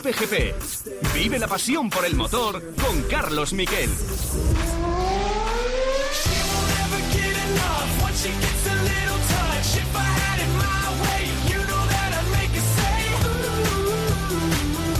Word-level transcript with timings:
Cope 0.00 0.14
GP. 0.14 0.54
Vive 1.12 1.38
la 1.38 1.46
pasión 1.46 1.90
por 1.90 2.06
el 2.06 2.14
motor 2.14 2.74
con 2.76 3.02
Carlos 3.02 3.52
Miquel. 3.52 3.90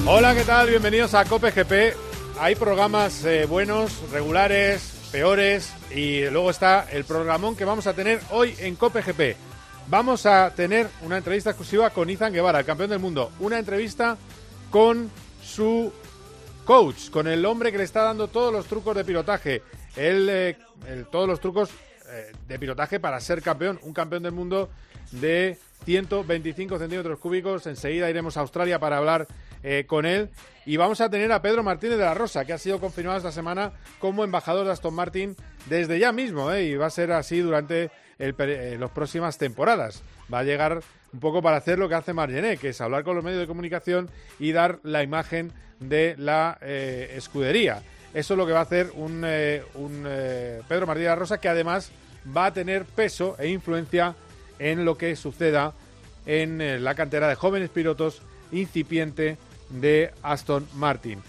Hola, 0.06 0.34
¿qué 0.34 0.45
tal? 0.45 0.68
Bienvenidos 0.68 1.14
a 1.14 1.24
Cope 1.24 1.51
GP. 1.51 1.96
Hay 2.38 2.56
programas 2.56 3.24
eh, 3.24 3.46
buenos, 3.46 4.10
regulares, 4.10 4.82
peores 5.10 5.73
y 5.91 6.27
luego 6.27 6.51
está 6.51 6.87
el 6.91 7.06
programón 7.06 7.56
que 7.56 7.64
vamos 7.64 7.87
a 7.87 7.95
tener 7.95 8.20
hoy 8.32 8.55
en 8.59 8.77
Cope 8.77 9.01
GP. 9.01 9.34
Vamos 9.88 10.27
a 10.27 10.52
tener 10.55 10.91
una 11.01 11.16
entrevista 11.16 11.51
exclusiva 11.51 11.88
con 11.88 12.10
Izan 12.10 12.34
Guevara, 12.34 12.59
el 12.59 12.66
campeón 12.66 12.91
del 12.91 12.98
mundo. 12.98 13.32
Una 13.41 13.59
entrevista 13.59 14.19
con 14.70 15.10
su 15.42 15.92
coach, 16.65 17.11
con 17.11 17.27
el 17.27 17.45
hombre 17.45 17.73
que 17.73 17.78
le 17.78 17.84
está 17.84 18.02
dando 18.02 18.28
todos 18.28 18.52
los 18.52 18.66
trucos 18.66 18.95
de 18.97 19.05
pilotaje. 19.05 19.62
Él, 19.97 20.28
eh, 20.30 20.56
el- 20.87 21.06
todos 21.06 21.27
los 21.28 21.41
trucos 21.41 21.70
eh, 22.12 22.33
de 22.48 22.59
pilotaje 22.59 22.98
para 23.01 23.20
ser 23.20 23.42
campeón. 23.42 23.78
Un 23.83 23.92
campeón 23.92 24.23
del 24.23 24.33
mundo 24.33 24.69
de 25.12 25.59
125 25.84 26.78
centímetros 26.78 27.19
cúbicos. 27.19 27.66
Enseguida 27.66 28.11
iremos 28.11 28.37
a 28.37 28.41
Australia 28.41 28.78
para 28.78 28.98
hablar 28.98 29.27
eh, 29.62 29.84
con 29.87 30.06
él. 30.06 30.30
Y 30.66 30.77
vamos 30.77 31.00
a 31.00 31.11
tener 31.11 31.30
a 31.33 31.42
Pedro 31.42 31.62
Martínez 31.62 31.98
de 31.98 32.05
la 32.05 32.14
Rosa, 32.14 32.45
que 32.45 32.52
ha 32.52 32.59
sido 32.59 32.80
confirmado 32.80 33.19
esta 33.19 33.33
semana 33.33 33.73
como 33.98 34.25
embajador 34.25 34.66
de 34.66 34.73
Aston 34.73 34.95
Martin 34.95 35.37
desde 35.66 35.98
ya 35.98 36.12
mismo. 36.12 36.53
y 36.55 36.77
va 36.77 36.87
a 36.87 36.91
ser 36.91 37.12
así 37.12 37.41
durante 37.41 37.91
el 38.20 38.34
eh, 38.38 38.76
las 38.78 38.90
próximas 38.90 39.36
temporadas. 39.38 40.02
Va 40.32 40.40
a 40.40 40.44
llegar 40.44 40.80
un 41.12 41.20
poco 41.20 41.42
para 41.42 41.56
hacer 41.56 41.78
lo 41.78 41.88
que 41.88 41.96
hace 41.96 42.12
Margené, 42.12 42.56
que 42.56 42.68
es 42.68 42.80
hablar 42.80 43.02
con 43.02 43.16
los 43.16 43.24
medios 43.24 43.40
de 43.40 43.46
comunicación 43.46 44.08
y 44.38 44.52
dar 44.52 44.78
la 44.84 45.02
imagen 45.02 45.52
de 45.80 46.14
la 46.18 46.58
eh, 46.60 47.14
escudería. 47.16 47.82
Eso 48.14 48.34
es 48.34 48.38
lo 48.38 48.46
que 48.46 48.52
va 48.52 48.60
a 48.60 48.62
hacer 48.62 48.91
un, 48.94 49.22
eh, 49.24 49.62
un, 49.74 50.04
eh, 50.06 50.62
Pedro 50.68 50.86
Martínez 50.86 51.16
Rosa, 51.16 51.38
que 51.38 51.48
además 51.48 51.91
va 52.36 52.46
a 52.46 52.52
tener 52.52 52.84
peso 52.84 53.36
e 53.38 53.48
influencia 53.48 54.14
en 54.58 54.84
lo 54.84 54.96
que 54.98 55.16
suceda 55.16 55.72
en 56.26 56.84
la 56.84 56.94
cantera 56.94 57.28
de 57.28 57.34
jóvenes 57.34 57.70
pilotos 57.70 58.20
incipiente 58.52 59.38
de 59.70 60.12
Aston 60.22 60.66
Martin. 60.74 61.20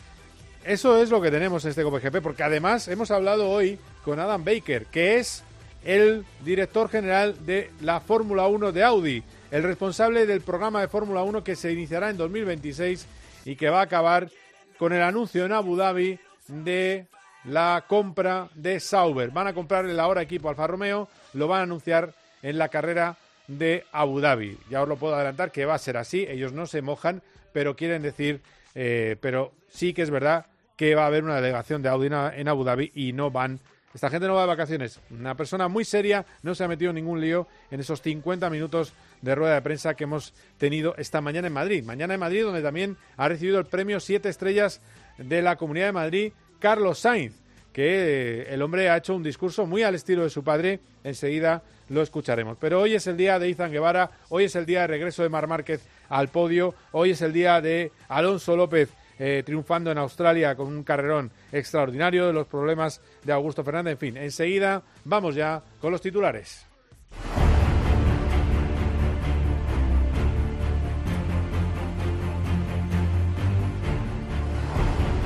Eso 0.65 1.01
es 1.01 1.09
lo 1.09 1.21
que 1.21 1.31
tenemos 1.31 1.63
en 1.63 1.69
este 1.69 1.83
GP, 1.83 2.21
porque 2.21 2.43
además 2.43 2.87
hemos 2.87 3.09
hablado 3.09 3.49
hoy 3.49 3.79
con 4.03 4.19
Adam 4.19 4.43
Baker, 4.43 4.85
que 4.87 5.17
es 5.17 5.43
el 5.83 6.25
director 6.43 6.89
general 6.89 7.45
de 7.45 7.71
la 7.81 7.99
Fórmula 7.99 8.47
1 8.47 8.71
de 8.71 8.83
Audi, 8.83 9.23
el 9.49 9.63
responsable 9.63 10.25
del 10.25 10.41
programa 10.41 10.81
de 10.81 10.87
Fórmula 10.87 11.23
1 11.23 11.43
que 11.43 11.55
se 11.55 11.71
iniciará 11.73 12.09
en 12.09 12.17
2026 12.17 13.07
y 13.45 13.55
que 13.55 13.69
va 13.69 13.79
a 13.79 13.83
acabar 13.83 14.29
con 14.77 14.93
el 14.93 15.01
anuncio 15.01 15.45
en 15.45 15.51
Abu 15.51 15.75
Dhabi 15.75 16.19
de 16.47 17.07
la 17.45 17.85
compra 17.87 18.49
de 18.55 18.79
Sauber. 18.79 19.31
Van 19.31 19.47
a 19.47 19.53
comprar 19.53 19.85
el 19.85 19.99
ahora 19.99 20.21
equipo 20.21 20.49
Alfa 20.49 20.67
Romeo, 20.67 21.07
lo 21.33 21.47
van 21.47 21.59
a 21.59 21.63
anunciar 21.63 22.13
en 22.41 22.57
la 22.57 22.69
carrera 22.69 23.17
de 23.47 23.85
Abu 23.91 24.19
Dhabi. 24.19 24.57
Ya 24.69 24.81
os 24.81 24.87
lo 24.87 24.97
puedo 24.97 25.15
adelantar 25.15 25.51
que 25.51 25.65
va 25.65 25.75
a 25.75 25.79
ser 25.79 25.97
así, 25.97 26.25
ellos 26.27 26.53
no 26.53 26.65
se 26.65 26.81
mojan, 26.81 27.21
pero 27.53 27.75
quieren 27.75 28.01
decir, 28.01 28.41
eh, 28.75 29.17
pero 29.19 29.51
sí 29.69 29.93
que 29.93 30.03
es 30.03 30.09
verdad 30.09 30.45
que 30.75 30.95
va 30.95 31.03
a 31.03 31.07
haber 31.07 31.23
una 31.23 31.35
delegación 31.35 31.81
de 31.81 31.89
Audi 31.89 32.07
en 32.07 32.47
Abu 32.47 32.63
Dhabi 32.63 32.91
y 32.95 33.13
no 33.13 33.29
van. 33.29 33.59
Esta 33.93 34.09
gente 34.09 34.27
no 34.27 34.35
va 34.35 34.41
de 34.41 34.47
vacaciones. 34.47 34.99
Una 35.09 35.35
persona 35.35 35.67
muy 35.67 35.83
seria, 35.83 36.25
no 36.43 36.55
se 36.55 36.63
ha 36.63 36.67
metido 36.67 36.93
ningún 36.93 37.19
lío 37.19 37.47
en 37.69 37.79
esos 37.79 38.01
50 38.01 38.49
minutos 38.49 38.93
de 39.21 39.35
rueda 39.35 39.55
de 39.55 39.61
prensa 39.61 39.95
que 39.95 40.05
hemos 40.05 40.33
tenido 40.57 40.95
esta 40.97 41.21
mañana 41.21 41.47
en 41.47 41.53
Madrid. 41.53 41.83
Mañana 41.83 42.13
en 42.13 42.19
Madrid, 42.19 42.43
donde 42.43 42.61
también 42.61 42.97
ha 43.17 43.27
recibido 43.27 43.59
el 43.59 43.65
premio 43.65 43.99
Siete 43.99 44.29
Estrellas 44.29 44.81
de 45.17 45.41
la 45.41 45.57
Comunidad 45.57 45.87
de 45.87 45.91
Madrid, 45.91 46.33
Carlos 46.59 46.99
Sainz, 46.99 47.33
que 47.73 48.43
eh, 48.43 48.53
el 48.53 48.61
hombre 48.61 48.89
ha 48.89 48.97
hecho 48.97 49.15
un 49.15 49.23
discurso 49.23 49.65
muy 49.65 49.83
al 49.83 49.95
estilo 49.95 50.23
de 50.23 50.29
su 50.29 50.43
padre. 50.43 50.79
Enseguida 51.03 51.63
lo 51.89 52.01
escucharemos. 52.01 52.57
Pero 52.59 52.81
hoy 52.81 52.95
es 52.95 53.07
el 53.07 53.17
día 53.17 53.39
de 53.39 53.49
Izan 53.49 53.71
Guevara, 53.71 54.11
hoy 54.29 54.45
es 54.45 54.55
el 54.55 54.65
día 54.65 54.81
de 54.81 54.87
regreso 54.87 55.23
de 55.23 55.29
Mar 55.29 55.47
Márquez 55.47 55.81
al 56.09 56.29
podio, 56.29 56.73
hoy 56.91 57.11
es 57.11 57.21
el 57.21 57.33
día 57.33 57.61
de 57.61 57.91
Alonso 58.07 58.55
López 58.55 58.89
eh, 59.23 59.43
triunfando 59.45 59.91
en 59.91 59.99
Australia 59.99 60.55
con 60.55 60.65
un 60.65 60.83
carrerón 60.83 61.31
extraordinario 61.51 62.25
de 62.25 62.33
los 62.33 62.47
problemas 62.47 63.01
de 63.23 63.31
Augusto 63.31 63.63
Fernández. 63.63 63.91
En 63.91 63.97
fin, 63.99 64.17
enseguida 64.17 64.81
vamos 65.05 65.35
ya 65.35 65.61
con 65.79 65.91
los 65.91 66.01
titulares. 66.01 66.65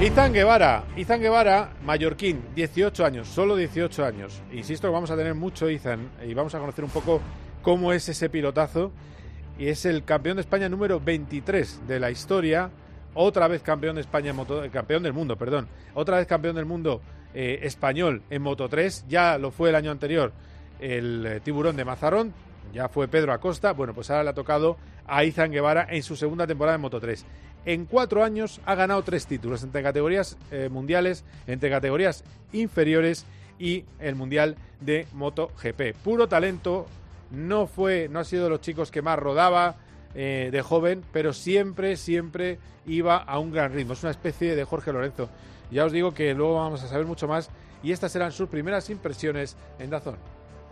Izan 0.02 0.34
Guevara, 0.34 0.84
Izan 0.98 1.22
Guevara, 1.22 1.70
mallorquín, 1.86 2.44
18 2.54 3.06
años, 3.06 3.30
solo 3.30 3.56
18 3.56 4.04
años. 4.04 4.42
Insisto 4.52 4.90
que 4.90 4.94
vamos 4.94 5.10
a 5.10 5.16
tener 5.16 5.36
mucho 5.36 5.70
Izan 5.70 6.10
y 6.28 6.34
vamos 6.34 6.54
a 6.54 6.60
conocer 6.60 6.84
un 6.84 6.92
poco 6.92 7.22
cómo 7.62 7.94
es 7.94 8.10
ese 8.10 8.30
pilotazo. 8.30 8.92
Y 9.58 9.70
es 9.70 9.86
el 9.86 10.04
campeón 10.04 10.36
de 10.36 10.42
España 10.42 10.68
número 10.68 11.00
23 11.00 11.88
de 11.88 12.00
la 12.02 12.12
historia, 12.12 12.72
otra 13.16 13.48
vez 13.48 13.64
campeón 13.64 13.96
de 13.96 14.02
España 14.02 14.32
moto, 14.34 14.64
campeón 14.72 15.02
del 15.04 15.14
mundo, 15.14 15.36
perdón, 15.36 15.68
otra 15.96 16.18
vez 16.18 16.28
campeón 16.28 16.56
del 16.56 16.66
mundo 16.66 17.02
eh, 17.34 17.60
español 17.64 18.22
en 18.30 18.42
Moto 18.44 18.70
3, 18.70 19.06
ya 19.08 19.38
lo 19.38 19.52
fue 19.52 19.70
el 19.70 19.76
año 19.76 19.92
anterior 19.92 20.32
el 20.80 21.26
eh, 21.26 21.40
tiburón 21.40 21.76
de 21.76 21.86
Mazarón, 21.86 22.34
ya 22.74 22.90
fue 22.90 23.08
Pedro 23.08 23.34
Acosta, 23.34 23.74
bueno, 23.74 23.94
pues 23.94 24.10
ahora 24.10 24.24
le 24.24 24.30
ha 24.32 24.34
tocado 24.34 24.78
a 25.08 25.24
Izan 25.24 25.52
Guevara 25.52 25.88
en 25.90 26.04
su 26.04 26.16
segunda 26.16 26.48
temporada 26.48 26.76
en 26.76 26.82
Moto 26.82 27.00
3. 27.00 27.26
En 27.66 27.86
cuatro 27.86 28.24
años 28.24 28.62
ha 28.66 28.76
ganado 28.76 29.02
tres 29.04 29.26
títulos 29.26 29.64
entre 29.64 29.82
categorías 29.82 30.38
eh, 30.52 30.70
mundiales, 30.70 31.24
entre 31.48 31.70
categorías 31.70 32.24
inferiores 32.52 33.26
y 33.58 33.86
el 34.00 34.16
Mundial 34.16 34.56
de 34.82 35.08
MotoGP. 35.14 35.96
Puro 36.04 36.28
talento, 36.28 36.86
no 37.32 37.66
fue, 37.66 38.08
no 38.10 38.20
ha 38.20 38.24
sido 38.24 38.44
de 38.44 38.50
los 38.52 38.62
chicos 38.62 38.92
que 38.92 39.02
más 39.02 39.18
rodaba 39.18 39.78
eh, 40.16 40.50
de 40.52 40.62
joven, 40.62 41.04
pero 41.12 41.34
siempre, 41.34 41.98
siempre 41.98 42.60
iba 42.86 43.18
a 43.18 43.40
un 43.40 43.52
gran 43.52 43.74
ritmo. 43.74 43.94
Es 43.94 44.04
una 44.04 44.12
especie 44.12 44.56
de 44.56 44.64
Jorge 44.64 44.94
Lorenzo. 44.94 45.30
Ya 45.72 45.86
os 45.86 45.92
digo 45.92 46.14
que 46.14 46.34
luego 46.34 46.56
vamos 46.56 46.84
a 46.84 46.88
saber 46.88 47.06
mucho 47.06 47.28
más 47.28 47.50
y 47.84 47.92
estas 47.92 48.12
serán 48.12 48.32
sus 48.32 48.50
primeras 48.50 48.90
impresiones 48.90 49.58
en 49.80 49.90
Dazón. 49.90 50.18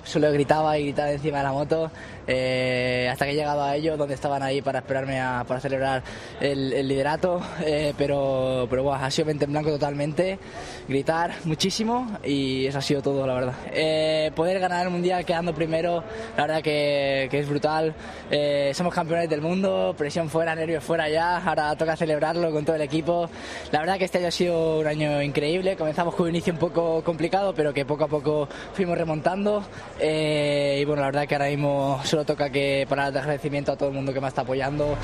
Solo 0.03 0.31
gritaba 0.31 0.77
y 0.77 0.83
gritaba 0.83 1.11
encima 1.11 1.37
de 1.37 1.43
la 1.43 1.51
moto 1.53 1.89
eh, 2.27 3.09
hasta 3.11 3.25
que 3.25 3.31
he 3.31 3.35
llegado 3.35 3.63
a 3.63 3.75
ellos, 3.75 3.97
donde 3.97 4.13
estaban 4.15 4.43
ahí 4.43 4.61
para 4.61 4.79
esperarme 4.79 5.19
a, 5.19 5.43
para 5.47 5.59
celebrar 5.59 6.03
el, 6.39 6.73
el 6.73 6.87
liderato. 6.87 7.41
eh, 7.61 7.93
pero 7.97 8.67
pero 8.69 8.83
bueno, 8.83 9.03
ha 9.03 9.11
sido 9.11 9.25
mente 9.27 9.45
en 9.45 9.51
blanco 9.51 9.69
totalmente, 9.69 10.39
gritar 10.87 11.31
muchísimo 11.45 12.17
y 12.23 12.65
eso 12.65 12.79
ha 12.79 12.81
sido 12.81 13.01
todo, 13.01 13.25
la 13.27 13.33
verdad. 13.33 13.53
Eh, 13.71 14.31
poder 14.35 14.59
ganar 14.59 14.85
el 14.85 14.91
mundial 14.91 15.25
quedando 15.25 15.53
primero, 15.53 16.03
la 16.37 16.43
verdad 16.47 16.61
que, 16.61 17.27
que 17.31 17.39
es 17.39 17.47
brutal. 17.47 17.93
Eh, 18.31 18.71
somos 18.73 18.93
campeones 18.93 19.29
del 19.29 19.41
mundo, 19.41 19.93
presión 19.97 20.29
fuera, 20.29 20.55
nervios 20.55 20.83
fuera 20.83 21.09
ya. 21.09 21.37
Ahora 21.37 21.75
toca 21.75 21.95
celebrarlo 21.95 22.51
con 22.51 22.65
todo 22.65 22.75
el 22.75 22.81
equipo. 22.81 23.29
La 23.71 23.79
verdad 23.79 23.97
que 23.97 24.05
este 24.05 24.17
año 24.19 24.27
ha 24.27 24.31
sido 24.31 24.79
un 24.79 24.87
año 24.87 25.21
increíble. 25.21 25.75
Comenzamos 25.75 26.15
con 26.15 26.23
un 26.23 26.29
inicio 26.29 26.53
un 26.53 26.59
poco 26.59 27.03
complicado, 27.03 27.53
pero 27.53 27.73
que 27.73 27.85
poco 27.85 28.05
a 28.05 28.07
poco 28.07 28.47
fuimos 28.73 28.97
remontando. 28.97 29.63
Eh, 29.99 30.79
y 30.81 30.85
bueno, 30.85 31.01
la 31.01 31.07
verdad 31.07 31.27
que 31.27 31.35
ahora 31.35 31.47
mismo 31.47 32.01
solo 32.03 32.25
toca 32.25 32.49
que 32.49 32.85
para 32.89 33.07
el 33.07 33.17
agradecimiento 33.17 33.71
a 33.71 33.75
todo 33.75 33.89
el 33.89 33.95
mundo 33.95 34.13
que 34.13 34.21
me 34.21 34.27
está 34.27 34.41
apoyando. 34.41 34.97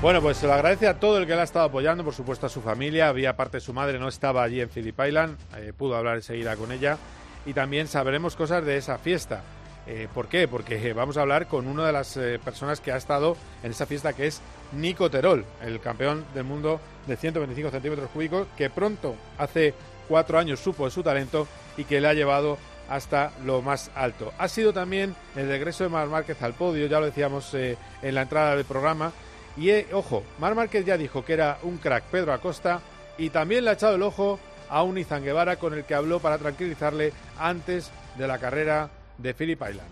Bueno, 0.00 0.22
pues 0.22 0.36
se 0.36 0.46
lo 0.46 0.52
agradece 0.52 0.86
a 0.86 1.00
todo 1.00 1.18
el 1.18 1.26
que 1.26 1.34
le 1.34 1.40
ha 1.40 1.44
estado 1.44 1.64
apoyando, 1.64 2.04
por 2.04 2.14
supuesto 2.14 2.46
a 2.46 2.48
su 2.48 2.60
familia. 2.60 3.08
Había 3.08 3.36
parte 3.36 3.56
de 3.56 3.60
su 3.60 3.72
madre, 3.72 3.98
no 3.98 4.08
estaba 4.08 4.44
allí 4.44 4.60
en 4.60 4.68
Phillip 4.68 4.98
Island, 5.00 5.36
eh, 5.56 5.72
pudo 5.76 5.96
hablar 5.96 6.16
enseguida 6.16 6.56
con 6.56 6.70
ella. 6.70 6.98
Y 7.46 7.52
también 7.52 7.88
sabremos 7.88 8.36
cosas 8.36 8.64
de 8.64 8.76
esa 8.76 8.98
fiesta. 8.98 9.42
Eh, 9.86 10.06
¿Por 10.12 10.28
qué? 10.28 10.46
Porque 10.46 10.92
vamos 10.92 11.16
a 11.16 11.22
hablar 11.22 11.46
con 11.48 11.66
una 11.66 11.86
de 11.86 11.92
las 11.92 12.18
personas 12.44 12.80
que 12.80 12.92
ha 12.92 12.96
estado 12.96 13.36
en 13.62 13.70
esa 13.70 13.86
fiesta, 13.86 14.12
que 14.12 14.26
es 14.26 14.42
Nico 14.72 15.10
Terol, 15.10 15.44
el 15.64 15.80
campeón 15.80 16.26
del 16.34 16.44
mundo 16.44 16.78
de 17.06 17.16
125 17.16 17.70
centímetros 17.70 18.10
cúbicos, 18.10 18.46
que 18.56 18.68
pronto, 18.68 19.16
hace 19.38 19.74
cuatro 20.08 20.38
años, 20.38 20.60
supo 20.60 20.84
de 20.84 20.90
su 20.90 21.02
talento 21.02 21.48
y 21.76 21.84
que 21.84 22.00
le 22.00 22.08
ha 22.08 22.14
llevado 22.14 22.58
hasta 22.88 23.32
lo 23.44 23.62
más 23.62 23.90
alto. 23.94 24.32
Ha 24.38 24.48
sido 24.48 24.72
también 24.72 25.14
el 25.36 25.48
regreso 25.48 25.84
de 25.84 25.90
Mar 25.90 26.08
Márquez 26.08 26.42
al 26.42 26.54
podio, 26.54 26.86
ya 26.86 27.00
lo 27.00 27.06
decíamos 27.06 27.52
eh, 27.54 27.76
en 28.02 28.14
la 28.14 28.22
entrada 28.22 28.56
del 28.56 28.64
programa. 28.64 29.12
Y 29.56 29.70
eh, 29.70 29.86
ojo, 29.92 30.22
Mar 30.38 30.54
Márquez 30.54 30.84
ya 30.84 30.96
dijo 30.96 31.24
que 31.24 31.34
era 31.34 31.58
un 31.62 31.78
crack 31.78 32.04
Pedro 32.04 32.32
Acosta 32.32 32.80
y 33.18 33.30
también 33.30 33.64
le 33.64 33.70
ha 33.70 33.74
echado 33.74 33.96
el 33.96 34.02
ojo 34.02 34.38
a 34.70 34.82
un 34.82 34.98
Izan 34.98 35.24
Guevara 35.24 35.56
con 35.56 35.74
el 35.74 35.84
que 35.84 35.94
habló 35.94 36.20
para 36.20 36.38
tranquilizarle 36.38 37.12
antes 37.38 37.90
de 38.16 38.26
la 38.26 38.38
carrera 38.38 38.90
de 39.18 39.34
Phillip 39.34 39.60
Island. 39.60 39.88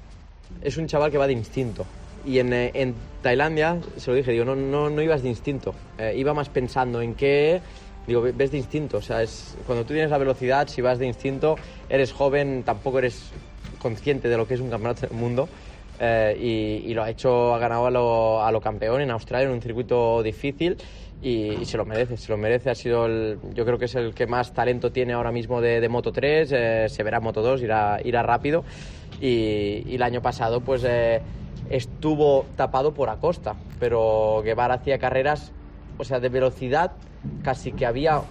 Es 0.62 0.76
un 0.76 0.86
chaval 0.86 1.10
que 1.10 1.18
va 1.18 1.26
de 1.26 1.32
instinto. 1.32 1.84
Y 2.24 2.38
en, 2.38 2.52
eh, 2.52 2.70
en 2.74 2.94
Tailandia, 3.22 3.78
se 3.96 4.10
lo 4.10 4.16
dije, 4.16 4.32
digo, 4.32 4.44
no, 4.44 4.56
no, 4.56 4.90
no 4.90 5.02
ibas 5.02 5.22
de 5.22 5.28
instinto. 5.28 5.74
Iba 6.14 6.34
más 6.34 6.48
pensando 6.48 7.00
en 7.00 7.14
qué, 7.14 7.60
digo, 8.06 8.22
ves 8.22 8.50
de 8.50 8.58
instinto. 8.58 8.98
O 8.98 9.02
sea, 9.02 9.22
es, 9.22 9.56
cuando 9.66 9.84
tú 9.84 9.92
tienes 9.92 10.10
la 10.10 10.18
velocidad, 10.18 10.68
si 10.68 10.80
vas 10.82 10.98
de 10.98 11.06
instinto, 11.06 11.56
eres 11.88 12.12
joven, 12.12 12.62
tampoco 12.64 12.98
eres 12.98 13.32
consciente 13.78 14.28
de 14.28 14.36
lo 14.36 14.46
que 14.46 14.54
es 14.54 14.60
un 14.60 14.70
campeonato 14.70 15.02
del 15.06 15.16
mundo. 15.16 15.48
Eh, 15.98 16.36
y, 16.38 16.90
y 16.90 16.94
lo 16.94 17.02
ha 17.02 17.10
hecho, 17.10 17.54
ha 17.54 17.58
ganado 17.58 17.86
a 17.86 17.90
lo, 17.90 18.42
a 18.44 18.52
lo 18.52 18.60
campeón 18.60 19.00
en 19.00 19.10
Australia 19.10 19.48
en 19.48 19.54
un 19.54 19.62
circuito 19.62 20.22
difícil 20.22 20.76
y, 21.22 21.64
se 21.64 21.76
lo 21.76 21.84
merece, 21.84 22.16
se 22.16 22.30
lo 22.30 22.38
merece. 22.38 22.70
Ha 22.70 22.74
sido 22.74 23.06
el, 23.06 23.38
yo 23.54 23.64
creo 23.64 23.78
que 23.78 23.86
es 23.86 23.94
el 23.94 24.14
que 24.14 24.26
más 24.26 24.52
talento 24.52 24.92
tiene 24.92 25.14
ahora 25.14 25.32
mismo 25.32 25.60
de, 25.60 25.88
Moto 25.88 26.12
3, 26.12 26.52
eh, 26.52 26.86
se 26.88 27.02
verá 27.02 27.20
Moto 27.20 27.42
2, 27.42 27.62
irá, 27.62 27.98
irá 28.04 28.22
rápido 28.22 28.64
y, 29.20 29.94
el 29.94 30.02
año 30.02 30.20
pasado 30.20 30.60
pues 30.60 30.84
eh, 30.84 31.22
estuvo 31.70 32.46
tapado 32.56 32.92
por 32.92 33.08
Acosta, 33.08 33.56
pero 33.80 34.42
Guevara 34.44 34.74
hacía 34.74 34.98
carreras, 34.98 35.52
o 35.98 36.04
sea, 36.04 36.20
de 36.20 36.28
velocidad 36.28 36.92
casi 37.42 37.72
que 37.72 37.86
había, 37.86 38.22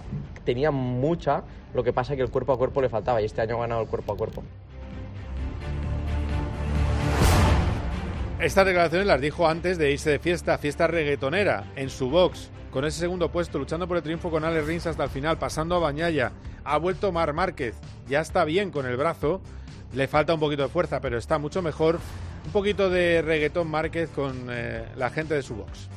tenía 0.44 0.70
mucha, 0.70 1.42
lo 1.74 1.82
que 1.84 1.92
pasa 1.92 2.16
que 2.16 2.22
el 2.22 2.30
cuerpo 2.30 2.52
a 2.52 2.58
cuerpo 2.58 2.80
le 2.80 2.88
faltaba 2.88 3.20
y 3.20 3.24
este 3.24 3.40
año 3.40 3.56
ha 3.56 3.60
ganado 3.60 3.82
el 3.82 3.88
cuerpo 3.88 4.12
a 4.12 4.16
cuerpo. 4.16 4.42
Estas 8.38 8.66
declaraciones 8.66 9.06
las 9.06 9.20
dijo 9.20 9.48
antes 9.48 9.78
de 9.78 9.92
irse 9.92 10.10
de 10.10 10.18
fiesta, 10.18 10.58
fiesta 10.58 10.86
reggaetonera, 10.86 11.72
en 11.74 11.88
su 11.88 12.10
box, 12.10 12.50
con 12.70 12.84
ese 12.84 13.00
segundo 13.00 13.30
puesto, 13.30 13.58
luchando 13.58 13.88
por 13.88 13.96
el 13.96 14.02
triunfo 14.02 14.30
con 14.30 14.44
Ale 14.44 14.60
Rins 14.60 14.86
hasta 14.86 15.04
el 15.04 15.10
final, 15.10 15.38
pasando 15.38 15.76
a 15.76 15.78
Bañaya. 15.78 16.32
Ha 16.62 16.76
vuelto 16.76 17.12
Mar 17.12 17.32
Márquez, 17.32 17.76
ya 18.06 18.20
está 18.20 18.44
bien 18.44 18.70
con 18.70 18.84
el 18.84 18.96
brazo, 18.96 19.40
le 19.94 20.06
falta 20.06 20.34
un 20.34 20.40
poquito 20.40 20.64
de 20.64 20.68
fuerza, 20.68 21.00
pero 21.00 21.16
está 21.16 21.38
mucho 21.38 21.62
mejor. 21.62 21.98
Un 22.44 22.52
poquito 22.52 22.90
de 22.90 23.22
reggaetón 23.22 23.68
Márquez 23.68 24.10
con 24.10 24.48
eh, 24.50 24.84
la 24.96 25.10
gente 25.10 25.34
de 25.34 25.42
su 25.42 25.54
box. 25.54 25.88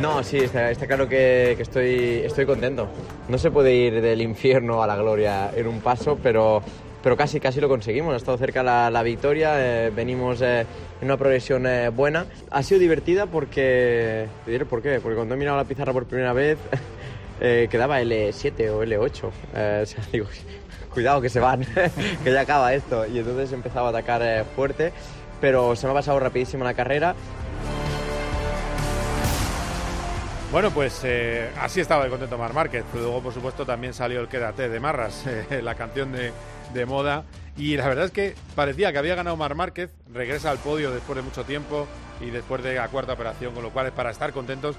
No, 0.00 0.22
sí, 0.22 0.38
está, 0.38 0.72
claro 0.86 1.08
que, 1.08 1.52
estoy, 1.58 2.22
estoy 2.24 2.46
contento. 2.46 2.88
No 3.28 3.36
se 3.36 3.50
puede 3.50 3.74
ir 3.74 4.00
del 4.00 4.22
infierno 4.22 4.82
a 4.82 4.86
la 4.86 4.96
gloria 4.96 5.50
en 5.54 5.66
un 5.66 5.80
paso, 5.80 6.18
pero, 6.22 6.62
pero 7.02 7.16
casi, 7.16 7.40
casi 7.40 7.60
lo 7.60 7.68
conseguimos. 7.68 8.14
Ha 8.14 8.16
estado 8.16 8.38
cerca 8.38 8.62
la, 8.62 8.90
la 8.90 9.02
victoria, 9.02 9.54
eh, 9.56 9.90
venimos 9.90 10.40
eh, 10.40 10.60
en 11.00 11.04
una 11.04 11.16
progresión 11.16 11.66
eh, 11.66 11.88
buena. 11.90 12.26
Ha 12.50 12.62
sido 12.62 12.80
divertida 12.80 13.26
porque... 13.26 14.26
Te 14.44 14.50
diré 14.50 14.64
por 14.64 14.82
qué. 14.82 15.00
Porque 15.00 15.16
cuando 15.16 15.34
he 15.34 15.38
mirado 15.38 15.56
la 15.56 15.64
pizarra 15.64 15.92
por 15.92 16.06
primera 16.06 16.32
vez 16.32 16.58
quedaba 17.40 18.00
L7 18.00 18.70
o 18.70 18.84
L8. 18.84 19.24
o 19.24 19.86
sea, 19.86 20.04
digo, 20.12 20.26
cuidado 20.92 21.20
que 21.20 21.28
se 21.28 21.40
van, 21.40 21.64
que 22.24 22.32
ya 22.32 22.40
acaba 22.40 22.74
esto. 22.74 23.06
Y 23.06 23.18
entonces 23.18 23.52
he 23.52 23.54
empezado 23.54 23.86
a 23.86 23.90
atacar 23.90 24.44
fuerte, 24.56 24.92
pero 25.40 25.76
se 25.76 25.86
me 25.86 25.92
ha 25.92 25.94
pasado 25.94 26.18
rapidísimo 26.18 26.64
la 26.64 26.74
carrera. 26.74 27.14
Bueno, 30.50 30.70
pues 30.70 31.02
eh, 31.04 31.50
así 31.60 31.80
estaba 31.80 32.04
el 32.04 32.10
contento 32.10 32.38
Mar 32.38 32.54
Márquez. 32.54 32.82
Luego, 32.94 33.20
por 33.20 33.34
supuesto, 33.34 33.66
también 33.66 33.92
salió 33.92 34.20
el 34.20 34.28
Quédate 34.28 34.70
de 34.70 34.80
Marras, 34.80 35.26
eh, 35.26 35.60
la 35.62 35.74
canción 35.74 36.10
de, 36.10 36.32
moda. 36.86 37.24
Y 37.56 37.76
la 37.76 37.88
verdad 37.88 38.04
es 38.04 38.10
que 38.12 38.34
parecía 38.54 38.92
que 38.92 38.98
había 38.98 39.16
ganado 39.16 39.36
Mar 39.36 39.54
Márquez, 39.54 39.90
regresa 40.12 40.50
al 40.50 40.58
podio 40.58 40.92
después 40.92 41.16
de 41.16 41.22
mucho 41.22 41.44
tiempo 41.44 41.88
y 42.20 42.30
después 42.30 42.62
de 42.62 42.74
la 42.74 42.88
cuarta 42.88 43.14
operación, 43.14 43.52
con 43.54 43.62
lo 43.62 43.70
cual 43.70 43.86
es 43.86 43.92
para 43.92 44.10
estar 44.10 44.32
contentos. 44.32 44.76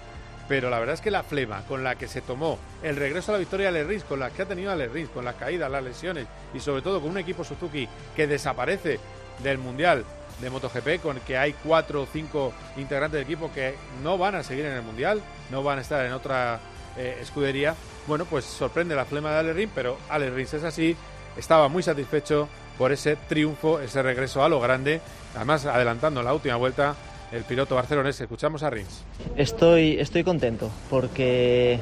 Pero 0.48 0.70
la 0.70 0.80
verdad 0.80 0.96
es 0.96 1.02
que 1.02 1.12
la 1.12 1.22
flema 1.22 1.62
con 1.68 1.84
la 1.84 1.96
que 1.96 2.08
se 2.08 2.22
tomó 2.22 2.58
el 2.82 2.96
regreso 2.96 3.32
a 3.32 3.34
la 3.34 3.40
victoria 3.40 3.72
de 3.72 3.84
Rins, 3.84 4.04
con 4.04 4.20
la 4.20 4.32
que 4.32 4.42
ha 4.42 4.46
tenido 4.46 4.72
a 4.72 4.76
Rins, 4.76 5.10
con 5.10 5.24
las 5.24 5.36
caídas, 5.36 5.70
las 5.70 5.84
lesiones 5.84 6.26
y 6.56 6.60
sobre 6.60 6.82
todo 6.82 7.00
con 7.00 7.12
un 7.12 7.20
equipo 7.20 7.44
Suzuki 7.44 7.88
que 8.16 8.26
desaparece 8.26 9.00
del 9.44 9.60
Mundial 9.60 10.06
de 10.42 10.50
MotoGP, 10.50 11.02
con 11.02 11.20
que 11.20 11.38
hay 11.38 11.54
cuatro 11.54 12.04
o 12.04 12.08
cinco 12.12 12.54
integrantes 12.78 13.20
del 13.20 13.24
equipo 13.24 13.52
que 13.54 13.76
no 14.02 14.18
van 14.18 14.36
a 14.36 14.44
seguir 14.44 14.66
en 14.66 14.74
el 14.74 14.82
Mundial, 14.82 15.22
no 15.52 15.64
van 15.64 15.78
a 15.78 15.82
estar 15.82 16.04
en 16.06 16.14
otra 16.14 16.60
eh, 16.98 17.20
escudería. 17.22 17.76
Bueno, 18.08 18.26
pues 18.26 18.46
sorprende 18.46 18.96
la 18.96 19.06
flema 19.06 19.32
de 19.32 19.52
Ale 19.52 19.70
pero 19.76 19.98
Ale 20.10 20.32
Rins 20.32 20.56
es 20.56 20.64
así, 20.64 20.96
estaba 21.40 21.70
muy 21.70 21.82
satisfecho 21.82 22.48
por 22.78 22.92
ese 22.92 23.16
triunfo, 23.16 23.80
ese 23.80 24.04
regreso 24.04 24.44
a 24.44 24.50
lo 24.50 24.60
grande, 24.60 25.02
además 25.36 25.66
adelantando 25.66 26.22
la 26.22 26.34
última 26.34 26.56
vuelta 26.56 26.96
el 27.32 27.44
piloto 27.44 27.76
barcelonés. 27.76 28.20
Escuchamos 28.22 28.64
a 28.64 28.70
Rins. 28.70 29.04
Estoy, 29.36 30.00
estoy 30.00 30.24
contento 30.24 30.70
porque 30.90 31.80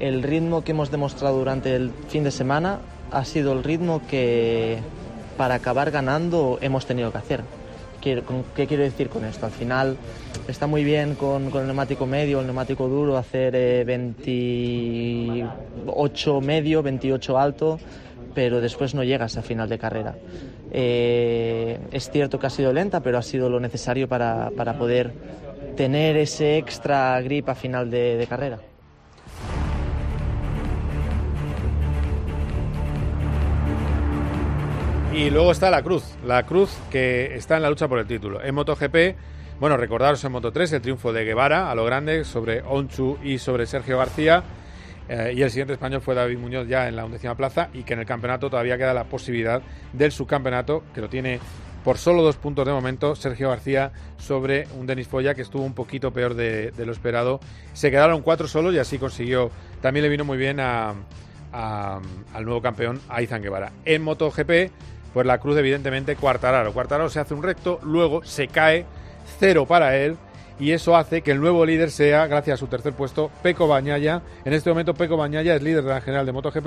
el 0.00 0.22
ritmo 0.22 0.64
que 0.64 0.72
hemos 0.72 0.90
demostrado 0.90 1.38
durante 1.38 1.74
el 1.74 1.92
fin 2.08 2.24
de 2.24 2.30
semana 2.30 2.80
ha 3.10 3.24
sido 3.24 3.52
el 3.52 3.62
ritmo 3.62 4.02
que 4.08 4.78
para 5.36 5.54
acabar 5.54 5.90
ganando 5.90 6.58
hemos 6.60 6.86
tenido 6.86 7.12
que 7.12 7.18
hacer. 7.18 7.42
¿Qué 8.00 8.22
quiero 8.66 8.82
decir 8.82 9.08
con 9.08 9.24
esto? 9.24 9.46
Al 9.46 9.52
final 9.52 9.96
está 10.48 10.66
muy 10.66 10.82
bien 10.82 11.14
con, 11.14 11.44
el 11.54 11.66
neumático 11.66 12.04
medio, 12.04 12.40
el 12.40 12.46
neumático 12.46 12.88
duro, 12.88 13.16
hacer 13.16 13.84
28 13.84 15.46
eh, 15.46 16.40
medio, 16.40 16.82
28 16.82 17.38
alto, 17.38 17.78
pero 18.34 18.60
después 18.60 18.94
no 18.94 19.04
llegas 19.04 19.36
a 19.36 19.42
final 19.42 19.68
de 19.68 19.78
carrera. 19.78 20.14
Eh, 20.70 21.78
es 21.92 22.10
cierto 22.10 22.38
que 22.38 22.46
ha 22.46 22.50
sido 22.50 22.72
lenta, 22.72 23.00
pero 23.00 23.18
ha 23.18 23.22
sido 23.22 23.48
lo 23.48 23.60
necesario 23.60 24.08
para, 24.08 24.50
poder 24.78 25.12
tener 25.76 26.16
ese 26.16 26.58
extra 26.58 27.20
grip 27.20 27.48
a 27.48 27.54
final 27.54 27.90
de 27.90 28.26
carrera. 28.28 28.58
Y 35.14 35.28
luego 35.28 35.52
está 35.52 35.70
la 35.70 35.82
Cruz, 35.82 36.04
la 36.24 36.42
Cruz 36.44 36.74
que 36.90 37.36
está 37.36 37.56
en 37.56 37.62
la 37.62 37.68
lucha 37.68 37.86
por 37.86 37.98
el 37.98 38.06
título. 38.06 38.42
En 38.42 38.54
MotoGP, 38.54 39.14
bueno, 39.60 39.76
recordaros 39.76 40.24
en 40.24 40.32
Moto3 40.32 40.72
el 40.72 40.80
triunfo 40.80 41.12
de 41.12 41.24
Guevara 41.24 41.70
a 41.70 41.74
lo 41.74 41.84
grande 41.84 42.24
sobre 42.24 42.62
Onchu 42.62 43.18
y 43.22 43.36
sobre 43.36 43.66
Sergio 43.66 43.98
García. 43.98 44.42
Eh, 45.14 45.34
y 45.36 45.42
el 45.42 45.50
siguiente 45.50 45.74
español 45.74 46.00
fue 46.00 46.14
David 46.14 46.38
Muñoz 46.38 46.66
ya 46.66 46.88
en 46.88 46.96
la 46.96 47.04
undécima 47.04 47.34
plaza 47.34 47.68
y 47.74 47.82
que 47.82 47.92
en 47.92 48.00
el 48.00 48.06
campeonato 48.06 48.48
todavía 48.48 48.78
queda 48.78 48.94
la 48.94 49.04
posibilidad 49.04 49.60
del 49.92 50.10
subcampeonato, 50.10 50.84
que 50.94 51.02
lo 51.02 51.10
tiene 51.10 51.38
por 51.84 51.98
solo 51.98 52.22
dos 52.22 52.36
puntos 52.36 52.64
de 52.64 52.72
momento 52.72 53.14
Sergio 53.14 53.50
García 53.50 53.92
sobre 54.16 54.66
un 54.78 54.86
Denis 54.86 55.08
Foya 55.08 55.34
que 55.34 55.42
estuvo 55.42 55.64
un 55.64 55.74
poquito 55.74 56.14
peor 56.14 56.32
de, 56.32 56.72
lo 56.78 56.92
esperado. 56.92 57.40
Se 57.74 57.90
quedaron 57.90 58.22
cuatro 58.22 58.48
solos 58.48 58.72
y 58.72 58.78
así 58.78 58.96
consiguió, 58.96 59.50
también 59.82 60.04
le 60.04 60.08
vino 60.08 60.24
muy 60.24 60.38
bien 60.38 60.60
a, 60.60 60.94
al 61.52 62.44
nuevo 62.46 62.62
campeón, 62.62 62.98
Aizan 63.10 63.42
Guevara. 63.42 63.70
En 63.84 64.00
MotoGP 64.00 64.70
pues 65.12 65.26
la 65.26 65.36
cruz 65.36 65.58
evidentemente 65.58 66.16
Cuartararo. 66.16 66.72
Cuartararo 66.72 67.10
se 67.10 67.20
hace 67.20 67.34
un 67.34 67.42
recto, 67.42 67.80
luego 67.82 68.24
se 68.24 68.48
cae, 68.48 68.86
cero 69.38 69.66
para 69.66 69.94
él, 69.94 70.16
y 70.58 70.72
eso 70.72 70.96
hace 70.96 71.22
que 71.22 71.32
el 71.32 71.40
nuevo 71.40 71.64
líder 71.64 71.90
sea, 71.90 72.26
gracias 72.26 72.54
a 72.54 72.58
su 72.58 72.66
tercer 72.66 72.92
puesto, 72.92 73.30
Peco 73.42 73.66
Bañaya. 73.66 74.22
En 74.44 74.52
este 74.52 74.70
momento 74.70 74.94
Peco 74.94 75.16
Bañaya 75.16 75.54
es 75.54 75.62
líder 75.62 75.84
de 75.84 75.90
la 75.90 76.00
general 76.00 76.26
de 76.26 76.32
MotoGP 76.32 76.66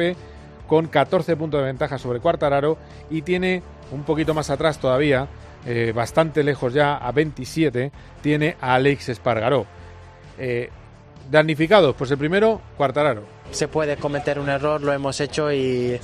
con 0.68 0.88
14 0.88 1.36
puntos 1.36 1.60
de 1.60 1.68
ventaja 1.68 1.98
sobre 1.98 2.20
Cuartararo 2.20 2.77
y 3.10 3.22
tiene 3.22 3.62
un 3.92 4.04
poquito 4.04 4.34
más 4.34 4.50
atrás 4.50 4.80
todavía, 4.80 5.27
eh, 5.65 5.92
bastante 5.96 6.44
lejos 6.44 6.74
ya, 6.74 6.98
a 6.98 7.12
27, 7.12 7.92
tiene 8.22 8.58
a 8.60 8.75
Alex 8.75 9.10
Espargaró. 9.10 9.65
Eh, 10.38 10.70
damnificados, 11.30 11.96
pues 11.96 12.12
el 12.12 12.18
primero, 12.18 12.62
Cuartararo. 12.77 13.24
Se 13.51 13.68
puede 13.68 13.98
cometer 13.98 14.39
un 14.39 14.50
error, 14.50 14.82
lo 14.82 14.92
hemos 14.92 15.20
hecho 15.22 15.51
y 15.51 16.00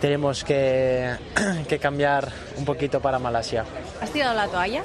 tenemos 0.00 0.44
que, 0.44 1.14
cambiar 1.80 2.30
un 2.56 2.64
poquito 2.64 3.00
para 3.00 3.18
Malasia. 3.18 3.64
¿Has 4.00 4.10
tirado 4.10 4.34
la 4.34 4.48
toalla? 4.48 4.82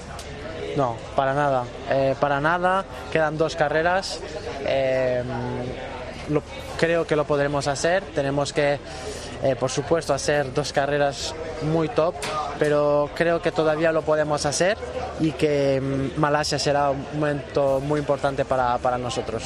No, 0.76 0.96
para 1.16 1.34
nada. 1.34 1.64
Eh, 1.90 2.16
para 2.20 2.40
nada. 2.40 2.86
Quedan 3.12 3.38
dos 3.38 3.56
carreras. 3.56 4.20
Eh, 4.66 5.24
creo 6.78 7.06
que 7.06 7.16
lo 7.16 7.26
podremos 7.26 7.68
hacer. 7.68 8.04
Tenemos 8.16 8.54
que, 8.54 8.80
eh, 9.44 9.56
por 9.60 9.70
supuesto, 9.70 10.14
hacer 10.14 10.54
dos 10.54 10.74
carreras 10.74 11.36
muy 11.64 11.90
top, 11.90 12.16
pero 12.60 13.10
creo 13.16 13.42
que 13.42 13.52
todavía 13.52 13.92
lo 13.92 14.02
podemos 14.02 14.46
hacer 14.46 14.78
y 15.20 15.32
que 15.34 15.82
mm, 15.82 16.20
Malasia 16.20 16.60
será 16.60 16.92
un 16.92 17.06
momento 17.14 17.80
muy 17.80 18.00
importante 18.00 18.46
para, 18.46 18.78
para 18.78 18.98
nosotros. 18.98 19.44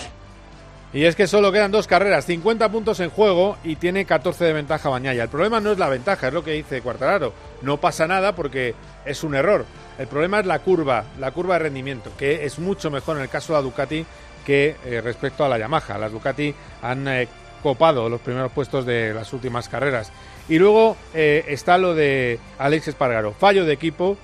Y 0.96 1.04
es 1.04 1.18
que 1.18 1.28
solo 1.28 1.52
quedan 1.52 1.74
dos 1.74 1.88
carreras, 1.88 2.26
50 2.26 2.72
puntos 2.72 3.02
en 3.02 3.10
juego 3.10 3.58
y 3.66 3.76
tiene 3.76 4.06
14 4.06 4.46
de 4.46 4.54
ventaja 4.54 4.88
Bañaya. 4.88 5.24
El 5.24 5.30
problema 5.30 5.60
no 5.60 5.74
es 5.74 5.78
la 5.78 5.90
ventaja, 5.90 6.30
es 6.30 6.34
lo 6.34 6.42
que 6.42 6.54
dice 6.54 6.82
Cuartararo. 6.82 7.34
No 7.64 7.82
pasa 7.82 8.08
nada 8.08 8.34
porque 8.34 8.74
es 9.04 9.22
un 9.26 9.36
error. 9.36 9.66
El 10.00 10.08
problema 10.08 10.40
es 10.40 10.46
la 10.46 10.60
curva, 10.60 11.04
la 11.20 11.32
curva 11.32 11.56
de 11.56 11.64
rendimiento, 11.64 12.12
que 12.18 12.46
es 12.46 12.60
mucho 12.60 12.90
mejor 12.90 13.18
en 13.18 13.24
el 13.24 13.30
caso 13.30 13.52
de 13.52 13.60
la 13.60 13.64
Ducati 13.64 14.06
que 14.46 14.78
eh, 14.86 15.02
respecto 15.02 15.44
a 15.44 15.50
la 15.50 15.58
Yamaha. 15.58 15.98
Las 15.98 16.14
Ducati 16.14 16.56
han 16.82 17.06
eh, 17.10 17.28
copado 17.62 18.08
los 18.08 18.22
primeros 18.22 18.54
puestos 18.54 18.86
de 18.86 19.14
las 19.14 19.34
últimas 19.34 19.68
carreras. 19.68 20.14
Y 20.48 20.58
luego 20.60 20.96
eh, 21.14 21.44
está 21.50 21.78
lo 21.78 21.94
de 21.94 22.40
Alex 22.58 22.88
Espargaro. 22.88 23.34
Fallo 23.34 23.66
de 23.66 23.74
equipo. 23.74 24.16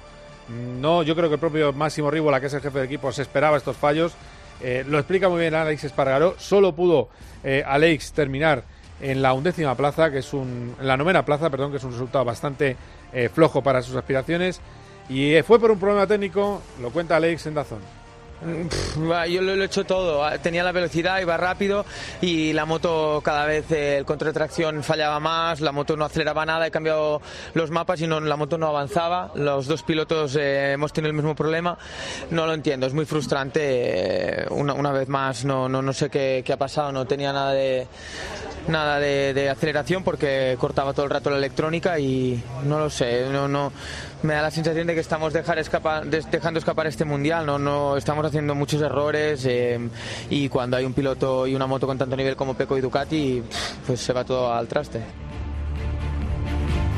No, 0.80 1.04
yo 1.04 1.18
creo 1.18 1.28
que 1.28 1.36
el 1.36 1.40
propio 1.42 1.74
Máximo 1.74 2.10
Rivola, 2.10 2.40
que 2.40 2.48
es 2.48 2.54
el 2.54 2.62
jefe 2.62 2.80
de 2.80 2.86
equipo, 2.86 3.12
se 3.12 3.24
esperaba 3.24 3.58
estos 3.58 3.76
fallos 3.76 4.14
eh, 4.64 4.84
lo 4.88 4.98
explica 4.98 5.30
muy 5.30 5.42
bien 5.42 5.56
Alex 5.56 5.84
Espargaró. 5.86 6.36
Solo 6.38 6.74
pudo 6.74 7.10
eh, 7.44 7.64
Alex 7.66 8.14
terminar 8.14 8.64
en 9.02 9.22
la 9.22 9.34
undécima 9.34 9.76
plaza, 9.76 10.12
que 10.12 10.20
es 10.20 10.34
un, 10.34 10.76
en 10.80 10.88
la 10.88 10.98
novena 10.98 11.26
plaza, 11.26 11.50
perdón, 11.50 11.72
que 11.72 11.78
es 11.78 11.84
un 11.84 11.92
resultado 11.92 12.24
bastante 12.24 12.76
eh, 13.14 13.30
flojo 13.30 13.64
para 13.64 13.82
sus 13.82 13.96
aspiraciones. 13.96 14.62
Y 15.10 15.42
fue 15.42 15.60
por 15.60 15.72
un 15.72 15.80
problema 15.80 16.08
técnico, 16.08 16.62
lo 16.82 16.92
cuenta 16.92 17.16
Alex 17.18 17.46
en 17.48 17.56
Dazón. 17.56 18.01
Yo 18.42 19.42
lo, 19.42 19.54
he 19.54 19.66
hecho 19.66 19.84
todo. 19.86 20.28
Tenía 20.40 20.64
la 20.64 20.72
velocidad, 20.72 21.20
iba 21.20 21.38
rápido 21.38 21.86
y 22.22 22.54
la 22.54 22.66
moto 22.66 23.22
cada 23.24 23.46
vez 23.46 23.72
eh, 23.72 23.98
el 23.98 24.06
control 24.06 24.34
fallaba 24.82 25.20
más, 25.20 25.62
la 25.62 25.72
moto 25.72 25.96
no 25.96 26.06
aceleraba 26.06 26.46
nada. 26.46 26.66
He 26.68 26.72
cambiado 26.72 27.22
los 27.54 27.70
mapas 27.70 28.02
y 28.02 28.08
no, 28.08 28.20
la 28.20 28.36
moto 28.36 28.58
no 28.58 28.68
avanzaba. 28.68 29.32
Los 29.36 29.68
dos 29.68 29.84
pilotos 29.84 30.36
eh, 30.36 30.74
hemos 30.74 30.92
tenido 30.92 31.10
el 31.10 31.16
mismo 31.16 31.36
problema. 31.36 31.78
No 32.32 32.48
lo 32.48 32.54
entiendo, 32.54 32.88
es 32.88 32.94
muy 32.94 33.06
frustrante. 33.06 33.62
Eh, 33.64 34.46
una, 34.50 34.92
vez 34.92 35.08
más, 35.08 35.46
no, 35.46 35.70
no, 35.70 35.82
no 35.82 35.94
sé 35.94 36.10
qué, 36.10 36.42
qué, 36.46 36.54
ha 36.54 36.58
pasado. 36.58 36.92
No 36.92 37.06
tenía 37.06 37.32
nada 37.34 37.52
de 37.54 37.88
nada 38.68 39.00
de, 39.00 39.34
de 39.34 39.50
aceleración 39.50 40.04
porque 40.04 40.56
cortaba 40.60 40.94
todo 40.94 41.06
el 41.06 41.12
rato 41.12 41.32
la 41.32 41.38
electrónica 41.38 42.00
y 42.00 42.42
no 42.66 42.80
lo 42.80 42.90
sé. 42.90 43.28
No, 43.32 43.48
no 43.48 43.72
me 44.24 44.34
da 44.34 44.42
la 44.42 44.52
sensación 44.52 44.88
de 44.88 44.94
que 44.94 45.00
estamos 45.00 45.34
dejando 45.34 46.60
escapar 46.60 46.88
este 46.88 47.06
mundial, 47.06 47.46
no, 47.46 47.58
no 47.58 47.98
estamos 47.98 48.26
haciendo 48.26 48.56
muchos 48.56 48.82
errores 48.82 49.46
eh, 49.46 49.80
y 50.30 50.50
cuando 50.50 50.78
hay 50.78 50.86
un 50.86 50.94
piloto 50.94 51.48
y 51.48 51.56
una 51.56 51.68
moto 51.68 51.88
con 51.88 51.98
tanto 51.98 52.16
nivel 52.16 52.36
como 52.36 52.54
Peco 52.54 52.78
y 52.78 52.82
Ducati, 52.82 53.42
pues 53.86 54.00
se 54.00 54.14
va 54.14 54.24
todo 54.24 54.54
al 54.54 54.68
traste. 54.68 55.02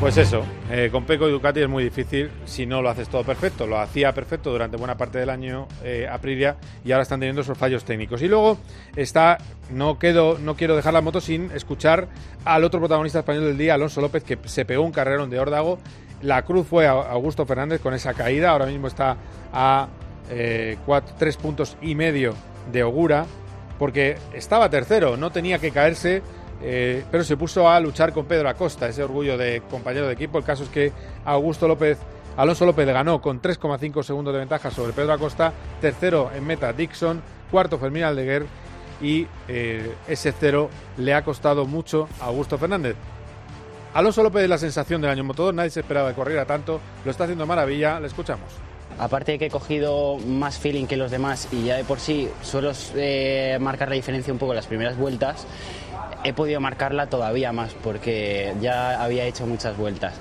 Pues 0.03 0.17
eso, 0.17 0.43
eh, 0.69 0.89
con 0.91 1.05
Peco 1.05 1.29
y 1.29 1.31
Ducati 1.31 1.61
es 1.61 1.69
muy 1.69 1.81
difícil 1.85 2.29
si 2.43 2.65
no 2.65 2.81
lo 2.81 2.89
haces 2.89 3.07
todo 3.07 3.23
perfecto. 3.23 3.65
Lo 3.65 3.79
hacía 3.79 4.11
perfecto 4.11 4.51
durante 4.51 4.75
buena 4.75 4.97
parte 4.97 5.17
del 5.17 5.29
año 5.29 5.69
eh, 5.81 6.09
Aprilia 6.11 6.57
y 6.83 6.91
ahora 6.91 7.03
están 7.03 7.21
teniendo 7.21 7.41
esos 7.41 7.57
fallos 7.57 7.85
técnicos. 7.85 8.21
Y 8.21 8.27
luego 8.27 8.57
está, 8.97 9.37
no, 9.71 9.97
quedo, 9.99 10.37
no 10.39 10.57
quiero 10.57 10.75
dejar 10.75 10.91
la 10.93 10.99
moto 10.99 11.21
sin 11.21 11.51
escuchar 11.51 12.09
al 12.43 12.65
otro 12.65 12.81
protagonista 12.81 13.19
español 13.19 13.45
del 13.45 13.57
día, 13.57 13.75
Alonso 13.75 14.01
López, 14.01 14.25
que 14.25 14.37
se 14.43 14.65
pegó 14.65 14.83
un 14.83 14.91
carrerón 14.91 15.29
de 15.29 15.39
órdago 15.39 15.79
la 16.23 16.41
cruz 16.43 16.67
fue 16.67 16.87
Augusto 16.87 17.45
Fernández 17.45 17.81
con 17.81 17.93
esa 17.93 18.13
caída. 18.13 18.51
Ahora 18.51 18.65
mismo 18.65 18.87
está 18.87 19.17
a 19.51 19.87
eh, 20.29 20.77
tres 21.17 21.37
puntos 21.37 21.77
y 21.81 21.95
medio 21.95 22.33
de 22.71 22.83
Ogura, 22.83 23.25
porque 23.77 24.17
estaba 24.33 24.69
tercero, 24.69 25.17
no 25.17 25.31
tenía 25.31 25.59
que 25.59 25.71
caerse, 25.71 26.21
eh, 26.61 27.03
pero 27.11 27.23
se 27.23 27.35
puso 27.35 27.69
a 27.69 27.79
luchar 27.79 28.13
con 28.13 28.25
Pedro 28.25 28.47
Acosta, 28.47 28.87
ese 28.87 29.03
orgullo 29.03 29.37
de 29.37 29.61
compañero 29.69 30.07
de 30.07 30.13
equipo. 30.13 30.37
El 30.37 30.45
caso 30.45 30.63
es 30.63 30.69
que 30.69 30.93
Augusto 31.25 31.67
López, 31.67 31.99
Alonso 32.37 32.65
López 32.65 32.87
ganó 32.87 33.21
con 33.21 33.41
3,5 33.41 34.01
segundos 34.03 34.33
de 34.33 34.39
ventaja 34.39 34.71
sobre 34.71 34.93
Pedro 34.93 35.13
Acosta, 35.13 35.51
tercero 35.81 36.31
en 36.33 36.45
meta 36.45 36.71
Dixon, 36.71 37.21
cuarto 37.51 37.77
Fermín 37.77 38.03
Aldeguer 38.03 38.45
y 39.01 39.27
eh, 39.49 39.93
ese 40.07 40.31
cero 40.31 40.69
le 40.97 41.13
ha 41.13 41.23
costado 41.23 41.65
mucho 41.65 42.07
a 42.21 42.25
Augusto 42.25 42.57
Fernández. 42.57 42.95
Alonso 43.93 44.23
López 44.23 44.43
es 44.43 44.49
la 44.49 44.57
sensación 44.57 45.01
del 45.01 45.11
año 45.11 45.23
motor, 45.23 45.53
nadie 45.53 45.69
se 45.69 45.81
esperaba 45.81 46.09
que 46.09 46.15
corriera 46.15 46.45
tanto, 46.45 46.81
lo 47.05 47.11
está 47.11 47.25
haciendo 47.25 47.45
maravilla, 47.45 47.99
le 47.99 48.07
escuchamos. 48.07 48.47
Aparte 48.97 49.33
de 49.33 49.39
que 49.39 49.45
he 49.47 49.49
cogido 49.51 50.17
más 50.17 50.57
feeling 50.57 50.85
que 50.85 50.97
los 50.97 51.11
demás 51.11 51.47
y 51.51 51.65
ya 51.65 51.77
de 51.77 51.83
por 51.83 51.99
sí 51.99 52.27
suelo 52.41 52.71
eh, 52.95 53.57
marcar 53.61 53.89
la 53.89 53.95
diferencia 53.95 54.33
un 54.33 54.39
poco 54.39 54.53
en 54.53 54.57
las 54.57 54.65
primeras 54.65 54.97
vueltas, 54.97 55.45
he 56.23 56.33
podido 56.33 56.59
marcarla 56.59 57.07
todavía 57.07 57.51
más 57.51 57.73
porque 57.83 58.53
ya 58.61 59.03
había 59.03 59.25
hecho 59.25 59.45
muchas 59.45 59.77
vueltas. 59.77 60.13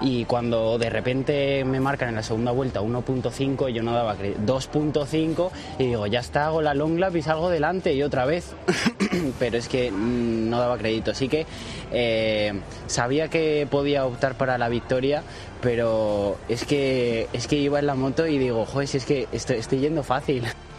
Y 0.00 0.24
cuando 0.24 0.78
de 0.78 0.88
repente 0.88 1.64
me 1.64 1.80
marcan 1.80 2.08
en 2.10 2.14
la 2.14 2.22
segunda 2.22 2.52
vuelta 2.52 2.80
1.5, 2.80 3.68
yo 3.68 3.82
no 3.82 3.92
daba 3.92 4.16
2.5 4.16 5.50
y 5.78 5.86
digo, 5.86 6.06
ya 6.06 6.20
está, 6.20 6.46
hago 6.46 6.62
la 6.62 6.72
long 6.72 6.98
lap 6.98 7.14
y 7.16 7.22
salgo 7.22 7.50
delante 7.50 7.92
y 7.92 8.02
otra 8.02 8.24
vez. 8.24 8.54
Pero 9.38 9.58
es 9.58 9.68
que 9.68 9.90
mm, 9.90 10.48
no 10.48 10.58
daba 10.58 10.78
crédito. 10.78 11.10
Así 11.10 11.28
que 11.28 11.46
eh, 11.92 12.52
sabía 12.86 13.28
que 13.28 13.66
podía 13.70 14.06
optar 14.06 14.36
para 14.36 14.56
la 14.56 14.68
victoria, 14.68 15.22
pero 15.60 16.38
es 16.48 16.64
que, 16.64 17.28
es 17.32 17.46
que 17.46 17.56
iba 17.56 17.78
en 17.78 17.86
la 17.86 17.94
moto 17.94 18.26
y 18.26 18.38
digo, 18.38 18.64
joder, 18.64 18.88
si 18.88 18.96
es 18.96 19.04
que 19.04 19.28
estoy, 19.32 19.56
estoy 19.56 19.80
yendo 19.80 20.02
fácil. 20.02 20.44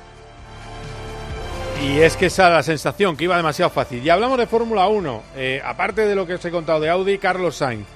Y 1.81 1.99
es 1.99 2.15
que 2.15 2.27
esa 2.27 2.47
es 2.47 2.53
la 2.53 2.63
sensación, 2.63 3.17
que 3.17 3.23
iba 3.23 3.35
demasiado 3.35 3.71
fácil. 3.71 4.03
Y 4.05 4.09
hablamos 4.11 4.37
de 4.37 4.45
Fórmula 4.45 4.87
1. 4.87 5.23
Eh, 5.35 5.61
aparte 5.65 6.05
de 6.05 6.13
lo 6.13 6.27
que 6.27 6.35
os 6.35 6.45
he 6.45 6.51
contado 6.51 6.79
de 6.79 6.89
Audi, 6.89 7.17
Carlos 7.17 7.55
Sainz. 7.55 7.87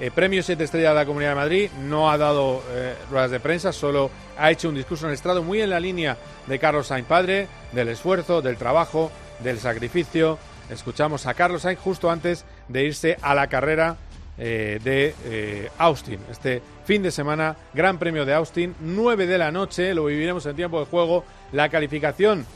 Eh, 0.00 0.10
premio 0.12 0.42
7 0.42 0.64
estrellas 0.64 0.90
de 0.90 0.98
la 0.98 1.06
Comunidad 1.06 1.30
de 1.30 1.36
Madrid. 1.36 1.70
No 1.84 2.10
ha 2.10 2.18
dado 2.18 2.64
eh, 2.70 2.96
ruedas 3.08 3.30
de 3.30 3.38
prensa, 3.38 3.72
solo 3.72 4.10
ha 4.36 4.50
hecho 4.50 4.68
un 4.68 4.74
discurso 4.74 5.06
en 5.06 5.10
el 5.10 5.14
estrado 5.14 5.44
muy 5.44 5.62
en 5.62 5.70
la 5.70 5.78
línea 5.78 6.16
de 6.48 6.58
Carlos 6.58 6.88
Sainz 6.88 7.06
padre, 7.06 7.46
del 7.70 7.88
esfuerzo, 7.88 8.42
del 8.42 8.56
trabajo, 8.56 9.12
del 9.38 9.60
sacrificio. 9.60 10.36
Escuchamos 10.68 11.26
a 11.26 11.34
Carlos 11.34 11.62
Sainz 11.62 11.78
justo 11.78 12.10
antes 12.10 12.44
de 12.66 12.84
irse 12.84 13.18
a 13.22 13.36
la 13.36 13.46
carrera 13.46 13.96
de 14.36 15.68
Austin. 15.78 16.20
Este 16.30 16.62
fin 16.84 17.02
de 17.02 17.10
semana, 17.10 17.56
Gran 17.74 17.98
Premio 17.98 18.24
de 18.24 18.34
Austin, 18.34 18.74
9 18.80 19.26
de 19.26 19.36
la 19.36 19.50
noche, 19.50 19.94
lo 19.94 20.04
viviremos 20.04 20.46
en 20.46 20.54
tiempo 20.54 20.78
de 20.78 20.86
juego. 20.86 21.24
La 21.50 21.68
calificación 21.70 22.46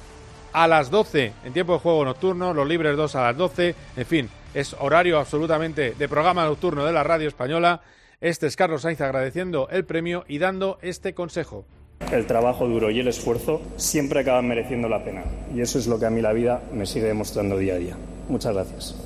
a 0.53 0.69
las 0.69 0.91
12 0.91 1.33
en 1.45 1.53
tiempo 1.53 1.75
de 1.75 1.79
juego 1.81 2.05
nocturno, 2.05 2.53
los 2.55 2.67
libres 2.67 2.97
2 2.97 3.17
a 3.17 3.23
las 3.23 3.37
12, 3.37 3.75
en 3.97 4.07
fin, 4.07 4.29
es 4.55 4.77
horario 4.79 5.19
absolutamente 5.19 5.95
de 5.99 6.09
programa 6.09 6.45
nocturno 6.45 6.85
de 6.85 6.93
la 6.93 7.03
radio 7.03 7.29
española. 7.29 7.81
Este 8.21 8.47
es 8.47 8.57
Carlos 8.57 8.83
Sainz 8.83 9.01
agradeciendo 9.01 9.69
el 9.71 9.85
premio 9.85 10.25
y 10.29 10.39
dando 10.39 10.79
este 10.83 11.15
consejo. 11.15 11.65
El 12.11 12.27
trabajo 12.27 12.67
duro 12.67 12.91
y 12.91 13.01
el 13.01 13.09
esfuerzo 13.09 13.63
siempre 13.77 14.21
acaban 14.21 14.47
mereciendo 14.47 14.89
la 14.89 15.03
pena 15.03 15.25
y 15.55 15.61
eso 15.61 15.79
es 15.79 15.87
lo 15.87 15.99
que 15.99 16.07
a 16.07 16.11
mí 16.11 16.21
la 16.21 16.33
vida 16.33 16.63
me 16.73 16.87
sigue 16.87 17.07
demostrando 17.07 17.57
día 17.57 17.75
a 17.75 17.79
día. 17.79 17.97
Muchas 18.29 18.55
gracias. 18.55 18.97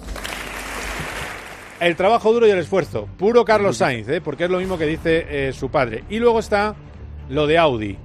El 1.79 1.95
trabajo 1.95 2.33
duro 2.33 2.47
y 2.47 2.51
el 2.51 2.59
esfuerzo, 2.59 3.07
puro 3.19 3.45
Carlos 3.45 3.77
Sainz, 3.77 4.09
¿eh? 4.09 4.21
porque 4.23 4.45
es 4.45 4.51
lo 4.51 4.59
mismo 4.59 4.79
que 4.79 4.87
dice 4.87 5.27
eh, 5.29 5.53
su 5.53 5.71
padre. 5.71 6.05
Y 6.09 6.19
luego 6.19 6.39
está 6.39 6.75
lo 7.29 7.47
de 7.47 7.59
Audi. 7.59 7.99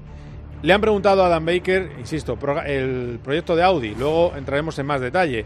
Le 0.63 0.74
han 0.74 0.82
preguntado 0.82 1.24
a 1.24 1.25
Adam 1.25 1.44
Baker, 1.44 1.91
insisto, 1.98 2.38
el 2.68 3.20
proyecto 3.24 3.56
de 3.56 3.63
Audi, 3.63 3.96
luego 3.96 4.34
entraremos 4.36 4.77
en 4.77 4.86
más 4.86 5.01
detalle, 5.01 5.46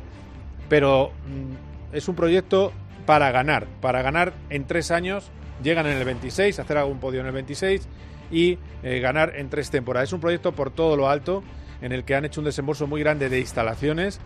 pero 0.68 1.12
mm, 1.28 1.96
es 1.96 2.10
un 2.10 2.16
proyecto 2.16 2.74
para 3.06 3.32
ganar, 3.32 3.66
para 3.80 4.02
ganar 4.02 4.34
en 4.50 4.66
tres 4.66 4.92
años, 4.92 5.32
llegan 5.64 5.86
en 5.86 5.98
el 5.98 6.04
26, 6.04 6.60
hacer 6.60 6.78
algún 6.78 7.00
podio 7.00 7.22
en 7.22 7.28
el 7.28 7.32
26 7.32 7.88
y 8.30 8.58
eh, 8.84 9.00
ganar 9.00 9.38
en 9.38 9.50
tres 9.50 9.70
temporadas. 9.70 10.10
Es 10.10 10.14
un 10.14 10.20
proyecto 10.20 10.52
por 10.52 10.70
todo 10.72 10.98
lo 10.98 11.10
alto 11.10 11.44
en 11.82 11.94
el 11.94 12.04
que 12.04 12.16
han 12.16 12.26
hecho 12.26 12.42
un 12.42 12.46
desembolso 12.46 12.86
muy 12.86 13.00
grande 13.00 13.30
de 13.30 13.40
instalaciones 13.40 14.20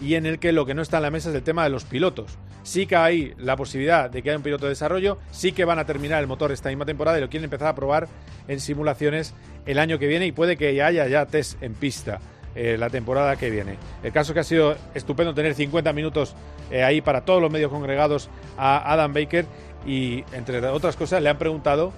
y 0.00 0.14
en 0.14 0.26
el 0.26 0.38
que 0.38 0.52
lo 0.52 0.64
que 0.64 0.74
no 0.74 0.82
está 0.82 0.98
en 0.98 1.04
la 1.04 1.10
mesa 1.10 1.30
es 1.30 1.34
el 1.34 1.42
tema 1.42 1.64
de 1.64 1.70
los 1.70 1.84
pilotos. 1.84 2.38
Sí 2.66 2.88
que 2.88 2.96
hay 2.96 3.32
la 3.38 3.54
posibilidad 3.54 4.10
de 4.10 4.22
que 4.22 4.30
haya 4.30 4.36
un 4.36 4.42
piloto 4.42 4.64
de 4.64 4.70
desarrollo, 4.70 5.18
sí 5.30 5.52
que 5.52 5.64
van 5.64 5.78
a 5.78 5.86
terminar 5.86 6.20
el 6.20 6.26
motor 6.26 6.50
esta 6.50 6.68
misma 6.68 6.84
temporada 6.84 7.16
y 7.16 7.20
lo 7.20 7.28
quieren 7.28 7.44
empezar 7.44 7.68
a 7.68 7.76
probar 7.76 8.08
en 8.48 8.58
simulaciones 8.58 9.34
el 9.66 9.78
año 9.78 10.00
que 10.00 10.08
viene 10.08 10.26
y 10.26 10.32
puede 10.32 10.56
que 10.56 10.82
haya 10.82 11.06
ya 11.06 11.26
test 11.26 11.62
en 11.62 11.74
pista. 11.74 12.18
Eh, 12.56 12.76
la 12.76 12.90
temporada 12.90 13.36
que 13.36 13.50
viene. 13.50 13.76
El 14.02 14.12
caso 14.12 14.34
que 14.34 14.40
ha 14.40 14.44
sido 14.44 14.76
estupendo 14.94 15.32
tener 15.32 15.54
50 15.54 15.92
minutos 15.92 16.34
eh, 16.70 16.82
ahí 16.82 17.02
para 17.02 17.20
todos 17.20 17.40
los 17.40 17.52
medios 17.52 17.70
congregados 17.70 18.30
a 18.56 18.92
Adam 18.92 19.12
Baker 19.12 19.44
y 19.86 20.24
entre 20.32 20.66
otras 20.66 20.96
cosas 20.96 21.22
le 21.22 21.28
han 21.28 21.38
preguntado 21.38 21.92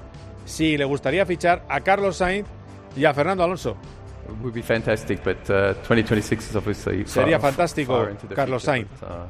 si 0.45 0.77
le 0.77 0.85
gustaría 0.85 1.25
fichar 1.25 1.65
a 1.69 1.81
Carlos 1.81 2.17
Sainz 2.17 2.47
y 2.95 3.07
a 3.07 3.15
Fernando 3.15 3.43
Alonso. 3.43 3.77
Would 4.43 4.55
be 4.55 4.63
fantastic, 4.63 5.23
but 5.25 5.39
uh, 5.51 5.75
2026 5.75 6.51
is 6.51 6.57
obviously 6.57 7.05
Sería 7.07 7.39
fantástico, 7.39 8.09
Carlos 8.35 8.63
Sainz. 8.63 8.89
uh, 9.03 9.27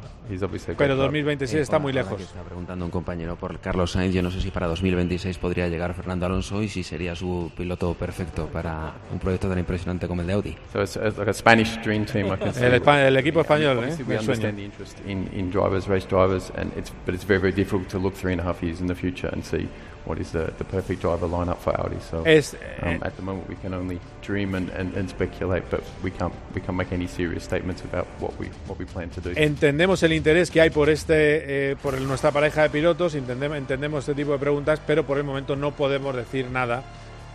Pero 0.77 0.97
2026 0.97 1.63
está 1.63 1.79
muy 1.79 1.93
lejos. 1.93 2.21
Está 2.21 2.43
preguntando 2.43 2.85
un 2.85 2.91
compañero 2.91 3.37
por 3.37 3.59
Carlos 3.61 3.93
Sainz. 3.93 4.15
Yo 4.15 4.23
no 4.23 4.31
sé 4.31 4.41
si 4.41 4.51
para 4.51 4.67
2026 4.67 5.39
podría 5.39 5.69
llegar 5.69 5.95
Fernando 5.95 6.27
Alonso 6.27 6.63
y 6.63 6.69
si 6.69 6.83
sería 6.83 7.15
su 7.15 7.51
piloto 7.57 7.95
perfecto 7.95 8.47
para 8.47 8.93
un 9.13 9.19
proyecto 9.19 9.49
tan 9.49 9.59
impresionante 9.59 10.07
como 10.07 10.21
el 10.21 10.27
de 10.27 10.33
Audi. 10.35 10.57
So 10.73 10.83
it's, 10.83 10.97
it's 10.97 11.17
like 11.17 11.31
a 11.31 11.35
Spanish 11.35 11.81
dream 11.83 12.05
team. 12.05 12.27
I 12.27 12.37
can 12.37 12.53
el, 12.63 12.75
el, 12.75 13.17
equipo 13.17 13.41
español, 13.41 13.83
¿eh? 13.85 13.97
We 14.07 14.19
understand 14.19 14.57
the 14.57 14.65
interest 14.65 14.99
in, 15.07 15.29
in 15.33 15.51
drivers, 15.51 15.89
race 15.89 16.07
drivers, 16.07 16.53
and 16.57 16.77
it's 16.77 16.93
but 17.07 17.15
it's 17.15 17.25
very 17.25 17.41
very 17.41 17.55
difficult 17.55 17.89
to 17.91 17.99
look 17.99 18.15
three 18.15 18.33
and 18.33 18.41
a 18.41 18.45
half 18.45 18.63
years 18.63 18.81
in 18.81 18.87
the 18.87 18.95
future 18.95 19.31
and 19.33 19.43
see 19.45 19.69
what 20.05 20.19
is 20.19 20.33
the, 20.33 20.53
the 20.59 20.65
perfect 20.65 21.01
driver 21.01 21.27
lineup 21.27 21.59
for 21.59 21.79
Audi. 21.81 22.01
So 22.01 22.23
es, 22.25 22.55
um, 22.55 22.89
eh, 22.89 22.99
at 23.03 23.17
the 23.17 23.23
moment 23.23 23.49
we 23.49 23.57
can 23.57 23.75
only 23.75 24.01
dream 24.29 24.55
and, 24.55 24.69
and, 24.71 24.95
and, 24.95 25.09
speculate, 25.09 25.65
but 25.71 25.81
we 26.05 26.11
can't 26.11 26.33
we 26.55 26.61
can't 26.61 26.77
make 26.77 26.93
any 26.93 27.09
serious 27.09 27.43
statements 27.43 27.83
about 27.83 28.07
what 28.21 28.39
we 28.39 28.47
what 28.67 28.79
we 28.79 28.85
plan 28.85 29.09
to 29.11 29.21
do. 29.21 29.33
Entendemos 29.35 30.03
el 30.03 30.13
interés 30.13 30.51
que 30.51 30.61
hay 30.61 30.71
por 30.71 30.91
este 30.91 31.71
eh, 31.73 31.77
por 31.83 31.95
el, 31.95 32.07
nuestra 32.07 32.31
pareja 32.31 32.63
de 32.63 32.71
pilotos, 32.71 33.15
entendemos, 33.15 33.57
entendemos 33.57 34.01
este 34.01 34.15
tipo 34.15 34.33
de 34.33 34.39
preguntas, 34.39 34.81
pero 34.87 35.05
por 35.05 35.17
el 35.17 35.25
momento 35.25 35.57
no 35.57 35.73
podemos 35.73 36.15
decir 36.15 36.51
nada 36.51 36.85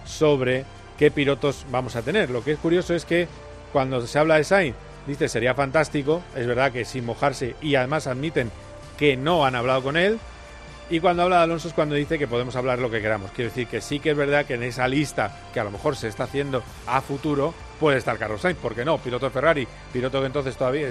sobre 0.06 0.66
qué 0.98 1.10
pilotos 1.10 1.66
vamos 1.72 1.96
a 1.96 2.04
tener. 2.04 2.30
Lo 2.30 2.44
que 2.44 2.52
es 2.52 2.60
curioso 2.60 2.94
es 2.94 3.06
que 3.06 3.28
cuando 3.72 4.06
se 4.06 4.20
habla 4.20 4.36
de 4.36 4.44
Sainz, 4.44 4.76
dice 5.08 5.28
sería 5.28 5.56
fantástico, 5.56 6.22
es 6.36 6.46
verdad 6.46 6.72
que 6.72 6.86
sin 6.86 7.06
mojarse 7.06 7.56
y 7.62 7.76
además 7.76 8.06
admiten 8.06 8.52
que 8.98 9.18
no 9.18 9.46
han 9.46 9.56
hablado 9.56 9.82
con 9.82 9.98
él 9.98 10.20
y 10.90 11.00
cuando 11.00 11.24
habla 11.24 11.38
de 11.38 11.44
Alonso 11.44 11.68
es 11.68 11.74
cuando 11.74 11.96
dice 11.96 12.20
que 12.20 12.28
podemos 12.28 12.56
hablar 12.56 12.80
lo 12.80 12.90
que 12.90 13.02
queramos. 13.02 13.32
Quiero 13.32 13.50
decir 13.50 13.68
que 13.68 13.82
sí 13.82 14.00
que 14.00 14.12
es 14.12 14.18
verdad 14.18 14.46
que 14.46 14.56
en 14.56 14.64
esa 14.64 14.88
lista 14.88 15.32
que 15.54 15.60
a 15.60 15.64
lo 15.64 15.72
mejor 15.72 15.96
se 15.96 16.08
está 16.08 16.26
haciendo 16.26 16.64
a 16.88 17.02
futuro 17.02 17.54
puede 17.80 17.98
estar 17.98 18.18
Carlos 18.18 18.42
Sainz, 18.42 18.60
¿por 18.60 18.76
qué 18.76 18.86
no? 18.86 18.98
Piloto 18.98 19.26
de 19.26 19.32
Ferrari, 19.32 19.68
piloto 19.92 20.20
que 20.20 20.28
entonces 20.28 20.56
todavía, 20.56 20.88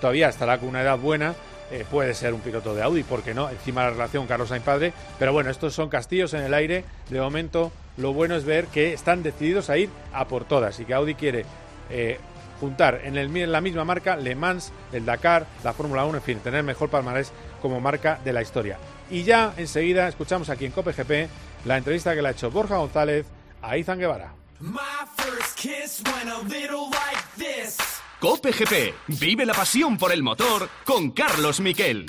todavía 0.00 0.28
estará 0.28 0.58
con 0.58 0.68
una 0.68 0.82
edad 0.82 0.98
buena, 0.98 1.34
eh, 1.70 1.84
puede 1.90 2.14
ser 2.14 2.34
un 2.34 2.40
piloto 2.40 2.74
de 2.74 2.82
Audi, 2.82 3.02
¿por 3.02 3.22
qué 3.22 3.34
no? 3.34 3.48
Encima 3.48 3.84
la 3.84 3.90
relación 3.90 4.26
Carlos 4.26 4.48
Sainz 4.48 4.64
padre, 4.64 4.92
pero 5.18 5.32
bueno, 5.32 5.50
estos 5.50 5.74
son 5.74 5.88
castillos 5.88 6.34
en 6.34 6.42
el 6.42 6.54
aire. 6.54 6.84
De 7.10 7.20
momento, 7.20 7.72
lo 7.96 8.12
bueno 8.12 8.36
es 8.36 8.44
ver 8.44 8.66
que 8.66 8.92
están 8.92 9.22
decididos 9.22 9.70
a 9.70 9.78
ir 9.78 9.88
a 10.12 10.26
por 10.26 10.44
todas 10.44 10.78
y 10.80 10.84
que 10.84 10.94
Audi 10.94 11.14
quiere 11.14 11.44
eh, 11.90 12.18
juntar 12.60 13.00
en, 13.04 13.16
el, 13.16 13.52
la 13.52 13.60
misma 13.60 13.84
marca 13.84 14.16
Le 14.16 14.34
Mans, 14.34 14.72
el 14.92 15.04
Dakar, 15.04 15.46
la 15.62 15.72
Fórmula 15.72 16.04
1, 16.04 16.18
en 16.18 16.22
fin, 16.22 16.38
tener 16.38 16.62
mejor 16.62 16.88
palmarés 16.88 17.32
como 17.60 17.80
marca 17.80 18.18
de 18.24 18.32
la 18.32 18.42
historia. 18.42 18.78
Y 19.10 19.22
ya 19.22 19.54
enseguida 19.56 20.08
escuchamos 20.08 20.48
aquí 20.48 20.64
en 20.64 20.72
COPE 20.72 21.28
la 21.64 21.76
entrevista 21.76 22.14
que 22.14 22.22
le 22.22 22.28
ha 22.28 22.30
hecho 22.32 22.50
Borja 22.50 22.76
González 22.76 23.26
a 23.62 23.76
Izan 23.76 23.98
Guevara. 23.98 24.34
Cope 28.20 28.52
GP. 28.52 28.94
Vive 29.20 29.44
la 29.44 29.54
pasión 29.54 29.98
por 29.98 30.12
el 30.12 30.22
motor 30.22 30.68
con 30.84 31.10
Carlos 31.10 31.60
Miquel. 31.60 32.06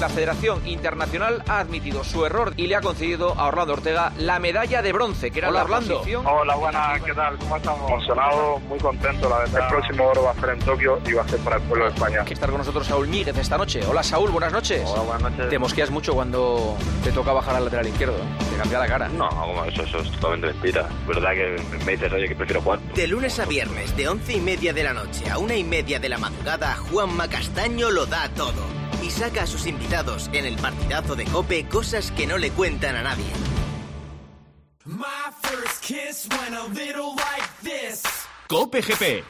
La 0.00 0.10
Federación 0.10 0.60
Internacional 0.66 1.42
ha 1.48 1.58
admitido 1.58 2.04
su 2.04 2.26
error 2.26 2.52
y 2.58 2.66
le 2.66 2.76
ha 2.76 2.82
concedido 2.82 3.32
a 3.38 3.46
Orlando 3.46 3.72
Ortega 3.72 4.12
la 4.18 4.38
medalla 4.38 4.82
de 4.82 4.92
bronce, 4.92 5.30
que 5.30 5.38
era 5.38 5.48
Hola, 5.48 5.60
la 5.60 5.64
Orlando. 5.64 5.98
posición- 6.00 6.26
Hola, 6.26 6.54
buenas, 6.54 7.02
¿qué 7.02 7.14
tal? 7.14 7.38
¿Cómo 7.38 7.56
estamos? 7.56 7.90
Emocionado, 7.90 8.58
muy 8.68 8.78
contento, 8.78 9.26
la 9.30 9.38
verdad. 9.38 9.62
El 9.62 9.68
próximo 9.68 10.04
oro 10.08 10.24
va 10.24 10.30
a 10.32 10.34
ser 10.34 10.50
en 10.50 10.58
Tokio 10.58 11.00
y 11.06 11.12
va 11.14 11.22
a 11.22 11.28
ser 11.28 11.38
para 11.40 11.56
el 11.56 11.62
pueblo 11.62 11.86
de 11.86 11.90
España. 11.92 12.24
que 12.26 12.34
estar 12.34 12.50
con 12.50 12.58
nosotros 12.58 12.86
Saúl 12.86 13.08
Míguez 13.08 13.38
esta 13.38 13.56
noche. 13.56 13.80
Hola 13.88 14.02
Saúl, 14.02 14.30
buenas 14.30 14.52
noches. 14.52 14.82
Hola, 14.86 15.02
buenas 15.02 15.22
noches. 15.32 15.48
Te 15.48 15.58
mosqueas 15.58 15.90
mucho 15.90 16.12
cuando 16.14 16.76
te 17.02 17.10
toca 17.12 17.32
bajar 17.32 17.56
al 17.56 17.64
lateral 17.64 17.88
izquierdo, 17.88 18.16
te 18.50 18.56
cambia 18.58 18.78
la 18.80 18.86
cara. 18.86 19.08
No, 19.08 19.28
como 19.30 19.64
eso, 19.64 19.82
eso 19.82 19.98
es 20.00 20.10
totalmente 20.12 20.48
mentira. 20.48 20.86
¿Verdad 21.08 21.30
que 21.32 21.56
me 21.86 21.92
dices, 21.92 22.12
oye, 22.12 22.28
que 22.28 22.34
prefiero 22.36 22.60
jugar? 22.60 22.80
De 22.94 23.06
lunes 23.06 23.38
a 23.38 23.46
viernes, 23.46 23.96
de 23.96 24.08
once 24.08 24.34
y 24.34 24.40
media 24.42 24.74
de 24.74 24.84
la 24.84 24.92
noche 24.92 25.30
a 25.30 25.38
una 25.38 25.54
y 25.56 25.64
media 25.64 25.98
de 25.98 26.10
la 26.10 26.18
madrugada, 26.18 26.76
Juanma 26.90 27.28
Castaño 27.28 27.90
lo 27.90 28.04
da 28.04 28.28
todo. 28.28 28.76
Y 29.06 29.10
saca 29.10 29.44
a 29.44 29.46
sus 29.46 29.66
invitados 29.66 30.28
en 30.32 30.46
el 30.46 30.56
partidazo 30.56 31.14
de 31.14 31.26
Cope 31.26 31.68
cosas 31.68 32.10
que 32.10 32.26
no 32.26 32.38
le 32.38 32.50
cuentan 32.50 32.96
a 32.96 33.04
nadie. 33.04 33.24
Cope 38.48 38.82
GP. 38.82 39.24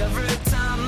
Every 0.00 0.36
time 0.44 0.78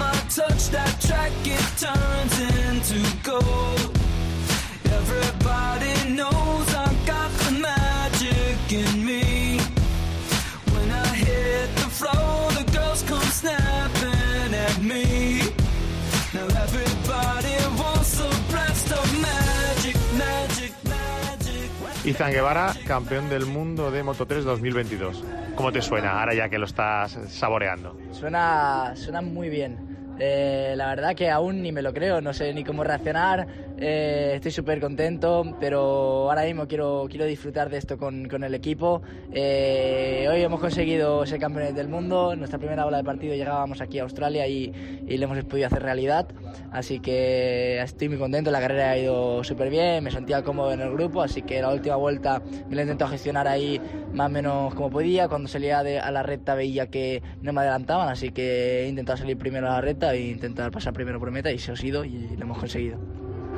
me. 14.90 15.38
Now 16.34 16.46
everybody 16.64 17.54
wants 17.78 18.20
a 18.20 18.28
blast 18.50 18.92
of 18.92 19.06
magic, 19.20 19.96
magic, 20.18 20.72
magic. 20.84 21.70
Izan 22.04 22.32
Guevara, 22.32 22.74
campeón 22.86 23.28
del 23.28 23.46
mundo 23.46 23.90
de 23.90 24.02
Moto 24.02 24.26
3 24.26 24.44
2022. 24.44 25.24
¿Cómo 25.54 25.72
te 25.72 25.82
suena 25.82 26.20
ahora 26.20 26.34
ya 26.34 26.48
que 26.48 26.58
lo 26.58 26.66
estás 26.66 27.18
saboreando? 27.28 27.96
Suena, 28.12 28.94
suena 28.96 29.20
muy 29.20 29.48
bien. 29.48 29.89
Eh, 30.22 30.74
la 30.76 30.88
verdad 30.88 31.14
que 31.14 31.30
aún 31.30 31.62
ni 31.62 31.72
me 31.72 31.80
lo 31.80 31.94
creo, 31.94 32.20
no 32.20 32.34
sé 32.34 32.52
ni 32.52 32.62
cómo 32.62 32.84
reaccionar. 32.84 33.46
eh, 33.82 34.32
estoy 34.34 34.50
súper 34.50 34.78
contento, 34.78 35.56
pero 35.58 36.28
ahora 36.28 36.42
mismo 36.44 36.68
quiero, 36.68 37.06
quiero 37.08 37.24
disfrutar 37.24 37.70
de 37.70 37.78
esto 37.78 37.96
con, 37.96 38.28
con 38.28 38.44
el 38.44 38.52
equipo. 38.54 39.00
Eh, 39.32 40.26
hoy 40.30 40.42
hemos 40.42 40.60
conseguido 40.60 41.24
ser 41.24 41.38
campeones 41.40 41.74
del 41.74 41.88
mundo. 41.88 42.36
Nuestra 42.36 42.58
primera 42.58 42.84
ola 42.84 42.98
de 42.98 43.04
partido 43.04 43.34
llegábamos 43.34 43.80
aquí 43.80 43.98
a 43.98 44.02
Australia 44.02 44.46
y, 44.46 44.70
y 45.08 45.16
lo 45.16 45.24
hemos 45.24 45.42
podido 45.44 45.66
hacer 45.68 45.82
realidad. 45.82 46.28
Así 46.70 47.00
que 47.00 47.80
estoy 47.80 48.10
muy 48.10 48.18
contento. 48.18 48.50
La 48.50 48.60
carrera 48.60 48.90
ha 48.90 48.98
ido 48.98 49.42
súper 49.42 49.70
bien, 49.70 50.04
me 50.04 50.10
sentía 50.10 50.42
cómodo 50.42 50.72
en 50.72 50.82
el 50.82 50.90
grupo. 50.92 51.22
Así 51.22 51.40
que 51.40 51.62
la 51.62 51.70
última 51.72 51.96
vuelta 51.96 52.42
me 52.68 52.76
la 52.76 52.82
he 52.82 52.84
intentado 52.84 53.10
gestionar 53.10 53.48
ahí 53.48 53.80
más 54.12 54.26
o 54.26 54.30
menos 54.30 54.74
como 54.74 54.90
podía. 54.90 55.28
Cuando 55.28 55.48
salía 55.48 55.82
de- 55.82 55.98
a 56.00 56.10
la 56.10 56.22
recta 56.22 56.54
veía 56.54 56.88
que 56.88 57.22
no 57.40 57.54
me 57.54 57.62
adelantaban, 57.62 58.10
así 58.10 58.28
que 58.30 58.84
he 58.84 58.88
intentado 58.88 59.16
salir 59.16 59.38
primero 59.38 59.66
a 59.68 59.76
la 59.76 59.80
recta 59.80 60.09
e 60.14 60.28
intentar 60.30 60.70
pasar 60.70 60.92
primero 60.92 61.18
por 61.18 61.30
meta 61.30 61.50
y 61.50 61.58
se 61.58 61.72
ha 61.72 61.76
sido 61.76 62.04
y 62.04 62.28
lo 62.36 62.42
hemos 62.44 62.58
conseguido. 62.58 62.98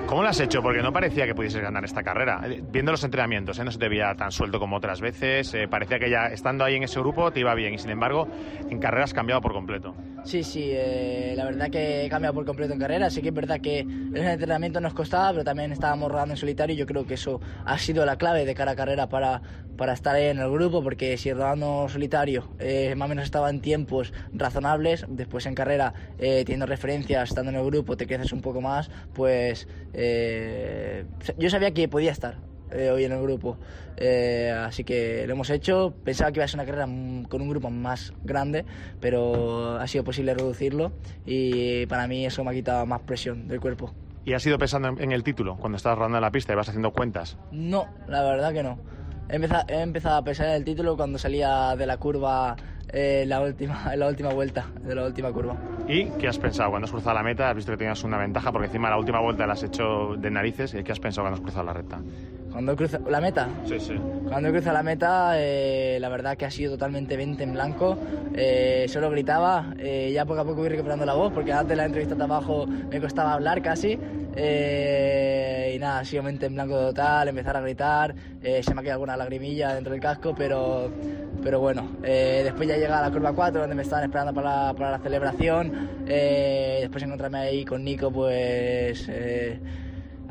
¿Cómo 0.06 0.22
lo 0.22 0.28
has 0.28 0.40
hecho? 0.40 0.62
Porque 0.62 0.82
no 0.82 0.92
parecía 0.92 1.26
que 1.26 1.34
pudieses 1.34 1.62
ganar 1.62 1.84
esta 1.84 2.02
carrera. 2.02 2.40
Eh, 2.46 2.62
Viendo 2.72 2.90
los 2.90 3.04
entrenamientos, 3.04 3.58
¿eh? 3.58 3.64
no 3.64 3.70
se 3.70 3.78
te 3.78 3.88
veía 3.88 4.14
tan 4.14 4.32
suelto 4.32 4.58
como 4.58 4.76
otras 4.76 5.00
veces. 5.00 5.54
eh, 5.54 5.68
parecía 5.68 5.98
que 5.98 6.10
ya 6.10 6.26
estando 6.26 6.64
ahí 6.64 6.74
en 6.74 6.82
ese 6.82 6.98
grupo 6.98 7.30
te 7.30 7.40
iba 7.40 7.54
bien 7.54 7.74
y 7.74 7.78
sin 7.78 7.90
embargo 7.90 8.26
en 8.68 8.78
carrera 8.78 9.04
has 9.04 9.14
cambiado 9.14 9.40
por 9.40 9.52
completo. 9.52 9.94
Sí, 10.24 10.44
sí, 10.44 10.70
eh, 10.72 11.34
la 11.36 11.44
verdad 11.44 11.68
que 11.68 12.04
he 12.04 12.08
cambiado 12.08 12.32
por 12.34 12.44
completo 12.44 12.72
en 12.72 12.78
carrera. 12.78 13.10
Sí 13.10 13.22
que 13.22 13.28
es 13.30 13.34
verdad 13.34 13.60
que 13.60 13.80
el 13.80 14.16
entrenamiento 14.16 14.80
nos 14.80 14.94
costaba, 14.94 15.32
pero 15.32 15.42
también 15.42 15.72
estábamos 15.72 16.12
rodando 16.12 16.34
en 16.34 16.36
solitario 16.38 16.74
y 16.74 16.78
yo 16.78 16.86
creo 16.86 17.04
que 17.06 17.14
eso 17.14 17.40
ha 17.64 17.76
sido 17.78 18.06
la 18.06 18.16
clave 18.16 18.44
de 18.44 18.54
cara 18.54 18.72
a 18.72 18.76
carrera 18.76 19.08
para, 19.08 19.42
para 19.76 19.94
estar 19.94 20.16
en 20.16 20.38
el 20.38 20.48
grupo, 20.52 20.80
porque 20.80 21.16
si 21.18 21.32
rodando 21.32 21.88
solitario 21.88 22.54
eh, 22.60 22.94
más 22.94 23.06
o 23.06 23.08
menos 23.08 23.24
estaba 23.24 23.50
en 23.50 23.60
tiempos 23.60 24.12
razonables, 24.32 25.04
después 25.08 25.44
en 25.46 25.56
carrera, 25.56 25.92
eh, 26.18 26.44
teniendo 26.46 26.66
referencias, 26.66 27.30
estando 27.30 27.50
en 27.50 27.56
el 27.56 27.66
grupo, 27.66 27.96
te 27.96 28.06
creces 28.06 28.32
un 28.32 28.42
poco 28.42 28.60
más, 28.60 28.90
pues 29.12 29.66
eh, 29.92 31.04
yo 31.36 31.50
sabía 31.50 31.74
que 31.74 31.88
podía 31.88 32.12
estar 32.12 32.51
eh, 32.72 32.90
hoy 32.90 33.04
en 33.04 33.12
el 33.12 33.22
grupo. 33.22 33.58
Eh, 33.96 34.50
así 34.50 34.84
que 34.84 35.26
lo 35.26 35.34
hemos 35.34 35.50
hecho. 35.50 35.94
Pensaba 36.04 36.32
que 36.32 36.38
iba 36.38 36.44
a 36.44 36.48
ser 36.48 36.58
una 36.58 36.66
carrera 36.66 36.86
con 37.28 37.40
un 37.40 37.48
grupo 37.48 37.70
más 37.70 38.12
grande, 38.24 38.64
pero 39.00 39.76
ha 39.76 39.86
sido 39.86 40.04
posible 40.04 40.34
reducirlo 40.34 40.92
y 41.26 41.86
para 41.86 42.06
mí 42.06 42.26
eso 42.26 42.42
me 42.44 42.50
ha 42.50 42.54
quitado 42.54 42.86
más 42.86 43.00
presión 43.02 43.48
del 43.48 43.60
cuerpo. 43.60 43.92
¿Y 44.24 44.34
has 44.34 44.46
ido 44.46 44.56
pensando 44.56 44.88
en, 44.88 45.12
el 45.12 45.24
título 45.24 45.56
cuando 45.56 45.76
estabas 45.76 45.98
rodando 45.98 46.18
en 46.18 46.22
la 46.22 46.30
pista 46.30 46.52
y 46.52 46.56
vas 46.56 46.68
haciendo 46.68 46.92
cuentas? 46.92 47.36
No, 47.50 47.88
la 48.06 48.22
verdad 48.22 48.52
que 48.52 48.62
no. 48.62 48.78
He 49.28 49.36
empezado, 49.36 49.64
he 49.68 49.80
empezado 49.80 50.16
a 50.16 50.24
pensar 50.24 50.46
en 50.48 50.54
el 50.54 50.64
título 50.64 50.96
cuando 50.96 51.18
salía 51.18 51.74
de 51.76 51.86
la 51.86 51.96
curva 51.96 52.56
eh, 52.92 53.24
la, 53.26 53.40
última, 53.40 53.96
la 53.96 54.06
última 54.06 54.32
vuelta, 54.32 54.66
de 54.82 54.94
la 54.94 55.06
última 55.06 55.32
curva. 55.32 55.56
¿Y 55.88 56.04
qué 56.18 56.28
has 56.28 56.38
pensado 56.38 56.70
cuando 56.70 56.84
has 56.84 56.92
cruzado 56.92 57.14
la 57.14 57.22
meta? 57.22 57.50
Has 57.50 57.56
visto 57.56 57.72
que 57.72 57.78
tenías 57.78 58.04
una 58.04 58.18
ventaja 58.18 58.52
porque 58.52 58.66
encima 58.66 58.90
la 58.90 58.98
última 58.98 59.20
vuelta 59.20 59.46
la 59.46 59.54
has 59.54 59.62
hecho 59.62 60.14
de 60.16 60.30
narices. 60.30 60.74
¿Y 60.74 60.84
qué 60.84 60.92
has 60.92 61.00
pensado 61.00 61.24
cuando 61.24 61.36
has 61.36 61.42
cruzado 61.42 61.64
la 61.64 61.72
recta? 61.72 62.00
Cuando 62.52 62.76
cruza 62.76 63.00
la 63.08 63.20
meta, 63.20 63.48
Sí, 63.64 63.80
sí. 63.80 63.94
Cuando 64.28 64.50
cruza 64.50 64.72
la 64.72 64.82
meta, 64.82 65.32
eh, 65.36 65.98
la 66.00 66.08
verdad 66.08 66.36
que 66.36 66.44
ha 66.44 66.50
sido 66.50 66.72
totalmente 66.72 67.16
20 67.16 67.42
en 67.44 67.52
blanco. 67.54 67.98
Eh, 68.34 68.86
solo 68.88 69.10
gritaba, 69.10 69.74
eh, 69.78 70.10
ya 70.12 70.24
poco 70.24 70.40
a 70.40 70.44
poco 70.44 70.56
voy 70.56 70.68
recuperando 70.68 71.04
la 71.04 71.14
voz, 71.14 71.32
porque 71.32 71.52
antes 71.52 71.70
de 71.70 71.76
la 71.76 71.84
entrevista 71.84 72.14
de 72.14 72.24
abajo 72.24 72.66
me 72.66 73.00
costaba 73.00 73.34
hablar 73.34 73.60
casi. 73.62 73.92
Y 73.92 75.78
nada, 75.78 76.00
ha 76.00 76.04
sido 76.04 76.22
mente 76.22 76.46
en 76.46 76.54
blanco 76.54 76.74
total, 76.74 77.28
empezar 77.28 77.56
a 77.56 77.60
gritar. 77.60 78.14
se 78.42 78.74
me 78.74 78.80
ha 78.80 78.82
quedado 78.82 78.94
alguna 78.94 79.16
lagrimilla 79.16 79.74
dentro 79.74 79.92
del 79.92 80.00
casco, 80.00 80.34
pero, 80.36 80.90
pero 81.42 81.60
bueno. 81.60 81.88
después 82.02 82.68
ya 82.68 82.76
llega 82.76 82.98
a 82.98 83.02
la 83.02 83.10
curva 83.10 83.34
4, 83.34 83.60
donde 83.60 83.74
me 83.76 83.82
estaban 83.82 84.04
esperando 84.04 84.32
para 84.32 84.66
la, 84.68 84.74
para 84.74 84.90
la 84.92 84.98
celebración. 84.98 85.88
después 86.06 87.02
encontrarme 87.02 87.38
ahí 87.38 87.64
con 87.64 87.84
Nico, 87.84 88.10
pues. 88.10 89.08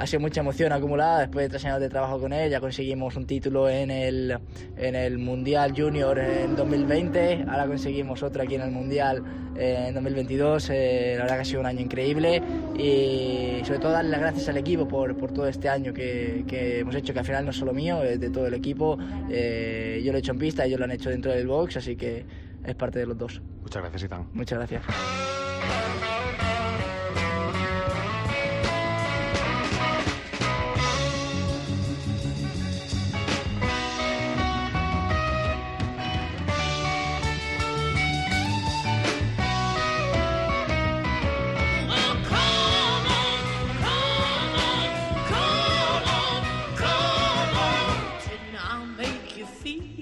Ha 0.01 0.07
sido 0.07 0.19
mucha 0.19 0.41
emoción 0.41 0.73
acumulada 0.73 1.19
después 1.19 1.45
de 1.45 1.49
tres 1.49 1.65
años 1.65 1.79
de 1.79 1.87
trabajo 1.87 2.19
con 2.19 2.33
él. 2.33 2.49
Ya 2.49 2.59
conseguimos 2.59 3.15
un 3.15 3.27
título 3.27 3.69
en 3.69 3.91
el, 3.91 4.35
en 4.75 4.95
el 4.95 5.19
Mundial 5.19 5.73
Junior 5.77 6.17
en 6.17 6.55
2020, 6.55 7.45
ahora 7.47 7.67
conseguimos 7.67 8.23
otro 8.23 8.41
aquí 8.41 8.55
en 8.55 8.61
el 8.61 8.71
Mundial 8.71 9.23
eh, 9.55 9.85
en 9.89 9.93
2022. 9.93 10.71
Eh, 10.71 11.13
la 11.17 11.23
verdad 11.23 11.35
que 11.35 11.41
ha 11.41 11.45
sido 11.45 11.59
un 11.59 11.67
año 11.67 11.81
increíble 11.81 12.41
y 12.75 13.63
sobre 13.63 13.77
todo 13.77 13.91
darle 13.91 14.09
las 14.09 14.21
gracias 14.21 14.49
al 14.49 14.57
equipo 14.57 14.87
por, 14.87 15.15
por 15.15 15.31
todo 15.33 15.47
este 15.47 15.69
año 15.69 15.93
que, 15.93 16.45
que 16.47 16.79
hemos 16.79 16.95
hecho, 16.95 17.13
que 17.13 17.19
al 17.19 17.25
final 17.25 17.45
no 17.45 17.51
es 17.51 17.57
solo 17.57 17.71
mío, 17.71 18.01
es 18.01 18.19
de 18.19 18.31
todo 18.31 18.47
el 18.47 18.55
equipo. 18.55 18.97
Eh, 19.29 20.01
yo 20.03 20.11
lo 20.11 20.17
he 20.17 20.21
hecho 20.21 20.31
en 20.31 20.39
pista, 20.39 20.65
ellos 20.65 20.79
lo 20.79 20.85
han 20.85 20.91
hecho 20.91 21.11
dentro 21.11 21.31
del 21.31 21.45
box, 21.45 21.77
así 21.77 21.95
que 21.95 22.25
es 22.65 22.75
parte 22.75 22.97
de 22.97 23.05
los 23.05 23.19
dos. 23.19 23.39
Muchas 23.61 23.83
gracias, 23.83 24.03
Itán. 24.03 24.27
Muchas 24.33 24.57
gracias. 24.57 24.83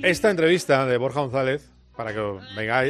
Esta 0.10 0.32
entrevista 0.32 0.88
de 0.88 0.98
Borja 0.98 1.20
González, 1.20 1.70
para 1.96 2.12
que 2.12 2.20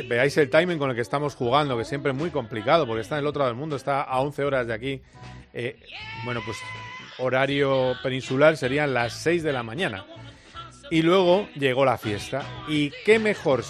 veáis, 0.07 0.37
el 0.37 0.49
timing 0.49 0.77
con 0.77 0.89
el 0.89 0.95
que 0.95 1.01
estamos 1.01 1.35
jugando, 1.35 1.77
que 1.77 1.83
siempre 1.83 2.13
es 2.13 2.17
muy 2.17 2.29
complicado, 2.29 2.87
porque 2.87 3.01
está 3.01 3.15
en 3.15 3.19
el 3.19 3.27
otro 3.27 3.39
lado 3.39 3.51
del 3.51 3.59
mundo, 3.59 3.75
está 3.75 4.03
a 4.03 4.21
11 4.21 4.45
horas 4.45 4.67
de 4.67 4.73
aquí. 4.73 5.01
Eh, 5.51 5.77
bueno, 6.23 6.41
pues 6.45 6.57
horario 7.17 7.95
peninsular 8.01 8.55
serían 8.55 8.93
las 8.93 9.15
6 9.15 9.43
de 9.43 9.51
la 9.51 9.63
mañana. 9.63 10.05
Y 10.91 11.01
luego 11.01 11.49
llegó 11.55 11.83
la 11.83 11.97
fiesta. 11.97 12.45
¿Y 12.69 12.91
qué 13.03 13.19
mejor 13.19 13.65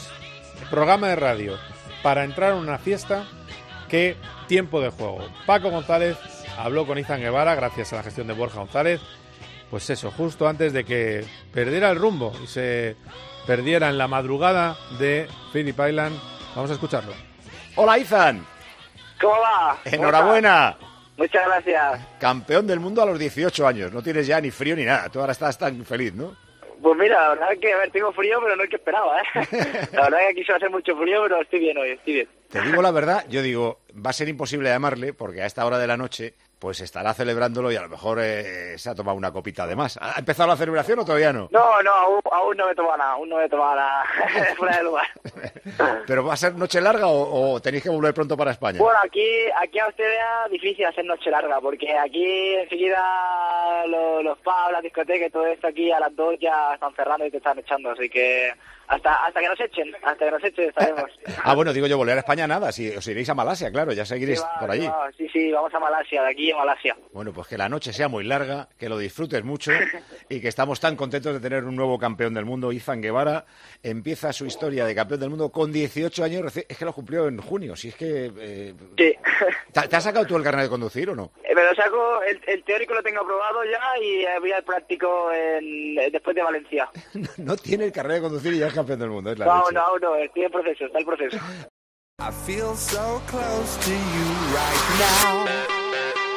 programa 0.70 1.08
de 1.08 1.16
radio 1.16 1.58
para 2.04 2.26
entrar 2.26 2.52
a 2.52 2.56
una 2.56 2.78
fiesta 2.78 3.26
que 3.90 4.16
tiempo 4.48 4.80
de 4.80 4.90
juego? 4.90 5.28
Paco 5.48 5.72
González 5.72 6.18
habló 6.56 6.86
con 6.86 7.00
Izan 7.00 7.20
Guevara 7.20 7.56
gracias 7.56 7.94
a 7.94 7.96
la 7.96 8.04
gestión 8.04 8.28
de 8.28 8.34
Borja 8.34 8.60
González. 8.60 9.02
Pues 9.72 9.90
eso, 9.90 10.12
justo 10.12 10.48
antes 10.48 10.72
de 10.72 10.84
que 10.84 11.26
perdiera 11.52 11.90
el 11.90 11.98
rumbo 11.98 12.32
y 12.44 12.46
se 12.46 12.96
perdiera 13.50 13.90
en 13.90 13.98
la 13.98 14.08
madrugada 14.08 14.78
de 15.00 15.28
Phillip 15.52 15.80
Island. 15.80 16.16
Vamos 16.56 16.70
a 16.70 16.74
escucharlo. 16.74 17.14
Hola, 17.78 17.98
Izan. 17.98 18.46
¿Cómo 19.20 19.40
va? 19.42 19.76
Enhorabuena. 19.86 20.78
Muchas 21.18 21.48
gracias. 21.48 22.00
Campeón 22.20 22.68
del 22.68 22.80
mundo 22.80 23.02
a 23.02 23.08
los 23.08 23.18
18 23.18 23.66
años. 23.66 23.92
No 23.92 24.04
tienes 24.04 24.28
ya 24.28 24.40
ni 24.40 24.52
frío 24.52 24.76
ni 24.76 24.86
nada. 24.86 25.10
Tú 25.10 25.20
ahora 25.20 25.32
estás 25.32 25.58
tan 25.58 25.84
feliz, 25.84 26.14
¿no? 26.14 26.38
Pues 26.80 26.96
mira, 26.96 27.20
la 27.24 27.30
verdad 27.30 27.54
es 27.54 27.60
que, 27.60 27.74
a 27.74 27.78
ver, 27.78 27.90
tengo 27.90 28.12
frío, 28.12 28.40
pero 28.40 28.56
no 28.56 28.64
es 28.64 28.70
que 28.70 28.76
esperaba, 28.76 29.20
¿eh? 29.20 29.24
La 29.94 30.04
verdad 30.04 30.20
es 30.20 30.26
que 30.26 30.32
aquí 30.32 30.44
suele 30.44 30.58
hacer 30.58 30.70
mucho 30.70 30.96
frío, 30.96 31.24
pero 31.24 31.42
estoy 31.42 31.60
bien 31.60 31.78
hoy, 31.80 31.90
estoy 31.90 32.14
bien. 32.14 32.30
Te 32.52 32.62
digo 32.62 32.84
la 32.84 32.92
verdad, 32.92 33.26
yo 33.30 33.42
digo, 33.42 33.80
va 33.96 34.12
a 34.12 34.14
ser 34.14 34.30
imposible 34.30 34.70
llamarle 34.70 35.14
porque 35.14 35.42
a 35.42 35.48
esta 35.48 35.66
hora 35.66 35.80
de 35.80 35.88
la 35.88 35.98
noche 35.98 36.36
pues 36.60 36.82
estará 36.82 37.14
celebrándolo 37.14 37.72
y 37.72 37.78
a 37.78 37.82
lo 37.82 37.90
mejor 37.90 38.20
eh, 38.22 38.78
se 38.78 38.90
ha 38.90 38.96
tomado 38.96 39.18
una 39.18 39.32
copita 39.32 39.66
de 39.66 39.78
más. 39.78 39.98
¿Ha 40.02 40.20
empezado 40.20 40.50
la 40.50 40.58
celebración 40.58 41.00
o 41.00 41.06
todavía 41.06 41.32
no? 41.32 41.48
No, 41.52 41.82
no, 41.82 41.92
aún, 41.92 42.20
aún 42.32 42.58
no 42.58 42.66
me 42.66 42.74
he 42.74 42.76
tomado 42.76 42.98
nada, 42.98 43.12
aún 43.14 43.30
no 43.30 43.38
me 43.38 43.46
he 43.46 43.50
tomado 43.50 43.76
nada 43.78 44.04
fuera 44.58 44.76
del 44.76 44.86
lugar. 44.86 45.08
¿Pero 46.08 46.26
va 46.26 46.34
a 46.34 46.38
ser 46.38 46.56
noche 46.56 46.82
larga 46.82 47.08
o, 47.08 47.54
o 47.54 47.62
tenéis 47.62 47.84
que 47.84 47.90
volver 47.90 48.14
pronto 48.14 48.36
para 48.36 48.52
España? 48.52 48.80
Bueno, 48.80 49.00
aquí, 49.04 49.26
aquí 49.62 49.80
a 49.80 49.86
Australia 49.86 50.26
difícil 50.52 50.86
hacer 50.86 51.06
noche 51.06 51.32
larga, 51.32 51.62
porque 51.62 51.98
aquí 51.98 52.56
enseguida 52.56 53.86
lo- 53.88 54.22
los 54.22 54.38
pubs, 54.40 54.72
las 54.72 54.82
discotecas 54.84 55.30
y 55.30 55.32
todo 55.32 55.46
esto 55.48 55.68
aquí 55.68 55.92
a 55.92 56.00
las 56.00 56.16
dos 56.16 56.36
ya 56.40 56.74
están 56.74 56.94
cerrando 56.96 57.26
y 57.26 57.32
te 57.32 57.38
están 57.38 57.58
echando, 57.60 57.92
así 57.92 58.10
que 58.10 58.54
hasta 58.90 59.26
hasta 59.26 59.40
que 59.40 59.48
nos 59.48 59.60
echen, 59.62 59.96
hasta 60.04 60.26
que 60.26 60.32
nos 60.32 60.44
echen 60.44 60.70
estaremos. 60.70 61.12
Ah, 61.44 61.56
bueno, 61.56 61.72
digo 61.74 61.88
yo, 61.88 61.98
volver 61.98 62.18
a 62.18 62.20
España 62.20 62.46
nada, 62.48 62.72
si 62.72 62.90
os 62.90 63.08
iréis 63.08 63.30
a 63.30 63.34
Malasia, 63.36 63.72
claro, 63.72 63.94
ya 63.94 64.06
seguiréis 64.06 64.40
Sí, 64.40 64.46
va, 64.46 64.60
por 64.60 64.72
sí, 64.72 64.78
allí. 64.78 64.88
va, 64.88 65.10
Sí, 65.18 65.30
sí, 65.32 65.52
vamos 65.52 65.74
a 65.74 65.80
Malasia, 65.80 66.22
de 66.24 66.30
aquí 66.32 66.52
a 66.52 66.58
Malasia. 66.58 66.98
Bueno, 67.14 67.32
pues 67.34 67.48
que 67.48 67.58
la 67.58 67.70
noche 67.70 67.94
sea 67.94 68.08
muy 68.10 68.24
larga, 68.26 68.68
que 68.78 68.90
lo 68.90 68.98
disfrutes 68.98 69.44
mucho 69.44 69.72
y 70.30 70.42
que 70.42 70.48
estamos 70.50 70.80
tan 70.80 70.96
contentos 70.96 71.34
de 71.34 71.40
tener 71.40 71.64
un 71.64 71.76
nuevo 71.76 71.98
campeón 71.98 72.34
del 72.34 72.46
mundo, 72.46 72.72
Izan 72.72 73.02
Guevara. 73.02 73.46
Empieza 73.82 74.34
su 74.34 74.46
historia 74.46 74.86
de 74.86 74.94
campeón 74.96 75.20
del 75.22 75.30
mundo 75.30 75.50
con 75.50 75.72
18 75.72 76.24
años, 76.24 76.58
es 76.58 76.78
que 76.78 76.86
lo 76.86 76.94
cumplió 76.94 77.28
en 77.28 77.38
junio, 77.40 77.76
si 77.76 77.90
es 77.90 77.96
que... 77.96 78.32
eh, 78.38 78.74
¿te, 78.98 79.88
te 79.88 79.96
has 79.96 80.04
sacado 80.04 80.26
tú 80.26 80.36
el 80.36 80.44
carnet 80.44 80.64
de 80.66 80.70
conducir 80.70 81.10
o 81.10 81.16
no? 81.16 81.32
Eh, 81.44 81.56
Me 81.56 81.64
lo 81.64 81.74
saco, 81.76 82.22
el, 82.24 82.40
el 82.48 82.64
teórico 82.64 82.94
lo 82.94 83.04
tengo 83.04 83.22
aprobado 83.22 83.64
ya 83.64 83.80
y 84.04 84.26
voy 84.40 84.52
al 84.52 84.64
práctico 84.64 85.32
en- 85.32 85.96
después 86.12 86.36
de 86.36 86.44
Valencia. 86.44 86.90
No 87.38 87.56
tiene 87.56 87.86
el 87.86 87.92
carnet 87.92 88.18
de 88.18 88.22
conducir 88.24 88.54
y 88.54 88.60
ya 88.60 88.68
es 88.68 88.74
campeón 88.80 89.00
del 89.00 89.10
mundo, 89.10 89.32
es 89.32 89.40
la 89.40 89.46
No, 89.46 89.60
leche. 89.62 89.74
no, 89.74 90.00
no, 90.00 90.16
estoy 90.16 90.44
en 90.44 90.52
proceso, 90.52 90.86
está 90.86 91.00
el 91.00 91.06
proceso. 91.06 91.38
I 92.22 92.32
feel 92.46 92.76
so 92.76 93.22
close 93.28 93.78
to 93.86 93.92
you 93.92 94.28
right 94.54 94.84
now. 95.00 96.29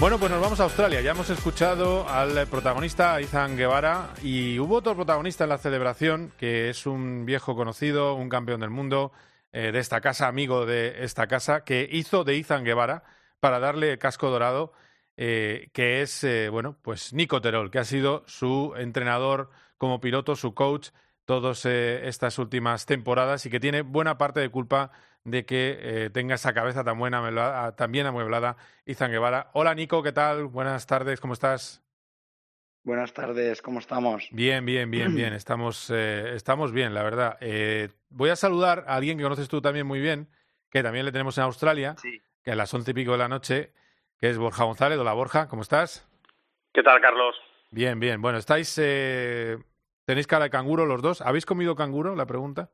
Bueno, 0.00 0.20
pues 0.20 0.30
nos 0.30 0.40
vamos 0.40 0.60
a 0.60 0.62
Australia. 0.62 1.00
Ya 1.00 1.10
hemos 1.10 1.28
escuchado 1.28 2.08
al 2.08 2.46
protagonista 2.46 3.20
Izan 3.20 3.56
Guevara 3.56 4.14
y 4.22 4.60
hubo 4.60 4.76
otro 4.76 4.94
protagonista 4.94 5.42
en 5.42 5.50
la 5.50 5.58
celebración 5.58 6.32
que 6.38 6.70
es 6.70 6.86
un 6.86 7.26
viejo 7.26 7.56
conocido, 7.56 8.14
un 8.14 8.28
campeón 8.28 8.60
del 8.60 8.70
mundo 8.70 9.10
eh, 9.50 9.72
de 9.72 9.80
esta 9.80 10.00
casa, 10.00 10.28
amigo 10.28 10.66
de 10.66 11.02
esta 11.02 11.26
casa, 11.26 11.64
que 11.64 11.88
hizo 11.90 12.22
de 12.22 12.36
Izan 12.36 12.62
Guevara 12.62 13.02
para 13.40 13.58
darle 13.58 13.90
el 13.90 13.98
casco 13.98 14.30
dorado, 14.30 14.72
eh, 15.16 15.68
que 15.72 16.00
es, 16.02 16.22
eh, 16.22 16.48
bueno, 16.48 16.76
pues 16.80 17.12
Nico 17.12 17.40
Terol, 17.40 17.72
que 17.72 17.80
ha 17.80 17.84
sido 17.84 18.22
su 18.28 18.74
entrenador 18.76 19.50
como 19.78 20.00
piloto, 20.00 20.36
su 20.36 20.54
coach, 20.54 20.90
todas 21.28 21.66
estas 21.66 22.38
últimas 22.38 22.86
temporadas 22.86 23.44
y 23.44 23.50
que 23.50 23.60
tiene 23.60 23.82
buena 23.82 24.16
parte 24.16 24.40
de 24.40 24.48
culpa 24.48 24.92
de 25.24 25.44
que 25.44 25.76
eh, 25.78 26.10
tenga 26.10 26.36
esa 26.36 26.54
cabeza 26.54 26.84
tan 26.84 26.98
buena, 26.98 27.18
amueblada- 27.18 27.76
tan 27.76 27.92
bien 27.92 28.06
amueblada, 28.06 28.56
Izan 28.86 29.10
Guevara. 29.10 29.50
Hola 29.52 29.74
Nico, 29.74 30.02
¿qué 30.02 30.12
tal? 30.12 30.44
Buenas 30.46 30.86
tardes, 30.86 31.20
¿cómo 31.20 31.34
estás? 31.34 31.82
Buenas 32.82 33.12
tardes, 33.12 33.60
¿cómo 33.60 33.78
estamos? 33.78 34.26
Bien, 34.30 34.64
bien, 34.64 34.90
bien, 34.90 35.14
bien. 35.14 35.34
Estamos, 35.34 35.90
eh, 35.94 36.32
estamos 36.34 36.72
bien, 36.72 36.94
la 36.94 37.02
verdad. 37.02 37.36
Eh, 37.42 37.90
voy 38.08 38.30
a 38.30 38.36
saludar 38.36 38.84
a 38.88 38.94
alguien 38.94 39.18
que 39.18 39.24
conoces 39.24 39.50
tú 39.50 39.60
también 39.60 39.86
muy 39.86 40.00
bien, 40.00 40.30
que 40.70 40.82
también 40.82 41.04
le 41.04 41.12
tenemos 41.12 41.36
en 41.36 41.44
Australia, 41.44 41.94
que 42.42 42.50
a 42.52 42.56
las 42.56 42.72
once 42.72 42.92
y 42.92 42.94
pico 42.94 43.12
de 43.12 43.18
la 43.18 43.28
noche, 43.28 43.74
que 44.18 44.30
es 44.30 44.38
Borja 44.38 44.64
González. 44.64 44.98
Hola 44.98 45.12
Borja, 45.12 45.46
¿cómo 45.48 45.60
estás? 45.60 46.08
¿Qué 46.72 46.82
tal, 46.82 46.98
Carlos? 47.02 47.36
Bien, 47.70 48.00
bien. 48.00 48.22
Bueno, 48.22 48.38
estáis, 48.38 48.74
eh, 48.80 49.58
tenéis 50.08 50.26
cara 50.26 50.44
de 50.44 50.50
canguro 50.50 50.86
los 50.86 51.02
dos. 51.02 51.20
¿Habéis 51.20 51.44
comido 51.44 51.76
canguro? 51.76 52.16
La 52.16 52.24
pregunta. 52.24 52.70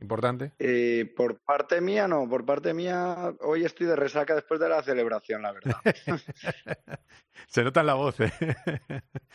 Importante. 0.00 0.52
Eh, 0.60 1.12
por 1.16 1.40
parte 1.40 1.80
mía, 1.80 2.06
no, 2.06 2.28
por 2.28 2.46
parte 2.46 2.72
mía, 2.72 3.34
hoy 3.40 3.64
estoy 3.64 3.88
de 3.88 3.96
resaca 3.96 4.36
después 4.36 4.60
de 4.60 4.68
la 4.68 4.80
celebración, 4.84 5.42
la 5.42 5.52
verdad. 5.52 5.74
Se 7.48 7.64
nota 7.64 7.80
en 7.80 7.86
la 7.86 7.94
voz, 7.94 8.20
¿eh? 8.20 8.32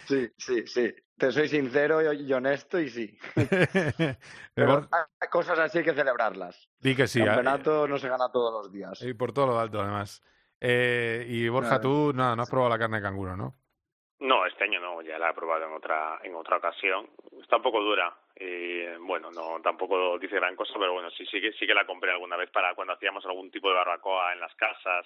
Sí, 0.07 0.31
sí, 0.37 0.65
sí. 0.67 0.95
Te 1.17 1.33
soy 1.33 1.49
sincero 1.49 2.13
y 2.13 2.31
honesto 2.31 2.79
y 2.79 2.89
sí. 2.89 3.17
Pero 4.53 4.87
hay 4.91 5.27
cosas 5.29 5.59
así 5.59 5.79
hay 5.79 5.83
que 5.83 5.93
celebrarlas. 5.93 6.69
Di 6.79 6.95
que 6.95 7.07
sí. 7.07 7.19
El 7.19 7.27
ah, 7.27 7.35
campeonato 7.35 7.89
no 7.89 7.97
se 7.97 8.07
gana 8.07 8.31
todos 8.31 8.53
los 8.53 8.71
días. 8.71 9.01
Y 9.01 9.13
por 9.13 9.33
todo 9.33 9.47
lo 9.47 9.59
alto, 9.59 9.81
además. 9.81 10.23
Eh, 10.61 11.25
y 11.27 11.49
Borja, 11.49 11.81
tú 11.81 12.13
nada, 12.13 12.37
no 12.37 12.43
has 12.43 12.49
probado 12.49 12.69
la 12.69 12.79
carne 12.79 12.97
de 12.97 13.03
canguro, 13.03 13.35
¿no? 13.35 13.58
No, 14.19 14.45
este 14.45 14.65
año 14.65 14.79
no, 14.81 15.01
ya 15.01 15.17
la 15.17 15.29
he 15.29 15.33
probado 15.33 15.65
en 15.65 15.73
otra 15.73 16.19
en 16.23 16.35
otra 16.35 16.57
ocasión. 16.57 17.07
Está 17.41 17.57
un 17.57 17.61
poco 17.63 17.81
dura 17.81 18.13
y 18.39 18.85
bueno, 18.99 19.31
no 19.31 19.59
tampoco 19.61 20.17
dice 20.19 20.35
gran 20.35 20.55
cosa, 20.55 20.73
pero 20.77 20.93
bueno, 20.93 21.09
sí 21.11 21.25
sí 21.25 21.39
que 21.39 21.53
sí 21.53 21.65
que 21.65 21.73
la 21.73 21.85
compré 21.85 22.11
alguna 22.11 22.35
vez 22.35 22.49
para 22.51 22.73
cuando 22.75 22.93
hacíamos 22.93 23.25
algún 23.25 23.49
tipo 23.49 23.69
de 23.69 23.75
barbacoa 23.75 24.33
en 24.33 24.39
las 24.41 24.53
casas 24.55 25.05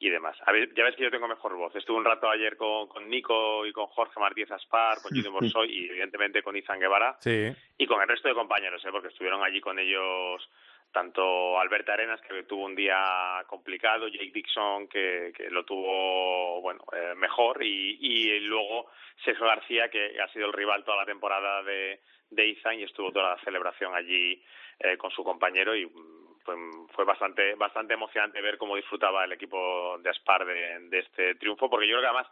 y 0.00 0.08
demás. 0.10 0.36
A 0.46 0.52
ver, 0.52 0.72
ya 0.74 0.84
ves 0.84 0.94
que 0.96 1.02
yo 1.02 1.10
tengo 1.10 1.26
mejor 1.28 1.56
voz. 1.56 1.74
Estuve 1.74 1.96
un 1.98 2.04
rato 2.04 2.30
ayer 2.30 2.56
con, 2.56 2.86
con 2.86 3.08
Nico 3.08 3.66
y 3.66 3.72
con 3.72 3.86
Jorge 3.88 4.18
Martínez 4.20 4.50
Aspar, 4.52 4.96
con 5.02 5.10
Junior 5.10 5.32
Borsoy 5.40 5.70
y 5.70 5.88
evidentemente 5.90 6.42
con 6.42 6.56
Izan 6.56 6.78
Guevara 6.80 7.16
Sí. 7.20 7.52
y 7.78 7.86
con 7.86 8.00
el 8.00 8.08
resto 8.08 8.28
de 8.28 8.34
compañeros, 8.34 8.82
¿eh? 8.84 8.88
porque 8.92 9.08
estuvieron 9.08 9.42
allí 9.42 9.60
con 9.60 9.78
ellos 9.78 10.48
tanto 10.92 11.58
Alberto 11.58 11.92
Arenas, 11.92 12.20
que 12.22 12.42
tuvo 12.44 12.64
un 12.64 12.74
día 12.74 13.44
complicado, 13.46 14.08
Jake 14.08 14.30
Dixon, 14.32 14.88
que, 14.88 15.32
que 15.36 15.50
lo 15.50 15.64
tuvo 15.64 16.60
bueno 16.60 16.82
eh, 16.92 17.14
mejor, 17.16 17.62
y, 17.62 17.98
y 18.00 18.40
luego 18.40 18.90
Sergio 19.24 19.46
García, 19.46 19.88
que 19.88 20.20
ha 20.20 20.28
sido 20.28 20.46
el 20.46 20.52
rival 20.52 20.84
toda 20.84 20.98
la 20.98 21.06
temporada 21.06 21.62
de, 21.62 22.00
de 22.30 22.50
Ethan 22.50 22.78
y 22.78 22.84
estuvo 22.84 23.12
toda 23.12 23.34
la 23.34 23.42
celebración 23.42 23.94
allí 23.94 24.42
eh, 24.78 24.96
con 24.96 25.10
su 25.10 25.24
compañero 25.24 25.74
y 25.74 25.86
mm, 25.86 26.38
fue, 26.44 26.54
fue 26.94 27.04
bastante 27.04 27.54
bastante 27.54 27.94
emocionante 27.94 28.40
ver 28.40 28.58
cómo 28.58 28.76
disfrutaba 28.76 29.24
el 29.24 29.32
equipo 29.32 29.98
de 29.98 30.10
Aspar 30.10 30.44
de, 30.44 30.88
de 30.88 30.98
este 31.00 31.34
triunfo, 31.36 31.68
porque 31.68 31.86
yo 31.86 31.96
creo 31.96 32.02
que 32.02 32.06
además 32.06 32.28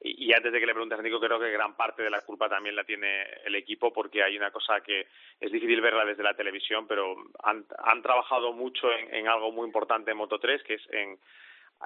y 0.00 0.28
y 0.28 0.32
antes 0.32 0.52
de 0.52 0.60
que 0.60 0.66
le 0.66 0.74
preguntes 0.74 0.98
a 0.98 1.02
Nico, 1.02 1.20
creo 1.20 1.40
que 1.40 1.50
gran 1.50 1.74
parte 1.74 2.02
de 2.02 2.10
la 2.10 2.20
culpa 2.20 2.48
también 2.48 2.76
la 2.76 2.84
tiene 2.84 3.22
el 3.44 3.54
equipo 3.54 3.92
porque 3.92 4.22
hay 4.22 4.36
una 4.36 4.50
cosa 4.50 4.80
que 4.80 5.06
es 5.40 5.50
difícil 5.50 5.80
verla 5.80 6.04
desde 6.04 6.22
la 6.22 6.34
televisión, 6.34 6.86
pero 6.86 7.16
han, 7.42 7.64
han 7.78 8.02
trabajado 8.02 8.52
mucho 8.52 8.92
en, 8.92 9.14
en 9.14 9.28
algo 9.28 9.50
muy 9.52 9.66
importante 9.66 10.10
en 10.10 10.18
Moto3, 10.18 10.62
que 10.62 10.74
es 10.74 10.82
en 10.90 11.18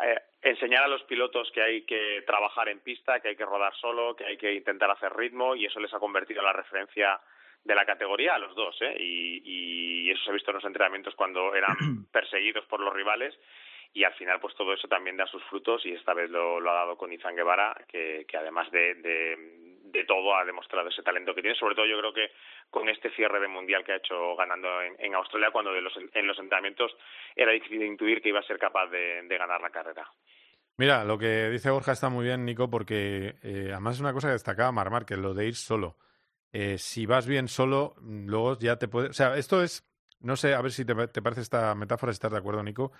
eh, 0.03 0.19
enseñar 0.41 0.85
a 0.85 0.89
los 0.89 1.03
pilotos 1.05 1.51
que 1.53 1.63
hay 1.63 1.83
que 1.83 2.23
trabajar 2.27 2.69
en 2.69 2.81
pista, 2.81 3.21
que 3.21 3.29
hay 3.29 3.37
que 3.37 3.45
rodar 3.45 3.75
solo, 3.77 4.17
que 4.17 4.25
hay 4.25 4.37
que 4.39 4.55
intentar 4.55 4.91
hacer 4.91 5.15
ritmo 5.15 5.55
y 5.55 5.67
eso 5.67 5.81
les 5.81 5.93
ha 5.93 5.99
convertido 5.99 6.41
en 6.41 6.47
la 6.47 6.53
referencia 6.53 7.21
de 7.63 7.75
la 7.75 7.85
categoría 7.85 8.35
a 8.35 8.39
los 8.39 8.55
dos, 8.57 8.77
¿eh? 8.81 8.97
Y, 8.99 9.43
y 9.45 10.11
eso 10.11 10.25
se 10.25 10.31
ha 10.31 10.35
visto 10.35 10.51
en 10.51 10.57
los 10.57 10.65
entrenamientos 10.65 11.15
cuando 11.15 11.55
eran 11.55 11.77
perseguidos 12.13 12.65
por 12.67 12.81
los 12.81 12.93
rivales 12.93 13.39
y 13.95 14.05
al 14.05 14.15
final 14.15 14.41
pues 14.41 14.55
todo 14.55 14.73
eso 14.73 14.89
también 14.89 15.17
da 15.17 15.27
sus 15.27 15.43
frutos 15.45 15.85
y 15.85 15.93
esta 15.93 16.15
vez 16.15 16.31
lo, 16.31 16.59
ha 16.59 16.75
dado 16.75 16.97
con 16.97 17.13
Izan 17.13 17.37
Guevara 17.37 17.77
que, 17.87 18.25
además 18.35 18.71
de, 18.71 18.95
de, 18.95 20.05
todo 20.07 20.35
ha 20.35 20.45
demostrado 20.45 20.89
ese 20.89 21.03
talento 21.03 21.35
que 21.35 21.43
tiene 21.43 21.57
sobre 21.57 21.75
todo 21.75 21.87
yo 21.87 21.99
creo 21.99 22.13
que 22.13 22.33
con 22.71 22.89
este 22.89 23.11
cierre 23.11 23.39
de 23.39 23.49
mundial 23.49 23.85
que 23.85 23.93
ha 23.93 23.97
hecho 23.97 24.35
ganando 24.37 24.69
en, 24.83 25.15
Australia 25.15 25.51
cuando 25.53 25.73
de 25.73 25.83
los, 25.83 25.93
en 25.97 26.27
los 26.27 26.39
entrenamientos 26.39 26.97
era 27.37 27.53
difícil 27.53 27.83
intuir 27.83 28.21
que 28.21 28.31
iba 28.31 28.41
a 28.41 28.47
ser 28.47 28.59
capaz 28.59 28.89
de, 28.89 29.25
ganar 29.29 29.61
la 29.61 29.71
carrera 29.71 30.07
Mira, 30.79 31.05
lo 31.05 31.19
que 31.19 31.51
dice 31.51 31.71
Borja 31.71 31.93
está 31.93 32.09
muy 32.09 32.25
bien, 32.25 32.45
Nico, 32.47 32.71
porque 32.71 33.37
eh, 33.43 33.69
además 33.73 33.97
es 33.97 34.01
una 34.01 34.15
cosa 34.15 34.29
que 34.29 34.33
destacaba 34.33 34.73
Marmar, 34.73 35.05
que 35.05 35.17
lo 35.17 35.35
de 35.35 35.47
ir 35.47 35.55
solo. 35.55 35.99
Eh, 36.51 36.79
si 36.79 37.05
vas 37.05 37.27
bien 37.27 37.47
solo, 37.47 37.95
luego 38.01 38.59
ya 38.59 38.77
te 38.77 38.89
puede... 38.89 39.11
O 39.11 39.13
sea, 39.13 39.37
esto 39.37 39.63
es... 39.63 39.87
No 40.21 40.35
sé, 40.35 40.55
a 40.55 40.63
ver 40.63 40.73
si 40.73 40.85
te 40.87 40.95
parece 40.95 41.43
esta 41.43 41.75
metáfora, 41.75 42.13
si 42.13 42.17
estás 42.17 42.33
de 42.33 42.39
acuerdo, 42.39 42.63
Nico. 42.63 42.91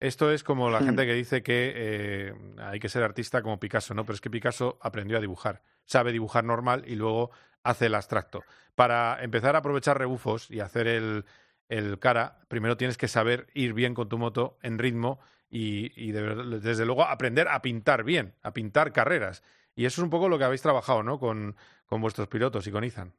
Esto 0.00 0.30
es 0.32 0.42
como 0.42 0.70
la 0.70 0.80
Mm. 0.80 0.84
gente 0.86 1.06
que 1.06 1.14
dice 1.14 1.42
que 1.42 1.72
eh, 1.76 2.34
hay 2.58 2.80
que 2.80 2.88
ser 2.88 3.02
artista 3.02 3.42
como 3.42 3.60
Picasso, 3.60 3.94
¿no? 3.94 4.04
Pero 4.04 4.14
es 4.14 4.20
que 4.20 4.30
Picasso 4.30 4.78
aprendió 4.80 5.18
a 5.18 5.20
dibujar. 5.20 5.62
Sabe 5.84 6.10
dibujar 6.12 6.42
normal 6.44 6.84
y 6.86 6.94
luego 6.96 7.30
hace 7.62 7.86
el 7.86 7.94
abstracto. 7.94 8.42
Para 8.74 9.22
empezar 9.22 9.54
a 9.54 9.58
aprovechar 9.58 9.98
rebufos 9.98 10.50
y 10.50 10.60
hacer 10.60 10.86
el, 10.88 11.24
el 11.68 11.98
cara, 11.98 12.38
primero 12.48 12.76
tienes 12.78 12.96
que 12.96 13.08
saber 13.08 13.48
ir 13.52 13.74
bien 13.74 13.92
con 13.94 14.08
tu 14.08 14.16
moto 14.16 14.58
en 14.62 14.78
ritmo 14.78 15.20
y, 15.50 15.92
y 16.02 16.12
de 16.12 16.22
verdad- 16.22 16.60
desde 16.60 16.86
luego 16.86 17.04
aprender 17.04 17.48
a 17.48 17.60
pintar 17.60 18.02
bien, 18.04 18.34
a 18.42 18.52
pintar 18.54 18.92
carreras. 18.92 19.42
Y 19.76 19.84
eso 19.84 20.00
es 20.00 20.04
un 20.04 20.10
poco 20.10 20.28
lo 20.30 20.38
que 20.38 20.44
habéis 20.44 20.62
trabajado, 20.62 21.02
¿no? 21.02 21.18
Con, 21.18 21.56
con 21.86 22.00
vuestros 22.00 22.28
pilotos 22.28 22.66
y 22.66 22.70
con 22.72 22.84
Ethan. 22.84 23.12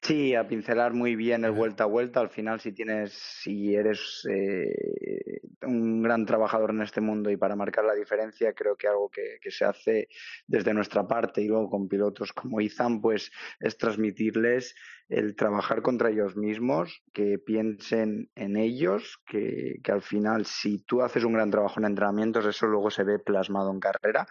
Sí, 0.00 0.34
a 0.34 0.46
pincelar 0.46 0.94
muy 0.94 1.16
bien 1.16 1.44
el 1.44 1.50
vuelta 1.50 1.84
a 1.84 1.86
vuelta. 1.86 2.20
Al 2.20 2.30
final, 2.30 2.60
si 2.60 2.72
tienes, 2.72 3.12
si 3.12 3.74
eres 3.74 4.26
eh, 4.30 5.40
un 5.62 6.02
gran 6.02 6.24
trabajador 6.24 6.70
en 6.70 6.82
este 6.82 7.00
mundo 7.00 7.30
y 7.30 7.36
para 7.36 7.56
marcar 7.56 7.84
la 7.84 7.94
diferencia, 7.94 8.52
creo 8.54 8.76
que 8.76 8.86
algo 8.86 9.10
que, 9.10 9.38
que 9.42 9.50
se 9.50 9.64
hace 9.64 10.08
desde 10.46 10.72
nuestra 10.72 11.06
parte 11.06 11.42
y 11.42 11.48
luego 11.48 11.68
con 11.68 11.88
pilotos 11.88 12.32
como 12.32 12.60
Izan, 12.60 13.00
pues 13.00 13.30
es 13.60 13.76
transmitirles 13.76 14.76
el 15.08 15.34
trabajar 15.34 15.82
contra 15.82 16.10
ellos 16.10 16.36
mismos, 16.36 17.02
que 17.12 17.38
piensen 17.38 18.30
en 18.34 18.56
ellos, 18.56 19.20
que, 19.26 19.80
que 19.82 19.92
al 19.92 20.02
final, 20.02 20.44
si 20.44 20.78
tú 20.78 21.02
haces 21.02 21.24
un 21.24 21.32
gran 21.32 21.50
trabajo 21.50 21.80
en 21.80 21.86
entrenamientos, 21.86 22.46
eso 22.46 22.66
luego 22.66 22.90
se 22.90 23.04
ve 23.04 23.18
plasmado 23.18 23.72
en 23.72 23.80
carrera 23.80 24.26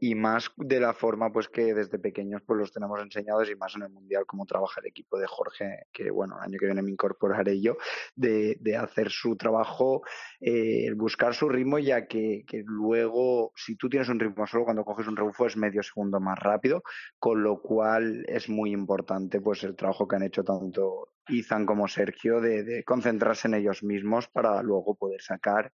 y, 0.00 0.14
más 0.14 0.50
de 0.56 0.80
la 0.80 0.92
forma 0.92 1.32
pues 1.32 1.48
que 1.48 1.74
desde 1.74 1.98
pequeños 1.98 2.42
pues 2.46 2.58
los 2.58 2.72
tenemos 2.72 3.00
enseñados 3.00 3.50
y 3.50 3.56
más 3.56 3.74
en 3.76 3.82
el 3.82 3.90
mundial 3.90 4.24
como 4.26 4.46
trabaja 4.46 4.80
el 4.80 4.88
equipo 4.88 5.18
de 5.18 5.26
Jorge 5.26 5.86
que 5.92 6.10
bueno 6.10 6.36
el 6.38 6.44
año 6.44 6.58
que 6.58 6.66
viene 6.66 6.82
me 6.82 6.90
incorporaré 6.90 7.60
yo 7.60 7.76
de, 8.14 8.58
hacer 8.78 9.10
su 9.10 9.36
trabajo 9.36 10.02
eh, 10.40 10.92
buscar 10.94 11.34
su 11.34 11.48
ritmo 11.48 11.78
ya 11.78 12.06
que, 12.06 12.44
luego 12.64 13.52
si 13.56 13.76
tú 13.76 13.88
tienes 13.88 14.08
un 14.08 14.20
ritmo 14.20 14.46
solo 14.46 14.64
cuando 14.64 14.84
coges 14.84 15.06
un 15.06 15.16
rebufo 15.16 15.46
es 15.46 15.56
medio 15.56 15.82
segundo 15.82 16.20
más 16.20 16.38
rápido 16.38 16.82
con 17.18 17.42
lo 17.42 17.60
cual 17.60 18.24
es 18.28 18.48
muy 18.48 18.72
importante 18.72 19.40
pues 19.40 19.64
el 19.64 19.74
trabajo 19.74 20.06
que 20.06 20.16
han 20.16 20.22
hecho 20.22 20.44
tanto 20.44 21.08
Izan 21.28 21.66
como 21.66 21.88
Sergio 21.88 22.40
de 22.40 22.82
concentrarse 22.84 23.48
en 23.48 23.54
ellos 23.54 23.82
mismos 23.82 24.28
para 24.28 24.62
luego 24.62 24.94
poder 24.94 25.20
sacar 25.20 25.72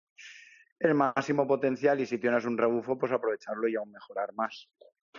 el 0.78 0.94
máximo 0.94 1.46
potencial 1.46 2.00
y 2.00 2.06
si 2.06 2.18
tienes 2.18 2.44
un 2.44 2.58
rebufo, 2.58 2.98
pues 2.98 3.12
aprovecharlo 3.12 3.68
y 3.68 3.76
aún 3.76 3.90
mejorar 3.90 4.32
más. 4.34 4.68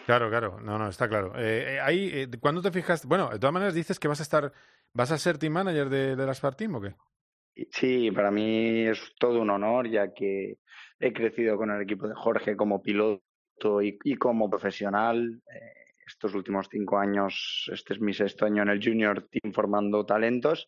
Claro, 0.05 0.29
claro, 0.29 0.59
no, 0.59 0.77
no, 0.77 0.89
está 0.89 1.07
claro. 1.07 1.33
Eh, 1.35 1.75
eh, 1.75 1.79
ahí, 1.79 2.09
eh, 2.13 2.27
¿cuándo 2.39 2.61
te 2.61 2.71
fijaste? 2.71 3.07
Bueno, 3.07 3.29
de 3.29 3.39
todas 3.39 3.53
maneras 3.53 3.73
dices 3.73 3.99
que 3.99 4.07
vas 4.07 4.19
a 4.19 4.23
estar, 4.23 4.51
vas 4.93 5.11
a 5.11 5.17
ser 5.17 5.37
team 5.37 5.53
manager 5.53 5.89
de, 5.89 6.15
de 6.15 6.25
la 6.25 6.33
Spar 6.33 6.55
Team 6.55 6.75
o 6.75 6.81
qué? 6.81 6.93
Sí, 7.71 8.11
para 8.11 8.31
mí 8.31 8.85
es 8.85 9.13
todo 9.17 9.41
un 9.41 9.49
honor, 9.49 9.89
ya 9.89 10.13
que 10.13 10.59
he 10.99 11.13
crecido 11.13 11.57
con 11.57 11.71
el 11.71 11.81
equipo 11.81 12.07
de 12.07 12.15
Jorge 12.15 12.55
como 12.55 12.81
piloto 12.81 13.81
y, 13.81 13.97
y 14.03 14.15
como 14.17 14.49
profesional. 14.49 15.41
Eh, 15.51 15.85
estos 16.05 16.35
últimos 16.35 16.67
cinco 16.69 16.99
años, 16.99 17.69
este 17.73 17.93
es 17.93 17.99
mi 17.99 18.13
sexto 18.13 18.45
año 18.45 18.61
en 18.61 18.69
el 18.69 18.83
Junior 18.83 19.27
Team 19.27 19.53
formando 19.53 20.05
talentos 20.05 20.67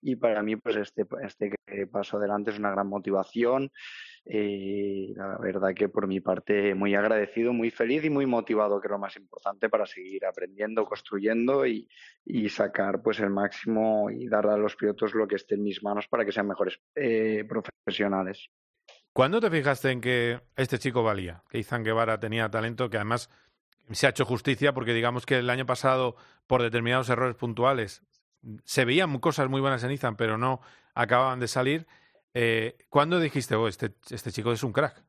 y 0.00 0.16
para 0.16 0.42
mí 0.42 0.56
pues 0.56 0.76
este, 0.76 1.06
este 1.22 1.52
paso 1.90 2.16
adelante 2.16 2.50
es 2.50 2.58
una 2.58 2.70
gran 2.70 2.88
motivación. 2.88 3.70
Eh, 4.28 5.12
la 5.14 5.38
verdad 5.38 5.72
que 5.72 5.88
por 5.88 6.08
mi 6.08 6.20
parte 6.20 6.74
muy 6.74 6.96
agradecido, 6.96 7.52
muy 7.52 7.70
feliz 7.70 8.04
y 8.04 8.10
muy 8.10 8.26
motivado, 8.26 8.80
que 8.80 8.88
es 8.88 8.90
lo 8.90 8.98
más 8.98 9.16
importante 9.16 9.68
para 9.68 9.86
seguir 9.86 10.24
aprendiendo, 10.24 10.84
construyendo 10.84 11.64
y, 11.64 11.88
y 12.24 12.48
sacar 12.48 13.02
pues 13.02 13.20
el 13.20 13.30
máximo 13.30 14.10
y 14.10 14.26
dar 14.26 14.48
a 14.48 14.56
los 14.56 14.74
pilotos 14.74 15.14
lo 15.14 15.28
que 15.28 15.36
esté 15.36 15.54
en 15.54 15.62
mis 15.62 15.82
manos 15.82 16.08
para 16.08 16.24
que 16.24 16.32
sean 16.32 16.48
mejores 16.48 16.80
eh, 16.96 17.44
profesionales. 17.48 18.50
¿Cuándo 19.12 19.40
te 19.40 19.50
fijaste 19.50 19.90
en 19.92 20.00
que 20.00 20.40
este 20.56 20.78
chico 20.78 21.02
valía? 21.02 21.42
Que 21.48 21.58
Izan 21.58 21.84
Guevara 21.84 22.20
tenía 22.20 22.50
talento, 22.50 22.90
que 22.90 22.98
además 22.98 23.30
se 23.90 24.06
ha 24.06 24.10
hecho 24.10 24.24
justicia 24.24 24.74
porque 24.74 24.92
digamos 24.92 25.24
que 25.24 25.38
el 25.38 25.48
año 25.48 25.66
pasado, 25.66 26.16
por 26.46 26.62
determinados 26.62 27.08
errores 27.08 27.36
puntuales, 27.36 28.02
se 28.64 28.84
veían 28.84 29.18
cosas 29.18 29.48
muy 29.48 29.60
buenas 29.60 29.82
en 29.84 29.92
Izan, 29.92 30.16
pero 30.16 30.38
no 30.38 30.60
acababan 30.94 31.40
de 31.40 31.48
salir. 31.48 31.86
Eh, 32.34 32.76
¿Cuándo 32.88 33.18
dijiste, 33.20 33.54
oh, 33.54 33.68
este, 33.68 33.94
este 34.10 34.30
chico 34.32 34.52
es 34.52 34.62
un 34.62 34.72
crack? 34.72 35.02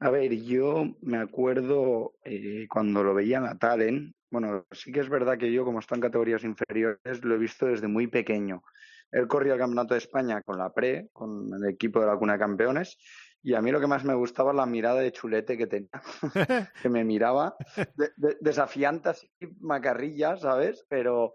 A 0.00 0.10
ver, 0.10 0.34
yo 0.34 0.84
me 1.00 1.18
acuerdo 1.18 2.14
eh, 2.24 2.66
cuando 2.68 3.02
lo 3.02 3.14
veía 3.14 3.38
en 3.38 3.44
la 3.44 3.58
Talent, 3.58 4.14
bueno, 4.30 4.66
sí 4.72 4.90
que 4.92 5.00
es 5.00 5.08
verdad 5.08 5.38
que 5.38 5.52
yo, 5.52 5.64
como 5.64 5.78
está 5.78 5.94
en 5.94 6.00
categorías 6.00 6.44
inferiores, 6.44 7.22
lo 7.22 7.34
he 7.34 7.38
visto 7.38 7.66
desde 7.66 7.86
muy 7.88 8.06
pequeño. 8.06 8.62
Él 9.10 9.28
corría 9.28 9.52
el 9.54 9.58
Campeonato 9.58 9.94
de 9.94 9.98
España 9.98 10.42
con 10.42 10.58
la 10.58 10.72
Pre, 10.72 11.08
con 11.12 11.50
el 11.54 11.70
equipo 11.70 12.00
de 12.00 12.06
la 12.06 12.16
Cuna 12.16 12.32
de 12.34 12.38
Campeones, 12.38 12.96
y 13.42 13.54
a 13.54 13.60
mí 13.60 13.70
lo 13.70 13.80
que 13.80 13.86
más 13.86 14.04
me 14.04 14.14
gustaba 14.14 14.52
la 14.52 14.66
mirada 14.66 15.00
de 15.00 15.12
chulete 15.12 15.58
que 15.58 15.66
tenía, 15.66 15.90
que 16.82 16.88
me 16.88 17.04
miraba 17.04 17.54
de- 17.76 18.12
de- 18.16 18.36
desafiante, 18.40 19.10
así, 19.10 19.30
macarrilla, 19.60 20.36
¿sabes? 20.36 20.84
Pero 20.88 21.32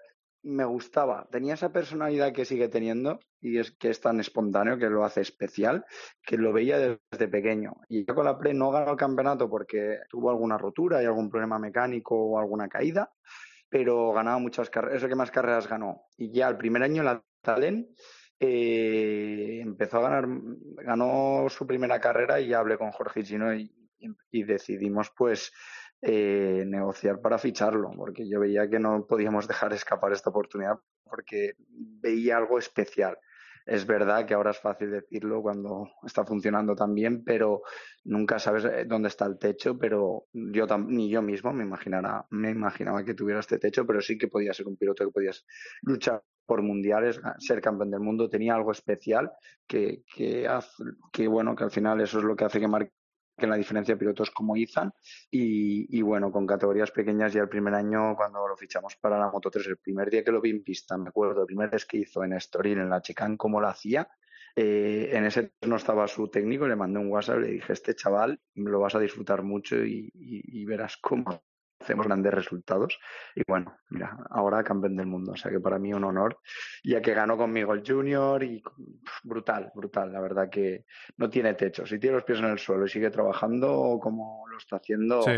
me 0.48 0.66
gustaba. 0.66 1.28
Tenía 1.32 1.54
esa 1.56 1.72
personalidad 1.72 2.32
que 2.34 2.46
sigue 2.46 2.70
teniendo 2.70 3.20
y 3.42 3.58
es 3.60 3.72
que 3.72 3.90
es 3.90 4.02
tan 4.02 4.20
espontáneo 4.20 4.78
que 4.78 4.90
lo 4.90 5.04
hace 5.04 5.22
especial, 5.22 5.86
que 6.24 6.38
lo 6.38 6.54
veía 6.54 6.78
desde 6.80 7.28
pequeño. 7.28 7.74
Y 7.90 8.06
yo 8.06 8.16
con 8.16 8.26
la 8.26 8.38
Pre 8.38 8.54
no 8.54 8.72
ganó 8.72 8.92
el 8.92 8.98
campeonato 8.98 9.50
porque 9.50 10.00
tuvo 10.10 10.30
alguna 10.30 10.58
rotura 10.58 11.02
y 11.02 11.06
algún 11.06 11.30
problema 11.30 11.60
mecánico 11.60 12.16
o 12.16 12.40
alguna 12.40 12.68
caída, 12.70 13.12
pero 13.70 14.14
ganaba 14.14 14.38
muchas 14.40 14.70
carreras, 14.70 14.98
es 14.98 15.04
el 15.04 15.10
que 15.10 15.16
más 15.16 15.32
carreras 15.32 15.68
ganó. 15.68 16.04
Y 16.18 16.32
ya 16.32 16.48
el 16.48 16.58
primer 16.58 16.84
año 16.84 17.02
en 17.02 17.06
la 17.06 17.24
Talent 17.42 17.88
eh, 18.40 19.60
empezó 19.62 19.98
a 19.98 20.10
ganar, 20.10 20.26
ganó 20.84 21.48
su 21.50 21.66
primera 21.68 22.00
carrera 22.00 22.40
y 22.40 22.50
ya 22.50 22.60
hablé 22.60 22.78
con 22.78 22.92
Jorge 22.92 23.24
Chino 23.24 23.54
y- 23.54 23.74
y 24.32 24.44
decidimos 24.44 25.12
pues 25.18 25.52
eh, 26.02 26.64
negociar 26.68 27.22
para 27.22 27.38
ficharlo, 27.38 27.92
porque 27.96 28.28
yo 28.30 28.40
veía 28.40 28.70
que 28.70 28.80
no 28.80 29.06
podíamos 29.08 29.48
dejar 29.48 29.74
escapar 29.74 30.14
esta 30.14 30.30
oportunidad 30.30 30.76
porque 31.04 31.54
veía 31.68 32.38
algo 32.38 32.58
especial. 32.60 33.18
Es 33.66 33.86
verdad 33.86 34.26
que 34.26 34.34
ahora 34.34 34.52
es 34.52 34.60
fácil 34.60 34.92
decirlo 34.92 35.42
cuando 35.42 35.90
está 36.06 36.24
funcionando 36.26 36.74
tan 36.76 36.94
bien, 36.94 37.24
pero 37.26 37.64
nunca 38.06 38.40
sabes 38.40 38.64
eh, 38.66 38.86
dónde 38.88 39.10
está 39.10 39.26
el 39.26 39.38
techo, 39.38 39.78
pero 39.78 40.28
yo 40.32 40.66
ni 40.78 41.10
yo 41.10 41.22
mismo 41.22 41.52
me 41.52 41.64
imaginara, 41.64 42.26
me 42.30 42.50
imaginaba 42.52 43.04
que 43.04 43.14
tuviera 43.14 43.42
este 43.42 43.60
techo, 43.60 43.86
pero 43.86 44.00
sí 44.02 44.18
que 44.18 44.30
podía 44.30 44.54
ser 44.54 44.68
un 44.68 44.78
piloto 44.78 45.06
que 45.06 45.12
podías 45.12 45.46
luchar 45.82 46.24
por 46.46 46.62
mundiales, 46.62 47.20
ser 47.40 47.60
campeón 47.62 47.92
del 47.92 48.00
mundo, 48.00 48.30
tenía 48.30 48.56
algo 48.56 48.72
especial 48.72 49.32
que, 49.68 50.04
que, 50.16 50.48
hace- 50.48 50.84
que 51.12 51.28
bueno, 51.28 51.54
que 51.56 51.66
al 51.66 51.72
final 51.72 52.00
eso 52.00 52.20
es 52.20 52.24
lo 52.24 52.36
que 52.38 52.46
hace 52.46 52.60
que 52.62 52.68
marque 52.70 52.94
la 53.45 53.56
diferencia 53.56 53.93
de 53.93 54.00
pilotos 54.00 54.32
como 54.32 54.56
Izan 54.56 54.91
y, 55.30 56.02
bueno, 56.02 56.32
con 56.32 56.47
categorías 56.47 56.91
pequeñas 56.91 57.34
ya 57.34 57.41
el 57.41 57.50
primer 57.50 57.76
año 57.76 58.15
cuando 58.15 58.47
lo 58.47 58.58
fichamos 58.58 58.95
para 58.95 59.19
la 59.19 59.30
Moto 59.30 59.52
3, 59.52 59.67
el 59.67 59.78
primer 59.78 60.10
día 60.10 60.23
que 60.23 60.32
lo 60.32 60.41
vi 60.41 60.50
en 60.50 60.63
pista, 60.63 60.97
me 60.97 61.10
acuerdo, 61.10 61.41
el 61.41 61.47
primer 61.47 61.69
vez 61.69 61.86
que 61.86 61.97
hizo 61.97 62.23
en 62.23 62.34
Estoril, 62.34 62.80
en 62.80 62.89
la 62.89 63.02
Chicane, 63.02 63.38
cómo 63.38 63.62
lo 63.62 63.67
hacía, 63.67 64.10
eh, 64.56 65.12
en 65.13 65.26
ese 65.26 65.54
no 65.67 65.76
estaba 65.76 66.08
su 66.08 66.30
técnico, 66.30 66.67
le 66.67 66.76
mandé 66.76 67.00
un 67.00 67.12
WhatsApp, 67.12 67.39
le 67.39 67.47
dije, 67.50 67.73
este 67.73 67.93
chaval 67.93 68.39
lo 68.56 68.80
vas 68.80 68.95
a 68.95 69.00
disfrutar 69.00 69.43
mucho 69.43 69.76
y 69.86 70.65
verás 70.65 70.97
cómo 70.97 71.43
hacemos 71.88 72.06
grandes 72.06 72.34
resultados. 72.34 73.00
Y 73.34 73.41
bueno, 73.47 73.78
mira, 73.89 74.17
ahora 74.30 74.63
campeón 74.63 74.97
del 74.97 75.08
mundo, 75.08 75.32
o 75.32 75.36
sea 75.38 75.50
que 75.50 75.60
para 75.60 75.80
mí 75.80 75.93
un 75.93 76.04
honor, 76.04 76.39
ya 76.84 77.02
que 77.02 77.13
ganó 77.13 77.38
conmigo 77.38 77.73
el 77.73 77.84
Junior 77.88 78.43
y 78.43 78.62
brutal, 79.23 79.71
brutal, 79.73 80.12
la 80.12 80.19
verdad 80.19 80.50
que 80.50 80.86
no 81.15 81.30
tiene 81.30 81.54
techo. 81.54 81.86
Si 81.86 81.97
tiene 81.97 82.15
los 82.17 82.26
pies 82.26 82.39
en 82.39 82.45
el 82.45 82.60
suelo 82.60 82.86
y 82.86 82.89
sigue 82.89 83.10
trabajando 83.10 84.00
como 84.02 84.45
lo 84.50 84.58
está 84.58 84.76
haciendo, 84.76 85.21
Sí. 85.21 85.32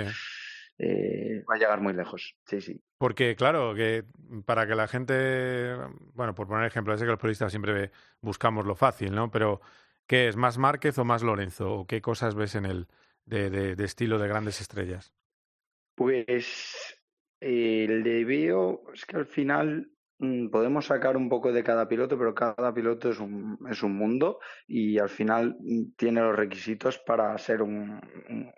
eh, 0.80 1.44
va 1.50 1.56
a 1.56 1.58
llegar 1.58 1.82
muy 1.82 1.94
lejos. 1.94 2.36
Sí, 2.46 2.62
sí. 2.62 2.82
Porque, 2.98 3.36
claro, 3.36 3.76
que 3.76 4.06
para 4.46 4.66
que 4.66 4.76
la 4.76 4.88
gente, 4.88 5.76
bueno, 6.14 6.34
por 6.34 6.48
poner 6.48 6.66
ejemplo, 6.66 6.98
sé 6.98 7.06
que 7.06 7.12
los 7.12 7.20
periodistas 7.20 7.52
siempre 7.52 7.92
buscamos 8.22 8.66
lo 8.66 8.76
fácil, 8.76 9.14
¿no? 9.14 9.30
Pero, 9.30 9.62
¿qué 10.08 10.28
es? 10.30 10.36
¿Más 10.36 10.58
Márquez 10.58 10.98
o 10.98 11.06
más 11.06 11.22
Lorenzo? 11.22 11.72
¿O 11.74 11.86
qué 11.86 12.02
cosas 12.02 12.34
ves 12.36 12.56
en 12.56 12.66
él 12.66 12.88
de, 13.26 13.50
de, 13.50 13.76
de 13.76 13.86
estilo 13.86 14.18
de 14.20 14.28
grandes 14.28 14.62
estrellas? 14.62 15.14
Pues 16.00 17.04
eh, 17.42 17.86
le 17.90 18.24
veo, 18.24 18.84
es 18.94 19.06
que 19.06 19.18
al 19.18 19.26
final 19.26 19.92
mm, 20.20 20.48
podemos 20.50 20.86
sacar 20.86 21.18
un 21.18 21.28
poco 21.28 21.52
de 21.52 21.62
cada 21.62 21.90
piloto, 21.90 22.18
pero 22.18 22.34
cada 22.34 22.74
piloto 22.74 23.10
es 23.10 23.20
un, 23.20 23.58
es 23.70 23.84
un 23.84 23.98
mundo 23.98 24.40
y 24.66 24.98
al 24.98 25.10
final 25.10 25.58
mm, 25.60 25.96
tiene 25.98 26.22
los 26.22 26.38
requisitos 26.38 27.00
para 27.00 27.38
ser 27.38 27.62
un, 27.62 28.00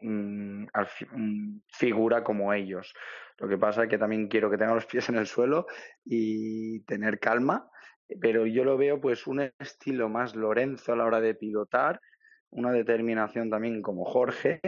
un- 0.04 0.69
figura 1.73 2.23
como 2.23 2.54
ellos. 2.54 2.93
Lo 3.39 3.47
que 3.47 3.58
pasa 3.58 3.84
es 3.84 3.89
que 3.89 3.97
también 3.97 4.27
quiero 4.27 4.51
que 4.51 4.58
tenga 4.58 4.75
los 4.75 4.86
pies 4.91 5.10
en 5.10 5.15
el 5.15 5.25
suelo 5.25 5.65
y 6.06 6.84
tener 6.86 7.19
calma, 7.19 7.71
pero 8.21 8.45
yo 8.45 8.63
lo 8.63 8.77
veo 8.77 9.01
pues 9.01 9.25
un 9.25 9.51
estilo 9.58 10.10
más 10.10 10.36
Lorenzo 10.36 10.93
a 10.93 10.95
la 10.95 11.06
hora 11.06 11.21
de 11.21 11.34
pilotar, 11.34 11.99
una 12.51 12.71
determinación 12.71 13.49
también 13.49 13.82
como 13.82 14.06
Jorge, 14.06 14.62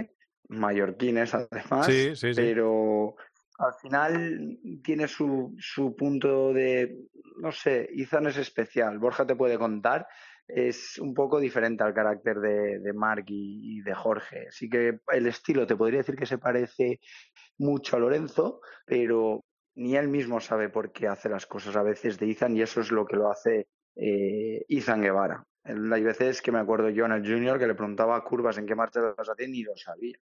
mallorquines 0.49 1.33
además, 1.33 1.85
Sí, 1.85 2.15
sí, 2.15 2.33
sí. 2.33 2.41
pero 2.41 3.15
al 3.59 3.73
final 3.81 4.59
tiene 4.83 5.07
su, 5.07 5.55
su 5.59 5.95
punto 5.95 6.53
de, 6.53 6.97
no 7.37 7.51
sé, 7.51 7.89
Izan 7.93 8.27
es 8.27 8.37
especial, 8.37 8.99
Borja 8.99 9.25
te 9.25 9.35
puede 9.35 9.57
contar, 9.57 10.07
es 10.47 10.97
un 10.99 11.13
poco 11.13 11.39
diferente 11.39 11.83
al 11.83 11.93
carácter 11.93 12.39
de, 12.39 12.79
de 12.79 12.93
Marc 12.93 13.25
y, 13.29 13.77
y 13.77 13.81
de 13.81 13.93
Jorge. 13.93 14.47
Así 14.49 14.69
que 14.69 14.99
el 15.13 15.27
estilo 15.27 15.65
te 15.65 15.75
podría 15.75 15.99
decir 15.99 16.15
que 16.15 16.25
se 16.25 16.37
parece 16.37 16.99
mucho 17.57 17.95
a 17.95 17.99
Lorenzo, 17.99 18.59
pero 18.85 19.45
ni 19.75 19.95
él 19.95 20.09
mismo 20.09 20.39
sabe 20.39 20.69
por 20.69 20.91
qué 20.91 21.07
hace 21.07 21.29
las 21.29 21.45
cosas 21.45 21.75
a 21.75 21.83
veces 21.83 22.19
de 22.19 22.27
Izan 22.27 22.55
y 22.57 22.61
eso 22.61 22.81
es 22.81 22.91
lo 22.91 23.05
que 23.05 23.15
lo 23.15 23.31
hace 23.31 23.67
eh, 23.95 24.65
Izan 24.67 25.01
Guevara. 25.01 25.45
Hay 25.63 26.03
veces 26.03 26.41
que 26.41 26.51
me 26.51 26.59
acuerdo 26.59 26.89
yo 26.89 27.05
en 27.05 27.13
el 27.13 27.21
Junior 27.25 27.57
que 27.57 27.67
le 27.67 27.75
preguntaba 27.75 28.17
a 28.17 28.23
curvas 28.23 28.57
en 28.57 28.65
qué 28.65 28.75
marcha 28.75 28.99
las 29.17 29.29
hacía 29.29 29.47
y 29.47 29.51
ni 29.51 29.63
lo 29.63 29.75
sabía. 29.77 30.17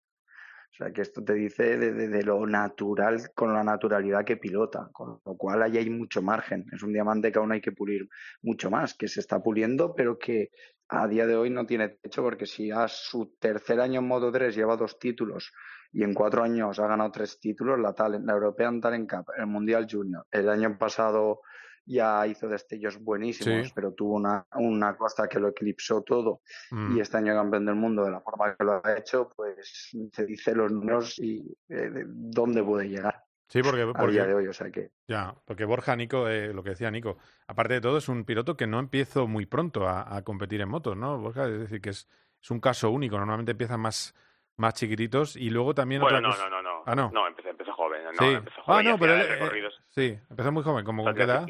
O 0.71 0.73
sea, 0.73 0.93
que 0.93 1.01
esto 1.01 1.21
te 1.21 1.33
dice 1.33 1.77
de, 1.77 2.23
lo 2.23 2.45
natural, 2.47 3.31
con 3.35 3.53
la 3.53 3.63
naturalidad 3.63 4.23
que 4.23 4.37
pilota, 4.37 4.89
con 4.93 5.19
lo 5.25 5.35
cual 5.35 5.63
ahí 5.63 5.77
hay 5.77 5.89
mucho 5.89 6.21
margen. 6.21 6.65
Es 6.71 6.81
un 6.81 6.93
diamante 6.93 7.29
que 7.29 7.39
aún 7.39 7.51
hay 7.51 7.59
que 7.59 7.73
pulir 7.73 8.07
mucho 8.41 8.71
más, 8.71 8.93
que 8.93 9.09
se 9.09 9.19
está 9.19 9.43
puliendo, 9.43 9.93
pero 9.93 10.17
que 10.17 10.49
a 10.87 11.07
día 11.07 11.27
de 11.27 11.35
hoy 11.35 11.49
no 11.49 11.65
tiene 11.65 11.89
techo, 11.89 12.23
porque 12.23 12.45
si 12.45 12.71
a 12.71 12.87
su 12.87 13.35
tercer 13.37 13.81
año 13.81 13.99
en 13.99 14.07
Moto 14.07 14.31
3 14.31 14.55
lleva 14.55 14.77
dos 14.77 14.97
títulos 14.97 15.51
y 15.91 16.03
en 16.03 16.13
cuatro 16.13 16.41
años 16.41 16.79
ha 16.79 16.87
ganado 16.87 17.11
tres 17.11 17.37
títulos, 17.39 17.77
la, 17.77 17.93
Talent, 17.93 18.25
la 18.25 18.33
European 18.33 18.79
Talent 18.79 19.09
Cup, 19.09 19.25
el 19.37 19.47
Mundial 19.47 19.87
Junior, 19.91 20.25
el 20.31 20.47
año 20.49 20.77
pasado 20.77 21.41
ya 21.91 22.25
hizo 22.27 22.47
destellos 22.47 22.97
buenísimos, 22.99 23.67
Sí. 23.67 23.71
pero 23.75 23.91
tuvo 23.93 24.15
una, 24.15 24.45
una 24.55 24.95
costa 24.95 25.27
que 25.27 25.39
lo 25.39 25.49
eclipsó 25.49 26.01
todo 26.01 26.41
Mm. 26.71 26.97
y 26.97 26.99
este 27.01 27.17
año 27.17 27.33
campeón 27.35 27.65
del 27.65 27.75
mundo 27.75 28.03
de 28.05 28.11
la 28.11 28.21
forma 28.21 28.55
que 28.55 28.63
lo 28.63 28.81
ha 28.83 28.97
hecho, 28.97 29.31
pues 29.35 29.89
se 30.11 30.25
dice 30.25 30.55
los 30.55 30.71
números 30.71 31.19
y 31.19 31.45
eh, 31.69 31.89
de 31.89 32.03
dónde 32.07 32.63
puede 32.63 32.87
llegar 32.89 33.23
Sí, 33.47 33.61
porque, 33.61 33.81
a 33.81 33.91
porque 33.91 34.11
día 34.13 34.25
de 34.25 34.33
hoy, 34.33 34.47
o 34.47 34.53
sea 34.53 34.71
que 34.71 34.91
Ya, 35.09 35.35
porque 35.45 35.65
Borja, 35.65 35.93
Nico, 35.97 36.29
eh, 36.29 36.53
lo 36.53 36.63
que 36.63 36.69
decía 36.69 36.89
Nico, 36.89 37.17
aparte 37.47 37.73
de 37.73 37.81
todo, 37.81 37.97
es 37.97 38.07
un 38.07 38.23
piloto 38.23 38.55
que 38.55 38.65
no 38.65 38.79
empiezo 38.79 39.27
muy 39.27 39.45
pronto 39.45 39.87
a, 39.89 40.15
a 40.15 40.21
competir 40.23 40.61
en 40.61 40.69
motos, 40.69 40.95
¿no, 40.95 41.17
Borja? 41.19 41.47
Es 41.47 41.59
decir, 41.59 41.81
que 41.81 41.89
es, 41.89 42.07
es 42.41 42.49
un 42.49 42.61
caso 42.61 42.89
único. 42.89 43.17
Normalmente 43.17 43.51
empiezan 43.51 43.81
más, 43.81 44.15
más 44.55 44.73
chiquititos 44.75 45.35
y 45.35 45.49
luego 45.49 45.75
también 45.75 46.01
Bueno, 46.01 46.19
otra 46.19 46.29
no, 46.29 46.33
cosa. 46.33 46.49
no, 46.49 46.61
no, 46.61 46.77
no. 46.77 46.83
Ah, 46.85 46.95
no. 46.95 47.27
empecé, 47.27 47.49
empecé 47.49 47.71
joven. 47.73 48.01
No, 48.05 48.11
sí. 48.25 48.25
empecé 48.35 48.55
Ah, 48.59 48.63
joven 48.63 48.85
no, 48.85 48.91
hacía 48.95 48.99
pero 48.99 49.13
él, 49.51 49.65
eh, 49.65 49.69
sí, 49.89 50.17
empezó 50.29 50.51
muy 50.53 50.63
joven. 50.63 50.85
¿Cómo 50.85 51.03
con 51.03 51.13
qué 51.13 51.23
edad? 51.23 51.45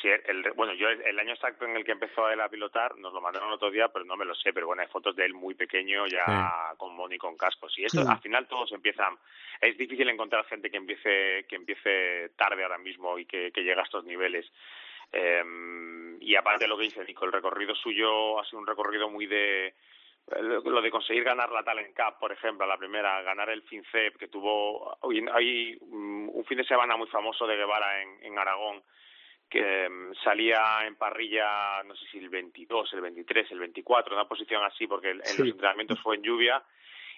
Sí, 0.00 0.08
el, 0.08 0.52
bueno, 0.52 0.72
yo 0.74 0.88
el, 0.88 1.02
el 1.02 1.18
año 1.18 1.34
exacto 1.34 1.64
en 1.66 1.76
el 1.76 1.84
que 1.84 1.92
empezó 1.92 2.30
él 2.30 2.40
a 2.40 2.48
pilotar 2.48 2.96
nos 2.96 3.12
lo 3.12 3.20
mandaron 3.20 3.50
otro 3.50 3.70
día, 3.70 3.88
pero 3.88 4.04
no 4.04 4.16
me 4.16 4.24
lo 4.24 4.34
sé. 4.34 4.52
Pero 4.52 4.66
bueno, 4.66 4.82
hay 4.82 4.88
fotos 4.88 5.14
de 5.16 5.24
él 5.26 5.34
muy 5.34 5.54
pequeño, 5.54 6.06
ya 6.06 6.72
con 6.78 6.94
Moni 6.94 7.18
con 7.18 7.36
cascos. 7.36 7.78
Y 7.78 7.84
eso, 7.84 8.02
Sí. 8.02 8.08
al 8.08 8.20
final 8.20 8.48
todos 8.48 8.72
empiezan. 8.72 9.18
Es 9.60 9.76
difícil 9.76 10.08
encontrar 10.08 10.44
gente 10.46 10.70
que 10.70 10.76
empiece 10.78 11.44
que 11.48 11.56
empiece 11.56 12.30
tarde 12.36 12.62
ahora 12.62 12.78
mismo 12.78 13.18
y 13.18 13.26
que, 13.26 13.52
que 13.52 13.62
llegue 13.62 13.80
a 13.80 13.84
estos 13.84 14.04
niveles. 14.04 14.50
Eh, 15.12 16.16
y 16.20 16.34
aparte 16.36 16.64
de 16.64 16.68
lo 16.68 16.76
que 16.78 16.84
dice 16.84 17.04
Nico, 17.04 17.24
el 17.24 17.32
recorrido 17.32 17.74
suyo 17.74 18.38
ha 18.40 18.44
sido 18.44 18.60
un 18.60 18.66
recorrido 18.66 19.10
muy 19.10 19.26
de 19.26 19.74
lo 20.64 20.80
de 20.80 20.90
conseguir 20.92 21.24
ganar 21.24 21.50
la 21.50 21.64
Talent 21.64 21.96
Cup, 21.96 22.18
por 22.20 22.30
ejemplo, 22.30 22.64
la 22.64 22.76
primera, 22.76 23.20
ganar 23.22 23.50
el 23.50 23.62
FinCEP, 23.62 24.16
que 24.16 24.28
tuvo 24.28 24.96
hay 25.34 25.76
un 25.80 26.44
fin 26.46 26.58
de 26.58 26.64
semana 26.64 26.96
muy 26.96 27.08
famoso 27.08 27.46
de 27.48 27.56
Guevara 27.56 28.00
en, 28.02 28.22
en 28.24 28.38
Aragón, 28.38 28.80
que 29.50 29.88
mm, 29.88 30.14
salía 30.22 30.86
en 30.86 30.94
parrilla, 30.96 31.82
no 31.82 31.94
sé 31.96 32.06
si 32.06 32.18
el 32.18 32.28
22, 32.28 32.92
el 32.94 33.00
23, 33.00 33.50
el 33.50 33.58
24, 33.58 34.14
una 34.14 34.28
posición 34.28 34.62
así, 34.64 34.86
porque 34.86 35.10
en 35.10 35.24
Sí. 35.24 35.42
los 35.42 35.50
entrenamientos 35.50 36.00
fue 36.00 36.16
en 36.16 36.22
lluvia, 36.22 36.62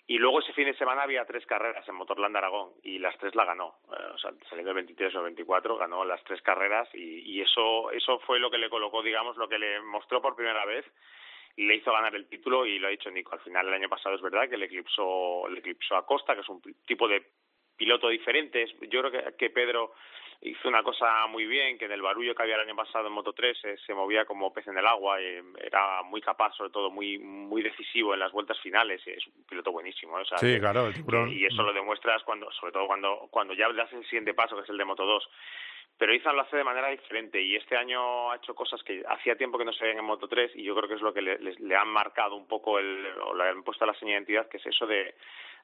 y 0.06 0.18
luego 0.18 0.40
ese 0.40 0.52
fin 0.52 0.64
de 0.66 0.74
semana 0.74 1.02
había 1.02 1.24
tres 1.24 1.46
carreras 1.46 1.86
en 1.88 1.94
Motorland 1.94 2.36
Aragón 2.36 2.72
y 2.82 2.98
las 2.98 3.16
tres 3.18 3.36
la 3.36 3.44
ganó. 3.44 3.76
Eh, 3.92 4.10
o 4.14 4.18
sea, 4.18 4.32
saliendo 4.48 4.70
el 4.72 4.76
23 4.76 5.14
o 5.14 5.18
el 5.18 5.24
24, 5.26 5.76
ganó 5.76 6.04
las 6.04 6.24
tres 6.24 6.42
carreras 6.42 6.88
y, 6.94 7.20
y 7.20 7.40
eso, 7.40 7.90
eso 7.92 8.18
fue 8.20 8.40
lo 8.40 8.50
que 8.50 8.58
le 8.58 8.68
colocó, 8.68 9.00
digamos, 9.02 9.36
lo 9.36 9.48
que 9.48 9.58
le 9.60 9.80
mostró 9.80 10.20
por 10.20 10.34
primera 10.34 10.64
vez 10.64 10.84
y 11.54 11.66
le 11.66 11.76
hizo 11.76 11.92
ganar 11.92 12.14
el 12.16 12.26
título 12.28 12.66
y 12.66 12.78
lo 12.80 12.88
ha 12.88 12.90
dicho 12.90 13.10
Nico. 13.12 13.34
Al 13.34 13.40
final, 13.40 13.68
el 13.68 13.74
año 13.74 13.88
pasado 13.88 14.16
es 14.16 14.22
verdad 14.22 14.48
que 14.48 14.56
le 14.56 14.66
eclipsó, 14.66 15.46
le 15.48 15.60
eclipsó 15.60 15.94
a 15.96 16.04
Costa, 16.06 16.34
que 16.34 16.40
es 16.40 16.48
un 16.48 16.60
tipo 16.84 17.06
de 17.06 17.22
piloto 17.76 18.08
diferente. 18.08 18.66
Yo 18.90 19.02
creo 19.02 19.10
que, 19.12 19.36
que 19.36 19.50
Pedro 19.50 19.92
hizo 20.42 20.68
una 20.68 20.82
cosa 20.82 21.26
muy 21.28 21.46
bien, 21.46 21.78
que 21.78 21.84
en 21.84 21.92
el 21.92 22.02
barullo 22.02 22.34
que 22.34 22.42
había 22.42 22.56
el 22.56 22.62
año 22.62 22.74
pasado 22.76 23.06
en 23.06 23.12
Moto 23.12 23.32
3 23.32 23.56
eh, 23.64 23.76
se 23.86 23.94
movía 23.94 24.24
como 24.24 24.52
pez 24.52 24.66
en 24.66 24.76
el 24.78 24.86
agua, 24.86 25.20
eh, 25.20 25.42
era 25.62 26.02
muy 26.02 26.20
capaz, 26.20 26.52
sobre 26.56 26.70
todo 26.70 26.90
muy 26.90 27.18
muy 27.18 27.62
decisivo 27.62 28.12
en 28.14 28.20
las 28.20 28.32
vueltas 28.32 28.58
finales, 28.60 29.00
es 29.06 29.26
un 29.28 29.44
piloto 29.44 29.70
buenísimo. 29.72 30.18
¿eh? 30.18 30.22
O 30.22 30.24
sea, 30.24 30.38
Sí, 30.38 30.54
que- 30.54 30.60
claro, 30.60 30.90
y 31.32 31.46
eso 31.46 31.62
lo 31.62 31.72
demuestras 31.72 32.22
cuando, 32.24 32.50
sobre 32.52 32.72
todo 32.72 32.86
cuando 32.86 33.28
cuando 33.30 33.54
ya 33.54 33.72
das 33.72 33.92
el 33.92 34.04
siguiente 34.04 34.34
paso, 34.34 34.56
que 34.56 34.62
es 34.62 34.68
el 34.70 34.78
de 34.78 34.84
Moto 34.84 35.04
2 35.06 35.28
pero 35.98 36.14
Izan 36.14 36.34
lo 36.34 36.42
hace 36.42 36.56
de 36.56 36.64
manera 36.64 36.88
diferente 36.88 37.40
y 37.40 37.54
este 37.54 37.76
año 37.76 38.32
ha 38.32 38.36
hecho 38.36 38.54
cosas 38.54 38.82
que 38.82 39.04
hacía 39.06 39.36
tiempo 39.36 39.56
que 39.58 39.64
no 39.64 39.72
se 39.72 39.84
veían 39.84 39.98
en 40.00 40.04
Moto 40.06 40.26
3 40.26 40.50
y 40.56 40.64
yo 40.64 40.74
creo 40.74 40.88
que 40.88 40.94
es 40.94 41.02
lo 41.02 41.12
que 41.14 41.22
le, 41.22 41.38
les- 41.38 41.60
le 41.60 41.76
han 41.76 41.86
marcado 41.88 42.34
un 42.34 42.48
poco 42.48 42.78
el, 42.80 43.06
o 43.22 43.34
le 43.34 43.44
han 43.44 43.62
puesto 43.62 43.86
la 43.86 43.92
señal 43.94 44.14
de 44.24 44.32
identidad, 44.32 44.48
que 44.48 44.56
es 44.56 44.66
eso 44.66 44.86
de, 44.86 45.14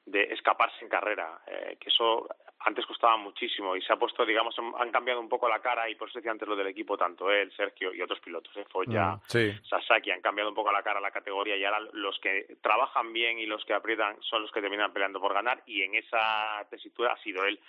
de 0.05 0.23
escaparse 0.33 0.83
en 0.83 0.89
carrera, 0.89 1.39
eh, 1.47 1.77
que 1.79 1.89
eso 1.89 2.27
antes 2.61 2.85
costaba 2.85 3.15
muchísimo 3.15 3.75
y 3.75 3.81
se 3.81 3.93
ha 3.93 3.95
puesto, 3.95 4.25
digamos, 4.25 4.53
han- 4.77 4.91
cambiado 4.91 5.21
un 5.21 5.29
poco 5.29 5.47
la 5.47 5.59
cara 5.61 5.89
y 5.89 5.95
por 5.95 6.09
eso 6.09 6.19
decía 6.19 6.31
antes 6.31 6.47
lo 6.47 6.55
del 6.57 6.67
equipo, 6.67 6.97
tanto 6.97 7.31
él, 7.31 7.51
Sergio 7.55 7.93
y 7.93 8.01
otros 8.01 8.19
pilotos, 8.19 8.55
eh, 8.57 8.65
Foya, 8.69 9.11
Mm, 9.15 9.19
sí. 9.27 9.53
Sasaki 9.69 10.11
han 10.11 10.21
cambiado 10.21 10.49
un 10.49 10.55
poco 10.55 10.71
la 10.71 10.83
cara 10.83 10.99
a 10.99 11.01
la 11.01 11.11
categoría 11.11 11.55
y 11.55 11.63
ahora 11.63 11.79
los 11.93 12.19
que 12.19 12.57
trabajan 12.61 13.13
bien 13.13 13.39
y 13.39 13.45
los 13.45 13.63
que 13.63 13.73
aprietan 13.73 14.17
son 14.21 14.41
los 14.41 14.51
que 14.51 14.61
terminan 14.61 14.91
peleando 14.91 15.21
por 15.21 15.33
ganar 15.33 15.61
y 15.67 15.83
en 15.83 15.95
esa 15.95 16.65
tesitura 16.69 17.13
ha 17.13 17.17
sido 17.23 17.45
él 17.45 17.59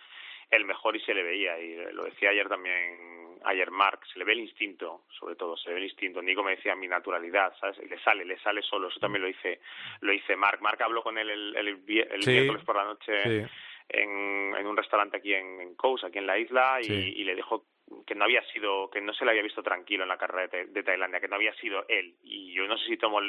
el 0.50 0.64
mejor 0.64 0.96
y 0.96 1.00
se 1.00 1.14
le 1.14 1.22
veía 1.22 1.58
y 1.58 1.76
lo 1.92 2.04
decía 2.04 2.30
ayer 2.30 2.48
también 2.48 3.38
ayer 3.44 3.70
Mark 3.70 4.00
se 4.12 4.18
le 4.18 4.24
ve 4.24 4.32
el 4.32 4.40
instinto 4.40 5.04
sobre 5.18 5.34
todo 5.36 5.56
se 5.56 5.68
le 5.68 5.74
ve 5.74 5.80
el 5.80 5.86
instinto 5.88 6.20
Nico 6.20 6.42
me 6.42 6.56
decía 6.56 6.74
mi 6.74 6.88
naturalidad 6.88 7.54
sabes 7.58 7.78
le 7.78 7.98
sale 8.00 8.24
le 8.24 8.38
sale 8.40 8.60
solo 8.62 8.88
eso 8.88 9.00
también 9.00 9.22
lo 9.22 9.28
hice 9.28 9.60
lo 10.00 10.12
hice 10.12 10.36
Mark 10.36 10.60
Mark 10.60 10.82
habló 10.82 11.02
con 11.02 11.16
él 11.18 11.30
el, 11.30 11.56
el, 11.56 11.84
vie- 11.86 12.06
el 12.10 12.22
Sí. 12.22 12.30
miércoles 12.32 12.64
por 12.64 12.76
la 12.76 12.84
noche 12.84 13.12
Sí. 13.22 13.52
en, 13.90 14.54
en 14.56 14.66
un 14.66 14.76
restaurante 14.76 15.16
aquí 15.16 15.34
en, 15.34 15.60
en 15.60 15.74
Kous, 15.74 16.04
aquí 16.04 16.18
en 16.18 16.26
la 16.26 16.38
isla, 16.38 16.78
y, 16.80 16.92
y 16.92 17.24
le 17.24 17.34
dijo 17.34 17.64
que 18.07 18.14
no 18.14 18.24
había 18.24 18.42
sido, 18.53 18.90
que 18.90 19.00
no 19.00 19.12
se 19.12 19.24
le 19.24 19.33
había 19.33 19.42
visto 19.42 19.62
tranquilo 19.62 20.05
en 20.05 20.09
la 20.09 20.18
carrera 20.18 20.48
de, 20.48 20.66
de 20.66 20.83
Tailandia, 20.83 21.20
que 21.20 21.29
no 21.29 21.37
había 21.37 21.55
sido 21.55 21.85
él. 21.88 22.14
Y 22.22 22.53
yo 22.53 22.66
no 22.66 22.79
sé 22.79 22.87
si 22.87 22.96
tomo 22.96 23.20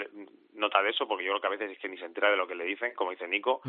nota 0.54 0.82
de 0.82 0.90
eso, 0.92 1.08
porque 1.08 1.24
yo 1.24 1.32
creo 1.32 1.42
que 1.42 1.48
a 1.48 1.58
veces 1.58 1.72
es 1.72 1.80
que 1.80 1.90
ni 1.90 1.98
se 1.98 2.06
entera 2.06 2.30
de 2.30 2.38
lo 2.38 2.48
que 2.48 2.56
le 2.56 2.66
dicen, 2.66 2.94
como 2.94 3.12
dice 3.12 3.28
Nico, 3.28 3.62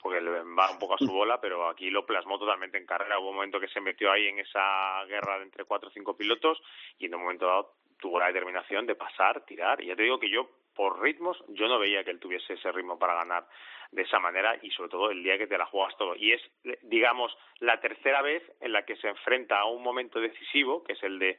porque 0.00 0.20
le 0.20 0.30
va 0.30 0.70
un 0.70 0.78
poco 0.78 0.94
a 0.94 0.98
su 0.98 1.12
bola, 1.12 1.40
pero 1.40 1.68
aquí 1.68 1.90
lo 1.90 2.04
plasmó 2.06 2.38
totalmente 2.38 2.78
en 2.78 2.86
carrera. 2.86 3.18
Hubo 3.18 3.30
un 3.30 3.36
momento 3.36 3.60
que 3.60 3.68
se 3.68 3.80
metió 3.80 4.10
ahí 4.10 4.26
en 4.26 4.40
esa 4.40 5.04
guerra 5.06 5.38
de 5.38 5.44
entre 5.44 5.64
cuatro 5.64 5.88
o 5.88 5.92
cinco 5.92 6.16
pilotos 6.16 6.60
y 6.98 7.06
en 7.06 7.14
un 7.14 7.22
momento 7.22 7.46
dado 7.46 7.74
tuvo 7.98 8.18
la 8.18 8.26
determinación 8.26 8.86
de 8.86 8.96
pasar, 8.96 9.44
tirar. 9.44 9.80
Y 9.82 9.86
ya 9.86 9.96
te 9.96 10.02
digo 10.02 10.18
que 10.18 10.28
yo, 10.30 10.48
por 10.74 11.00
ritmos, 11.00 11.36
yo 11.48 11.68
no 11.68 11.78
veía 11.78 12.02
que 12.04 12.10
él 12.10 12.20
tuviese 12.20 12.54
ese 12.54 12.72
ritmo 12.72 12.98
para 12.98 13.14
ganar 13.14 13.46
de 13.90 14.02
esa 14.02 14.18
manera 14.18 14.56
y 14.62 14.70
sobre 14.70 14.88
todo 14.90 15.10
el 15.10 15.22
día 15.22 15.36
que 15.36 15.46
te 15.46 15.58
la 15.58 15.66
juegas 15.66 15.96
todo. 15.98 16.14
Y 16.16 16.32
es, 16.32 16.40
eh, 16.64 16.78
digamos, 16.82 17.36
la 17.60 17.80
tercera 17.80 18.22
vez 18.22 18.42
en 18.60 18.72
la 18.72 18.84
que 18.84 18.96
se 18.96 19.08
enfrenta 19.08 19.58
a 19.60 19.64
un 19.66 19.82
momento 19.82 20.18
decisivo, 20.20 20.82
que 20.82 20.94
es 20.94 21.02
el 21.02 21.18
de 21.18 21.38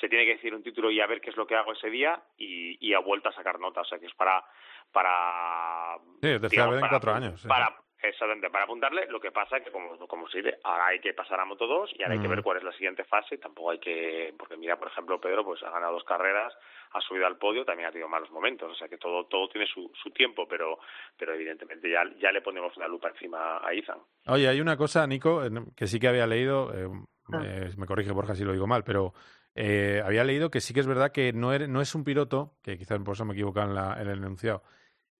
se 0.00 0.08
tiene 0.08 0.24
que 0.26 0.34
decir 0.34 0.54
un 0.54 0.62
título 0.62 0.90
y 0.90 1.00
a 1.00 1.06
ver 1.06 1.20
qué 1.20 1.30
es 1.30 1.36
lo 1.36 1.46
que 1.46 1.54
hago 1.54 1.72
ese 1.72 1.88
día 1.88 2.20
y, 2.36 2.76
y 2.84 2.94
ha 2.94 2.98
vuelto 2.98 3.28
a 3.28 3.32
sacar 3.32 3.58
nota. 3.60 3.80
O 3.82 3.84
sea, 3.84 3.98
que 3.98 4.06
es 4.06 4.14
para... 4.14 4.44
para 4.92 5.96
Sí, 6.20 6.20
tercera 6.40 6.48
digamos, 6.48 6.70
vez 6.74 6.78
en 6.78 6.80
para- 6.80 6.90
cuatro 6.90 7.12
años. 7.14 7.40
sí. 7.40 7.48
para 7.48 7.76
exactamente 8.08 8.50
para 8.50 8.64
apuntarle 8.64 9.06
lo 9.08 9.20
que 9.20 9.30
pasa 9.32 9.60
que 9.60 9.70
como 9.70 9.96
como 10.06 10.28
se 10.28 10.38
dice 10.38 10.58
ahora 10.64 10.86
hay 10.88 11.00
que 11.00 11.12
pasar 11.14 11.38
a 11.40 11.44
Moto 11.44 11.66
2 11.66 11.90
y 11.94 12.02
ahora 12.02 12.14
hay 12.14 12.20
que 12.20 12.28
Mm. 12.28 12.30
ver 12.30 12.42
cuál 12.42 12.58
es 12.58 12.64
la 12.64 12.72
siguiente 12.72 13.04
fase 13.04 13.38
tampoco 13.38 13.70
hay 13.70 13.78
que 13.78 14.34
porque 14.38 14.56
mira 14.56 14.76
por 14.78 14.88
ejemplo 14.88 15.20
Pedro 15.20 15.44
pues 15.44 15.62
ha 15.62 15.70
ganado 15.70 15.92
dos 15.94 16.04
carreras 16.04 16.52
ha 16.92 17.00
subido 17.00 17.26
al 17.26 17.38
podio 17.38 17.64
también 17.64 17.88
ha 17.88 17.92
tenido 17.92 18.08
malos 18.08 18.30
momentos 18.30 18.70
o 18.70 18.74
sea 18.74 18.88
que 18.88 18.98
todo 18.98 19.24
todo 19.26 19.48
tiene 19.48 19.66
su, 19.66 19.90
su 20.02 20.10
tiempo 20.10 20.46
pero 20.48 20.78
pero 21.18 21.32
evidentemente 21.34 21.90
ya 21.90 22.02
ya 22.20 22.30
le 22.32 22.42
ponemos 22.42 22.76
una 22.76 22.88
lupa 22.88 23.08
encima 23.08 23.58
a 23.66 23.74
Izan 23.74 23.98
Oye, 24.26 24.48
hay 24.48 24.60
una 24.60 24.76
cosa, 24.78 25.06
Nico, 25.06 25.42
que 25.76 25.86
sí 25.86 26.00
que 26.00 26.08
había 26.08 26.26
leído, 26.26 26.72
eh, 26.74 26.88
Ah. 27.32 27.40
eh, 27.44 27.70
me 27.76 27.84
corrige 27.86 28.10
Borja 28.12 28.34
si 28.34 28.42
lo 28.44 28.52
digo 28.52 28.66
mal, 28.66 28.84
pero 28.84 29.12
eh, 29.54 30.02
había 30.04 30.24
leído 30.24 30.50
que 30.50 30.60
sí 30.60 30.72
que 30.74 30.80
es 30.80 30.86
verdad 30.86 31.12
que 31.12 31.32
no, 31.34 31.52
er- 31.54 31.68
no 31.68 31.80
es 31.82 31.94
un 31.94 32.04
piloto, 32.04 32.52
que 32.62 32.76
quizás 32.78 32.98
por 33.02 33.14
eso 33.14 33.24
me 33.26 33.32
he 33.32 33.36
equivocado 33.36 33.68
en, 33.68 33.74
la- 33.74 34.00
en 34.00 34.08
el 34.08 34.18
enunciado, 34.18 34.62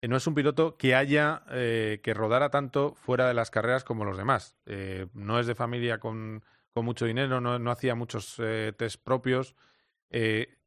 no 0.08 0.16
es 0.16 0.26
un 0.26 0.34
piloto 0.34 0.76
que 0.76 0.94
haya, 0.94 1.44
eh, 1.50 2.00
que 2.02 2.14
rodara 2.14 2.50
tanto 2.50 2.94
fuera 2.94 3.28
de 3.28 3.34
las 3.34 3.50
carreras 3.50 3.84
como 3.84 4.04
los 4.04 4.16
demás. 4.16 4.56
Eh, 4.66 5.06
no 5.14 5.38
es 5.38 5.46
de 5.46 5.54
familia 5.54 5.98
con, 5.98 6.42
con 6.72 6.84
mucho 6.84 7.06
dinero, 7.06 7.40
no, 7.40 7.70
hacía 7.70 7.94
muchos 7.94 8.36
eh, 8.38 8.72
test 8.76 9.02
propios. 9.02 9.54
Eh, 10.10 10.58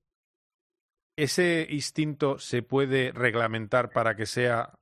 ¿Ese 1.17 1.67
instinto 1.69 2.37
se 2.39 2.61
puede 2.61 3.11
reglamentar 3.11 3.89
para 3.89 4.15
que 4.15 4.25
sea 4.25 4.79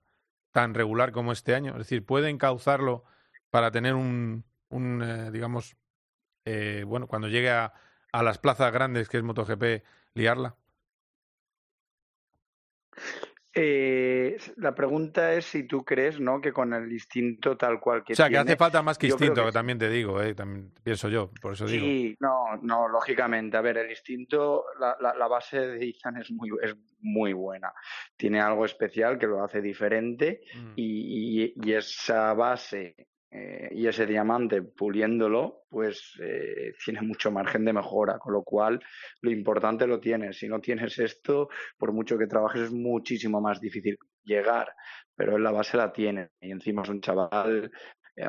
tan 0.52 0.74
regular 0.74 1.12
como 1.12 1.32
este 1.32 1.56
año? 1.56 1.72
Es 1.72 1.80
decir, 1.80 2.06
¿puede 2.06 2.30
encauzarlo 2.30 3.06
para 3.50 3.72
tener 3.72 3.96
un, 3.96 4.44
eh, 4.72 5.32
digamos, 5.32 5.78
eh, 6.46 6.84
bueno, 6.86 7.08
cuando 7.08 7.28
llegue 7.28 7.50
a, 7.50 7.74
a 8.12 8.24
las 8.24 8.38
plazas 8.38 8.72
grandes 8.72 9.10
que 9.10 9.18
es 9.18 9.24
MotoGP, 9.24 9.84
liarla? 10.14 10.58
Eh, 13.58 14.38
la 14.58 14.76
pregunta 14.76 15.32
es 15.34 15.46
si 15.46 15.64
tú 15.64 15.86
crees, 15.86 16.20
¿no? 16.20 16.42
Que 16.42 16.52
con 16.52 16.74
el 16.74 16.92
instinto 16.92 17.56
tal 17.56 17.80
cual 17.80 18.04
que 18.04 18.12
o 18.12 18.16
sea, 18.18 18.30
que 18.30 18.38
hace 18.38 18.58
falta 18.58 18.82
más 18.82 18.98
que 18.98 19.08
instinto, 19.08 19.42
que 19.42 19.48
que 19.48 19.54
también 19.54 19.78
te 19.80 19.90
digo, 19.90 20.22
eh, 20.22 20.36
también 20.36 20.72
pienso 20.84 21.08
yo, 21.08 21.32
por 21.42 21.54
eso 21.54 21.66
digo. 21.66 21.86
Sí, 21.86 22.18
no, 22.20 22.58
no, 22.62 22.90
lógicamente. 22.90 23.56
A 23.56 23.62
ver, 23.62 23.78
el 23.78 23.90
instinto, 23.90 24.66
la, 24.78 24.98
la, 25.00 25.16
la 25.16 25.28
base 25.28 25.58
de 25.60 25.86
Ethan 25.88 26.18
es 26.18 26.30
muy, 26.32 26.50
es 26.62 26.76
muy 27.00 27.32
buena. 27.32 27.72
Tiene 28.18 28.42
algo 28.42 28.66
especial 28.66 29.18
que 29.18 29.28
lo 29.28 29.42
hace 29.42 29.62
diferente 29.62 30.42
Mm. 30.54 30.72
y, 30.76 31.44
y- 31.44 31.54
y 31.64 31.74
esa 31.74 32.34
base 32.34 33.08
eh, 33.38 33.68
y 33.72 33.86
ese 33.88 34.06
diamante 34.06 34.62
puliéndolo, 34.62 35.66
pues 35.70 36.14
eh, 36.22 36.74
tiene 36.86 37.02
mucho 37.02 37.32
margen 37.32 37.66
de 37.66 37.74
mejora, 37.74 38.18
con 38.18 38.34
lo 38.34 38.44
cual 38.44 38.80
lo 39.22 39.32
importante 39.32 39.86
lo 39.88 40.00
tienes. 40.00 40.38
Si 40.38 40.48
no 40.48 40.62
tienes 40.62 40.98
esto, 41.00 41.50
por 41.78 41.92
mucho 41.92 42.18
que 42.18 42.28
trabajes, 42.28 42.62
es 42.62 42.72
muchísimo 42.72 43.42
más 43.42 43.60
difícil 43.60 43.98
llegar, 44.24 44.70
pero 45.16 45.36
en 45.36 45.44
la 45.44 45.52
base 45.52 45.76
la 45.76 45.92
tiene. 45.92 46.30
Y 46.40 46.52
encima 46.52 46.84
es 46.84 46.90
un 46.90 47.02
chaval 47.02 47.72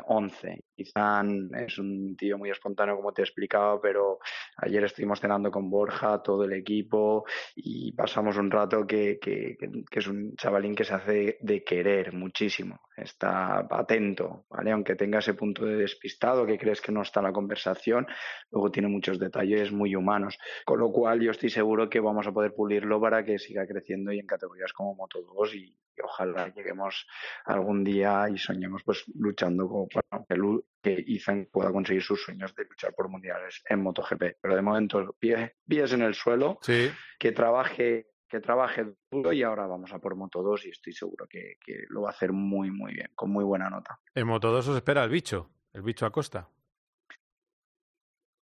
11. 0.07 0.63
Izan 0.75 1.49
es 1.55 1.77
un 1.79 2.15
tío 2.15 2.37
muy 2.37 2.49
espontáneo, 2.51 2.95
como 2.95 3.13
te 3.13 3.21
he 3.21 3.25
explicado, 3.25 3.79
pero 3.81 4.19
ayer 4.57 4.83
estuvimos 4.83 5.19
cenando 5.19 5.49
con 5.49 5.69
Borja, 5.69 6.21
todo 6.21 6.43
el 6.43 6.53
equipo, 6.53 7.25
y 7.55 7.91
pasamos 7.93 8.37
un 8.37 8.51
rato 8.51 8.85
que, 8.85 9.17
que, 9.19 9.55
que- 9.57 9.99
es 9.99 10.07
un 10.07 10.35
chavalín 10.35 10.75
que 10.75 10.83
se 10.83 10.93
hace 10.93 11.37
de 11.41 11.63
querer 11.63 12.13
muchísimo. 12.13 12.79
Está 12.95 13.67
atento, 13.69 14.45
¿vale? 14.49 14.71
Aunque 14.71 14.95
tenga 14.95 15.19
ese 15.19 15.33
punto 15.33 15.65
de 15.65 15.75
despistado 15.77 16.45
que 16.45 16.57
crees 16.57 16.81
que 16.81 16.91
no 16.91 17.01
está 17.01 17.19
en 17.19 17.25
la 17.27 17.33
conversación, 17.33 18.05
luego 18.51 18.71
tiene 18.71 18.87
muchos 18.89 19.19
detalles 19.19 19.71
muy 19.71 19.95
humanos. 19.95 20.37
Con 20.65 20.79
lo 20.79 20.91
cual, 20.91 21.21
yo 21.21 21.31
estoy 21.31 21.49
seguro 21.49 21.89
que 21.89 21.99
vamos 21.99 22.27
a 22.27 22.31
poder 22.31 22.53
pulirlo 22.53 22.99
para 23.01 23.23
que 23.23 23.39
siga 23.39 23.65
creciendo 23.67 24.11
y 24.11 24.19
en 24.19 24.27
categorías 24.27 24.73
como 24.73 24.95
Moto 24.95 25.19
2 25.21 25.55
y, 25.55 25.75
ojalá 26.03 26.53
lleguemos 26.53 27.07
algún 27.45 27.83
día 27.83 28.27
y 28.31 28.37
soñemos 28.37 28.83
pues 28.83 29.03
luchando 29.15 29.67
como 29.85 30.25
bueno, 30.29 30.61
que, 30.81 31.05
Ethan 31.07 31.47
pueda 31.51 31.71
conseguir 31.71 32.01
sus 32.01 32.21
sueños 32.23 32.55
de 32.55 32.63
luchar 32.65 32.93
por 32.95 33.09
mundiales 33.09 33.61
en 33.69 33.81
MotoGP. 33.83 34.37
Pero 34.41 34.55
de 34.55 34.61
momento, 34.61 35.15
pie- 35.19 35.53
pies 35.67 35.91
en 35.93 36.01
el 36.01 36.13
suelo, 36.15 36.57
Sí. 36.61 36.89
que 37.19 37.31
trabaje 37.31 38.07
que 38.29 38.41
trabaje 38.41 38.85
duro 39.09 39.31
y 39.31 39.41
ahora 39.41 39.67
vamos 39.67 39.93
a 39.93 39.99
por 39.99 40.13
Moto 40.17 40.43
2 40.43 40.65
y 40.65 40.69
estoy 40.71 40.91
seguro 40.91 41.25
que, 41.29 41.55
que 41.65 41.85
lo 41.87 42.01
va 42.01 42.09
a 42.09 42.11
hacer 42.11 42.33
muy 42.33 42.69
muy 42.71 42.93
bien, 42.93 43.09
con 43.15 43.29
muy 43.31 43.45
buena 43.45 43.69
nota. 43.69 44.01
En 44.13 44.27
Moto 44.27 44.51
2 44.51 44.67
os 44.67 44.75
espera 44.75 45.01
el 45.05 45.09
bicho, 45.09 45.49
el 45.71 45.81
bicho 45.81 46.05
Acosta. 46.05 46.49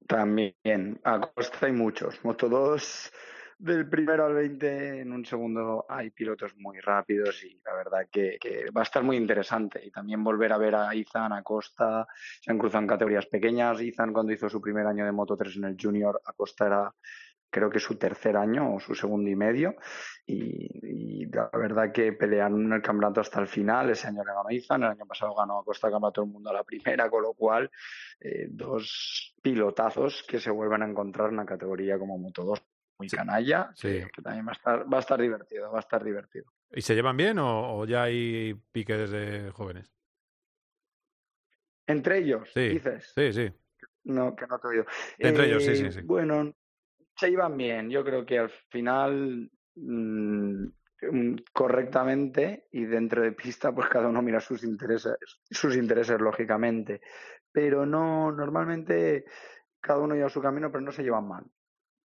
También, 0.07 1.01
a 1.05 1.21
costa 1.21 1.67
hay 1.67 1.73
muchos. 1.73 2.23
Moto 2.25 2.49
2, 2.49 3.13
del 3.59 3.89
primero 3.89 4.27
al 4.27 4.35
20, 4.35 5.01
en 5.01 5.13
un 5.13 5.25
segundo 5.25 5.87
hay 5.89 6.11
pilotos 6.11 6.55
muy 6.57 6.81
rápidos 6.81 7.45
y 7.45 7.61
la 7.65 7.75
verdad 7.75 8.07
que, 8.11 8.39
va 8.77 8.83
a 8.83 8.85
estar 8.85 9.03
muy 9.03 9.17
interesante. 9.17 9.85
Y 9.85 9.91
también 9.91 10.23
volver 10.23 10.53
a 10.53 10.59
ver 10.59 10.75
a 10.75 10.95
Izan, 10.95 11.33
a 11.33 11.43
Costa, 11.43 12.07
se 12.41 12.51
han 12.51 12.59
cruzado 12.59 12.87
categorías 12.87 13.27
pequeñas. 13.27 13.81
Izan 13.81 14.13
cuando 14.13 14.33
hizo 14.33 14.49
su 14.49 14.61
primer 14.61 14.87
año 14.87 15.05
de 15.05 15.13
Moto 15.13 15.37
3 15.37 15.57
en 15.57 15.65
el 15.65 15.77
Junior, 15.81 16.21
Acosta 16.25 16.67
era 16.67 16.95
creo 17.55 17.71
que 17.71 17.79
su 17.79 17.97
tercer 17.97 18.37
año 18.37 18.75
o 18.75 18.81
su 18.81 18.97
segundo 18.97 19.31
y 19.31 19.37
medio. 19.37 19.77
Y, 20.27 21.23
y 21.23 21.27
la 21.27 21.49
verdad 21.53 21.93
que 21.93 22.13
pelearon 22.13 22.73
el 22.73 22.83
campeonato 22.83 23.21
hasta 23.21 23.41
el 23.41 23.47
final. 23.47 23.91
Ese 23.91 24.09
año 24.09 24.25
le 24.25 24.35
ganó 24.35 24.51
Izan, 24.51 24.83
el 24.83 24.91
año 24.91 25.07
pasado 25.07 25.37
ganó 25.37 25.61
Acosta 25.61 25.87
el 25.87 25.93
campeonato 25.93 26.23
del 26.23 26.31
mundo 26.31 26.51
a 26.51 26.55
la 26.55 26.65
primera, 26.65 27.09
con 27.09 27.23
lo 27.23 27.33
cual 27.35 27.71
eh, 28.19 28.49
dos 28.51 29.35
pilotazos 29.41 30.25
que 30.27 30.41
se 30.41 30.51
vuelven 30.51 30.83
a 30.83 30.89
encontrar 30.89 31.29
en 31.29 31.35
una 31.35 31.47
categoría 31.47 31.97
como 31.97 32.19
Moto 32.19 32.43
2 32.43 32.61
muy 32.99 33.09
canalla, 33.09 33.71
Sí. 33.75 34.03
que, 34.15 34.23
también 34.23 34.47
va 34.47 34.51
a 34.51 34.55
estar, 34.55 34.93
va 34.93 34.97
a 34.99 35.01
estar 35.01 35.21
divertido, 35.21 35.71
va 35.71 35.79
a 35.79 35.81
estar 35.81 36.03
divertido. 36.05 36.45
¿Y 36.73 36.83
se 36.83 36.95
llevan 36.95 37.17
bien 37.17 37.39
o, 37.39 37.79
o 37.79 37.85
ya 37.87 38.05
hay 38.05 38.55
pique 38.73 38.97
desde 38.97 39.51
jóvenes? 39.51 39.93
Entre 41.87 42.19
ellos, 42.19 42.51
Sí, 42.53 42.69
dices. 42.69 43.13
sí, 43.15 43.33
sí. 43.33 43.53
No, 44.05 44.35
que 44.35 44.47
no 44.47 44.59
te 44.59 44.67
he 44.67 44.71
oído. 44.71 44.87
Entre 45.19 45.47
ellos, 45.47 45.65
sí, 45.65 45.71
Eh, 45.71 45.77
sí, 45.77 45.93
sí. 45.93 46.01
Bueno, 46.03 46.55
se 47.17 47.31
iban 47.31 47.57
bien. 47.57 47.91
Yo 47.91 48.05
creo 48.05 48.25
que 48.25 48.39
al 48.39 48.51
final, 48.71 49.51
mm, 49.75 50.65
mm, 51.11 51.37
correctamente 51.53 52.69
y 52.73 52.85
dentro 52.85 53.23
de 53.23 53.33
pista, 53.33 53.73
pues 53.75 53.89
cada 53.89 54.09
uno 54.09 54.23
mira 54.23 54.41
sus 54.41 54.65
intereses, 54.65 55.17
sus 55.51 55.77
intereses, 55.77 56.21
lógicamente. 56.21 57.01
Pero 57.53 57.87
no, 57.87 58.33
normalmente 58.33 59.25
cada 59.81 60.01
uno 60.01 60.15
lleva 60.15 60.29
su 60.29 60.41
camino, 60.41 60.71
pero 60.71 60.83
no 60.83 60.93
se 60.93 61.03
llevan 61.03 61.29
mal. 61.29 61.45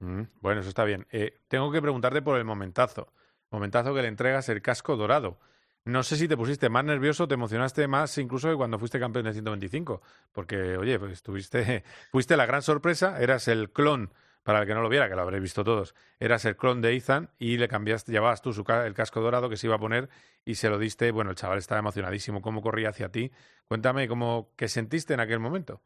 Mm, 0.00 0.22
bueno, 0.40 0.60
eso 0.60 0.68
está 0.68 0.84
bien. 0.84 1.06
Eh, 1.10 1.40
tengo 1.48 1.70
que 1.72 1.82
preguntarte 1.82 2.22
por 2.22 2.38
el 2.38 2.44
momentazo. 2.44 3.12
Momentazo 3.50 3.94
que 3.94 4.02
le 4.02 4.08
entregas 4.08 4.48
el 4.48 4.62
casco 4.62 4.96
dorado. 4.96 5.38
No 5.84 6.02
sé 6.02 6.16
si 6.16 6.28
te 6.28 6.36
pusiste 6.36 6.68
más 6.68 6.84
nervioso, 6.84 7.26
te 7.26 7.34
emocionaste 7.34 7.88
más 7.88 8.18
incluso 8.18 8.50
que 8.50 8.56
cuando 8.56 8.78
fuiste 8.78 9.00
campeón 9.00 9.24
del 9.24 9.32
125. 9.34 10.02
Porque, 10.32 10.76
oye, 10.76 10.98
pues 10.98 11.22
tuviste, 11.22 11.84
fuiste 12.12 12.36
la 12.36 12.46
gran 12.46 12.62
sorpresa, 12.62 13.20
eras 13.20 13.48
el 13.48 13.70
clon, 13.70 14.12
para 14.42 14.60
el 14.60 14.66
que 14.66 14.74
no 14.74 14.82
lo 14.82 14.88
viera, 14.88 15.08
que 15.08 15.14
lo 15.14 15.22
habréis 15.22 15.42
visto 15.42 15.64
todos, 15.64 15.94
eras 16.20 16.44
el 16.44 16.56
clon 16.56 16.80
de 16.80 16.94
Ethan 16.94 17.30
y 17.38 17.56
le 17.58 17.68
cambiaste, 17.68 18.12
llevabas 18.12 18.42
tú 18.42 18.52
su 18.52 18.64
el 18.84 18.94
casco 18.94 19.20
dorado 19.20 19.48
que 19.48 19.56
se 19.56 19.66
iba 19.66 19.76
a 19.76 19.78
poner 19.78 20.08
y 20.44 20.56
se 20.56 20.68
lo 20.68 20.78
diste. 20.78 21.10
Bueno, 21.10 21.30
el 21.30 21.36
chaval 21.36 21.58
estaba 21.58 21.78
emocionadísimo, 21.80 22.42
cómo 22.42 22.60
corría 22.62 22.90
hacia 22.90 23.10
ti. 23.10 23.30
Cuéntame 23.66 24.08
cómo, 24.08 24.52
qué 24.56 24.68
sentiste 24.68 25.14
en 25.14 25.20
aquel 25.20 25.38
momento. 25.38 25.82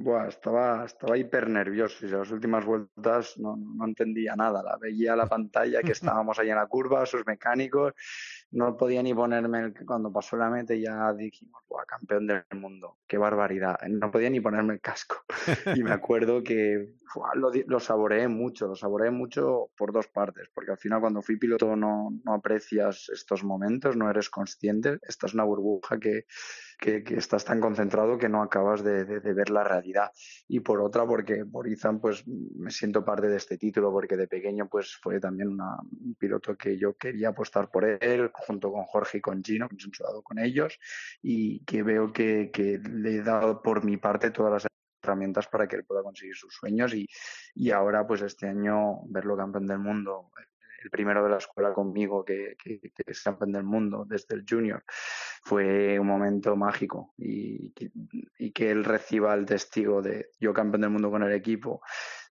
Buah, 0.00 0.28
estaba, 0.28 0.84
estaba 0.84 1.18
hiper 1.18 1.50
nervioso 1.50 2.06
y 2.06 2.08
las 2.08 2.30
últimas 2.30 2.64
vueltas 2.64 3.36
no, 3.36 3.56
no 3.56 3.84
entendía 3.84 4.36
nada. 4.36 4.62
La 4.62 4.76
veía 4.76 5.16
la 5.16 5.26
pantalla 5.26 5.82
que 5.82 5.90
estábamos 6.20 6.38
ahí 6.38 6.50
en 6.50 6.54
la 6.54 6.66
curva, 6.66 7.04
sus 7.04 7.26
mecánicos, 7.26 7.94
no 8.50 8.76
podía 8.76 9.02
ni 9.02 9.14
ponerme 9.14 9.60
el, 9.60 9.74
cuando 9.86 10.12
pasó 10.12 10.36
la 10.36 10.50
meta 10.50 10.74
ya 10.74 11.12
dijimos, 11.14 11.62
Buah, 11.68 11.84
campeón 11.86 12.26
del 12.26 12.44
mundo, 12.54 12.98
qué 13.06 13.18
barbaridad. 13.18 13.76
No 13.88 14.10
podía 14.10 14.30
ni 14.30 14.40
ponerme 14.40 14.74
el 14.74 14.80
casco. 14.80 15.16
Y 15.80 15.82
me 15.82 15.92
acuerdo 15.92 16.42
que 16.42 16.94
buah, 17.14 17.34
lo, 17.34 17.50
lo 17.66 17.80
saboreé 17.80 18.28
mucho, 18.28 18.66
lo 18.68 18.74
saboreé 18.74 19.10
mucho 19.10 19.70
por 19.76 19.92
dos 19.92 20.08
partes, 20.08 20.48
porque 20.54 20.70
al 20.72 20.78
final 20.78 21.00
cuando 21.00 21.22
fui 21.22 21.36
piloto 21.38 21.76
no, 21.76 22.08
no 22.24 22.34
aprecias 22.34 23.08
estos 23.12 23.44
momentos, 23.44 23.96
no 23.96 24.10
eres 24.10 24.30
consciente, 24.30 24.98
esta 25.02 25.26
es 25.26 25.34
una 25.34 25.44
burbuja 25.44 25.98
que, 25.98 26.24
que, 26.78 27.02
que 27.02 27.16
estás 27.16 27.44
tan 27.44 27.60
concentrado 27.60 28.18
que 28.18 28.28
no 28.28 28.42
acabas 28.42 28.82
de, 28.84 29.04
de- 29.04 29.20
de 29.20 29.32
ver 29.34 29.50
la 29.50 29.64
realidad. 29.64 30.10
Y 30.46 30.60
por 30.60 30.80
otra, 30.80 31.06
porque 31.06 31.44
por 31.44 31.66
Izan, 31.68 32.00
pues 32.00 32.24
me 32.26 32.70
siento 32.70 33.04
parte 33.04 33.28
de 33.28 33.36
este 33.36 33.58
título, 33.58 33.90
porque 33.90 34.16
de 34.16 34.28
pequeño, 34.28 34.68
pues 34.68 34.96
fue 35.02 35.20
también 35.20 35.48
una- 35.48 35.78
un 35.80 36.14
piloto 36.14 36.56
que 36.56 36.78
yo 36.78 36.96
quería 36.96 37.30
apostar 37.30 37.70
por 37.70 37.84
él, 37.84 38.30
junto 38.46 38.72
con 38.72 38.84
Jorge 38.84 39.18
y 39.18 39.20
con 39.20 39.42
Gino, 39.42 39.68
que 39.68 39.76
he 39.76 39.80
sudado 39.80 40.22
con 40.22 40.38
ellos, 40.38 40.78
y 41.22 41.64
que 41.64 41.82
veo 41.82 42.12
que, 42.12 42.50
le 42.90 43.16
he 43.16 43.22
dado 43.22 43.62
por 43.62 43.84
mi 43.84 43.96
parte 43.96 44.30
todas 44.30 44.52
las 44.52 44.66
herramientas 45.02 45.46
para 45.48 45.66
que 45.66 45.76
él 45.76 45.84
pueda 45.84 46.02
conseguir 46.02 46.34
sus 46.34 46.54
sueños 46.54 46.92
y, 46.94 47.70
ahora 47.70 48.06
pues 48.06 48.22
este 48.22 48.48
año 48.48 49.00
verlo 49.06 49.36
campeón 49.36 49.66
del 49.66 49.78
mundo 49.78 50.30
el 50.82 50.90
primero 50.90 51.24
de 51.24 51.30
la 51.30 51.38
escuela 51.38 51.72
conmigo 51.72 52.24
que, 52.24 52.56
es 53.06 53.22
campeón 53.22 53.52
del 53.52 53.64
mundo 53.64 54.04
desde 54.06 54.36
el 54.36 54.44
junior 54.48 54.84
fue 55.42 55.98
un 55.98 56.06
momento 56.06 56.56
mágico 56.56 57.14
y, 57.16 57.72
que- 57.72 58.70
él 58.70 58.84
reciba 58.84 59.34
el 59.34 59.46
testigo 59.46 60.02
de 60.02 60.30
yo 60.38 60.52
campeón 60.52 60.82
del 60.82 60.90
mundo 60.90 61.10
con 61.10 61.22
el 61.22 61.32
equipo, 61.32 61.80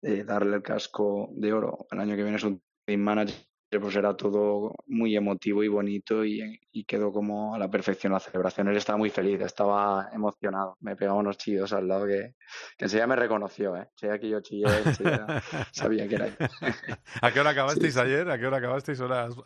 darle 0.01 0.57
el 0.57 0.61
casco 0.61 1.29
de 1.31 1.53
oro. 1.53 1.87
El 1.89 1.99
año 1.99 2.15
que 2.15 2.21
viene 2.21 2.37
es 2.37 2.43
un 2.43 2.61
team 2.85 3.01
manager, 3.01 3.35
pues 3.69 3.95
era 3.95 4.15
todo 4.15 4.73
muy 4.87 5.15
emotivo 5.15 5.63
y 5.63 5.67
bonito 5.67 6.23
y, 6.25 6.59
y 6.71 6.83
quedó 6.85 7.11
como 7.11 7.53
a 7.53 7.59
la 7.59 7.69
perfección 7.69 8.13
la 8.13 8.19
celebración. 8.19 8.67
Él 8.69 8.77
estaba 8.77 8.97
muy 8.97 9.09
feliz, 9.09 9.41
estaba 9.41 10.09
emocionado. 10.13 10.77
Me 10.79 10.95
pegaba 10.95 11.19
unos 11.19 11.37
chillos 11.37 11.73
al 11.73 11.87
lado 11.87 12.05
que, 12.07 12.35
que 12.77 12.85
enseguida 12.85 13.07
me 13.07 13.15
reconoció, 13.17 13.75
¿eh? 13.75 13.87
Enseguida 13.91 14.19
que 14.19 14.29
yo 14.29 14.39
chillé, 14.41 14.65
sabía 15.73 16.07
que 16.07 16.15
era 16.15 16.27
yo. 16.27 16.35
¿A 17.21 17.31
qué 17.31 17.39
hora 17.39 17.49
acabasteis 17.51 17.93
Sí, 17.93 17.99
ayer? 17.99 18.29
¿A 18.29 18.37
qué 18.39 18.47
hora 18.47 18.57
acabasteis 18.57 18.99
hora 19.01 19.27
aus- 19.27 19.43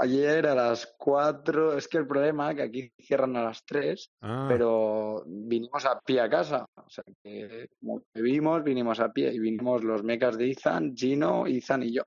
Ayer 0.00 0.46
a 0.46 0.54
las 0.54 0.94
4, 0.98 1.76
es 1.76 1.88
que 1.88 1.98
el 1.98 2.06
problema 2.06 2.50
es 2.50 2.56
que 2.56 2.62
aquí 2.62 2.92
cierran 2.98 3.36
a 3.36 3.44
las 3.44 3.64
3, 3.64 4.10
Ah. 4.20 4.46
pero 4.48 5.22
vinimos 5.26 5.84
a 5.86 6.00
pie 6.00 6.20
a 6.20 6.28
casa. 6.30 6.66
O 6.74 6.88
sea, 6.88 7.04
que 7.22 7.68
como 7.80 8.02
que 8.12 8.22
vimos, 8.22 8.62
vinimos 8.62 9.00
a 9.00 9.12
pie 9.12 9.32
y 9.32 9.38
vinimos 9.38 9.84
los 9.84 10.02
mecas 10.02 10.36
de 10.36 10.46
Izan, 10.48 10.94
Gino, 10.96 11.46
Izan 11.46 11.82
y 11.82 11.92
yo. 11.94 12.02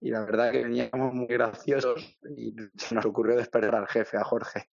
Y 0.00 0.10
la 0.10 0.24
verdad 0.24 0.52
que 0.52 0.62
veníamos 0.64 1.12
muy 1.12 1.26
graciosos 1.26 2.18
y 2.36 2.54
se 2.76 2.94
nos 2.94 3.04
ocurrió 3.04 3.36
despertar 3.36 3.74
al 3.74 3.88
jefe, 3.88 4.16
a 4.16 4.24
Jorge. 4.24 4.68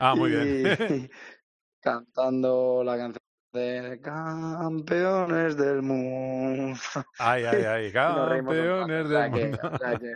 Ah, 0.00 0.14
muy 0.14 0.30
bien. 0.30 0.40
Cantando 1.80 2.82
la 2.84 2.96
canción 2.96 3.22
de 3.56 4.00
Campeones 4.02 5.56
del 5.56 5.82
Mundo. 5.82 6.78
Ay, 7.18 7.44
ay, 7.44 7.64
ay, 7.64 7.86
Y 7.88 7.92
campeones 7.92 9.06
o 9.06 9.08
sea 9.08 9.22
del 9.28 9.32
que- 9.32 9.44
mundo. 9.46 9.58
o 9.72 9.78
sea 9.78 9.98
que- 9.98 10.14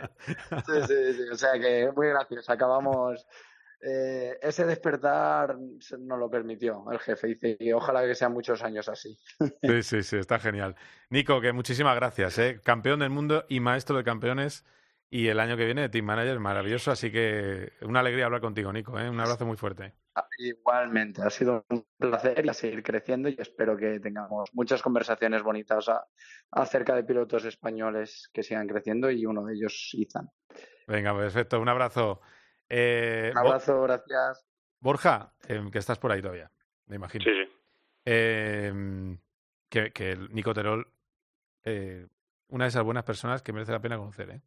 Sí, 0.65 0.87
sí, 0.87 1.13
sí, 1.13 1.23
o 1.31 1.35
sea 1.35 1.53
que 1.59 1.91
muy 1.95 2.07
gracioso. 2.09 2.51
Acabamos. 2.51 3.25
eh, 3.83 4.37
ese 4.43 4.63
despertar 4.65 5.57
nos 5.57 6.19
lo 6.19 6.29
permitió 6.29 6.85
el 6.91 6.99
jefe. 6.99 7.27
Dice 7.29 7.57
que 7.57 7.73
ojalá 7.73 8.03
que 8.05 8.13
sean 8.13 8.31
muchos 8.31 8.61
años 8.63 8.87
así. 8.87 9.17
Sí, 9.63 9.81
sí, 9.83 10.03
sí, 10.03 10.17
está 10.17 10.37
genial. 10.39 10.75
Nico, 11.09 11.41
que 11.41 11.51
muchísimas 11.51 11.95
gracias, 11.95 12.37
¿eh? 12.37 12.59
Campeón 12.63 12.99
del 12.99 13.09
mundo 13.09 13.43
y 13.49 13.59
maestro 13.59 13.97
de 13.97 14.03
campeones. 14.03 14.63
Y 15.13 15.27
el 15.27 15.41
año 15.41 15.57
que 15.57 15.65
viene 15.65 15.81
de 15.81 15.89
Team 15.89 16.05
Manager, 16.05 16.39
maravilloso. 16.39 16.89
Así 16.89 17.11
que 17.11 17.73
una 17.81 17.99
alegría 17.99 18.25
hablar 18.25 18.39
contigo, 18.39 18.71
Nico, 18.71 18.97
¿eh? 18.97 19.09
Un 19.09 19.19
abrazo 19.19 19.45
muy 19.45 19.57
fuerte. 19.57 19.93
Ah, 20.15 20.25
Igualmente, 20.39 21.21
ha 21.21 21.29
sido 21.29 21.65
un 21.69 21.85
placer 21.97 22.45
y 22.45 22.49
a 22.49 22.53
seguir 22.53 22.81
creciendo 22.81 23.27
y 23.27 23.35
espero 23.37 23.75
que 23.75 23.99
tengamos 23.99 24.49
muchas 24.53 24.81
conversaciones 24.81 25.43
bonitas 25.43 25.89
a- 25.89 26.07
acerca 26.51 26.95
de 26.95 27.03
pilotos 27.03 27.43
españoles 27.43 28.29
que 28.33 28.41
sigan 28.41 28.67
creciendo 28.67 29.11
y 29.11 29.25
uno 29.25 29.43
de 29.45 29.53
ellos, 29.55 29.89
Izan. 29.93 30.29
Venga, 30.87 31.13
perfecto, 31.15 31.59
un 31.59 31.67
abrazo. 31.69 32.21
Eh, 32.69 33.31
Un 33.33 33.37
abrazo, 33.37 33.81
gracias. 33.83 34.45
Borja, 34.79 35.33
eh, 35.49 35.61
que 35.71 35.77
estás 35.79 35.99
por 35.99 36.13
ahí 36.13 36.21
todavía, 36.21 36.49
me 36.87 36.95
imagino. 36.95 37.25
Sí, 37.25 37.31
sí. 37.31 37.51
Eh, 38.05 39.17
que, 39.69 39.91
que 39.91 40.11
el 40.11 40.33
Nico 40.33 40.53
Terol, 40.53 40.87
eh, 41.65 42.07
una 42.47 42.63
de 42.65 42.69
esas 42.69 42.83
buenas 42.83 43.03
personas 43.03 43.41
que 43.43 43.51
merece 43.53 43.73
la 43.73 43.81
pena 43.81 43.97
conocer, 43.97 44.29
¿eh? 44.31 44.41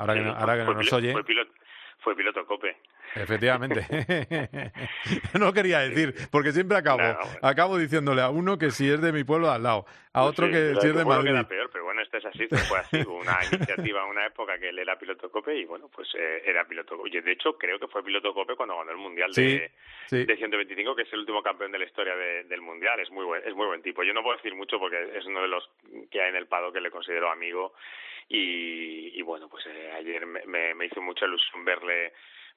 Ahora 0.00 0.14
que, 0.14 0.20
no, 0.20 0.30
ahora 0.32 0.52
que 0.54 0.58
no 0.60 0.64
fue 0.66 0.74
nos 0.74 0.84
piloto- 0.86 0.96
oye, 0.96 1.12
Fue 1.12 1.24
piloto, 1.24 1.52
fue 2.00 2.16
piloto 2.16 2.46
COPE. 2.46 2.76
efectivamente. 3.16 3.86
no 5.38 5.52
quería 5.52 5.80
decir, 5.80 6.14
porque 6.30 6.52
siempre 6.52 6.76
acabo, 6.78 7.00
acabo 7.42 7.76
diciéndole 7.78 8.22
a 8.22 8.30
uno 8.30 8.56
que 8.58 8.70
si 8.70 8.88
es 8.90 9.00
de 9.00 9.12
mi 9.12 9.24
pueblo 9.24 9.48
de 9.48 9.54
al 9.54 9.62
lado, 9.62 9.86
a 10.12 10.22
otro 10.22 10.46
Sí, 10.46 10.52
que 10.52 10.74
si 10.80 10.86
es 10.88 10.94
de 10.96 11.04
Madrid. 11.04 11.30
era 11.30 11.46
peor, 11.46 11.70
pero 11.72 11.84
bueno, 11.84 12.00
esto 12.02 12.16
es 12.16 12.24
así, 12.24 12.46
fue 12.48 12.78
así. 12.78 12.96
Una 13.06 13.38
iniciativa 13.52 14.02
en 14.04 14.08
una 14.10 14.26
época 14.26 14.58
que 14.58 14.68
él 14.70 14.78
era 14.78 14.98
piloto 14.98 15.30
COPE 15.30 15.54
y 15.56 15.64
bueno, 15.66 15.88
pues 15.94 16.08
eh, 16.18 16.42
era 16.46 16.64
piloto 16.66 16.96
COPE. 16.96 17.20
De 17.22 17.32
hecho, 17.32 17.56
creo 17.58 17.78
que 17.78 17.86
fue 17.88 18.02
piloto 18.02 18.32
COPE 18.34 18.56
cuando 18.56 18.78
ganó 18.78 18.90
el 18.90 18.96
Mundial 18.96 19.32
Sí, 19.34 19.58
de, 19.58 19.70
sí. 20.06 20.24
de 20.24 20.36
125, 20.36 20.96
que 20.96 21.02
es 21.02 21.12
el 21.12 21.20
último 21.20 21.42
campeón 21.42 21.72
de 21.72 21.78
la 21.78 21.84
historia 21.84 22.16
de- 22.16 22.44
del 22.44 22.60
Mundial. 22.62 22.98
Es 23.00 23.10
muy 23.10 23.24
buen, 23.24 23.42
es 23.46 23.54
muy 23.54 23.66
buen 23.66 23.82
tipo. 23.82 24.02
Yo 24.02 24.12
no 24.14 24.22
puedo 24.22 24.36
decir 24.36 24.54
mucho 24.54 24.78
porque 24.78 25.16
es 25.16 25.24
uno 25.26 25.42
de 25.42 25.48
los 25.48 25.68
que 26.10 26.22
hay 26.22 26.30
en 26.30 26.36
el 26.36 26.46
Pado 26.46 26.72
que 26.72 26.80
le 26.80 26.90
considero 26.90 27.30
amigo 27.30 27.74
y, 28.30 29.18
y 29.18 29.22
bueno, 29.22 29.48
pues 29.48 29.66
eh, 29.66 29.90
ayer 29.92 30.24
me, 30.24 30.46
me, 30.46 30.74
me 30.74 30.86
hizo 30.86 31.02
mucha 31.02 31.26
ilusión 31.26 31.64
verle 31.64 32.12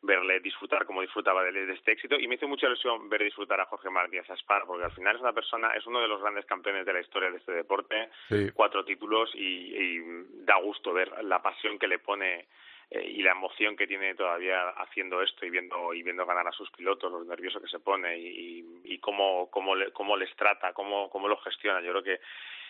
verle 0.06 0.42
disfrutar 0.42 0.86
como 0.86 1.00
disfrutaba 1.02 1.46
de, 1.46 1.66
de 1.66 1.74
este 1.76 1.94
éxito 1.94 2.20
y 2.20 2.28
me 2.28 2.36
hizo 2.36 2.46
mucha 2.46 2.68
ilusión 2.68 3.08
ver 3.10 3.24
disfrutar 3.24 3.62
a 3.62 3.66
Jorge 3.68 3.90
Martínez 3.90 4.30
Aspar 4.30 4.64
porque 4.68 4.84
al 4.84 4.92
final 4.92 5.16
es 5.16 5.22
una 5.22 5.32
persona, 5.32 5.70
es 5.76 5.86
uno 5.88 6.02
de 6.02 6.10
los 6.10 6.20
grandes 6.22 6.46
campeones 6.46 6.86
de 6.86 6.92
la 6.92 7.00
historia 7.00 7.32
de 7.32 7.38
este 7.38 7.54
deporte, 7.54 8.10
Sí. 8.28 8.52
cuatro 8.54 8.84
títulos 8.84 9.32
y, 9.34 9.40
y 9.74 10.02
da 10.44 10.58
gusto 10.60 10.92
ver 10.92 11.24
la 11.24 11.42
pasión 11.42 11.80
que 11.80 11.88
le 11.88 12.00
pone 12.00 12.48
eh, 12.92 13.02
y 13.16 13.24
la 13.24 13.32
emoción 13.32 13.78
que 13.78 13.88
tiene 13.88 14.14
todavía 14.14 14.72
haciendo 14.72 15.22
esto 15.22 15.46
y 15.46 15.50
viendo 15.52 15.94
y 15.94 16.04
viendo 16.04 16.26
ganar 16.26 16.50
a 16.50 16.52
sus 16.52 16.70
pilotos, 16.72 17.10
lo 17.10 17.24
nervioso 17.24 17.62
que 17.62 17.70
se 17.70 17.80
pone 17.80 18.18
y, 18.20 18.82
y 18.84 18.98
cómo, 19.00 19.50
cómo, 19.50 19.74
le- 19.74 19.94
cómo 19.94 20.18
les 20.18 20.36
trata, 20.36 20.74
cómo, 20.74 21.10
cómo 21.10 21.30
los 21.30 21.42
gestiona. 21.46 21.80
Yo 21.80 21.92
creo 21.92 22.04
que 22.04 22.20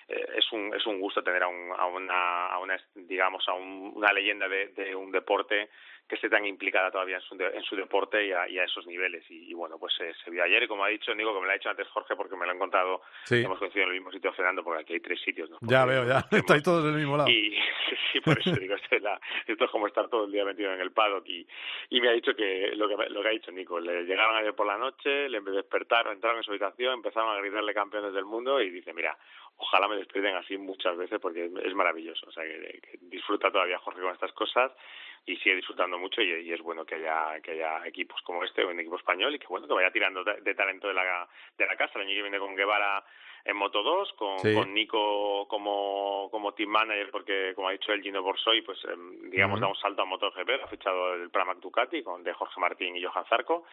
eh, 0.07 0.25
es 0.37 0.51
un 0.51 0.73
es 0.73 0.85
un 0.85 0.99
gusto 0.99 1.23
tener 1.23 1.43
a, 1.43 1.47
un, 1.47 1.71
a 1.71 1.85
una 1.85 2.47
a 2.47 2.59
una 2.59 2.79
digamos 2.95 3.47
a 3.47 3.53
un- 3.53 3.91
una 3.95 4.11
leyenda 4.13 4.47
de, 4.47 4.67
de 4.69 4.95
un 4.95 5.11
deporte 5.11 5.69
que 6.07 6.15
esté 6.15 6.29
tan 6.29 6.45
implicada 6.45 6.91
todavía 6.91 7.15
en 7.15 7.21
su, 7.21 7.35
de- 7.37 7.47
en 7.55 7.63
su 7.63 7.75
deporte 7.75 8.25
y 8.27 8.31
a, 8.31 8.47
y 8.49 8.59
a 8.59 8.65
esos 8.65 8.85
niveles 8.85 9.23
y, 9.31 9.49
y 9.49 9.53
bueno 9.53 9.77
pues 9.79 9.93
eh, 10.01 10.13
se 10.23 10.29
vio 10.29 10.43
ayer 10.43 10.63
y 10.63 10.67
como 10.67 10.83
ha 10.83 10.89
dicho 10.89 11.15
Nico 11.15 11.33
que 11.33 11.39
me 11.39 11.45
lo 11.45 11.51
ha 11.51 11.55
dicho 11.55 11.69
antes 11.69 11.87
Jorge 11.87 12.15
porque 12.15 12.35
me 12.35 12.45
lo 12.45 12.51
he 12.51 12.55
encontrado 12.55 13.01
Sí. 13.23 13.41
hemos 13.43 13.57
coincidido 13.57 13.85
en 13.87 13.93
el 13.95 13.99
mismo 13.99 14.11
sitio 14.11 14.33
cenando 14.33 14.63
porque 14.63 14.81
aquí 14.81 14.93
hay 14.93 14.99
tres 14.99 15.21
sitios 15.21 15.49
¿no? 15.49 15.57
Ya 15.61 15.85
veo, 15.85 16.05
ya. 16.05 16.25
Estáis 16.31 16.61
todos 16.63 16.83
del 16.83 16.95
mismo 16.95 17.15
lado. 17.17 17.29
Y 17.29 17.57
sí, 18.11 18.19
por 18.19 18.37
eso 18.37 18.51
digo, 18.51 18.75
esto 18.75 18.95
es, 18.95 19.01
la- 19.01 19.19
esto 19.47 19.65
es 19.65 19.71
como 19.71 19.87
estar 19.87 20.09
todo 20.09 20.25
el 20.25 20.31
día 20.31 20.43
metido 20.45 20.73
en 20.73 20.81
el 20.81 20.91
paddock. 20.91 21.25
Y, 21.27 21.47
y 21.89 22.01
me 22.01 22.09
ha 22.09 22.11
dicho 22.11 22.35
que 22.35 22.71
lo, 22.75 22.87
que 22.87 22.95
lo 23.09 23.21
que 23.21 23.27
ha 23.27 23.31
dicho 23.31 23.51
Nico, 23.51 23.79
le 23.79 24.03
llegaron 24.03 24.35
ayer 24.35 24.53
por 24.53 24.67
la 24.67 24.77
noche, 24.77 25.29
le 25.29 25.39
despertaron, 25.41 26.13
entraron 26.13 26.37
en 26.39 26.43
su 26.43 26.51
habitación, 26.51 26.95
empezaron 26.95 27.35
a 27.35 27.39
gritarle 27.39 27.73
campeones 27.73 28.13
del 28.13 28.25
mundo 28.25 28.61
y 28.61 28.69
dice, 28.69 28.93
mira, 28.93 29.17
ojalá 29.57 29.87
me 29.87 29.95
despierten 29.97 30.35
así 30.35 30.57
muchas 30.57 30.97
veces 30.97 31.19
porque 31.21 31.49
es 31.63 31.73
maravilloso. 31.73 32.27
O 32.27 32.31
sea, 32.31 32.43
que, 32.43 32.79
que 32.81 32.97
disfruta 33.01 33.49
todavía 33.51 33.79
Jorge 33.79 34.01
con 34.01 34.11
estas 34.13 34.33
cosas 34.33 34.71
y 35.25 35.37
sigue 35.37 35.55
disfrutando 35.55 35.97
mucho 35.97 36.21
y, 36.21 36.51
es 36.51 36.61
bueno 36.61 36.85
que 36.85 36.95
haya 36.95 37.39
que 37.41 37.51
haya 37.51 37.85
equipos 37.87 38.21
como 38.23 38.43
este, 38.43 38.65
un 38.65 38.79
equipo 38.79 38.97
español 38.97 39.33
y 39.33 39.39
que 39.39 39.47
bueno 39.47 39.67
que 39.67 39.73
vaya 39.73 39.91
tirando 39.91 40.23
de, 40.23 40.41
de 40.41 40.55
talento 40.55 40.87
de 40.87 40.93
la 40.93 41.27
de 41.57 41.65
la 41.65 41.75
casa. 41.75 41.93
El 41.95 42.07
año 42.07 42.15
que 42.15 42.21
viene 42.21 42.39
con 42.39 42.55
Guevara 42.55 43.03
en 43.45 43.57
Moto 43.57 43.83
2, 43.83 44.13
con, 44.13 44.39
Sí. 44.39 44.53
con 44.53 44.73
Nico 44.73 45.47
como, 45.47 46.29
como 46.31 46.53
team 46.53 46.69
manager, 46.69 47.11
porque 47.11 47.53
como 47.55 47.67
ha 47.67 47.71
dicho 47.73 47.91
el 47.91 48.01
Gino 48.01 48.21
Borsoi, 48.23 48.61
pues 48.61 48.79
em, 48.85 49.29
digamos 49.29 49.57
Ujú. 49.59 49.61
da 49.65 49.67
un 49.67 49.75
salto 49.79 50.01
a 50.01 50.05
MotoGP, 50.05 50.47
lo 50.49 50.63
ha 50.63 50.67
fichado 50.67 51.13
el 51.15 51.29
Pramac 51.29 51.59
Ducati 51.59 52.03
con 52.03 52.23
de 52.23 52.33
Jorge 52.33 52.59
Martín 52.59 52.95
y 52.95 53.03
Johan 53.03 53.25
Zarco. 53.25 53.65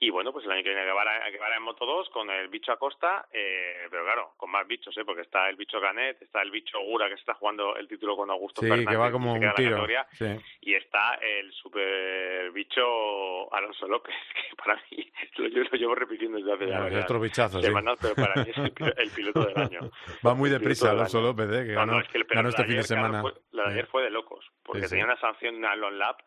Y 0.00 0.10
bueno, 0.10 0.32
pues 0.32 0.44
el 0.44 0.50
año 0.50 0.64
que 0.64 0.70
viene 0.70 0.84
Guevara 0.84 1.56
en 1.56 1.62
Moto 1.62 1.86
2 1.86 2.10
con 2.10 2.28
el 2.28 2.48
bicho 2.48 2.72
Acosta, 2.72 3.28
eh, 3.32 3.86
pero 3.88 4.02
claro, 4.02 4.32
con 4.36 4.50
más 4.50 4.66
bichos, 4.66 4.94
¿eh? 4.98 5.04
porque 5.04 5.22
está 5.22 5.48
el 5.48 5.54
bicho 5.54 5.80
Canet, 5.80 6.20
está 6.20 6.42
el 6.42 6.50
bicho 6.50 6.80
Gura 6.80 7.06
que 7.06 7.14
está 7.14 7.34
jugando 7.34 7.76
el 7.76 7.86
título 7.86 8.16
con 8.16 8.28
Augusto 8.28 8.60
Sí, 8.60 8.66
Fernández 8.66 8.88
que 8.90 8.96
va 8.96 9.12
como 9.12 9.38
se 9.38 9.46
un 9.46 9.54
tiro. 9.54 9.86
Sí. 10.10 10.26
y 10.62 10.74
está 10.74 11.14
el 11.22 11.52
super 11.52 12.50
bicho 12.50 13.54
Alonso 13.54 13.86
López, 13.86 14.14
que 14.50 14.56
para 14.56 14.74
mí 14.90 15.12
lo, 15.36 15.48
yo 15.48 15.62
lo 15.62 15.70
llevo 15.78 15.94
repitiendo 15.94 16.38
desde 16.38 16.52
hace 16.54 16.66
ya 16.68 16.88
Ya, 16.88 17.00
otro 17.04 17.20
bichazo, 17.20 17.60
sí. 17.60 17.66
semanas, 17.66 17.96
pero 18.02 18.16
para 18.16 18.42
mí 18.42 18.50
es 18.50 18.58
el, 18.58 18.72
el 19.04 19.10
piloto 19.10 19.44
del 19.44 19.56
año. 19.56 19.80
Va 20.26 20.34
muy 20.34 20.50
deprisa 20.50 20.90
Alonso. 20.90 21.20
López, 21.20 21.48
¿eh? 21.50 21.64
que 21.66 21.72
No, 21.72 21.80
ganó, 21.80 21.92
no, 21.94 22.00
es 22.00 22.08
que 22.08 22.18
el- 22.18 22.24
ganó 22.24 22.42
la 22.42 22.48
este 22.50 22.62
de 22.62 22.66
fin 22.68 22.74
de 22.74 22.78
ayer, 22.80 22.86
semana. 22.86 23.20
fue- 23.22 23.34
la 23.52 23.62
de 23.64 23.70
ayer 23.70 23.84
Sí. 23.84 23.90
fue 23.92 24.02
de 24.02 24.10
locos, 24.10 24.44
porque 24.64 24.82
Sí, 24.82 24.86
sí. 24.88 24.90
tenía 24.90 25.04
una 25.06 25.20
sanción 25.20 25.54
en 25.56 25.84
un 25.84 25.98
lap, 25.98 26.18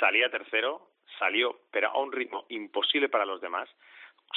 salía 0.00 0.30
tercero, 0.30 0.90
salió, 1.18 1.60
pero 1.70 1.88
a 1.90 1.98
un 2.00 2.10
ritmo 2.12 2.46
imposible 2.48 3.08
para 3.08 3.24
los 3.26 3.40
demás, 3.40 3.68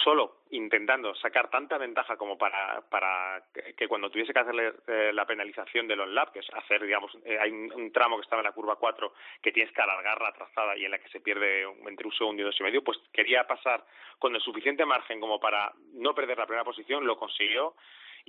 solo 0.03 0.37
intentando 0.51 1.13
sacar 1.15 1.49
tanta 1.49 1.77
ventaja 1.77 2.15
como 2.15 2.37
para, 2.37 2.81
para 2.89 3.43
que, 3.75 3.87
cuando 3.87 4.09
tuviese 4.09 4.33
que 4.33 4.39
hacerle 4.39 4.73
eh, 4.87 5.11
la 5.13 5.25
penalización 5.25 5.87
del 5.87 6.01
on-lap, 6.01 6.31
que 6.31 6.39
es 6.39 6.47
hacer, 6.53 6.83
digamos, 6.83 7.11
eh, 7.25 7.37
hay 7.39 7.51
un, 7.51 7.91
tramo 7.91 8.17
que 8.17 8.23
estaba 8.23 8.41
en 8.41 8.45
la 8.45 8.53
curva 8.53 8.75
4 8.75 9.13
que 9.41 9.51
tienes 9.51 9.73
que 9.73 9.81
alargar 9.81 10.21
la 10.21 10.33
trazada 10.33 10.77
y 10.77 10.85
en 10.85 10.91
la 10.91 10.99
que 10.99 11.09
se 11.09 11.19
pierde 11.19 11.63
entre 11.85 12.07
un 12.07 12.13
segundo 12.13 12.41
y 12.41 12.45
dos 12.45 12.59
y 12.59 12.63
medio, 12.63 12.83
pues 12.83 12.97
quería 13.11 13.45
pasar 13.45 13.83
con 14.19 14.35
el 14.35 14.41
suficiente 14.41 14.85
margen 14.85 15.19
como 15.19 15.39
para 15.39 15.73
no 15.93 16.13
perder 16.13 16.37
la 16.37 16.45
primera 16.45 16.63
posición, 16.63 17.05
lo 17.05 17.17
consiguió 17.17 17.75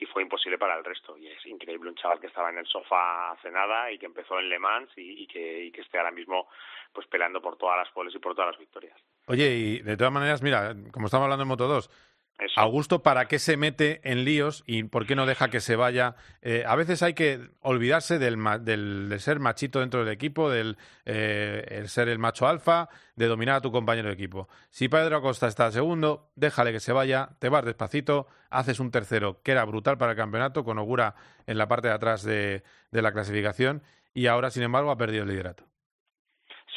y 0.01 0.07
fue 0.07 0.23
imposible 0.23 0.59
para 0.59 0.79
el 0.79 0.85
resto. 0.85 1.19
Y 1.19 1.27
es 1.27 1.45
increíble 1.47 1.91
un 1.91 1.97
chaval 1.97 2.21
que 2.21 2.29
estaba 2.29 2.51
en 2.51 2.59
el 2.59 2.67
sofá 2.67 3.33
hace 3.33 3.51
nada 3.51 3.91
y 3.91 3.99
que 3.99 4.07
empezó 4.07 4.39
en 4.39 4.49
Le 4.49 4.59
Mans 4.59 4.91
y, 4.97 5.27
que, 5.27 5.71
que 5.75 5.81
esté 5.81 5.99
ahora 5.99 6.13
mismo 6.13 6.49
pues 6.93 7.07
peleando 7.09 7.43
por 7.43 7.57
todas 7.57 7.77
las 7.77 7.93
poles 7.93 8.15
y 8.15 8.19
por 8.19 8.35
todas 8.35 8.53
las 8.53 8.59
victorias. 8.59 8.97
Oye, 9.27 9.51
y 9.51 9.79
de 9.81 9.97
todas 9.97 10.13
maneras, 10.13 10.43
mira, 10.43 10.75
como 10.93 11.07
estamos 11.07 11.25
hablando 11.25 11.43
en 11.43 11.49
Moto 11.49 11.67
2, 11.67 11.91
Augusto, 12.57 13.03
¿para 13.03 13.27
qué 13.27 13.39
se 13.39 13.57
mete 13.57 14.01
en 14.05 14.25
líos 14.25 14.63
y 14.67 14.85
por 14.85 15.07
qué 15.07 15.17
no 15.17 15.27
deja 15.27 15.49
que 15.49 15.61
se 15.61 15.75
vaya? 15.75 16.15
Eh, 16.41 16.65
a 16.67 16.77
veces 16.77 17.03
hay 17.03 17.15
que 17.15 17.51
olvidarse 17.61 18.19
del, 18.19 18.39
del 18.61 19.09
de 19.09 19.19
ser 19.19 19.41
machito 19.41 19.81
dentro 19.81 20.05
del 20.05 20.13
equipo, 20.13 20.49
del 20.49 20.77
eh, 21.05 21.85
ser 21.87 22.09
el 22.09 22.19
macho 22.19 22.47
alfa, 22.47 22.89
de 23.17 23.27
dominar 23.27 23.57
a 23.57 23.61
tu 23.61 23.73
compañero 23.73 24.09
de 24.09 24.15
equipo. 24.15 24.49
Si 24.71 24.89
Pedro 24.89 25.17
Acosta 25.17 25.49
está 25.49 25.71
segundo, 25.73 26.31
déjale 26.37 26.73
que 26.73 26.81
se 26.81 26.93
vaya, 26.93 27.31
te 27.41 27.49
vas 27.49 27.65
despacito, 27.65 28.29
haces 28.51 28.79
un 28.79 28.93
tercero 28.93 29.41
que 29.43 29.53
era 29.53 29.65
brutal 29.65 29.99
para 29.99 30.13
el 30.13 30.19
campeonato, 30.19 30.65
con 30.65 30.79
Ogura 30.79 31.17
en 31.47 31.59
la 31.59 31.67
parte 31.67 31.89
de 31.89 31.95
atrás 31.95 32.23
de, 32.23 32.63
de 32.93 33.03
la 33.03 33.13
clasificación 33.13 33.83
y 34.15 34.27
ahora, 34.27 34.51
sin 34.51 34.63
embargo, 34.63 34.91
ha 34.91 34.97
perdido 34.97 35.25
el 35.25 35.31
liderato. 35.31 35.68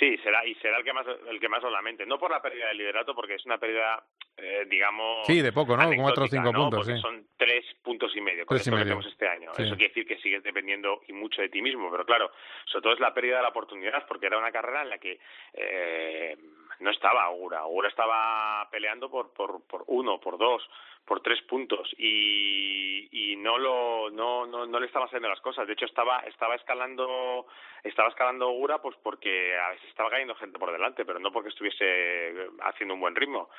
Sí, 0.02 0.18
será 0.24 0.44
y 0.48 0.56
será 0.56 0.80
el 0.80 0.84
que 0.84 0.94
más 0.94 1.06
el 1.30 1.40
que 1.40 1.48
más 1.48 1.62
lo 1.62 1.70
lamente, 1.70 2.08
no 2.08 2.18
por 2.18 2.32
la 2.32 2.42
pérdida 2.42 2.70
del 2.70 2.78
liderato 2.80 3.14
porque 3.14 3.36
es 3.36 3.46
una 3.46 3.60
pérdida 3.60 4.04
eh, 4.36 4.66
digamos 4.68 5.28
Sí, 5.28 5.42
de 5.42 5.52
poco, 5.52 5.78
¿no? 5.78 5.88
Cuatro 5.96 6.24
o 6.24 6.28
cinco 6.28 6.52
¿no? 6.52 6.60
puntos, 6.64 6.80
porque 6.80 6.96
sí. 6.96 7.02
son 7.02 7.28
tres 7.38 7.64
puntos 7.84 8.12
y 8.16 8.22
medio 8.22 8.48
con 8.48 8.58
Tres 8.58 8.66
y 8.66 8.70
esto 8.70 8.78
que 8.78 8.84
medio. 8.84 8.96
tenemos 8.96 9.06
este 9.06 9.28
año. 9.28 9.52
Sí. 9.54 9.62
Eso 9.62 9.76
quiere 9.76 9.90
decir 9.90 10.08
que 10.08 10.18
sigues 10.18 10.42
dependiendo 10.42 11.02
y 11.08 11.14
mucho 11.14 11.44
de 11.44 11.50
ti 11.50 11.62
mismo, 11.62 11.92
pero 11.92 12.04
claro, 12.04 12.32
sobre 12.66 12.82
todo 12.82 12.94
es 12.94 13.00
la 13.00 13.14
pérdida 13.14 13.36
de 13.38 13.44
la 13.44 13.50
oportunidad 13.50 14.08
porque 14.08 14.26
era 14.26 14.40
una 14.40 14.52
carrera 14.52 14.82
en 14.82 14.90
la 14.90 14.98
que 14.98 15.20
eh, 15.54 16.36
no 16.82 16.92
estaba 16.92 17.30
Ogura, 17.30 17.66
Ogura 17.66 17.90
estaba 17.90 18.68
peleando 18.70 19.10
por 19.10 19.34
por 19.34 19.66
por 19.68 19.84
uno, 19.88 20.20
por 20.20 20.38
dos, 20.38 20.68
por 21.06 21.22
tres 21.22 21.42
puntos 21.44 21.90
y, 21.98 23.08
y 23.12 23.36
no 23.38 23.58
lo 23.58 24.10
no, 24.10 24.46
no 24.46 24.66
no 24.66 24.80
le 24.80 24.88
estaban 24.88 25.08
saliendo 25.08 25.30
las 25.30 25.42
cosas. 25.42 25.68
De 25.68 25.74
hecho 25.74 25.86
estaba 25.86 26.20
estaba 26.22 26.56
escalando 26.56 27.48
estaba 27.84 28.10
escalando 28.10 28.50
Ogura 28.50 28.82
pues 28.82 28.96
porque 29.04 29.58
a 29.58 29.70
veces 29.70 29.90
estaba 29.90 30.10
cayendo 30.10 30.36
gente 30.36 30.60
por 30.60 30.72
delante, 30.72 31.06
pero 31.06 31.20
no 31.20 31.32
porque 31.32 31.50
estuviese 31.50 32.50
haciendo 32.64 32.96
un 32.96 33.02
buen 33.02 33.16
ritmo. 33.16 33.50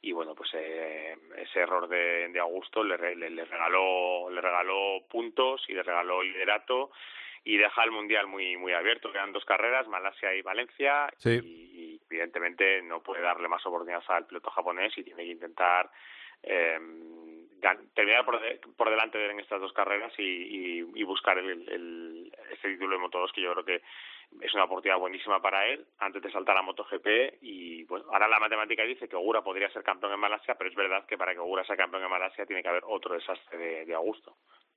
Y 0.00 0.12
bueno, 0.12 0.34
pues 0.36 0.50
eh, 0.54 1.16
ese 1.38 1.58
error 1.58 1.88
de, 1.88 2.28
de 2.28 2.38
Augusto 2.38 2.84
le, 2.84 3.16
le, 3.16 3.30
le 3.30 3.44
regaló 3.44 4.30
le 4.30 4.40
regaló 4.40 5.00
puntos 5.10 5.64
y 5.68 5.72
le 5.74 5.82
regaló 5.82 6.22
liderato 6.22 6.90
y 7.44 7.56
deja 7.56 7.84
el 7.84 7.90
mundial 7.90 8.26
muy 8.26 8.56
muy 8.56 8.72
abierto. 8.72 9.12
Quedan 9.12 9.32
dos 9.32 9.44
carreras, 9.44 9.88
Malasia 9.88 10.34
y 10.34 10.42
Valencia, 10.42 11.08
Sí. 11.18 11.38
y 11.42 12.00
evidentemente 12.10 12.82
no 12.82 13.02
puede 13.02 13.20
darle 13.22 13.48
más 13.48 13.64
oportunidades 13.66 14.08
al 14.10 14.26
piloto 14.26 14.50
japonés 14.50 14.96
y 14.96 15.04
tiene 15.04 15.24
que 15.24 15.30
intentar 15.32 15.90
eh, 16.42 16.78
terminar 17.94 18.24
por, 18.24 18.40
de- 18.40 18.60
por 18.76 18.88
delante 18.90 19.18
de 19.18 19.24
él 19.26 19.30
en 19.32 19.40
estas 19.40 19.60
dos 19.60 19.72
carreras 19.72 20.12
y, 20.18 20.22
y, 20.22 20.86
y 20.94 21.02
buscar 21.02 21.38
el, 21.38 21.68
el, 21.68 22.32
este 22.52 22.68
título 22.72 22.92
de 22.96 23.02
Moto 23.02 23.18
2 23.18 23.32
que 23.32 23.40
yo 23.42 23.52
creo 23.52 23.64
que 23.64 23.82
es 24.42 24.54
una 24.54 24.64
oportunidad 24.64 24.98
buenísima 24.98 25.40
para 25.40 25.66
él 25.66 25.84
antes 25.98 26.22
de 26.22 26.30
saltar 26.30 26.56
a 26.56 26.62
MotoGP 26.62 27.38
y 27.42 27.84
bueno, 27.84 28.04
ahora 28.12 28.28
la 28.28 28.38
matemática 28.38 28.82
dice 28.84 29.08
que 29.08 29.16
Ogura 29.16 29.42
podría 29.42 29.70
ser 29.70 29.82
campeón 29.82 30.12
en 30.12 30.20
Malasia, 30.20 30.54
pero 30.54 30.70
es 30.70 30.76
verdad 30.76 31.06
que 31.06 31.16
para 31.18 31.32
que 31.32 31.40
Ogura 31.40 31.64
sea 31.64 31.76
campeón 31.76 32.04
en 32.04 32.10
Malasia 32.10 32.46
tiene 32.46 32.62
que 32.62 32.68
haber 32.68 32.82
otro 32.86 33.14
desastre 33.14 33.58
de, 33.58 33.84
de 33.86 33.94
Augusto. 33.94 34.36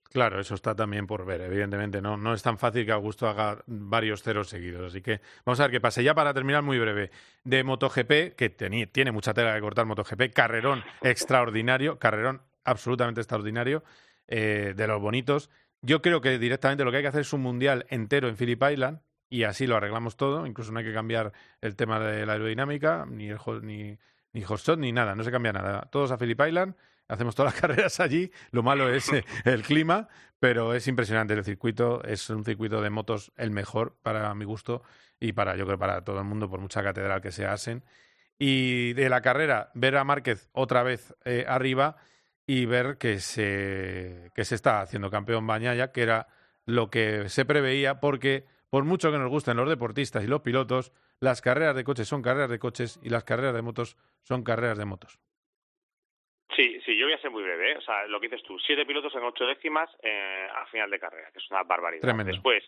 Claro, 0.10 0.42
eso 0.42 0.56
está 0.56 0.76
también 0.76 1.08
por 1.08 1.26
ver, 1.26 1.40
evidentemente. 1.42 2.02
No, 2.02 2.18
no 2.18 2.34
es 2.34 2.44
tan 2.44 2.58
fácil 2.58 2.86
que 2.86 2.92
Augusto 2.92 3.30
haga 3.30 3.64
varios 3.66 4.22
ceros 4.22 4.50
seguidos. 4.50 4.92
Así 4.92 5.02
que 5.02 5.22
vamos 5.46 5.60
a 5.62 5.64
ver 5.64 5.72
qué 5.72 5.80
pasa. 5.80 6.02
Ya 6.02 6.14
para 6.14 6.34
terminar, 6.34 6.64
muy 6.64 6.78
breve, 6.80 7.12
de 7.46 7.64
MotoGP, 7.64 8.36
que 8.36 8.50
tiene 8.50 9.12
mucha 9.12 9.34
tela 9.34 9.54
de 9.54 9.62
cortar 9.62 9.86
MotoGP, 9.86 10.34
carrerón 10.34 10.84
extraordinario, 11.02 11.98
carrerón 11.98 12.42
absolutamente 12.66 13.22
extraordinario, 13.22 13.84
eh, 14.28 14.74
de 14.76 14.88
los 14.88 15.02
bonitos. 15.02 15.50
Yo 15.82 16.02
creo 16.02 16.22
que 16.22 16.38
directamente 16.38 16.84
lo 16.84 16.92
que 16.92 16.98
hay 16.98 17.04
que 17.04 17.10
hacer 17.10 17.22
es 17.22 17.34
un 17.34 17.42
mundial 17.42 17.86
entero 17.90 18.28
en 18.28 18.36
Phillip 18.36 18.62
Island 18.70 19.00
y 19.30 19.44
así 19.44 19.66
lo 19.66 19.78
arreglamos 19.78 20.18
todo. 20.18 20.46
Incluso 20.46 20.72
no 20.72 20.80
hay 20.80 20.86
que 20.86 20.94
cambiar 20.94 21.32
el 21.62 21.76
tema 21.76 22.00
de 22.00 22.26
la 22.26 22.34
aerodinámica, 22.34 23.06
ni, 23.10 23.30
el, 23.30 23.40
ni, 23.64 23.98
ni 24.34 24.42
hot 24.42 24.60
shot, 24.60 24.78
ni 24.78 24.92
nada, 24.92 25.16
no 25.16 25.24
se 25.24 25.32
cambia 25.32 25.54
nada. 25.54 25.88
Todos 25.90 26.12
a 26.12 26.18
Phillip 26.18 26.40
Island, 26.48 26.76
hacemos 27.12 27.36
todas 27.36 27.54
las 27.54 27.62
carreras 27.62 28.00
allí, 28.00 28.32
lo 28.52 28.64
malo 28.64 28.90
es 28.90 29.12
eh, 29.12 29.26
el 29.46 29.64
clima, 29.64 30.08
pero 30.40 30.74
es 30.74 30.88
impresionante 30.88 31.34
el 31.34 31.44
circuito, 31.44 32.04
es 32.04 32.30
un 32.30 32.44
circuito 32.44 32.82
de 32.82 32.90
motos 32.90 33.32
el 33.38 33.52
mejor 33.52 33.96
para 34.02 34.34
mi 34.34 34.46
gusto 34.46 34.82
y 35.20 35.34
para, 35.34 35.56
yo 35.56 35.66
creo, 35.66 35.78
para 35.78 36.04
todo 36.04 36.20
el 36.20 36.26
mundo, 36.26 36.50
por 36.50 36.60
mucha 36.60 36.82
catedral 36.82 37.22
que 37.22 37.32
se 37.32 37.46
hacen. 37.46 37.84
Y 38.40 38.94
de 38.94 39.10
la 39.10 39.22
carrera, 39.22 39.70
ver 39.76 39.98
a 39.98 40.04
Márquez 40.04 40.50
otra 40.54 40.82
vez 40.82 41.14
eh, 41.26 41.46
arriba 41.48 41.98
y 42.48 42.66
ver 42.66 42.98
que 42.98 43.20
se, 43.20 44.32
que 44.34 44.46
se 44.46 44.56
está 44.56 44.82
haciendo 44.82 45.12
campeón 45.12 45.46
Bañaya, 45.46 45.92
que 45.92 46.02
era 46.02 46.28
lo 46.66 46.90
que 46.90 47.30
se 47.30 47.46
preveía, 47.46 48.00
porque 48.00 48.46
por 48.70 48.84
mucho 48.84 49.12
que 49.12 49.20
nos 49.20 49.30
gusten 49.30 49.58
los 49.58 49.70
deportistas 49.70 50.24
y 50.24 50.28
los 50.28 50.42
pilotos, 50.42 50.92
las 51.20 51.42
carreras 51.42 51.76
de 51.76 51.84
coches 51.84 52.08
son 52.08 52.24
carreras 52.24 52.50
de 52.50 52.58
coches 52.58 53.00
y 53.04 53.10
las 53.10 53.26
carreras 53.26 53.54
de 53.54 53.62
motos 53.62 53.96
son 54.24 54.44
carreras 54.44 54.78
de 54.78 54.86
motos. 54.86 55.20
Sí, 56.62 56.80
sí, 56.86 56.96
yo 56.96 57.06
voy 57.08 57.14
a 57.14 57.18
ser 57.22 57.32
muy 57.32 57.42
breve. 57.44 57.72
¿eh? 57.72 57.78
O 57.78 57.82
sea, 57.82 58.06
lo 58.06 58.20
que 58.20 58.28
dices 58.28 58.44
tú, 58.46 58.60
siete 58.60 58.86
pilotos 58.86 59.16
en 59.16 59.24
ocho 59.24 59.46
décimas 59.46 59.90
eh, 60.04 60.48
al 60.56 60.68
final 60.68 60.90
de 60.92 61.00
carrera, 61.00 61.32
que 61.32 61.40
es 61.40 61.50
una 61.50 61.64
barbaridad. 61.64 62.02
Tremendo. 62.04 62.32
Después, 62.32 62.64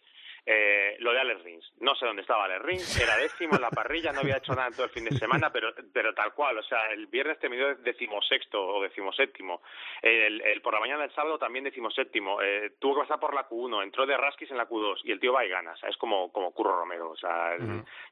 eh, 0.46 0.96
lo 1.00 1.14
de 1.14 1.20
Alex 1.20 1.44
Rins. 1.44 1.72
No 1.80 1.94
sé 1.96 2.06
dónde 2.06 2.22
estaba 2.24 2.46
Alex 2.46 2.62
Rins, 2.64 3.00
era 3.02 3.16
décimo 3.18 3.56
en 3.56 3.62
la 3.62 3.70
parrilla, 3.70 4.12
no 4.12 4.22
había 4.22 4.38
hecho 4.38 4.54
nada 4.56 4.68
en 4.70 4.74
todo 4.74 4.86
el 4.86 4.90
fin 4.92 5.06
de 5.06 5.12
semana, 5.12 5.52
pero, 5.52 5.74
pero 5.94 6.14
tal 6.14 6.34
cual. 6.34 6.58
O 6.58 6.64
sea, 6.64 6.88
el 6.92 7.06
viernes 7.08 7.38
terminó 7.40 7.76
decimosexto 7.76 8.60
o 8.66 8.82
decimoséptimo. 8.82 9.62
El, 10.02 10.42
el, 10.42 10.62
por 10.62 10.74
la 10.74 10.80
mañana 10.80 11.04
del 11.04 11.14
sábado 11.14 11.38
también 11.38 11.64
decimoséptimo. 11.66 12.42
Eh, 12.42 12.72
tuvo 12.80 12.96
que 12.96 13.02
pasar 13.02 13.20
por 13.20 13.34
la 13.36 13.48
Q1, 13.48 13.84
entró 13.84 14.06
de 14.06 14.18
Raskis 14.18 14.50
en 14.52 14.58
la 14.58 14.68
Q2 14.68 15.02
y 15.04 15.12
el 15.12 15.20
tío 15.20 15.34
va 15.34 15.46
y 15.46 15.50
gana. 15.50 15.74
O 15.74 15.78
sea, 15.78 15.90
es 15.90 15.98
como, 15.98 16.32
como 16.32 16.52
Curro 16.52 16.76
Romero. 16.80 17.12
O 17.12 17.18
sea, 17.18 17.56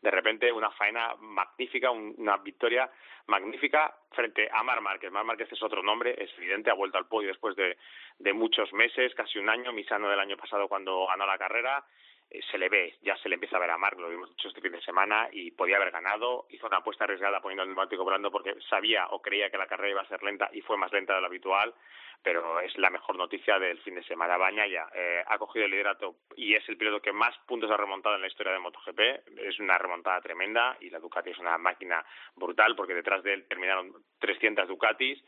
de 0.01 0.11
repente 0.11 0.51
una 0.51 0.69
faena 0.71 1.15
magnífica, 1.19 1.89
un- 1.91 2.13
una 2.17 2.37
victoria 2.37 2.89
magnífica 3.27 3.95
frente 4.11 4.49
a 4.51 4.63
Mar 4.63 4.81
Márquez. 4.81 5.11
Mar 5.11 5.25
es 5.39 5.63
otro 5.63 5.81
nombre, 5.83 6.15
es 6.17 6.31
evidente, 6.37 6.69
ha 6.69 6.75
vuelto 6.75 6.97
al 6.97 7.07
podio 7.07 7.29
después 7.29 7.55
de, 7.55 7.77
de 8.19 8.33
muchos 8.33 8.71
meses, 8.73 9.13
casi 9.15 9.39
un 9.39 9.49
año, 9.49 9.71
Misano 9.71 10.09
del 10.09 10.19
año 10.19 10.37
pasado 10.37 10.67
cuando 10.67 11.05
ganó 11.07 11.25
la 11.25 11.37
carrera. 11.37 11.83
Eh, 12.31 12.39
Se 12.51 12.57
le 12.57 12.69
ve, 12.69 12.95
ya 13.01 13.15
se 13.17 13.29
le 13.29 13.35
empieza 13.35 13.57
a 13.57 13.59
ver 13.59 13.69
a 13.69 13.77
Marc, 13.77 13.99
lo 13.99 14.09
vimos 14.09 14.29
mucho 14.29 14.47
este 14.47 14.61
fin 14.61 14.71
de 14.71 14.81
semana 14.81 15.29
y 15.31 15.51
podía 15.51 15.77
haber 15.77 15.91
ganado. 15.91 16.45
Hizo 16.49 16.67
una 16.67 16.77
apuesta 16.77 17.03
arriesgada 17.03 17.41
poniendo 17.41 17.63
el 17.63 17.69
neumático 17.69 18.05
brando 18.05 18.31
porque 18.31 18.55
sabía 18.69 19.07
o 19.09 19.21
creía 19.21 19.49
que 19.49 19.57
la 19.57 19.67
carrera 19.67 19.91
iba 19.91 20.01
a 20.01 20.07
ser 20.07 20.23
lenta 20.23 20.49
y 20.53 20.61
fue 20.61 20.77
más 20.77 20.91
lenta 20.91 21.13
de 21.13 21.21
lo 21.21 21.27
habitual 21.27 21.73
pero 22.23 22.59
es 22.59 22.77
la 22.77 22.89
mejor 22.89 23.15
noticia 23.15 23.57
del 23.57 23.79
fin 23.79 23.95
de 23.95 24.03
semana. 24.03 24.37
Bañaya 24.37 24.87
eh, 24.93 25.23
ha 25.25 25.37
cogido 25.37 25.65
el 25.65 25.71
liderato 25.71 26.15
y 26.35 26.53
es 26.53 26.67
el 26.69 26.77
piloto 26.77 27.01
que 27.01 27.11
más 27.11 27.35
puntos 27.47 27.71
ha 27.71 27.77
remontado 27.77 28.15
en 28.15 28.21
la 28.21 28.27
historia 28.27 28.53
de 28.53 28.59
MotoGP. 28.59 28.99
Es 29.39 29.59
una 29.59 29.77
remontada 29.77 30.21
tremenda 30.21 30.77
y 30.81 30.89
la 30.89 30.99
Ducati 30.99 31.31
es 31.31 31.39
una 31.39 31.57
máquina 31.57 32.05
brutal 32.35 32.75
porque 32.75 32.93
detrás 32.93 33.23
de 33.23 33.33
él 33.33 33.47
terminaron 33.47 33.93
300 34.19 34.67
Ducatis. 34.67 35.23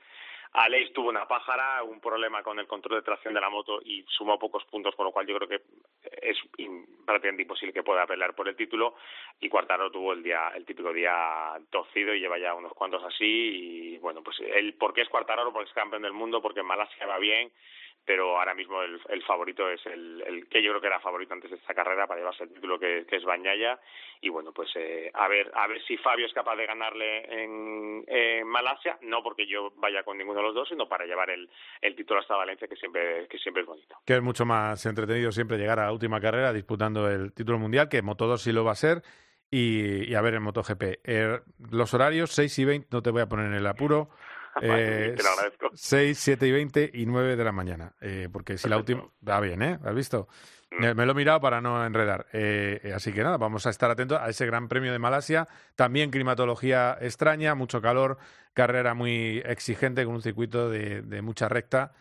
Aleix 0.54 0.94
tuvo 0.94 1.10
una 1.10 1.28
pájara, 1.28 1.82
un 1.82 2.00
problema 2.00 2.44
con 2.44 2.60
el 2.60 2.68
control 2.68 3.00
de 3.00 3.06
tracción 3.06 3.34
de 3.34 3.42
la 3.42 3.50
moto 3.50 3.80
y 3.84 4.06
sumó 4.08 4.38
pocos 4.38 4.64
puntos, 4.66 4.96
con 4.96 5.06
lo 5.06 5.12
cual 5.12 5.26
yo 5.26 5.36
creo 5.38 5.48
que 5.48 5.62
es 6.22 6.38
prácticamente 7.06 7.42
imposible 7.42 7.74
que 7.74 7.82
pueda 7.82 8.06
pelear 8.06 8.36
por 8.36 8.48
el 8.48 8.56
título. 8.56 8.96
Y 9.40 9.50
Cuartaro 9.50 9.90
tuvo 9.90 10.14
el 10.14 10.22
día, 10.22 10.50
el 10.56 10.64
típico 10.64 10.94
día 10.94 11.60
torcido 11.72 12.14
y 12.14 12.20
lleva 12.20 12.38
ya 12.38 12.54
unos 12.54 12.74
cuantos 12.74 13.04
así. 13.04 13.26
Y 13.26 13.98
bueno, 13.98 14.22
pues 14.22 14.40
el 14.42 14.76
por 14.76 14.94
qué 14.94 15.02
es 15.02 15.10
Cuartararo, 15.10 15.52
porque 15.52 15.70
es 15.70 15.76
campeón 15.76 16.04
del 16.04 16.14
mundo, 16.14 16.40
porque 16.40 16.60
en 16.60 16.68
Malasia 16.68 17.08
va 17.08 17.18
bien, 17.18 17.52
pero 18.06 18.38
ahora 18.38 18.54
mismo 18.54 18.82
el, 18.82 19.24
favorito 19.24 19.70
es 19.70 19.86
el, 19.86 20.48
que 20.50 20.62
yo 20.62 20.72
creo 20.72 20.82
que 20.82 20.88
era 20.88 21.00
favorito 21.00 21.34
antes 21.34 21.52
de 21.52 21.58
esta 21.58 21.74
carrera 21.74 22.08
para 22.08 22.20
llevarse 22.20 22.44
el 22.44 22.54
título 22.54 22.80
que, 22.80 23.06
es 23.10 23.24
Bañaya 23.24 23.80
y 24.22 24.30
bueno 24.30 24.52
pues 24.52 24.70
eh, 24.76 25.10
a 25.14 25.28
ver 25.28 25.52
a 25.54 25.68
ver 25.68 25.82
si 25.86 25.98
Fabio 25.98 26.26
es 26.26 26.34
capaz 26.34 26.56
de 26.56 26.66
ganarle 26.66 27.44
en, 27.44 28.04
Malasia 28.46 28.98
no 29.02 29.24
porque 29.24 29.48
yo 29.48 29.72
vaya 29.78 30.04
con 30.04 30.18
ninguno 30.18 30.40
de 30.40 30.48
los 30.48 30.56
dos 30.56 30.70
sino 30.70 30.88
para 30.88 31.06
llevar 31.06 31.30
el, 31.30 31.50
el 31.82 31.96
título 31.96 32.20
hasta 32.20 32.36
Valencia 32.36 32.68
que 32.68 32.76
siempre 32.76 33.28
que 33.28 33.38
siempre 33.38 33.62
es 33.62 33.68
bonito 33.68 33.96
que 34.06 34.16
es 34.16 34.22
mucho 34.22 34.46
más 34.46 34.86
entretenido 34.86 35.32
siempre 35.32 35.58
llegar 35.58 35.80
a 35.80 35.86
la 35.86 35.92
última 35.92 36.20
carrera 36.20 36.54
disputando 36.54 37.10
el 37.10 37.34
título 37.34 37.60
mundial, 37.60 37.90
que 37.90 38.04
Moto2 38.04 38.38
sí 38.38 38.52
lo 38.52 38.64
va 38.64 38.72
a 38.72 38.76
ser, 38.76 39.04
y, 39.52 40.10
y 40.10 40.16
a 40.16 40.22
ver 40.22 40.36
en 40.36 40.44
MotoGP. 40.44 40.84
Eh, 41.04 41.40
los 41.72 41.94
horarios, 41.94 42.32
6 42.32 42.60
y 42.60 42.66
20, 42.66 42.88
no 42.92 43.02
te 43.02 43.12
voy 43.12 43.22
a 43.22 43.28
poner 43.28 43.48
en 43.48 43.54
el 43.54 43.68
apuro. 43.68 44.10
Eh, 44.62 45.14
Te 45.18 45.24
lo 45.24 45.30
agradezco. 45.30 45.70
6, 45.74 46.18
7 46.18 46.48
y 46.48 46.52
20 46.52 46.92
y 46.94 47.06
9 47.06 47.36
de 47.36 47.44
la 47.44 47.52
mañana. 47.52 47.94
Eh, 48.02 48.30
porque 48.32 48.58
si 48.58 48.70
la 48.70 48.78
última. 48.78 49.04
Va 49.28 49.40
bien, 49.40 49.62
¿eh? 49.62 49.80
¿Has 49.84 49.96
visto? 49.96 50.28
Me, 50.80 50.94
me 50.94 51.06
lo 51.06 51.12
he 51.12 51.16
mirado 51.16 51.40
para 51.40 51.62
no 51.62 51.86
enredar. 51.86 52.28
Eh, 52.34 52.80
eh, 52.84 52.94
así 52.94 53.14
que 53.14 53.24
nada, 53.24 53.38
vamos 53.38 53.66
a 53.68 53.70
estar 53.70 53.92
atentos 53.92 54.20
a 54.20 54.30
ese 54.30 54.46
Gran 54.46 54.68
Premio 54.68 54.92
de 54.92 55.00
Malasia. 55.00 55.48
También 55.76 56.12
climatología 56.12 56.98
extraña, 57.00 57.56
mucho 57.56 57.82
calor, 57.82 58.18
carrera 58.54 58.94
muy 58.94 59.42
exigente 59.46 60.04
con 60.06 60.16
un 60.16 60.22
circuito 60.22 60.70
de, 60.70 61.02
de 61.02 61.22
mucha 61.22 61.48
recta. 61.48 61.94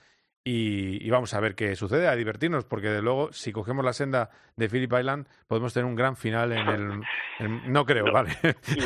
Y, 0.45 1.07
y 1.07 1.09
vamos 1.11 1.33
a 1.35 1.41
ver 1.41 1.55
qué 1.55 1.77
sucede, 1.77 2.09
a 2.09 2.17
divertirnos, 2.17 2.65
porque 2.65 2.89
de 2.89 3.01
luego, 3.01 3.33
si 3.33 3.53
cogemos 3.53 3.85
la 3.85 3.93
senda 3.93 4.29
de 4.57 4.69
Phillip 4.69 4.93
Island, 4.93 5.29
podemos 5.47 5.73
tener 5.73 5.85
un 5.87 5.95
gran 5.95 6.17
final 6.17 6.51
en 6.51 6.67
el. 6.69 7.03
en- 7.39 7.73
no 7.73 7.85
creo, 7.85 8.07
¿vale? 8.13 8.33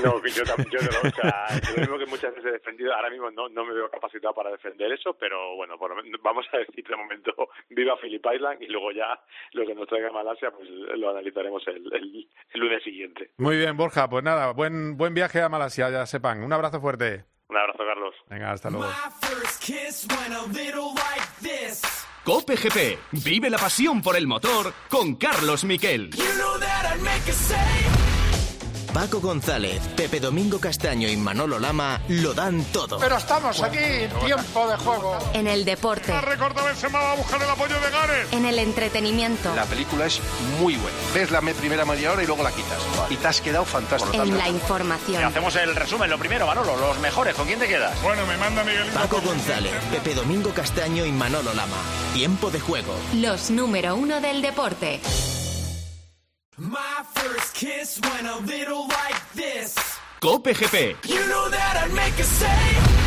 No, 0.04 0.22
yo, 0.22 0.44
yo 0.44 0.78
no, 0.82 1.08
o 1.08 1.10
sea, 1.12 1.46
lo 1.74 1.80
mismo 1.80 1.98
que 1.98 2.04
muchas 2.06 2.34
veces 2.34 2.50
he 2.50 2.52
defendido, 2.52 2.92
ahora 2.94 3.08
mismo 3.08 3.30
no, 3.30 3.48
no 3.48 3.64
me 3.64 3.72
veo 3.72 3.88
capacitado 3.90 4.34
para 4.34 4.50
defender 4.50 4.92
eso, 4.92 5.16
pero 5.18 5.56
bueno, 5.56 5.78
por 5.78 5.94
vamos 6.22 6.44
a 6.52 6.58
decir 6.58 6.84
de 6.86 6.94
momento 6.96 7.32
viva 7.70 7.96
Phillip 8.02 8.26
Island 8.34 8.60
y 8.62 8.66
luego 8.66 8.92
ya 8.92 9.18
lo 9.52 9.64
que 9.64 9.74
nos 9.74 9.88
traiga 9.88 10.10
Malasia, 10.12 10.50
pues 10.50 10.68
lo 10.68 11.08
analizaremos 11.08 11.66
el, 11.68 11.90
el, 11.94 12.28
el 12.52 12.60
lunes 12.60 12.82
siguiente. 12.82 13.30
Muy 13.38 13.56
bien, 13.56 13.78
Borja, 13.78 14.10
pues 14.10 14.22
nada, 14.22 14.52
buen, 14.52 14.98
buen 14.98 15.14
viaje 15.14 15.40
a 15.40 15.48
Malasia, 15.48 15.88
ya 15.88 16.04
sepan. 16.04 16.42
Un 16.42 16.52
abrazo 16.52 16.82
fuerte. 16.82 17.24
Un 17.48 17.56
abrazo, 17.56 17.78
Carlos. 17.78 18.14
Venga, 18.28 18.52
hasta 18.52 18.70
luego. 18.70 18.92
Cope 22.24 22.56
GP. 22.56 22.98
Vive 23.24 23.50
la 23.50 23.58
pasión 23.58 24.02
por 24.02 24.16
el 24.16 24.26
motor 24.26 24.72
con 24.88 25.14
Carlos 25.14 25.64
Miquel. 25.64 26.10
You 26.10 26.24
know 26.36 27.95
Paco 28.96 29.20
González, 29.20 29.78
Pepe 29.94 30.20
Domingo 30.20 30.58
Castaño 30.58 31.06
y 31.06 31.18
Manolo 31.18 31.58
Lama 31.58 32.00
lo 32.08 32.32
dan 32.32 32.64
todo. 32.72 32.98
Pero 32.98 33.18
estamos 33.18 33.62
aquí 33.62 33.76
en 33.76 34.10
tiempo 34.24 34.66
de 34.66 34.76
juego. 34.78 35.18
En 35.34 35.46
el 35.46 35.66
deporte. 35.66 36.12
Va 36.12 37.12
a 37.12 37.14
buscar 37.14 37.42
el 37.42 37.50
apoyo 37.50 37.74
de. 37.74 38.34
En 38.34 38.46
el 38.46 38.58
entretenimiento. 38.58 39.54
La 39.54 39.66
película 39.66 40.06
es 40.06 40.18
muy 40.58 40.76
buena. 40.76 40.96
Ves 41.12 41.30
la 41.30 41.42
me- 41.42 41.52
primera 41.52 41.84
media 41.84 42.10
hora 42.12 42.22
y 42.22 42.26
luego 42.26 42.42
la 42.42 42.50
quitas. 42.52 42.78
Y 43.10 43.16
te 43.16 43.28
has 43.28 43.42
quedado 43.42 43.66
fantástico. 43.66 44.14
En 44.14 44.38
la 44.38 44.48
información. 44.48 45.22
hacemos 45.22 45.54
el 45.56 45.76
resumen, 45.76 46.08
lo 46.08 46.18
primero, 46.18 46.46
Manolo, 46.46 46.74
los 46.78 46.98
mejores. 47.00 47.34
¿Con 47.34 47.46
quién 47.46 47.58
te 47.58 47.68
quedas? 47.68 48.02
Bueno, 48.02 48.24
me 48.24 48.38
manda 48.38 48.64
Miguel. 48.64 48.86
Paco 48.94 49.20
González, 49.20 49.74
Pepe 49.92 50.14
Domingo 50.14 50.52
Castaño 50.54 51.04
y 51.04 51.12
Manolo 51.12 51.52
Lama. 51.52 51.76
Tiempo 52.14 52.50
de 52.50 52.60
juego. 52.60 52.94
Los 53.12 53.50
número 53.50 53.94
uno 53.94 54.22
del 54.22 54.40
deporte. 54.40 55.02
My 56.58 57.04
first 57.12 57.54
kiss 57.54 58.00
went 58.02 58.26
a 58.26 58.38
little 58.38 58.88
like 58.88 59.32
this. 59.34 59.74
Cope 60.20 60.46
GP. 60.46 61.06
You 61.06 61.28
know 61.28 61.50
that 61.50 61.84
I'd 61.84 61.92
make 61.92 62.18
a 62.18 62.22
save. 62.22 63.06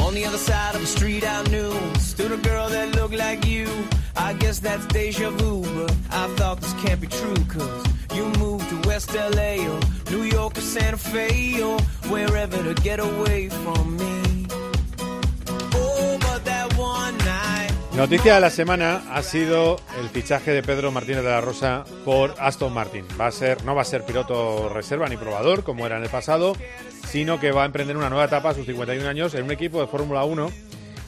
On 0.00 0.12
the 0.12 0.24
other 0.24 0.38
side 0.38 0.74
of 0.74 0.80
the 0.80 0.86
street 0.88 1.24
I 1.24 1.44
knew 1.44 1.72
Stood 1.98 2.32
a 2.32 2.36
girl 2.36 2.68
that 2.68 2.96
looked 2.96 3.14
like 3.14 3.46
you 3.46 3.68
I 4.16 4.32
guess 4.34 4.58
that's 4.58 4.86
deja 4.86 5.30
vu 5.30 5.62
But 5.62 5.92
I 6.10 6.26
thought 6.36 6.60
this 6.60 6.72
can't 6.74 7.00
be 7.00 7.06
true 7.06 7.34
Cause 7.48 7.84
you 8.14 8.26
moved 8.38 8.68
to 8.70 8.88
West 8.88 9.14
LA 9.14 9.66
Or 9.68 9.80
New 10.10 10.22
York 10.22 10.58
or 10.58 10.60
Santa 10.60 10.96
Fe 10.98 11.62
Or 11.62 11.80
wherever 12.10 12.62
to 12.62 12.74
get 12.82 13.00
away 13.00 13.48
from 13.48 13.96
me 13.96 14.23
Noticia 17.96 18.34
de 18.34 18.40
la 18.40 18.50
semana 18.50 19.02
ha 19.12 19.22
sido 19.22 19.76
el 20.00 20.08
fichaje 20.08 20.50
de 20.50 20.64
Pedro 20.64 20.90
Martínez 20.90 21.22
de 21.22 21.30
la 21.30 21.40
Rosa 21.40 21.84
por 22.04 22.34
Aston 22.40 22.72
Martin. 22.72 23.06
Va 23.18 23.28
a 23.28 23.30
ser, 23.30 23.64
no 23.64 23.76
va 23.76 23.82
a 23.82 23.84
ser 23.84 24.04
piloto 24.04 24.68
reserva 24.68 25.08
ni 25.08 25.16
probador 25.16 25.62
como 25.62 25.86
era 25.86 25.96
en 25.98 26.02
el 26.02 26.10
pasado, 26.10 26.56
sino 27.06 27.38
que 27.38 27.52
va 27.52 27.62
a 27.62 27.66
emprender 27.66 27.96
una 27.96 28.10
nueva 28.10 28.24
etapa 28.24 28.50
a 28.50 28.54
sus 28.54 28.66
51 28.66 29.08
años 29.08 29.32
en 29.34 29.44
un 29.44 29.52
equipo 29.52 29.80
de 29.80 29.86
Fórmula 29.86 30.24
1 30.24 30.50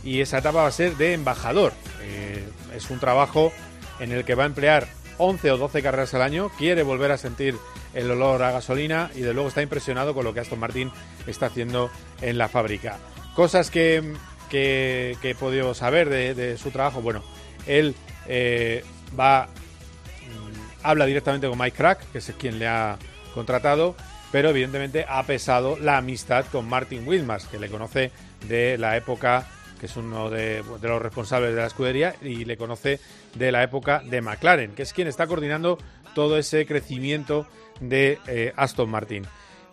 y 0.05 0.20
esa 0.20 0.39
etapa 0.39 0.62
va 0.62 0.68
a 0.68 0.72
ser 0.72 0.97
de 0.97 1.14
embajador. 1.14 1.72
Eh, 2.03 2.45
es 2.76 2.89
un 2.89 3.01
trabajo 3.01 3.53
en 3.99 4.12
el 4.12 4.24
que 4.24 4.37
va 4.37 4.45
a 4.45 4.47
emplear 4.47 4.87
11 5.18 5.51
o 5.51 5.59
12 5.59 5.82
carreras 5.82 6.14
al 6.14 6.22
año, 6.22 6.51
quiere 6.57 6.84
volver 6.84 7.11
a 7.11 7.18
sentir 7.18 7.57
el 7.95 8.09
olor 8.12 8.45
a 8.45 8.53
gasolina 8.53 9.11
y 9.16 9.22
de 9.22 9.34
luego 9.34 9.49
está 9.49 9.61
impresionado 9.61 10.14
con 10.14 10.24
lo 10.24 10.32
que 10.32 10.39
Aston 10.39 10.61
Martin 10.61 10.93
está 11.26 11.47
haciendo 11.47 11.91
en 12.20 12.39
la 12.39 12.49
fábrica. 12.49 12.99
Cosas 13.34 13.72
que, 13.72 14.14
que, 14.51 15.16
he 15.22 15.34
podido 15.34 15.74
saber 15.74 16.09
de, 16.09 16.57
su 16.59 16.70
trabajo, 16.70 17.03
bueno, 17.03 17.22
él 17.66 17.94
eh, 18.26 18.84
va, 19.18 19.47
mm, 19.47 20.82
habla 20.82 21.07
directamente 21.07 21.49
con 21.49 21.59
Mike 21.59 21.76
Crack, 21.76 22.12
que 22.12 22.18
es 22.18 22.32
quien 22.38 22.59
le 22.59 22.66
ha 22.66 22.99
contratado, 23.34 23.97
pero 24.32 24.51
evidentemente 24.51 25.07
ha 25.09 25.22
pesado 25.24 25.78
la 25.78 25.99
amistad 25.99 26.47
con 26.51 26.68
Martin 26.68 27.07
Wilmars, 27.07 27.47
que 27.47 27.59
le 27.59 27.68
conoce 27.68 28.11
de 28.49 28.78
la 28.78 28.97
época 28.97 29.47
que 29.78 29.86
es 29.86 29.97
uno 29.97 30.30
de, 30.30 30.62
de 30.80 30.88
los 30.88 31.03
responsables 31.03 31.55
de 31.55 31.61
la 31.61 31.66
escudería 31.66 32.14
y 32.22 32.47
le 32.47 32.57
conoce 32.57 32.99
de 33.34 33.53
la 33.53 33.62
época 33.62 34.01
de 34.05 34.22
McLaren, 34.22 34.72
que 34.74 34.82
es 34.82 34.94
quien 34.94 35.07
está 35.07 35.26
coordinando 35.26 35.78
todo 36.14 36.38
ese 36.38 36.64
crecimiento 36.64 37.47
de 37.80 38.18
eh, 38.26 38.53
Aston 38.57 38.88
Martin. 38.88 39.26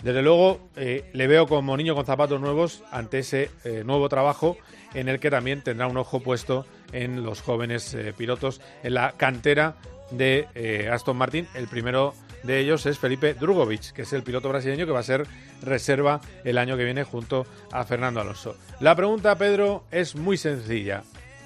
Desde 0.03 0.21
luego, 0.21 0.59
eh, 0.75 1.09
le 1.13 1.27
veo 1.27 1.47
como 1.47 1.77
niño 1.77 1.95
con 1.95 2.05
zapatos 2.05 2.39
nuevos 2.41 2.83
ante 2.91 3.19
ese 3.19 3.49
eh, 3.63 3.83
nuevo 3.85 4.09
trabajo 4.09 4.57
en 4.93 5.07
el 5.07 5.21
que 5.21 5.31
también 5.31 5.61
tendrá 5.61 5.87
un 5.87 5.95
ojo 5.95 6.19
puesto 6.19 6.65
en 6.91 7.23
los 7.23 7.41
jóvenes 7.41 7.93
eh, 7.93 8.13
pilotos, 8.15 8.59
en 8.83 8.95
la 8.95 9.13
cantera 9.13 9.77
de 10.11 10.89
Aston 10.91 11.15
Martin. 11.15 11.47
El 11.55 11.69
primero 11.69 12.13
de 12.43 12.59
ellos 12.59 12.85
es 12.85 12.99
Felipe 12.99 13.33
Drugovic, 13.33 13.93
que 13.93 14.01
es 14.01 14.11
el 14.11 14.23
piloto 14.23 14.49
brasileño 14.49 14.85
que 14.85 14.91
va 14.91 14.99
a 14.99 15.03
ser 15.03 15.25
reserva 15.61 16.19
el 16.43 16.57
año 16.57 16.75
que 16.75 16.83
viene 16.83 17.05
junto 17.05 17.47
a 17.71 17.85
Fernando 17.85 18.19
Alonso. 18.19 18.57
La 18.81 18.95
pregunta, 18.97 19.37
Pedro, 19.37 19.85
es 19.89 20.17
muy 20.17 20.37
sencilla 20.37 21.03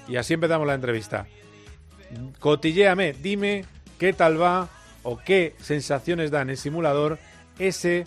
y 0.08 0.16
así 0.16 0.34
empezamos 0.34 0.66
la 0.66 0.74
entrevista. 0.74 1.28
Cotilléame, 2.40 3.12
dime 3.12 3.64
qué 3.98 4.12
tal 4.12 4.40
va 4.40 4.68
o 5.04 5.18
qué 5.18 5.54
sensaciones 5.60 6.32
da 6.32 6.42
en 6.42 6.50
el 6.50 6.56
simulador 6.56 7.18
ese 7.58 8.06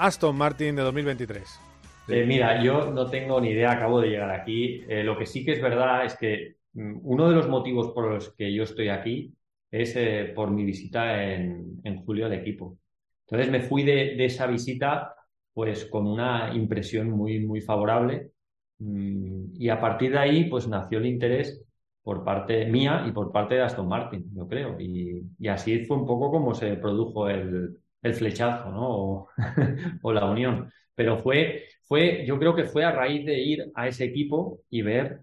Aston 0.00 0.36
Martin 0.36 0.76
de 0.76 0.82
2023. 0.82 1.60
Eh, 2.08 2.24
mira, 2.26 2.62
yo 2.62 2.90
no 2.90 3.08
tengo 3.08 3.40
ni 3.40 3.50
idea, 3.50 3.72
acabo 3.72 4.00
de 4.00 4.08
llegar 4.08 4.30
aquí. 4.30 4.82
Eh, 4.88 5.04
lo 5.04 5.16
que 5.16 5.26
sí 5.26 5.44
que 5.44 5.52
es 5.52 5.62
verdad 5.62 6.04
es 6.04 6.16
que 6.16 6.56
mm, 6.72 7.00
uno 7.02 7.28
de 7.28 7.36
los 7.36 7.48
motivos 7.48 7.92
por 7.92 8.10
los 8.10 8.34
que 8.34 8.52
yo 8.52 8.64
estoy 8.64 8.88
aquí 8.88 9.32
es 9.70 9.94
eh, 9.96 10.32
por 10.34 10.50
mi 10.50 10.64
visita 10.64 11.32
en, 11.32 11.80
en 11.84 12.04
julio 12.04 12.26
al 12.26 12.32
equipo. 12.32 12.78
Entonces 13.26 13.50
me 13.50 13.60
fui 13.60 13.84
de, 13.84 14.16
de 14.16 14.24
esa 14.24 14.46
visita 14.46 15.14
pues 15.52 15.84
con 15.86 16.06
una 16.06 16.52
impresión 16.54 17.10
muy, 17.10 17.40
muy 17.40 17.60
favorable 17.60 18.32
Mm, 18.80 19.52
y 19.56 19.68
a 19.68 19.80
partir 19.80 20.12
de 20.12 20.18
ahí 20.18 20.44
pues 20.44 20.66
nació 20.66 20.98
el 20.98 21.06
interés 21.06 21.62
por 22.02 22.24
parte 22.24 22.64
mía 22.66 23.04
y 23.06 23.12
por 23.12 23.30
parte 23.30 23.54
de 23.54 23.62
Aston 23.62 23.86
Martin, 23.88 24.30
yo 24.34 24.48
creo. 24.48 24.80
Y, 24.80 25.22
y 25.38 25.48
así 25.48 25.84
fue 25.84 25.98
un 25.98 26.06
poco 26.06 26.30
como 26.30 26.54
se 26.54 26.76
produjo 26.76 27.28
el, 27.28 27.78
el 28.02 28.14
flechazo, 28.14 28.70
¿no? 28.70 29.28
O, 30.02 30.12
la 30.12 30.26
unión. 30.26 30.70
Pero 30.94 31.18
fue, 31.18 31.66
fue, 31.82 32.24
yo 32.26 32.38
creo 32.38 32.54
que 32.54 32.64
fue 32.64 32.84
a 32.84 32.92
raíz 32.92 33.24
de 33.26 33.38
ir 33.38 33.70
a 33.74 33.88
ese 33.88 34.04
equipo 34.04 34.60
y 34.70 34.82
ver, 34.82 35.20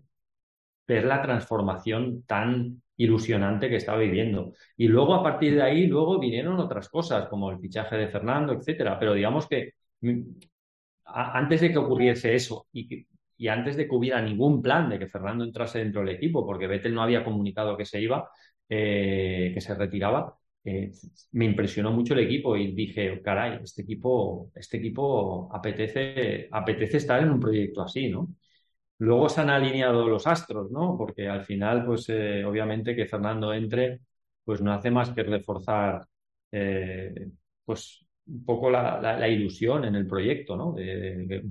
ver 0.87 1.05
la 1.05 1.21
transformación 1.21 2.23
tan 2.23 2.81
ilusionante 2.97 3.69
que 3.69 3.77
estaba 3.77 3.99
viviendo. 3.99 4.53
Y 4.75 4.87
luego 4.87 5.13
a 5.15 5.23
partir 5.23 5.55
de 5.55 5.61
ahí, 5.63 5.87
luego 5.87 6.19
vinieron 6.19 6.59
otras 6.59 6.89
cosas, 6.89 7.27
como 7.27 7.51
el 7.51 7.59
fichaje 7.59 7.95
de 7.97 8.07
Fernando, 8.09 8.53
etcétera. 8.53 8.97
Pero 8.99 9.13
digamos 9.13 9.47
que 9.47 9.73
mm, 10.01 10.21
antes 11.05 11.61
de 11.61 11.71
que 11.71 11.77
ocurriese 11.77 12.35
eso 12.35 12.67
y 13.37 13.47
antes 13.47 13.77
de 13.77 13.87
que 13.87 13.95
hubiera 13.95 14.21
ningún 14.21 14.61
plan 14.61 14.89
de 14.89 14.99
que 14.99 15.07
Fernando 15.07 15.43
entrase 15.43 15.79
dentro 15.79 16.01
del 16.01 16.15
equipo, 16.15 16.45
porque 16.45 16.67
Vettel 16.67 16.93
no 16.93 17.03
había 17.03 17.23
comunicado 17.23 17.77
que 17.77 17.85
se 17.85 18.01
iba, 18.01 18.29
eh, 18.67 19.51
que 19.53 19.61
se 19.61 19.75
retiraba, 19.75 20.37
eh, 20.67 20.91
me 21.33 21.45
impresionó 21.45 21.91
mucho 21.91 22.13
el 22.13 22.21
equipo 22.21 22.55
y 22.57 22.73
dije, 22.73 23.21
caray, 23.21 23.59
este 23.63 23.83
equipo, 23.83 24.51
este 24.55 24.77
equipo 24.77 25.49
apetece, 25.53 26.49
apetece 26.51 26.97
estar 26.97 27.21
en 27.23 27.31
un 27.31 27.39
proyecto 27.39 27.81
así, 27.83 28.09
¿no? 28.09 28.29
Luego 28.99 29.29
se 29.29 29.41
han 29.41 29.49
alineado 29.51 30.07
los 30.07 30.25
astros, 30.27 30.71
¿no? 30.71 30.97
Porque 30.97 31.27
al 31.29 31.43
final, 31.45 31.85
pues 31.85 32.09
eh, 32.09 32.43
obviamente 32.45 32.95
que 32.95 33.05
Fernando 33.07 33.53
entre, 33.53 34.01
pues 34.43 34.61
no 34.61 34.73
hace 34.73 34.91
más 34.91 35.11
que 35.11 35.23
reforzar, 35.23 36.05
eh, 36.51 37.29
pues 37.65 38.05
un 38.27 38.43
poco 38.45 38.69
la, 38.71 38.99
la- 39.01 39.17
la 39.19 39.27
ilusión 39.29 39.85
en 39.85 39.95
el 39.95 40.07
proyecto, 40.07 40.57
¿no? 40.57 40.73
De- 40.73 41.43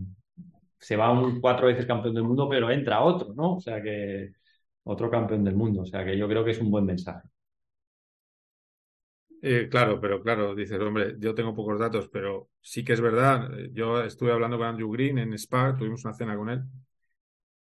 se 0.78 0.96
va 0.96 1.10
un 1.12 1.40
cuatro 1.40 1.66
veces 1.68 1.86
campeón 1.86 2.14
del 2.14 2.24
mundo, 2.24 2.48
pero 2.48 2.70
entra 2.70 3.02
otro, 3.02 3.34
¿no? 3.34 3.56
O 3.56 3.60
sea 3.60 3.82
que 3.82 4.32
otro 4.84 5.10
campeón 5.10 5.44
del 5.44 5.56
mundo, 5.56 5.82
o 5.82 5.86
sea 5.86 6.04
que 6.04 6.16
yo 6.18 6.28
creo 6.28 6.44
que 6.44 6.52
es 6.52 6.60
un 6.60 6.70
buen 6.70 6.84
mensaje. 6.86 7.28
Eh, 9.48 9.68
claro, 9.70 10.00
pero 10.00 10.20
claro, 10.22 10.54
dices, 10.56 10.80
hombre, 10.80 11.14
yo 11.18 11.34
tengo 11.34 11.54
pocos 11.54 11.78
datos, 11.78 12.08
pero 12.08 12.50
sí 12.60 12.84
que 12.84 12.94
es 12.94 13.00
verdad. 13.00 13.48
eh, 13.58 13.70
Yo 13.72 14.02
estuve 14.02 14.32
hablando 14.32 14.58
con 14.58 14.66
Andrew 14.66 14.90
Green 14.90 15.18
en 15.18 15.32
Spa, 15.34 15.76
tuvimos 15.76 16.04
una 16.04 16.14
cena 16.14 16.36
con 16.36 16.50
él, 16.50 16.62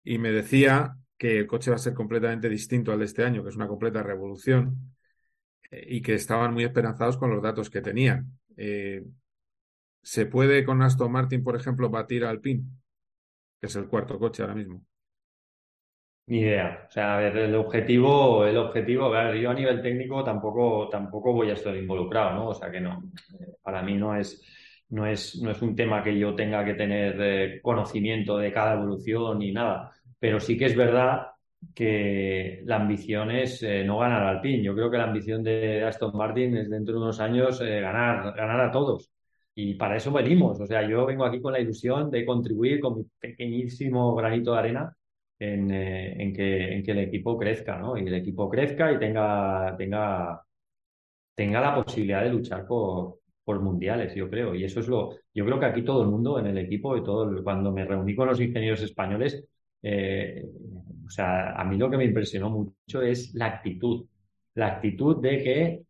y 0.04 0.18
me 0.18 0.32
decía 0.32 0.96
que 1.18 1.38
el 1.38 1.46
coche 1.46 1.70
va 1.70 1.76
a 1.76 1.78
ser 1.78 1.94
completamente 1.94 2.48
distinto 2.48 2.92
al 2.92 3.00
de 3.00 3.04
este 3.06 3.24
año, 3.24 3.42
que 3.42 3.50
es 3.50 3.56
una 3.56 3.68
completa 3.68 4.02
revolución, 4.02 4.94
eh, 5.70 5.86
y 5.88 6.02
que 6.02 6.14
estaban 6.14 6.54
muy 6.54 6.64
esperanzados 6.64 7.18
con 7.18 7.30
los 7.30 7.42
datos 7.42 7.70
que 7.70 7.82
tenían. 7.82 8.38
Eh, 8.56 9.04
¿se 10.02 10.26
puede 10.26 10.62
con 10.66 10.82
Aston 10.82 11.10
Martin, 11.12 11.42
por 11.42 11.56
ejemplo, 11.56 11.88
batir 11.90 12.24
a 12.24 12.30
Alpine, 12.30 12.64
que 13.60 13.68
es 13.68 13.76
el 13.76 13.88
cuarto 13.88 14.18
coche 14.18 14.42
ahora 14.42 14.54
mismo? 14.56 14.84
Ni 16.30 16.38
idea. 16.42 16.86
O 16.88 16.90
sea, 16.92 17.16
a 17.16 17.18
ver, 17.18 17.36
el 17.38 17.54
objetivo, 17.56 18.46
el 18.46 18.56
objetivo, 18.56 19.10
ver, 19.10 19.34
yo 19.36 19.50
a 19.50 19.54
nivel 19.54 19.82
técnico 19.82 20.22
tampoco, 20.22 20.88
tampoco 20.88 21.32
voy 21.32 21.50
a 21.50 21.54
estar 21.54 21.74
involucrado, 21.76 22.34
¿no? 22.34 22.48
O 22.50 22.54
sea 22.54 22.70
que 22.70 22.80
no, 22.80 23.02
para 23.62 23.82
mí 23.82 23.96
no 23.96 24.14
es, 24.16 24.40
no 24.90 25.06
es, 25.06 25.40
no 25.42 25.50
es 25.50 25.60
un 25.60 25.74
tema 25.74 26.04
que 26.04 26.16
yo 26.16 26.32
tenga 26.36 26.64
que 26.64 26.74
tener 26.74 27.16
eh, 27.20 27.60
conocimiento 27.60 28.38
de 28.38 28.52
cada 28.52 28.74
evolución 28.74 29.40
ni 29.40 29.50
nada. 29.50 29.90
Pero 30.20 30.38
sí 30.38 30.56
que 30.56 30.66
es 30.66 30.76
verdad 30.76 31.26
que 31.74 32.62
la 32.64 32.76
ambición 32.76 33.32
es 33.32 33.62
eh, 33.64 33.82
no 33.84 33.98
ganar 33.98 34.22
al 34.22 34.40
PIN. 34.40 34.62
Yo 34.62 34.74
creo 34.74 34.88
que 34.88 34.98
la 34.98 35.04
ambición 35.04 35.42
de 35.42 35.82
Aston 35.84 36.16
Martin 36.16 36.56
es 36.56 36.70
dentro 36.70 36.94
de 36.94 37.00
unos 37.00 37.18
años 37.20 37.60
eh, 37.60 37.80
ganar, 37.80 38.34
ganar 38.36 38.60
a 38.60 38.70
todos. 38.70 39.10
Y 39.54 39.74
para 39.74 39.96
eso 39.96 40.12
venimos. 40.12 40.60
O 40.60 40.66
sea, 40.66 40.88
yo 40.88 41.04
vengo 41.06 41.24
aquí 41.24 41.40
con 41.40 41.52
la 41.52 41.60
ilusión 41.60 42.08
de 42.08 42.24
contribuir 42.24 42.78
con 42.80 42.98
mi 42.98 43.04
pequeñísimo 43.18 44.14
granito 44.14 44.52
de 44.52 44.58
arena 44.60 44.96
en, 45.40 45.70
eh, 45.72 46.22
en 46.22 46.34
que, 46.34 46.74
en 46.74 46.84
que 46.84 46.92
el 46.92 47.00
equipo 47.00 47.38
crezca, 47.38 47.78
¿no? 47.78 47.98
Y 47.98 48.02
el 48.06 48.14
equipo 48.14 48.48
crezca 48.50 48.92
y 48.92 49.00
tenga, 49.00 49.76
tenga, 49.78 50.42
tenga 51.34 51.60
la 51.60 51.74
posibilidad 51.76 52.22
de 52.22 52.30
luchar 52.30 52.66
por, 52.66 53.20
por 53.44 53.60
mundiales, 53.60 54.14
yo 54.14 54.28
creo. 54.30 54.54
Y 54.54 54.64
eso 54.64 54.80
es 54.80 54.88
lo, 54.88 55.10
yo 55.34 55.44
creo 55.46 55.60
que 55.60 55.66
aquí 55.66 55.82
todo 55.82 56.02
el 56.02 56.08
mundo 56.10 56.38
en 56.38 56.46
el 56.46 56.58
equipo 56.58 56.96
y 56.96 57.04
todo, 57.04 57.42
cuando 57.44 57.72
me 57.72 57.84
reuní 57.84 58.14
con 58.14 58.28
los 58.28 58.40
ingenieros 58.40 58.82
españoles, 58.82 59.44
eh, 59.82 60.44
o 61.06 61.10
sea, 61.10 61.52
a 61.54 61.64
mí 61.64 61.76
lo 61.78 61.90
que 61.90 61.96
me 61.96 62.04
impresionó 62.04 62.50
mucho 62.50 63.02
es 63.02 63.34
la 63.34 63.46
actitud, 63.46 64.06
la 64.54 64.66
actitud 64.68 65.16
de 65.22 65.42
que 65.42 65.82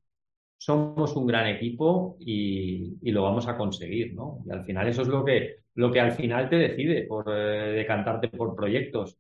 somos 0.58 1.16
un 1.16 1.26
gran 1.26 1.46
equipo 1.48 2.16
y, 2.20 2.98
y 3.02 3.12
lo 3.12 3.22
vamos 3.22 3.48
a 3.48 3.56
conseguir, 3.56 4.14
¿no? 4.14 4.42
Y 4.46 4.50
al 4.52 4.64
final 4.64 4.88
eso 4.88 5.02
es 5.02 5.08
lo 5.08 5.24
que, 5.24 5.56
lo 5.74 5.90
que 5.92 6.00
al 6.00 6.12
final 6.12 6.48
te 6.50 6.56
decide 6.56 7.04
por 7.06 7.26
eh, 7.30 7.72
decantarte 7.72 8.28
por 8.28 8.54
proyectos. 8.54 9.18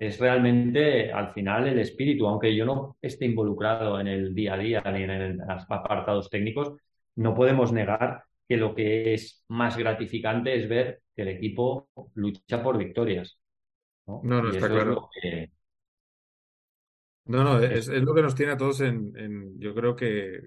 Es 0.00 0.18
realmente 0.18 1.12
al 1.12 1.32
final 1.32 1.66
el 1.68 1.78
espíritu, 1.78 2.26
aunque 2.26 2.54
yo 2.54 2.64
no 2.64 2.96
esté 3.00 3.26
involucrado 3.26 4.00
en 4.00 4.08
el 4.08 4.34
día 4.34 4.54
a 4.54 4.58
día 4.58 4.82
ni 4.92 5.02
en 5.04 5.10
el- 5.10 5.36
los 5.38 5.64
apartados 5.70 6.30
técnicos, 6.30 6.74
no 7.16 7.34
podemos 7.34 7.72
negar 7.72 8.24
que 8.48 8.56
lo 8.56 8.74
que 8.74 9.14
es 9.14 9.44
más 9.48 9.76
gratificante 9.76 10.54
es 10.58 10.68
ver 10.68 11.00
que 11.14 11.22
el 11.22 11.28
equipo 11.28 11.88
lucha 12.14 12.62
por 12.62 12.76
victorias. 12.78 13.38
No, 14.06 14.20
No, 14.24 14.48
está 14.50 14.66
es 14.66 14.72
claro. 14.72 14.94
lo 14.94 15.10
que- 15.22 15.50
No, 17.26 17.42
no, 17.42 17.58
es, 17.60 17.88
es 17.88 18.02
lo 18.02 18.14
que 18.14 18.22
nos 18.22 18.34
tiene 18.34 18.52
a 18.52 18.56
todos 18.56 18.80
en, 18.82 19.12
en- 19.16 19.58
yo 19.58 19.74
creo 19.74 19.96
que, 19.96 20.42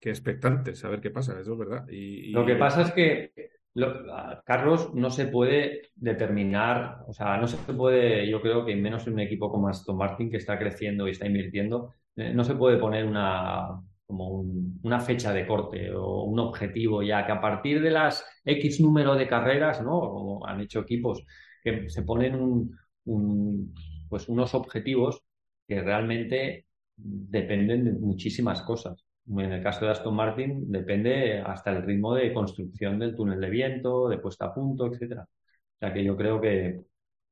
que 0.00 0.08
expectantes, 0.10 0.82
a 0.84 0.88
ver 0.88 1.00
qué 1.00 1.10
pasa, 1.10 1.38
eso 1.38 1.52
es 1.52 1.58
verdad. 1.58 1.86
Y, 1.88 2.30
y- 2.30 2.32
Lo 2.32 2.46
que 2.46 2.54
pasa 2.56 2.82
es 2.82 2.92
que, 2.92 3.32
lo- 3.74 4.42
Carlos, 4.44 4.94
no 4.94 5.10
se 5.10 5.26
puede 5.26 5.82
determinar, 5.96 6.98
o 7.08 7.12
sea, 7.12 7.36
no 7.36 7.46
se 7.48 7.56
puede, 7.72 8.28
yo 8.28 8.40
creo 8.40 8.64
que 8.64 8.76
menos 8.76 9.06
en 9.06 9.14
un 9.14 9.20
equipo 9.20 9.50
como 9.50 9.68
Aston 9.68 9.96
Martin 9.96 10.30
que 10.30 10.36
está 10.38 10.58
creciendo 10.58 11.06
y 11.08 11.12
está 11.12 11.26
invirtiendo, 11.26 11.94
eh, 12.16 12.32
no 12.34 12.44
se 12.44 12.54
puede 12.54 12.78
poner 12.78 13.04
una, 13.06 13.80
como 14.06 14.28
un- 14.28 14.80
una 14.82 15.00
fecha 15.00 15.32
de 15.32 15.46
corte 15.46 15.90
o 15.94 16.22
un 16.24 16.38
objetivo 16.38 17.02
ya 17.02 17.26
que 17.26 17.32
a 17.32 17.40
partir 17.40 17.82
de 17.82 17.90
las 17.90 18.24
X 18.44 18.80
número 18.80 19.14
de 19.16 19.26
carreras, 19.28 19.82
¿no? 19.82 20.00
Como 20.00 20.46
han 20.46 20.60
hecho 20.60 20.80
equipos 20.80 21.24
que 21.62 21.88
se 21.90 22.02
ponen 22.02 22.34
un, 22.36 22.76
un- 23.06 23.74
pues 24.08 24.28
unos 24.28 24.54
objetivos 24.54 25.22
que 25.66 25.80
realmente 25.82 26.66
dependen 26.96 27.84
de 27.84 27.92
muchísimas 27.92 28.62
cosas. 28.62 29.03
En 29.26 29.52
el 29.52 29.62
caso 29.62 29.84
de 29.84 29.92
Aston 29.92 30.14
Martin 30.14 30.70
depende 30.70 31.40
hasta 31.40 31.70
el 31.70 31.82
ritmo 31.82 32.14
de 32.14 32.32
construcción 32.32 32.98
del 32.98 33.16
túnel 33.16 33.40
de 33.40 33.50
viento, 33.50 34.08
de 34.08 34.18
puesta 34.18 34.46
a 34.46 34.54
punto, 34.54 34.86
etcétera. 34.86 35.22
O 35.24 35.78
sea 35.78 35.92
que 35.92 36.04
yo 36.04 36.16
creo 36.16 36.40
que 36.40 36.82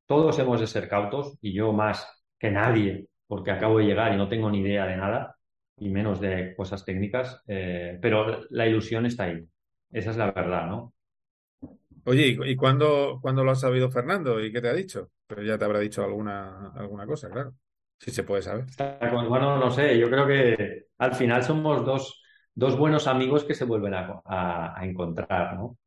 todos 0.06 0.38
hemos 0.38 0.60
de 0.60 0.66
ser 0.66 0.88
cautos 0.88 1.38
y 1.42 1.52
yo 1.52 1.72
más 1.72 2.06
que 2.38 2.50
nadie, 2.50 3.08
porque 3.26 3.50
acabo 3.50 3.78
de 3.78 3.84
llegar 3.84 4.12
y 4.12 4.16
no 4.16 4.28
tengo 4.28 4.50
ni 4.50 4.60
idea 4.60 4.86
de 4.86 4.96
nada 4.96 5.36
y 5.76 5.90
menos 5.90 6.20
de 6.20 6.54
cosas 6.56 6.84
técnicas, 6.84 7.42
eh, 7.46 7.98
pero 8.00 8.40
la 8.50 8.66
ilusión 8.66 9.06
está 9.06 9.24
ahí. 9.24 9.44
Esa 9.90 10.10
es 10.10 10.16
la 10.16 10.32
verdad, 10.32 10.66
¿no? 10.66 10.94
Oye, 12.04 12.36
¿y, 12.46 12.56
cuándo, 12.56 13.20
cuándo 13.22 13.44
lo 13.44 13.52
has 13.52 13.60
sabido 13.60 13.90
Fernando? 13.90 14.40
¿Y 14.40 14.52
qué 14.52 14.60
te 14.60 14.68
ha 14.68 14.74
dicho? 14.74 15.10
Pero 15.26 15.42
ya 15.42 15.56
te 15.56 15.64
habrá 15.64 15.78
dicho 15.78 16.02
alguna, 16.02 16.72
alguna 16.74 17.06
cosa, 17.06 17.30
claro. 17.30 17.54
Si 18.02 18.10
se 18.10 18.22
puede 18.24 18.42
saber. 18.42 18.66
Bueno, 19.28 19.58
no 19.58 19.70
sé, 19.70 19.98
yo 19.98 20.08
creo 20.10 20.26
que 20.26 20.86
al 20.98 21.14
final 21.14 21.42
somos 21.42 21.84
dos, 21.84 22.22
dos 22.54 22.76
buenos 22.78 23.06
amigos 23.06 23.44
que 23.44 23.54
se 23.54 23.64
vuelven 23.64 23.94
a, 23.94 24.22
a- 24.24 24.84
encontrar, 24.84 25.56
¿no? 25.56 25.78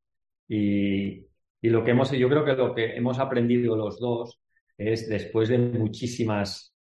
Y, 0.48 1.26
y 1.62 1.70
lo 1.70 1.84
que 1.84 1.92
hemos, 1.92 2.12
yo 2.12 2.30
creo 2.30 2.46
que 2.46 2.54
lo 2.56 2.76
que 2.76 2.96
hemos 2.98 3.20
aprendido 3.20 3.76
los 3.78 4.00
dos 4.00 4.40
es 4.78 5.10
después 5.10 5.50
de 5.50 5.58
muchísimas, 5.60 6.76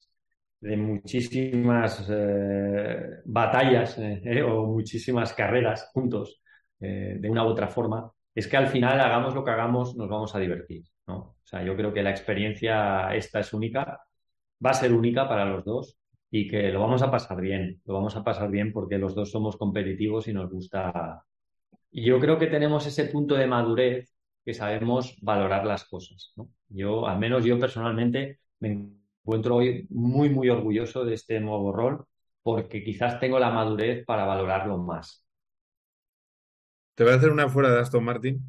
de 0.61 0.77
muchísimas 0.77 2.07
eh, 2.11 3.01
batallas 3.27 3.97
eh, 3.99 4.43
o 4.43 4.67
muchísimas 4.67 5.33
carreras 5.35 5.91
juntos, 5.93 6.43
eh, 6.81 7.17
de 7.21 7.31
una 7.31 7.45
u 7.45 7.49
otra 7.49 7.69
forma, 7.69 8.11
es 8.35 8.49
que 8.49 8.57
al 8.57 8.69
final 8.69 9.01
hagamos 9.01 9.35
lo 9.35 9.45
que 9.45 9.51
hagamos, 9.53 9.97
nos 9.97 10.09
vamos 10.09 10.35
a 10.35 10.39
divertir, 10.41 10.85
¿no? 11.07 11.17
O 11.19 11.37
sea, 11.45 11.63
yo 11.65 11.77
creo 11.77 11.93
que 11.93 12.03
la 12.03 12.11
experiencia 12.11 13.15
esta 13.15 13.41
es 13.41 13.53
única, 13.53 14.01
va 14.65 14.71
a 14.71 14.75
ser 14.75 14.93
única 14.93 15.29
para 15.29 15.45
los 15.45 15.65
dos 15.65 15.99
y 16.31 16.49
que 16.49 16.71
lo 16.71 16.81
vamos 16.81 17.03
a 17.03 17.11
pasar 17.11 17.41
bien, 17.41 17.81
lo 17.85 17.95
vamos 17.95 18.17
a 18.17 18.25
pasar 18.25 18.51
bien 18.51 18.73
porque 18.73 18.99
los 18.99 19.15
dos 19.15 19.31
somos 19.31 19.57
competitivos 19.57 20.27
y 20.29 20.33
nos 20.33 20.51
gusta. 20.51 21.25
Y 21.91 22.05
yo 22.05 22.19
creo 22.19 22.39
que 22.39 22.49
tenemos 22.49 22.87
ese 22.87 23.05
punto 23.07 23.35
de 23.37 23.47
madurez 23.47 24.13
que 24.45 24.55
sabemos 24.55 25.17
valorar 25.23 25.65
las 25.65 25.85
cosas. 25.85 26.35
Yo, 26.69 27.07
al 27.07 27.19
menos 27.19 27.45
yo 27.45 27.59
personalmente, 27.59 28.41
me 28.59 28.91
encuentro 29.23 29.57
hoy 29.57 29.87
muy, 29.91 30.29
muy 30.29 30.49
orgulloso 30.49 31.05
de 31.05 31.15
este 31.15 31.41
nuevo 31.41 31.73
rol 31.73 32.05
porque 32.43 32.85
quizás 32.85 33.19
tengo 33.21 33.39
la 33.39 33.51
madurez 33.51 34.05
para 34.05 34.25
valorarlo 34.25 34.77
más. 34.79 35.25
Te 36.95 37.05
voy 37.05 37.13
a 37.13 37.17
hacer 37.17 37.31
una 37.31 37.49
fuera 37.49 37.71
de 37.71 37.81
Aston 37.81 38.05
Martin. 38.05 38.43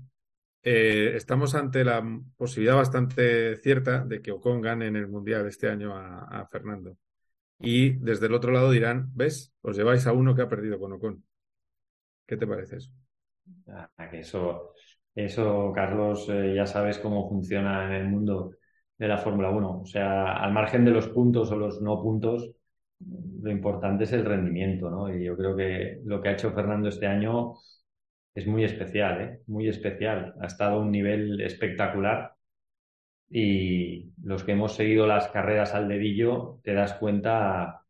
Eh, 0.68 1.16
estamos 1.16 1.53
ante 1.53 1.86
la 1.86 2.03
posibilidad 2.36 2.76
bastante 2.76 3.55
cierta 3.57 4.03
de 4.03 4.20
que 4.20 4.32
Ocon 4.32 4.61
gane 4.61 4.88
en 4.88 4.95
el 4.95 5.07
Mundial 5.07 5.45
este 5.45 5.70
año 5.70 5.95
a, 5.95 6.47
Fernando. 6.51 6.97
Y 7.59 7.91
desde 7.99 8.26
el 8.26 8.34
otro 8.34 8.51
lado 8.51 8.72
dirán, 8.72 9.11
¿ves? 9.13 9.53
Os 9.61 9.78
lleváis 9.78 10.07
a 10.07 10.11
uno 10.11 10.34
que 10.34 10.41
ha 10.41 10.49
perdido 10.49 10.80
con 10.80 10.93
Ocon. 10.93 11.24
¿Qué 12.26 12.36
te 12.36 12.47
parece 12.47 12.78
eso? 12.78 12.91
Ah, 13.68 13.91
eso, 15.13 15.72
Carlos, 15.72 16.28
eh, 16.30 16.55
ya 16.55 16.66
sabes 16.66 16.97
cómo 16.97 17.30
funciona 17.30 17.86
en 17.86 17.91
el 18.01 18.07
mundo 18.07 18.55
de 18.97 19.07
la 19.07 19.20
Fórmula 19.20 19.51
1. 19.51 19.82
O 19.82 19.86
sea, 19.86 20.34
al 20.34 20.51
margen 20.51 20.84
de 20.84 20.91
los 20.91 21.09
puntos 21.09 21.51
o 21.51 21.57
los 21.57 21.80
no 21.80 22.01
puntos, 22.01 22.49
lo 22.99 23.51
importante 23.51 24.05
es 24.05 24.13
el 24.13 24.26
rendimiento, 24.26 24.89
¿no? 24.89 25.16
Y 25.16 25.26
yo 25.26 25.38
creo 25.38 25.55
que 25.55 26.01
lo 26.05 26.20
que 26.20 26.30
ha 26.30 26.34
hecho 26.34 26.53
Fernando 26.53 26.89
este 26.89 27.05
año 27.05 27.53
es 28.36 28.46
muy 28.46 28.66
especial, 28.66 29.22
¿eh? 29.22 29.42
Muy 29.48 29.70
especial. 29.70 30.36
Ha 30.42 30.48
estado 30.48 30.76
a 30.76 30.82
un 30.82 30.92
nivel 30.92 31.40
espectacular 31.42 32.34
y 33.30 34.12
los 34.24 34.44
que 34.44 34.52
hemos 34.52 34.76
seguido 34.76 35.08
las 35.08 35.30
carreras 35.30 35.74
al 35.74 35.88
dedillo 35.88 36.60
te 36.64 36.74
das 36.74 36.94
cuenta 36.96 37.82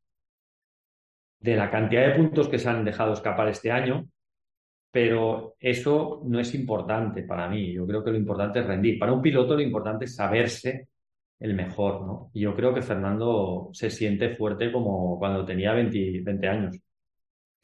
de 1.39 1.55
la 1.55 1.69
cantidad 1.69 2.07
de 2.07 2.15
puntos 2.15 2.47
que 2.47 2.59
se 2.59 2.69
han 2.69 2.85
dejado 2.85 3.13
escapar 3.13 3.47
este 3.49 3.71
año, 3.71 4.07
pero 4.91 5.55
eso 5.59 6.21
no 6.25 6.39
es 6.39 6.53
importante 6.55 7.23
para 7.23 7.49
mí. 7.49 7.73
Yo 7.73 7.85
creo 7.87 8.03
que 8.03 8.11
lo 8.11 8.17
importante 8.17 8.59
es 8.59 8.67
rendir. 8.67 8.99
Para 8.99 9.13
un 9.13 9.21
piloto 9.21 9.55
lo 9.55 9.61
importante 9.61 10.05
es 10.05 10.15
saberse 10.15 10.89
el 11.39 11.53
mejor, 11.53 12.05
¿no? 12.05 12.31
Y 12.33 12.41
yo 12.41 12.55
creo 12.55 12.73
que 12.73 12.81
Fernando 12.81 13.69
se 13.73 13.89
siente 13.89 14.35
fuerte 14.35 14.71
como 14.71 15.19
cuando 15.19 15.43
tenía 15.45 15.73
20, 15.73 16.21
20 16.23 16.47
años. 16.47 16.84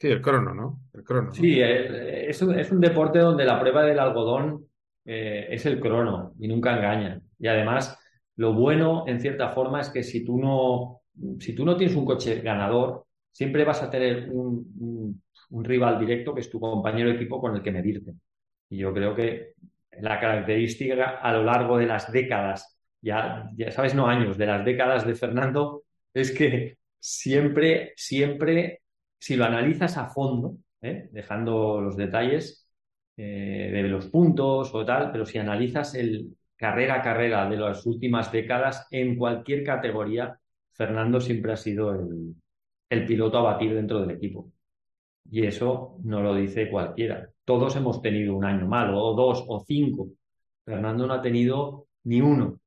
Sí, 0.02 0.08
el 0.08 0.20
crono, 0.20 0.52
¿no? 0.52 0.80
El 0.92 1.04
crono. 1.04 1.32
Sí, 1.32 1.60
eh, 1.60 2.28
es 2.28 2.42
un, 2.42 2.58
es 2.58 2.72
un 2.72 2.80
deporte 2.80 3.20
donde 3.20 3.44
la 3.44 3.60
prueba 3.60 3.84
del 3.84 4.00
algodón 4.00 4.66
eh, 5.04 5.46
es 5.48 5.64
el 5.64 5.78
crono 5.78 6.34
y 6.40 6.48
nunca 6.48 6.76
engaña. 6.76 7.20
Y 7.38 7.46
además, 7.46 7.96
lo 8.34 8.52
bueno, 8.52 9.04
en 9.06 9.20
cierta 9.20 9.50
forma, 9.50 9.80
es 9.80 9.90
que 9.90 10.02
si 10.02 10.24
tú 10.24 10.38
no, 10.38 11.02
si 11.38 11.54
tú 11.54 11.64
no 11.64 11.76
tienes 11.76 11.94
un 11.94 12.04
coche 12.04 12.40
ganador, 12.40 13.06
siempre 13.30 13.62
vas 13.62 13.80
a 13.84 13.90
tener 13.90 14.28
un 14.28 15.22
rival 15.62 16.00
directo 16.00 16.34
que 16.34 16.40
es 16.40 16.50
tu 16.50 16.58
compañero 16.58 17.08
de 17.08 17.14
equipo 17.14 17.40
con 17.40 17.54
el 17.54 17.62
que 17.62 17.70
medirte. 17.70 18.12
Y 18.70 18.78
yo 18.78 18.92
creo 18.92 19.14
que 19.14 19.52
la 20.00 20.18
característica 20.18 21.20
a 21.20 21.32
lo 21.32 21.44
largo 21.44 21.78
de 21.78 21.86
las 21.86 22.10
décadas, 22.10 22.76
ya, 23.00 23.48
ya 23.54 23.70
sabes, 23.70 23.94
no 23.94 24.08
años, 24.08 24.36
de 24.36 24.46
las 24.46 24.64
décadas 24.64 25.06
de 25.06 25.14
Fernando, 25.14 25.84
es 26.12 26.32
que 26.32 26.78
siempre, 26.98 27.92
siempre, 27.94 28.81
si 29.22 29.36
lo 29.36 29.44
analizas 29.44 29.96
a 29.98 30.08
fondo, 30.08 30.56
¿eh? 30.80 31.08
dejando 31.12 31.80
los 31.80 31.96
detalles 31.96 32.68
eh, 33.16 33.70
de 33.72 33.82
los 33.84 34.08
puntos 34.08 34.74
o 34.74 34.84
tal, 34.84 35.12
pero 35.12 35.24
si 35.24 35.38
analizas 35.38 35.94
el 35.94 36.36
carrera 36.56 36.96
a 36.96 37.02
carrera 37.02 37.48
de 37.48 37.56
las 37.56 37.86
últimas 37.86 38.32
décadas, 38.32 38.88
en 38.90 39.16
cualquier 39.16 39.62
categoría, 39.62 40.36
Fernando 40.72 41.20
siempre 41.20 41.52
ha 41.52 41.56
sido 41.56 41.92
el, 42.90 43.06
piloto 43.06 43.38
a 43.38 43.42
batir 43.42 43.74
dentro 43.74 44.00
del 44.00 44.10
equipo. 44.10 44.50
Y 45.30 45.46
eso 45.46 45.98
no 46.02 46.20
lo 46.20 46.34
dice 46.34 46.68
cualquiera. 46.68 47.28
Todos 47.44 47.76
hemos 47.76 48.02
tenido 48.02 48.34
un 48.36 48.44
año 48.44 48.66
malo, 48.66 49.00
o 49.00 49.14
dos, 49.14 49.44
o 49.46 49.60
cinco. 49.64 50.08
Fernando 50.64 51.06
no 51.06 51.14
ha 51.14 51.22
tenido 51.22 51.86
ni 52.04 52.20
uno. 52.20 52.58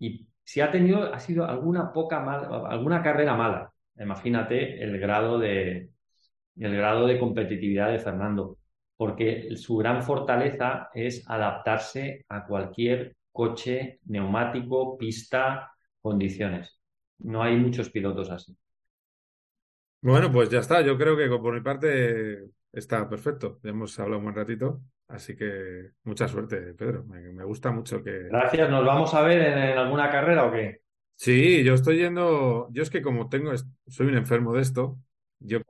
Y 0.00 0.26
si 0.42 0.60
ha 0.60 0.72
tenido, 0.72 1.14
ha 1.14 1.20
sido 1.20 1.44
alguna 1.46 1.92
poca 1.92 2.18
mala, 2.18 2.68
alguna 2.68 3.00
carrera 3.00 3.36
mala. 3.36 3.73
Imagínate 3.98 4.82
el 4.82 4.98
grado 4.98 5.38
de, 5.38 5.90
el 6.56 6.76
grado 6.76 7.06
de 7.06 7.18
competitividad 7.18 7.90
de 7.90 7.98
Fernando. 7.98 8.58
Porque 8.96 9.56
su 9.56 9.76
gran 9.76 10.02
fortaleza 10.02 10.88
es 10.94 11.28
adaptarse 11.28 12.24
a 12.28 12.46
cualquier 12.46 13.16
coche, 13.32 13.98
neumático, 14.06 14.96
pista, 14.96 15.72
condiciones. 16.00 16.80
No 17.18 17.42
hay 17.42 17.56
muchos 17.56 17.90
pilotos 17.90 18.30
así. 18.30 18.56
Bueno, 20.00 20.30
pues 20.30 20.48
ya 20.50 20.60
está. 20.60 20.82
Yo 20.82 20.96
creo 20.96 21.16
que 21.16 21.28
por 21.28 21.54
mi 21.54 21.60
parte 21.60 22.44
está 22.72 23.08
perfecto. 23.08 23.58
Ya 23.62 23.70
hemos 23.70 23.98
hablado 23.98 24.18
un 24.18 24.24
buen 24.24 24.36
ratito. 24.36 24.82
Así 25.08 25.36
que 25.36 25.90
mucha 26.04 26.28
suerte, 26.28 26.74
Pedro. 26.74 27.04
Me, 27.04 27.32
me 27.32 27.44
gusta 27.44 27.72
mucho 27.72 28.02
que. 28.02 28.28
Gracias. 28.28 28.70
¿Nos 28.70 28.84
vamos 28.84 29.12
a 29.14 29.22
ver 29.22 29.42
en, 29.42 29.58
en, 29.58 29.78
alguna 29.78 30.10
carrera 30.10 30.44
o 30.44 30.52
qué? 30.52 30.83
Sí, 31.16 31.64
yo 31.64 31.74
estoy 31.74 31.98
yendo. 31.98 32.68
Yo 32.72 32.82
es 32.82 32.90
que 32.90 33.02
como 33.02 33.28
tengo, 33.28 33.52
soy 33.86 34.06
un 34.06 34.16
enfermo 34.16 34.52
de 34.54 34.62
esto, 34.62 34.98
yo, 35.38 35.60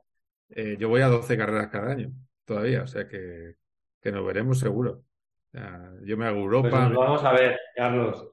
eh, 0.49 0.77
yo 0.79 0.89
voy 0.89 1.01
a 1.01 1.07
12 1.07 1.37
carreras 1.37 1.69
cada 1.69 1.91
año 1.91 2.11
todavía. 2.45 2.83
O 2.83 2.87
sea 2.87 3.07
que, 3.07 3.55
que 4.01 4.11
nos 4.11 4.25
veremos 4.25 4.59
seguro. 4.59 5.03
O 5.47 5.51
sea, 5.51 5.91
yo 6.03 6.17
me 6.17 6.25
hago 6.25 6.39
Europa. 6.39 6.69
Pues 6.69 6.81
nos 6.89 6.97
vamos 6.97 7.23
a 7.23 7.31
ver, 7.33 7.59
Carlos. 7.75 8.27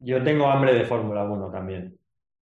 Yo 0.00 0.22
tengo 0.22 0.46
hambre 0.48 0.74
de 0.74 0.84
Fórmula 0.84 1.24
1 1.24 1.50
también. 1.50 1.98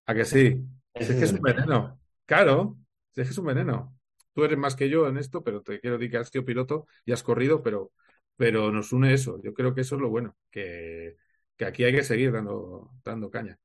¿A 0.07 0.14
que 0.14 0.24
sí? 0.24 0.64
Es, 0.95 1.11
es 1.11 1.16
que 1.16 1.24
es 1.24 1.32
un 1.32 1.41
veneno. 1.41 2.01
Claro, 2.26 2.76
es 3.14 3.26
que 3.26 3.32
es 3.32 3.38
un 3.38 3.47
veneno. 3.47 3.97
Tú 4.32 4.45
eres 4.45 4.57
más 4.57 4.76
que 4.76 4.88
yo 4.88 5.09
en 5.09 5.18
esto, 5.18 5.43
pero 5.43 5.62
te 5.62 5.80
quiero 5.80 5.99
decir 5.99 6.11
que 6.11 6.16
has 6.18 6.28
sido 6.28 6.45
piloto 6.45 6.86
y 7.05 7.12
has 7.12 7.22
corrido, 7.22 7.62
pero, 7.62 7.93
pero 8.36 8.70
nos 8.70 8.93
une 8.93 9.12
eso. 9.12 9.41
Yo 9.43 9.53
creo 9.53 9.74
que 9.74 9.82
eso 9.82 9.97
es 9.97 10.01
lo 10.01 10.09
bueno, 10.09 10.36
que, 10.51 11.16
que 11.57 11.64
aquí 11.64 11.84
hay 11.84 11.93
que 11.93 12.05
seguir 12.05 12.32
dando, 12.32 12.93
dando 13.05 13.30
caña. 13.30 13.59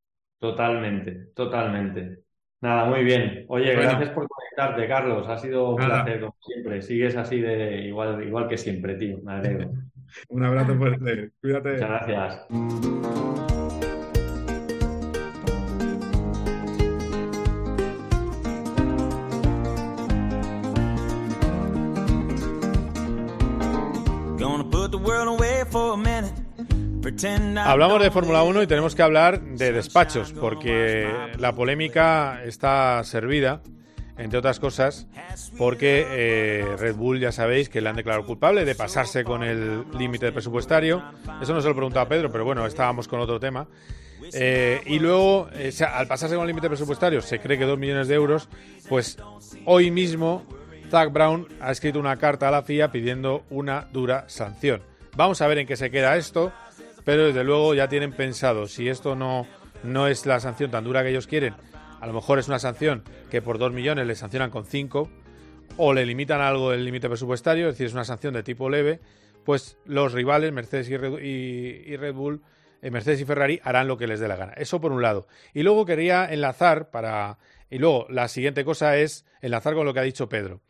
Totalmente, 0.45 1.11
totalmente. 1.33 2.19
Nada, 2.61 2.85
muy 2.85 3.03
bien. 3.03 3.45
Oye, 3.47 3.75
bueno. 3.75 3.89
gracias 3.89 4.09
por 4.11 4.27
conectarte, 4.27 4.87
Carlos. 4.87 5.27
Ha 5.27 5.39
sido 5.39 5.71
un 5.71 5.81
Nada. 5.81 6.03
placer, 6.03 6.21
como 6.21 6.35
siempre. 6.39 6.81
Sigues 6.83 7.15
así 7.17 7.41
de 7.41 7.81
igual, 7.87 8.23
igual 8.23 8.47
que 8.47 8.57
siempre, 8.57 8.93
tío. 8.93 9.17
Me 9.23 9.33
alegro. 9.33 9.71
un 10.29 10.43
abrazo 10.45 10.75
fuerte. 10.75 11.31
Cuídate. 11.41 11.71
Muchas 11.73 11.89
gracias. 11.89 13.64
Hablamos 27.59 28.01
de 28.01 28.11
Fórmula 28.11 28.43
1 28.43 28.63
y 28.63 28.67
tenemos 28.67 28.93
que 28.93 29.01
hablar 29.01 29.41
de 29.41 29.71
despachos, 29.71 30.33
porque 30.33 31.09
la 31.37 31.55
polémica 31.55 32.41
está 32.43 33.01
servida, 33.05 33.61
entre 34.17 34.39
otras 34.39 34.59
cosas, 34.59 35.07
porque 35.57 36.05
eh, 36.09 36.75
Red 36.77 36.95
Bull 36.95 37.19
ya 37.21 37.31
sabéis 37.31 37.69
que 37.69 37.79
le 37.79 37.87
han 37.87 37.95
declarado 37.95 38.25
culpable 38.25 38.65
de 38.65 38.75
pasarse 38.75 39.23
con 39.23 39.43
el 39.43 39.85
límite 39.97 40.31
presupuestario. 40.33 41.03
Eso 41.41 41.53
no 41.53 41.61
se 41.61 41.69
lo 41.69 41.75
preguntaba 41.75 42.09
Pedro, 42.09 42.29
pero 42.29 42.43
bueno, 42.43 42.65
estábamos 42.65 43.07
con 43.07 43.21
otro 43.21 43.39
tema. 43.39 43.67
Eh, 44.33 44.81
y 44.85 44.99
luego, 44.99 45.47
eh, 45.53 45.71
al 45.89 46.07
pasarse 46.07 46.35
con 46.35 46.43
el 46.43 46.47
límite 46.47 46.67
presupuestario, 46.67 47.21
se 47.21 47.39
cree 47.39 47.57
que 47.57 47.65
dos 47.65 47.79
millones 47.79 48.09
de 48.09 48.15
euros, 48.15 48.49
pues 48.89 49.17
hoy 49.63 49.89
mismo 49.89 50.45
Zach 50.89 51.13
Brown 51.13 51.47
ha 51.61 51.71
escrito 51.71 51.97
una 51.97 52.17
carta 52.17 52.49
a 52.49 52.51
la 52.51 52.63
FIA 52.63 52.91
pidiendo 52.91 53.45
una 53.49 53.87
dura 53.93 54.25
sanción. 54.27 54.81
Vamos 55.15 55.41
a 55.41 55.47
ver 55.47 55.59
en 55.59 55.67
qué 55.67 55.77
se 55.77 55.89
queda 55.91 56.17
esto 56.17 56.51
pero 57.05 57.27
desde 57.27 57.43
luego 57.43 57.73
ya 57.73 57.87
tienen 57.87 58.11
pensado, 58.11 58.67
si 58.67 58.89
esto 58.89 59.15
no, 59.15 59.47
no 59.83 60.07
es 60.07 60.25
la 60.25 60.39
sanción 60.39 60.71
tan 60.71 60.83
dura 60.83 61.03
que 61.03 61.09
ellos 61.09 61.27
quieren, 61.27 61.53
a 62.01 62.07
lo 62.07 62.13
mejor 62.13 62.39
es 62.39 62.47
una 62.47 62.59
sanción 62.59 63.03
que 63.31 63.41
por 63.41 63.57
2 63.57 63.71
millones 63.71 64.05
le 64.05 64.15
sancionan 64.15 64.49
con 64.49 64.65
5, 64.65 65.09
o 65.77 65.93
le 65.93 66.05
limitan 66.05 66.41
algo 66.41 66.73
el 66.73 66.83
límite 66.83 67.07
presupuestario, 67.07 67.67
es 67.67 67.75
decir, 67.75 67.87
es 67.87 67.93
una 67.93 68.05
sanción 68.05 68.33
de 68.33 68.43
tipo 68.43 68.69
leve, 68.69 68.99
pues 69.43 69.77
los 69.85 70.13
rivales, 70.13 70.51
Mercedes 70.51 70.89
y 70.89 70.97
Red, 70.97 71.19
y, 71.21 71.83
y 71.85 71.97
Red 71.97 72.13
Bull, 72.13 72.41
eh, 72.81 72.91
Mercedes 72.91 73.21
y 73.21 73.25
Ferrari, 73.25 73.59
harán 73.63 73.87
lo 73.87 73.97
que 73.97 74.07
les 74.07 74.19
dé 74.19 74.27
la 74.27 74.35
gana. 74.35 74.53
Eso 74.53 74.81
por 74.81 74.91
un 74.91 75.01
lado. 75.01 75.27
Y 75.53 75.63
luego 75.63 75.85
quería 75.85 76.25
enlazar 76.25 76.89
para... 76.89 77.37
Y 77.69 77.79
luego 77.79 78.07
la 78.09 78.27
siguiente 78.27 78.63
cosa 78.63 78.97
es 78.97 79.25
enlazar 79.41 79.73
con 79.73 79.85
lo 79.85 79.93
que 79.93 79.99
ha 79.99 80.03
dicho 80.03 80.29
Pedro. 80.29 80.61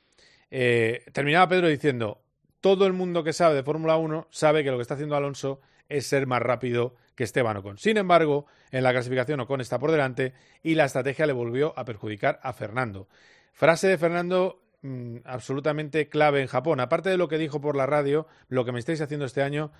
Eh, 0.50 1.04
terminaba 1.14 1.48
Pedro 1.50 1.68
diciendo, 1.68 2.24
todo 2.62 2.88
el 2.88 2.94
mundo 2.94 3.24
que 3.24 3.34
sabe 3.34 3.56
de 3.56 3.64
Fórmula 3.64 3.98
1 3.98 4.28
sabe 4.32 4.64
que 4.64 4.72
lo 4.72 4.78
que 4.78 4.84
está 4.84 4.94
haciendo 4.94 5.16
Alonso 5.16 5.62
es 5.90 6.08
ser 6.08 6.28
más 6.28 6.42
rápido 6.42 6.96
que 7.16 7.24
Esteban 7.24 7.58
Ocon. 7.58 7.78
Sin 7.78 7.98
embargo, 7.98 8.46
en 8.72 8.84
la 8.84 8.92
clasificación 8.92 9.40
Ocon 9.40 9.62
está 9.62 9.80
por 9.80 9.92
delante 9.92 10.34
y 10.64 10.76
la 10.76 10.86
estrategia 10.86 11.26
le 11.26 11.34
volvió 11.34 11.78
a 11.78 11.86
perjudicar 11.86 12.40
a 12.44 12.54
Fernando. 12.54 13.08
Frase 13.54 13.88
de 13.88 13.98
Fernando 13.98 14.62
mm, 14.82 15.18
absolutamente 15.24 16.10
clave 16.10 16.42
en 16.42 16.48
Japón. 16.48 16.80
Aparte 16.80 17.10
de 17.10 17.18
lo 17.18 17.28
que 17.28 17.38
dijo 17.38 17.62
por 17.62 17.76
la 17.76 17.86
radio, 17.86 18.28
lo 18.50 18.66
que 18.66 18.72
me 18.72 18.80
estáis 18.80 19.02
haciendo 19.02 19.26
este 19.26 19.42
año 19.42 19.72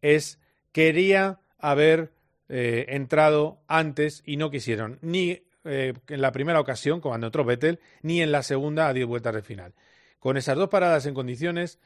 es 0.00 0.40
quería 0.72 1.40
haber 1.58 2.12
eh, 2.48 2.86
entrado 2.88 3.60
antes 3.68 4.22
y 4.24 4.36
no 4.36 4.50
quisieron, 4.50 4.98
ni 5.02 5.42
eh, 5.64 5.92
en 6.08 6.20
la 6.22 6.32
primera 6.32 6.60
ocasión, 6.60 7.00
cuando 7.00 7.26
entró 7.26 7.44
Vettel, 7.44 7.80
ni 8.00 8.22
en 8.22 8.32
la 8.32 8.42
segunda 8.42 8.88
a 8.88 8.94
10 8.94 9.06
vueltas 9.06 9.34
de 9.34 9.42
final. 9.42 9.74
Con 10.18 10.36
esas 10.36 10.56
dos 10.56 10.68
paradas 10.68 11.04
en 11.04 11.14
condiciones, 11.14 11.78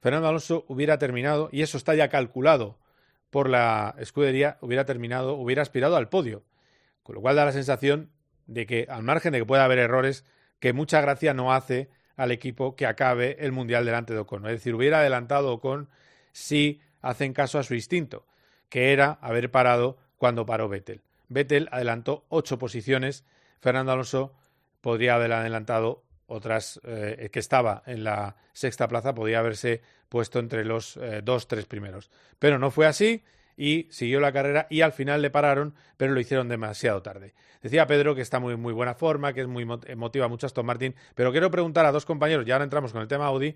Fernando 0.00 0.28
Alonso 0.28 0.64
hubiera 0.68 0.98
terminado, 0.98 1.48
y 1.50 1.62
eso 1.62 1.76
está 1.76 1.94
ya 1.94 2.08
calculado 2.08 2.78
por 3.34 3.50
la 3.50 3.96
escudería, 3.98 4.58
hubiera 4.60 4.84
terminado, 4.84 5.34
hubiera 5.34 5.60
aspirado 5.60 5.96
al 5.96 6.08
podio. 6.08 6.44
Con 7.02 7.16
lo 7.16 7.20
cual 7.20 7.34
da 7.34 7.44
la 7.44 7.50
sensación 7.50 8.12
de 8.46 8.64
que, 8.64 8.86
al 8.88 9.02
margen 9.02 9.32
de 9.32 9.40
que 9.40 9.44
pueda 9.44 9.64
haber 9.64 9.80
errores, 9.80 10.24
que 10.60 10.72
mucha 10.72 11.00
gracia 11.00 11.34
no 11.34 11.52
hace 11.52 11.90
al 12.16 12.30
equipo 12.30 12.76
que 12.76 12.86
acabe 12.86 13.36
el 13.40 13.50
Mundial 13.50 13.84
delante 13.84 14.12
de 14.12 14.20
Ocon. 14.20 14.46
Es 14.46 14.52
decir, 14.52 14.76
hubiera 14.76 15.00
adelantado 15.00 15.52
Ocon 15.52 15.88
si 16.30 16.80
hacen 17.02 17.32
caso 17.32 17.58
a 17.58 17.64
su 17.64 17.74
instinto, 17.74 18.24
que 18.68 18.92
era 18.92 19.18
haber 19.20 19.50
parado 19.50 19.98
cuando 20.16 20.46
paró 20.46 20.68
Vettel. 20.68 21.02
Vettel 21.28 21.68
adelantó 21.72 22.26
ocho 22.28 22.60
posiciones, 22.60 23.24
Fernando 23.58 23.90
Alonso 23.90 24.32
podría 24.80 25.16
haber 25.16 25.32
adelantado 25.32 26.04
otras 26.26 26.80
eh, 26.84 27.28
que 27.32 27.38
estaba 27.38 27.82
en 27.86 28.04
la 28.04 28.36
sexta 28.52 28.88
plaza, 28.88 29.14
podría 29.14 29.40
haberse 29.40 29.82
puesto 30.08 30.38
entre 30.38 30.64
los 30.64 30.96
eh, 30.96 31.20
dos, 31.22 31.48
tres 31.48 31.66
primeros. 31.66 32.10
Pero 32.38 32.58
no 32.58 32.70
fue 32.70 32.86
así 32.86 33.24
y 33.56 33.88
siguió 33.90 34.20
la 34.20 34.32
carrera 34.32 34.66
y 34.70 34.80
al 34.80 34.92
final 34.92 35.22
le 35.22 35.30
pararon, 35.30 35.74
pero 35.96 36.12
lo 36.12 36.20
hicieron 36.20 36.48
demasiado 36.48 37.02
tarde. 37.02 37.34
Decía 37.62 37.86
Pedro 37.86 38.14
que 38.14 38.22
está 38.22 38.40
muy 38.40 38.56
muy 38.56 38.72
buena 38.72 38.94
forma, 38.94 39.32
que 39.32 39.40
es 39.42 39.46
muy 39.46 39.66
emotiva 39.86 40.28
mucho 40.28 40.46
Aston 40.46 40.66
Martin, 40.66 40.94
pero 41.14 41.30
quiero 41.32 41.50
preguntar 41.50 41.86
a 41.86 41.92
dos 41.92 42.04
compañeros, 42.04 42.46
y 42.46 42.50
ahora 42.50 42.64
entramos 42.64 42.92
con 42.92 43.02
el 43.02 43.08
tema 43.08 43.26
Audi, 43.26 43.54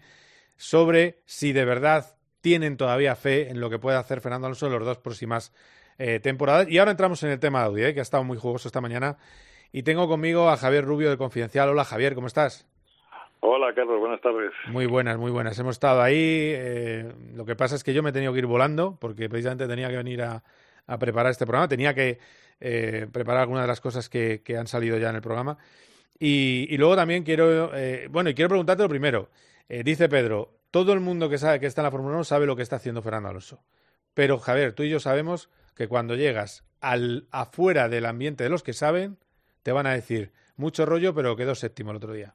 sobre 0.56 1.20
si 1.26 1.52
de 1.52 1.64
verdad 1.64 2.16
tienen 2.40 2.76
todavía 2.76 3.16
fe 3.16 3.50
en 3.50 3.60
lo 3.60 3.68
que 3.70 3.78
puede 3.78 3.98
hacer 3.98 4.20
Fernando 4.20 4.46
Alonso 4.46 4.66
en 4.66 4.72
las 4.72 4.84
dos 4.84 4.98
próximas 4.98 5.52
eh, 5.98 6.20
temporadas. 6.20 6.68
Y 6.68 6.78
ahora 6.78 6.92
entramos 6.92 7.22
en 7.24 7.30
el 7.30 7.40
tema 7.40 7.62
Audi, 7.62 7.82
eh, 7.84 7.94
que 7.94 8.00
ha 8.00 8.02
estado 8.02 8.24
muy 8.24 8.38
jugoso 8.38 8.68
esta 8.68 8.80
mañana. 8.80 9.18
Y 9.72 9.82
tengo 9.82 10.08
conmigo 10.08 10.48
a 10.48 10.56
Javier 10.56 10.84
Rubio 10.84 11.10
de 11.10 11.18
Confidencial. 11.18 11.68
Hola 11.68 11.84
Javier, 11.84 12.14
¿cómo 12.14 12.26
estás? 12.26 12.66
Hola 13.40 13.72
Carlos, 13.74 14.00
buenas 14.00 14.20
tardes. 14.20 14.50
Muy 14.68 14.86
buenas, 14.86 15.18
muy 15.18 15.30
buenas. 15.30 15.58
Hemos 15.58 15.76
estado 15.76 16.02
ahí. 16.02 16.16
eh, 16.18 17.12
lo 17.34 17.44
que 17.44 17.54
pasa 17.54 17.76
es 17.76 17.84
que 17.84 17.94
yo 17.94 18.02
me 18.02 18.10
he 18.10 18.12
tenido 18.12 18.32
que 18.32 18.40
ir 18.40 18.46
volando 18.46 18.96
porque 19.00 19.28
precisamente 19.28 19.68
tenía 19.68 19.88
que 19.88 19.96
venir 19.96 20.22
a, 20.22 20.42
a 20.86 20.98
preparar 20.98 21.30
este 21.30 21.46
programa. 21.46 21.68
Tenía 21.68 21.94
que 21.94 22.18
eh, 22.60 23.06
preparar 23.12 23.42
algunas 23.42 23.62
de 23.64 23.68
las 23.68 23.80
cosas 23.80 24.08
que, 24.08 24.42
que 24.42 24.56
han 24.56 24.66
salido 24.66 24.98
ya 24.98 25.10
en 25.10 25.16
el 25.16 25.22
programa. 25.22 25.58
Y, 26.18 26.66
y 26.70 26.78
luego 26.78 26.96
también 26.96 27.22
quiero, 27.22 27.70
eh, 27.76 28.08
bueno, 28.10 28.30
y 28.30 28.34
quiero 28.34 28.48
preguntarte 28.48 28.82
lo 28.82 28.88
primero. 28.88 29.28
Dice 29.68 30.08
Pedro, 30.08 30.54
todo 30.70 30.94
el 30.94 31.00
mundo 31.00 31.28
que 31.28 31.36
sabe 31.36 31.60
que 31.60 31.66
está 31.66 31.82
en 31.82 31.84
la 31.84 31.90
Fórmula 31.90 32.14
1 32.14 32.24
sabe 32.24 32.46
lo 32.46 32.56
que 32.56 32.62
está 32.62 32.76
haciendo 32.76 33.02
Fernando 33.02 33.28
Alonso. 33.28 33.62
Pero 34.14 34.38
Javier, 34.38 34.72
tú 34.72 34.82
y 34.82 34.88
yo 34.88 34.98
sabemos 34.98 35.50
que 35.76 35.88
cuando 35.88 36.16
llegas 36.16 36.64
al 36.80 37.28
afuera 37.30 37.90
del 37.90 38.06
ambiente 38.06 38.44
de 38.44 38.50
los 38.50 38.62
que 38.62 38.72
saben, 38.72 39.18
te 39.62 39.72
van 39.72 39.86
a 39.86 39.92
decir 39.92 40.30
mucho 40.56 40.86
rollo, 40.86 41.14
pero 41.14 41.36
quedó 41.36 41.54
séptimo 41.54 41.90
el 41.90 41.96
otro 41.98 42.12
día. 42.12 42.34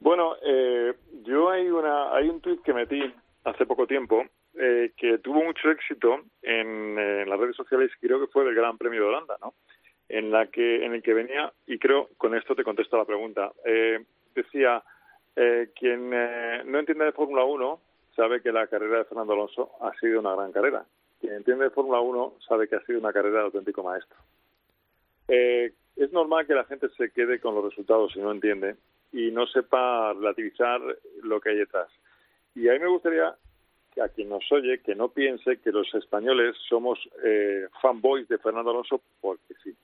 Bueno, 0.00 0.36
eh, 0.42 0.94
yo 1.22 1.50
hay 1.50 1.68
una 1.68 2.14
hay 2.14 2.28
un 2.28 2.40
tuit 2.40 2.62
que 2.62 2.74
metí 2.74 3.00
hace 3.44 3.66
poco 3.66 3.86
tiempo 3.86 4.24
eh, 4.54 4.92
que 4.96 5.18
tuvo 5.18 5.42
mucho 5.42 5.70
éxito 5.70 6.20
en, 6.42 6.94
las 7.28 7.38
redes 7.38 7.56
sociales 7.56 7.90
creo 8.00 8.20
que 8.20 8.28
fue 8.28 8.44
del 8.44 8.54
Gran 8.54 8.78
Premio 8.78 9.00
de 9.02 9.08
Holanda, 9.08 9.36
¿no? 9.40 9.54
En 10.08 10.30
la 10.30 10.46
que 10.46 10.84
en 10.84 10.94
el 10.94 11.02
que 11.02 11.14
venía 11.14 11.52
y 11.66 11.78
creo 11.78 12.10
con 12.18 12.34
esto 12.34 12.54
te 12.54 12.64
contesto 12.64 12.96
la 12.96 13.04
pregunta. 13.04 13.52
Eh, 13.64 14.04
decía 14.34 14.82
eh, 15.36 15.70
quien 15.74 16.10
eh, 16.12 16.62
no 16.64 16.78
entiende 16.78 17.06
de 17.06 17.12
Fórmula 17.12 17.44
1 17.44 17.80
sabe 18.14 18.40
que 18.40 18.52
la 18.52 18.66
carrera 18.68 18.98
de 18.98 19.04
Fernando 19.04 19.32
Alonso 19.32 19.72
ha 19.80 19.92
sido 19.98 20.20
una 20.20 20.34
gran 20.34 20.52
carrera. 20.52 20.84
Quien 21.20 21.34
entiende 21.34 21.64
de 21.64 21.70
Fórmula 21.70 22.00
1 22.00 22.34
sabe 22.46 22.68
que 22.68 22.76
ha 22.76 22.84
sido 22.84 23.00
una 23.00 23.12
carrera 23.12 23.38
de 23.38 23.44
auténtico 23.46 23.82
maestro. 23.82 24.16
Eh, 25.28 25.72
es 25.96 26.12
normal 26.12 26.46
que 26.46 26.54
la 26.54 26.64
gente 26.64 26.88
se 26.96 27.10
quede 27.10 27.40
con 27.40 27.54
los 27.54 27.64
resultados 27.64 28.12
si 28.12 28.20
no 28.20 28.32
entiende 28.32 28.76
y 29.12 29.30
no 29.30 29.46
sepa 29.46 30.12
relativizar 30.12 30.80
lo 31.22 31.40
que 31.40 31.50
hay 31.50 31.56
detrás. 31.56 31.88
Y 32.54 32.68
a 32.68 32.72
mí 32.72 32.78
me 32.80 32.88
gustaría 32.88 33.34
que 33.94 34.02
a 34.02 34.08
quien 34.08 34.28
nos 34.28 34.50
oye 34.50 34.80
que 34.80 34.94
no 34.94 35.08
piense 35.08 35.58
que 35.58 35.70
los 35.70 35.92
españoles 35.94 36.56
somos 36.68 36.98
eh, 37.24 37.68
fanboys 37.80 38.26
de 38.28 38.38
Fernando 38.38 38.70
Alonso 38.70 39.00
porque 39.20 39.54
sí. 39.62 39.74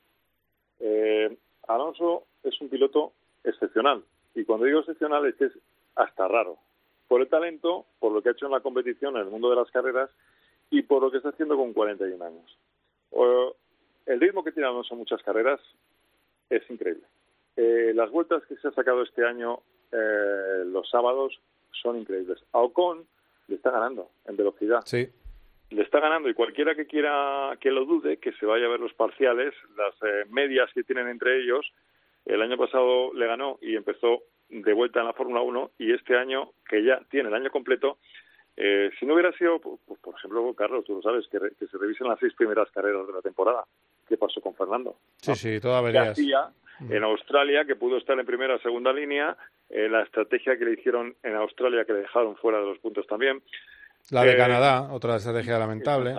Eh, 0.80 1.36
Alonso 1.68 2.24
es 2.42 2.60
un 2.60 2.68
piloto 2.68 3.12
excepcional 3.44 4.02
y 4.34 4.44
cuando 4.44 4.66
digo 4.66 4.80
excepcional 4.80 5.26
es 5.26 5.36
que 5.36 5.44
es 5.46 5.52
hasta 5.94 6.26
raro 6.26 6.58
por 7.06 7.20
el 7.20 7.28
talento, 7.28 7.86
por 7.98 8.12
lo 8.12 8.22
que 8.22 8.30
ha 8.30 8.32
hecho 8.32 8.46
en 8.46 8.52
la 8.52 8.60
competición 8.60 9.16
en 9.16 9.22
el 9.22 9.30
mundo 9.30 9.50
de 9.50 9.56
las 9.56 9.70
carreras 9.70 10.10
y 10.70 10.82
por 10.82 11.02
lo 11.02 11.10
que 11.10 11.16
está 11.16 11.30
haciendo 11.30 11.56
con 11.56 11.72
41 11.72 12.24
años. 12.24 12.56
El 14.06 14.20
ritmo 14.20 14.44
que 14.44 14.52
tiene 14.52 14.68
Alonso 14.68 14.94
en 14.94 14.98
muchas 15.00 15.22
carreras 15.22 15.60
es 16.48 16.68
increíble. 16.70 17.04
Eh, 17.56 17.92
las 17.94 18.10
vueltas 18.10 18.42
que 18.46 18.56
se 18.56 18.68
ha 18.68 18.72
sacado 18.72 19.02
este 19.02 19.24
año 19.24 19.60
eh, 19.92 20.64
los 20.66 20.88
sábados 20.88 21.40
son 21.72 21.98
increíbles. 21.98 22.38
A 22.52 22.58
Ocon 22.58 23.06
le 23.48 23.56
está 23.56 23.70
ganando 23.70 24.10
en 24.26 24.36
velocidad. 24.36 24.80
Sí. 24.84 25.08
Le 25.70 25.82
está 25.82 26.00
ganando 26.00 26.28
y 26.28 26.34
cualquiera 26.34 26.74
que 26.74 26.86
quiera 26.86 27.56
que 27.60 27.70
lo 27.70 27.84
dude, 27.84 28.18
que 28.18 28.32
se 28.32 28.46
vaya 28.46 28.66
a 28.66 28.70
ver 28.70 28.80
los 28.80 28.94
parciales, 28.94 29.54
las 29.76 29.94
eh, 30.02 30.26
medias 30.30 30.70
que 30.72 30.82
tienen 30.82 31.08
entre 31.08 31.40
ellos. 31.40 31.72
El 32.24 32.42
año 32.42 32.56
pasado 32.56 33.12
le 33.14 33.26
ganó 33.26 33.58
y 33.62 33.76
empezó 33.76 34.22
de 34.48 34.72
vuelta 34.72 35.00
en 35.00 35.06
la 35.06 35.12
Fórmula 35.12 35.42
1 35.42 35.70
y 35.78 35.92
este 35.92 36.16
año, 36.16 36.52
que 36.68 36.82
ya 36.84 37.00
tiene 37.08 37.28
el 37.28 37.34
año 37.34 37.50
completo, 37.50 37.98
eh, 38.56 38.90
si 38.98 39.06
no 39.06 39.14
hubiera 39.14 39.32
sido, 39.32 39.58
pues, 39.60 39.78
por 40.00 40.14
ejemplo, 40.16 40.52
Carlos, 40.54 40.84
tú 40.84 40.94
lo 40.96 41.02
sabes, 41.02 41.26
que, 41.28 41.38
re- 41.38 41.52
que 41.58 41.66
se 41.66 41.78
revisen 41.78 42.08
las 42.08 42.18
seis 42.18 42.34
primeras 42.34 42.70
carreras 42.70 43.06
de 43.06 43.12
la 43.12 43.22
temporada. 43.22 43.64
¿Qué 44.08 44.16
pasó 44.16 44.40
con 44.40 44.54
Fernando? 44.54 44.96
Sí, 45.16 45.34
sí, 45.34 45.60
toda 45.60 45.80
que 45.80 45.88
averías. 45.96 46.08
hacía 46.10 46.48
en 46.88 47.04
Australia, 47.04 47.64
que 47.66 47.76
pudo 47.76 47.98
estar 47.98 48.18
en 48.18 48.24
primera 48.26 48.54
o 48.54 48.58
segunda 48.58 48.92
línea, 48.92 49.36
eh, 49.68 49.88
la 49.88 50.02
estrategia 50.02 50.56
que 50.58 50.64
le 50.64 50.72
hicieron 50.72 51.14
en 51.22 51.34
Australia, 51.36 51.84
que 51.84 51.92
le 51.92 52.00
dejaron 52.00 52.36
fuera 52.36 52.58
de 52.58 52.64
los 52.66 52.78
puntos 52.78 53.06
también. 53.06 53.42
La 54.10 54.24
de 54.24 54.32
Eh, 54.32 54.36
Canadá, 54.36 54.90
otra 54.92 55.16
estrategia 55.16 55.58
lamentable. 55.58 56.14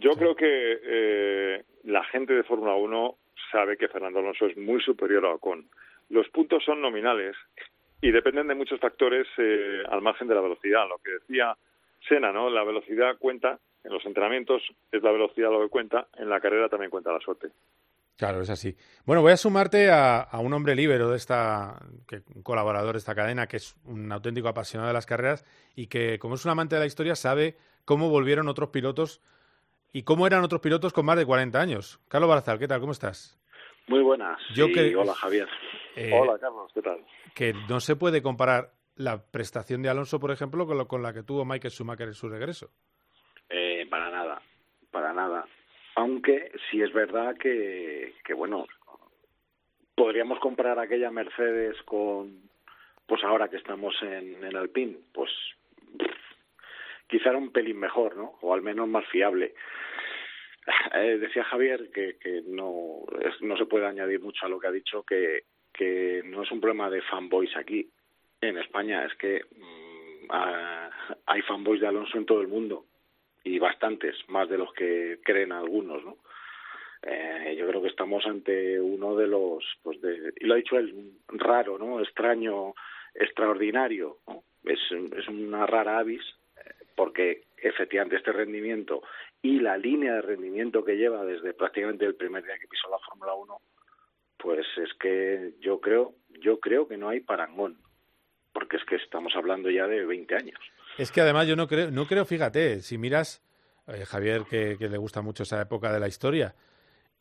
Yo 0.00 0.12
creo 0.12 0.34
que 0.34 0.80
eh, 0.82 1.64
la 1.84 2.02
gente 2.04 2.32
de 2.32 2.42
Fórmula 2.44 2.74
1 2.74 3.14
sabe 3.52 3.76
que 3.76 3.88
Fernando 3.88 4.18
Alonso 4.20 4.46
es 4.46 4.56
muy 4.56 4.80
superior 4.82 5.24
a 5.26 5.34
Ocon. 5.34 5.68
Los 6.08 6.28
puntos 6.30 6.64
son 6.64 6.80
nominales 6.80 7.36
y 8.00 8.10
dependen 8.10 8.48
de 8.48 8.54
muchos 8.54 8.80
factores 8.80 9.26
eh, 9.38 9.82
al 9.88 10.02
margen 10.02 10.28
de 10.28 10.34
la 10.34 10.40
velocidad. 10.40 10.88
Lo 10.88 10.98
que 10.98 11.12
decía 11.12 11.56
Sena, 12.08 12.32
¿no? 12.32 12.50
La 12.50 12.64
velocidad 12.64 13.16
cuenta, 13.18 13.58
en 13.82 13.92
los 13.92 14.04
entrenamientos 14.04 14.62
es 14.92 15.02
la 15.02 15.10
velocidad 15.10 15.50
lo 15.50 15.62
que 15.62 15.68
cuenta, 15.68 16.08
en 16.18 16.28
la 16.28 16.40
carrera 16.40 16.68
también 16.68 16.90
cuenta 16.90 17.12
la 17.12 17.20
suerte. 17.20 17.48
Claro, 18.16 18.42
es 18.42 18.50
así. 18.50 18.76
Bueno, 19.06 19.22
voy 19.22 19.32
a 19.32 19.36
sumarte 19.36 19.90
a, 19.90 20.20
a 20.20 20.38
un 20.38 20.52
hombre 20.52 20.76
libero 20.76 21.10
de 21.10 21.16
esta, 21.16 21.80
que, 22.06 22.22
un 22.34 22.42
colaborador 22.42 22.92
de 22.92 22.98
esta 22.98 23.14
cadena, 23.14 23.48
que 23.48 23.56
es 23.56 23.74
un 23.84 24.12
auténtico 24.12 24.48
apasionado 24.48 24.88
de 24.88 24.94
las 24.94 25.06
carreras 25.06 25.44
y 25.74 25.88
que, 25.88 26.18
como 26.20 26.36
es 26.36 26.44
un 26.44 26.52
amante 26.52 26.76
de 26.76 26.80
la 26.80 26.86
historia, 26.86 27.16
sabe 27.16 27.56
cómo 27.84 28.10
volvieron 28.10 28.48
otros 28.48 28.68
pilotos 28.68 29.20
y 29.92 30.04
cómo 30.04 30.26
eran 30.26 30.44
otros 30.44 30.60
pilotos 30.60 30.92
con 30.92 31.06
más 31.06 31.16
de 31.16 31.26
40 31.26 31.60
años. 31.60 32.00
Carlos 32.08 32.28
Barazal, 32.28 32.58
¿qué 32.58 32.68
tal? 32.68 32.80
¿Cómo 32.80 32.92
estás? 32.92 33.38
Muy 33.86 34.00
buenas. 34.02 34.38
Yo 34.54 34.66
Sí, 34.66 34.72
que- 34.72 34.96
Hola, 34.96 35.14
Javier. 35.14 35.48
Eh, 35.96 36.10
Hola, 36.12 36.38
Carlos, 36.38 36.70
¿qué 36.74 36.82
tal? 36.82 37.04
Que 37.34 37.52
no 37.68 37.80
se 37.80 37.96
puede 37.96 38.22
comparar 38.22 38.70
la 38.96 39.24
prestación 39.30 39.82
de 39.82 39.88
Alonso, 39.88 40.18
por 40.20 40.30
ejemplo, 40.30 40.66
con, 40.66 40.78
lo- 40.78 40.88
con 40.88 41.02
la 41.02 41.12
que 41.12 41.22
tuvo 41.22 41.44
Michael 41.44 41.72
Schumacher 41.72 42.08
en 42.08 42.14
su 42.14 42.28
regreso. 42.28 42.70
Eh, 43.48 43.86
para 43.90 44.10
nada, 44.10 44.40
para 44.90 45.12
nada. 45.12 45.44
Aunque 45.96 46.50
sí 46.70 46.80
es 46.80 46.92
verdad 46.92 47.36
que, 47.36 48.14
que, 48.24 48.34
bueno, 48.34 48.66
podríamos 49.94 50.38
comparar 50.40 50.78
aquella 50.78 51.10
Mercedes 51.10 51.76
con, 51.84 52.48
pues 53.06 53.22
ahora 53.22 53.48
que 53.48 53.56
estamos 53.58 53.94
en, 54.02 54.42
en 54.44 54.56
Alpine, 54.56 54.96
pues 55.12 55.30
quizá 57.06 57.28
era 57.30 57.38
un 57.38 57.52
pelín 57.52 57.78
mejor, 57.78 58.16
¿no? 58.16 58.38
O 58.40 58.54
al 58.54 58.62
menos 58.62 58.88
más 58.88 59.06
fiable. 59.08 59.54
Eh, 60.94 61.18
decía 61.18 61.44
Javier 61.44 61.90
que, 61.92 62.16
que 62.18 62.42
no, 62.46 63.04
se 63.58 63.66
puede 63.66 63.86
añadir 63.86 64.20
mucho 64.20 64.46
a 64.46 64.48
lo 64.48 64.58
que 64.58 64.66
ha 64.66 64.72
dicho, 64.72 65.02
que, 65.02 65.44
que 65.72 66.22
no 66.24 66.42
es 66.42 66.50
un 66.50 66.60
problema 66.60 66.88
de 66.88 67.02
fanboys 67.02 67.56
aquí 67.56 67.88
en 68.40 68.58
España, 68.58 69.04
es 69.04 69.14
que 69.14 69.42
mm, 69.44 70.26
ah, 70.30 70.90
hay 71.26 71.42
fanboys 71.42 71.80
de 71.80 71.88
Alonso 71.88 72.16
en 72.16 72.26
todo 72.26 72.40
el 72.40 72.48
mundo 72.48 72.86
y 73.42 73.58
bastantes, 73.58 74.16
más 74.28 74.48
de 74.48 74.58
los 74.58 74.72
que 74.72 75.18
creen 75.22 75.52
algunos, 75.52 76.02
¿no? 76.04 76.16
Eh, 77.02 77.54
yo 77.58 77.68
creo 77.68 77.82
que 77.82 77.88
estamos 77.88 78.24
ante 78.24 78.80
uno 78.80 79.14
de 79.14 79.26
los, 79.26 79.62
pues 79.82 80.00
de, 80.00 80.32
y 80.40 80.46
lo 80.46 80.54
ha 80.54 80.56
dicho 80.56 80.78
él, 80.78 81.12
raro, 81.28 81.76
¿no? 81.78 82.00
Extraño, 82.00 82.72
extraordinario, 83.14 84.18
¿no? 84.26 84.42
Es, 84.64 84.80
es 84.90 85.28
una 85.28 85.66
rara 85.66 85.98
avis, 85.98 86.22
eh, 86.56 86.70
porque 86.96 87.42
efectivamente 87.58 88.16
este 88.16 88.32
rendimiento 88.32 89.02
y 89.44 89.60
la 89.60 89.76
línea 89.76 90.14
de 90.14 90.22
rendimiento 90.22 90.82
que 90.84 90.96
lleva 90.96 91.22
desde 91.24 91.52
prácticamente 91.52 92.06
el 92.06 92.14
primer 92.14 92.42
día 92.44 92.54
que 92.58 92.66
pisó 92.66 92.88
la 92.90 92.98
Fórmula 92.98 93.34
1, 93.34 93.60
pues 94.38 94.66
es 94.78 94.88
que 94.98 95.52
yo 95.60 95.80
creo, 95.80 96.14
yo 96.40 96.58
creo 96.60 96.88
que 96.88 96.96
no 96.96 97.10
hay 97.10 97.20
parangón, 97.20 97.78
porque 98.54 98.78
es 98.78 98.84
que 98.84 98.96
estamos 98.96 99.34
hablando 99.36 99.70
ya 99.70 99.86
de 99.86 100.06
20 100.06 100.34
años. 100.34 100.58
Es 100.96 101.12
que 101.12 101.20
además 101.20 101.46
yo 101.46 101.56
no 101.56 101.68
creo, 101.68 101.90
no 101.90 102.06
creo, 102.06 102.24
fíjate, 102.24 102.80
si 102.80 102.96
miras, 102.96 103.42
eh, 103.86 104.04
Javier, 104.06 104.44
que, 104.48 104.76
que 104.78 104.88
le 104.88 104.96
gusta 104.96 105.20
mucho 105.20 105.42
esa 105.42 105.60
época 105.60 105.92
de 105.92 106.00
la 106.00 106.08
historia, 106.08 106.54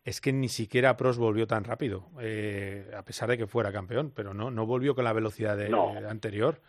es 0.05 0.21
que 0.21 0.31
ni 0.31 0.47
siquiera 0.47 0.95
Prost 0.95 1.19
volvió 1.19 1.45
tan 1.45 1.65
rápido, 1.65 2.09
eh, 2.21 2.89
a 2.95 3.03
pesar 3.03 3.29
de 3.29 3.37
que 3.37 3.47
fuera 3.47 3.71
campeón, 3.73 4.13
pero 4.15 4.33
no, 4.33 4.49
no 4.49 4.65
volvió 4.65 4.95
con 4.95 5.03
la 5.03 5.11
velocidad 5.13 5.57
de, 5.57 5.67
No. 5.69 5.93
de 5.93 6.07
anterior. 6.07 6.61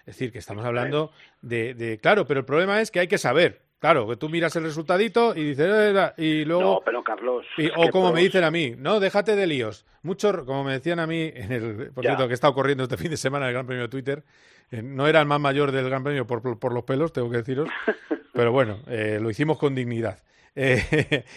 Es 0.00 0.06
decir, 0.16 0.32
que 0.32 0.38
estamos 0.38 0.64
hablando 0.64 1.10
de, 1.42 1.74
de- 1.74 1.98
Claro, 1.98 2.26
pero 2.26 2.40
el 2.40 2.46
problema 2.46 2.80
es 2.80 2.90
que 2.90 3.00
hay 3.00 3.08
que 3.08 3.18
saber. 3.18 3.60
Claro, 3.82 4.06
que 4.06 4.16
tú 4.16 4.28
miras 4.28 4.54
el 4.54 4.62
resultadito 4.62 5.34
y 5.36 5.42
dices... 5.44 5.66
"Eh, 5.66 5.92
da", 5.92 6.14
y 6.16 6.44
luego... 6.44 6.62
No, 6.62 6.80
pero 6.84 7.02
Carlos. 7.02 7.44
Y- 7.58 7.68
o 7.76 7.90
como 7.90 8.12
me 8.12 8.20
dicen 8.20 8.44
a 8.44 8.50
mí, 8.52 8.74
no, 8.78 9.00
déjate 9.00 9.34
de 9.34 9.44
líos. 9.48 9.84
Mucho, 10.02 10.46
como 10.46 10.62
me 10.62 10.74
decían 10.74 11.00
a 11.00 11.06
mí, 11.08 11.32
en 11.34 11.50
el, 11.50 11.90
por 11.92 12.04
cierto, 12.04 12.28
que 12.28 12.32
he 12.32 12.34
estado 12.34 12.54
corriendo 12.54 12.84
este 12.84 12.96
fin 12.96 13.10
de 13.10 13.16
semana 13.16 13.46
en 13.46 13.48
el 13.48 13.54
Gran 13.54 13.66
Premio 13.66 13.82
de 13.82 13.88
Twitter, 13.88 14.22
eh, 14.70 14.82
no 14.82 15.08
era 15.08 15.18
el 15.20 15.26
más 15.26 15.40
mayor 15.40 15.72
del 15.72 15.88
Gran 15.88 16.04
Premio 16.04 16.28
por, 16.28 16.60
por 16.60 16.72
los 16.72 16.84
pelos, 16.84 17.12
tengo 17.12 17.28
que 17.28 17.38
deciros, 17.38 17.68
pero 18.32 18.52
bueno, 18.52 18.78
eh, 18.86 19.18
lo 19.20 19.28
hicimos 19.30 19.58
con 19.58 19.74
dignidad. 19.74 20.22
Es 20.54 21.34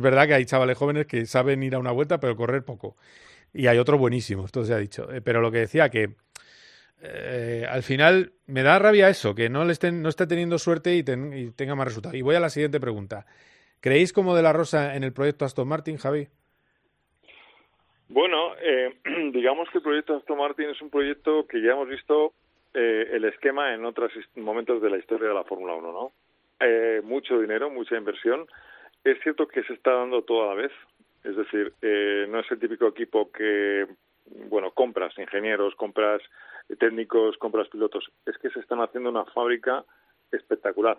verdad 0.00 0.26
que 0.28 0.34
hay 0.34 0.44
chavales 0.44 0.78
jóvenes 0.78 1.06
que 1.06 1.26
saben 1.26 1.62
ir 1.64 1.74
a 1.74 1.78
una 1.78 1.90
vuelta, 1.90 2.20
pero 2.20 2.36
correr 2.36 2.64
poco. 2.64 2.96
Y 3.52 3.66
hay 3.66 3.78
otros 3.78 3.98
buenísimos, 3.98 4.46
esto 4.46 4.64
se 4.64 4.74
ha 4.74 4.78
dicho. 4.78 5.08
Pero 5.24 5.40
lo 5.40 5.50
que 5.50 5.58
decía 5.58 5.88
que 5.88 6.14
eh, 7.02 7.66
al 7.68 7.82
final 7.82 8.32
me 8.46 8.62
da 8.62 8.78
rabia 8.78 9.08
eso, 9.08 9.34
que 9.34 9.48
no 9.48 9.64
le 9.64 9.72
estén, 9.72 10.02
no 10.02 10.08
esté 10.08 10.26
teniendo 10.26 10.58
suerte 10.58 10.94
y, 10.94 11.02
ten- 11.02 11.32
y 11.32 11.50
tenga 11.52 11.74
más 11.74 11.86
resultados. 11.88 12.16
Y 12.16 12.22
voy 12.22 12.34
a 12.36 12.40
la 12.40 12.50
siguiente 12.50 12.80
pregunta. 12.80 13.26
¿Creéis 13.80 14.12
como 14.12 14.34
de 14.34 14.42
la 14.42 14.52
Rosa 14.52 14.96
en 14.96 15.04
el 15.04 15.12
proyecto 15.12 15.44
Aston 15.44 15.68
Martin, 15.68 15.98
Javi? 15.98 16.28
Bueno, 18.08 18.54
eh, 18.60 18.96
digamos 19.32 19.68
que 19.70 19.78
el 19.78 19.84
proyecto 19.84 20.16
Aston 20.16 20.38
Martin 20.38 20.70
es 20.70 20.80
un 20.80 20.90
proyecto 20.90 21.46
que 21.46 21.60
ya 21.62 21.72
hemos 21.72 21.88
visto 21.88 22.32
eh, 22.74 23.08
el 23.12 23.24
esquema 23.24 23.74
en 23.74 23.84
otros 23.84 24.12
momentos 24.36 24.80
de 24.82 24.90
la 24.90 24.98
historia 24.98 25.28
de 25.28 25.34
la 25.34 25.44
Fórmula 25.44 25.74
1, 25.74 25.92
¿no? 25.92 26.12
Eh, 26.60 27.00
mucho 27.04 27.38
dinero, 27.40 27.70
mucha 27.70 27.96
inversión. 27.96 28.46
Es 29.04 29.18
cierto 29.22 29.46
que 29.46 29.62
se 29.64 29.74
está 29.74 29.92
dando 29.92 30.22
todo 30.22 30.44
a 30.50 30.54
la 30.54 30.62
vez, 30.62 30.72
es 31.22 31.36
decir, 31.36 31.72
eh, 31.82 32.26
no 32.28 32.40
es 32.40 32.50
el 32.50 32.58
típico 32.58 32.88
equipo 32.88 33.30
que, 33.30 33.86
bueno, 34.48 34.72
compras 34.72 35.16
ingenieros, 35.18 35.74
compras 35.76 36.20
técnicos, 36.76 37.36
compras 37.38 37.68
pilotos. 37.68 38.10
Es 38.26 38.36
que 38.38 38.50
se 38.50 38.60
están 38.60 38.80
haciendo 38.80 39.10
una 39.10 39.24
fábrica 39.26 39.84
espectacular. 40.32 40.98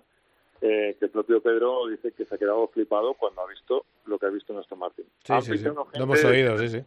Eh, 0.62 0.98
que 1.00 1.06
el 1.06 1.12
propio 1.12 1.42
Pedro 1.42 1.88
dice 1.88 2.12
que 2.12 2.26
se 2.26 2.36
ha 2.36 2.38
quedado 2.38 2.68
flipado 2.68 3.14
cuando 3.14 3.42
ha 3.42 3.48
visto 3.48 3.86
lo 4.06 4.20
que 4.20 4.26
ha 4.26 4.30
visto 4.30 4.52
en 4.52 4.60
Aston 4.60 4.80
Martin. 4.80 5.06
Sí, 5.24 5.32
Han 5.32 5.42
sí, 5.42 5.52
sí. 5.54 5.58
fichado 5.60 5.88
Lo 5.94 6.04
hemos 6.04 6.24
oído, 6.26 6.58
sí, 6.58 6.68
sí. 6.68 6.84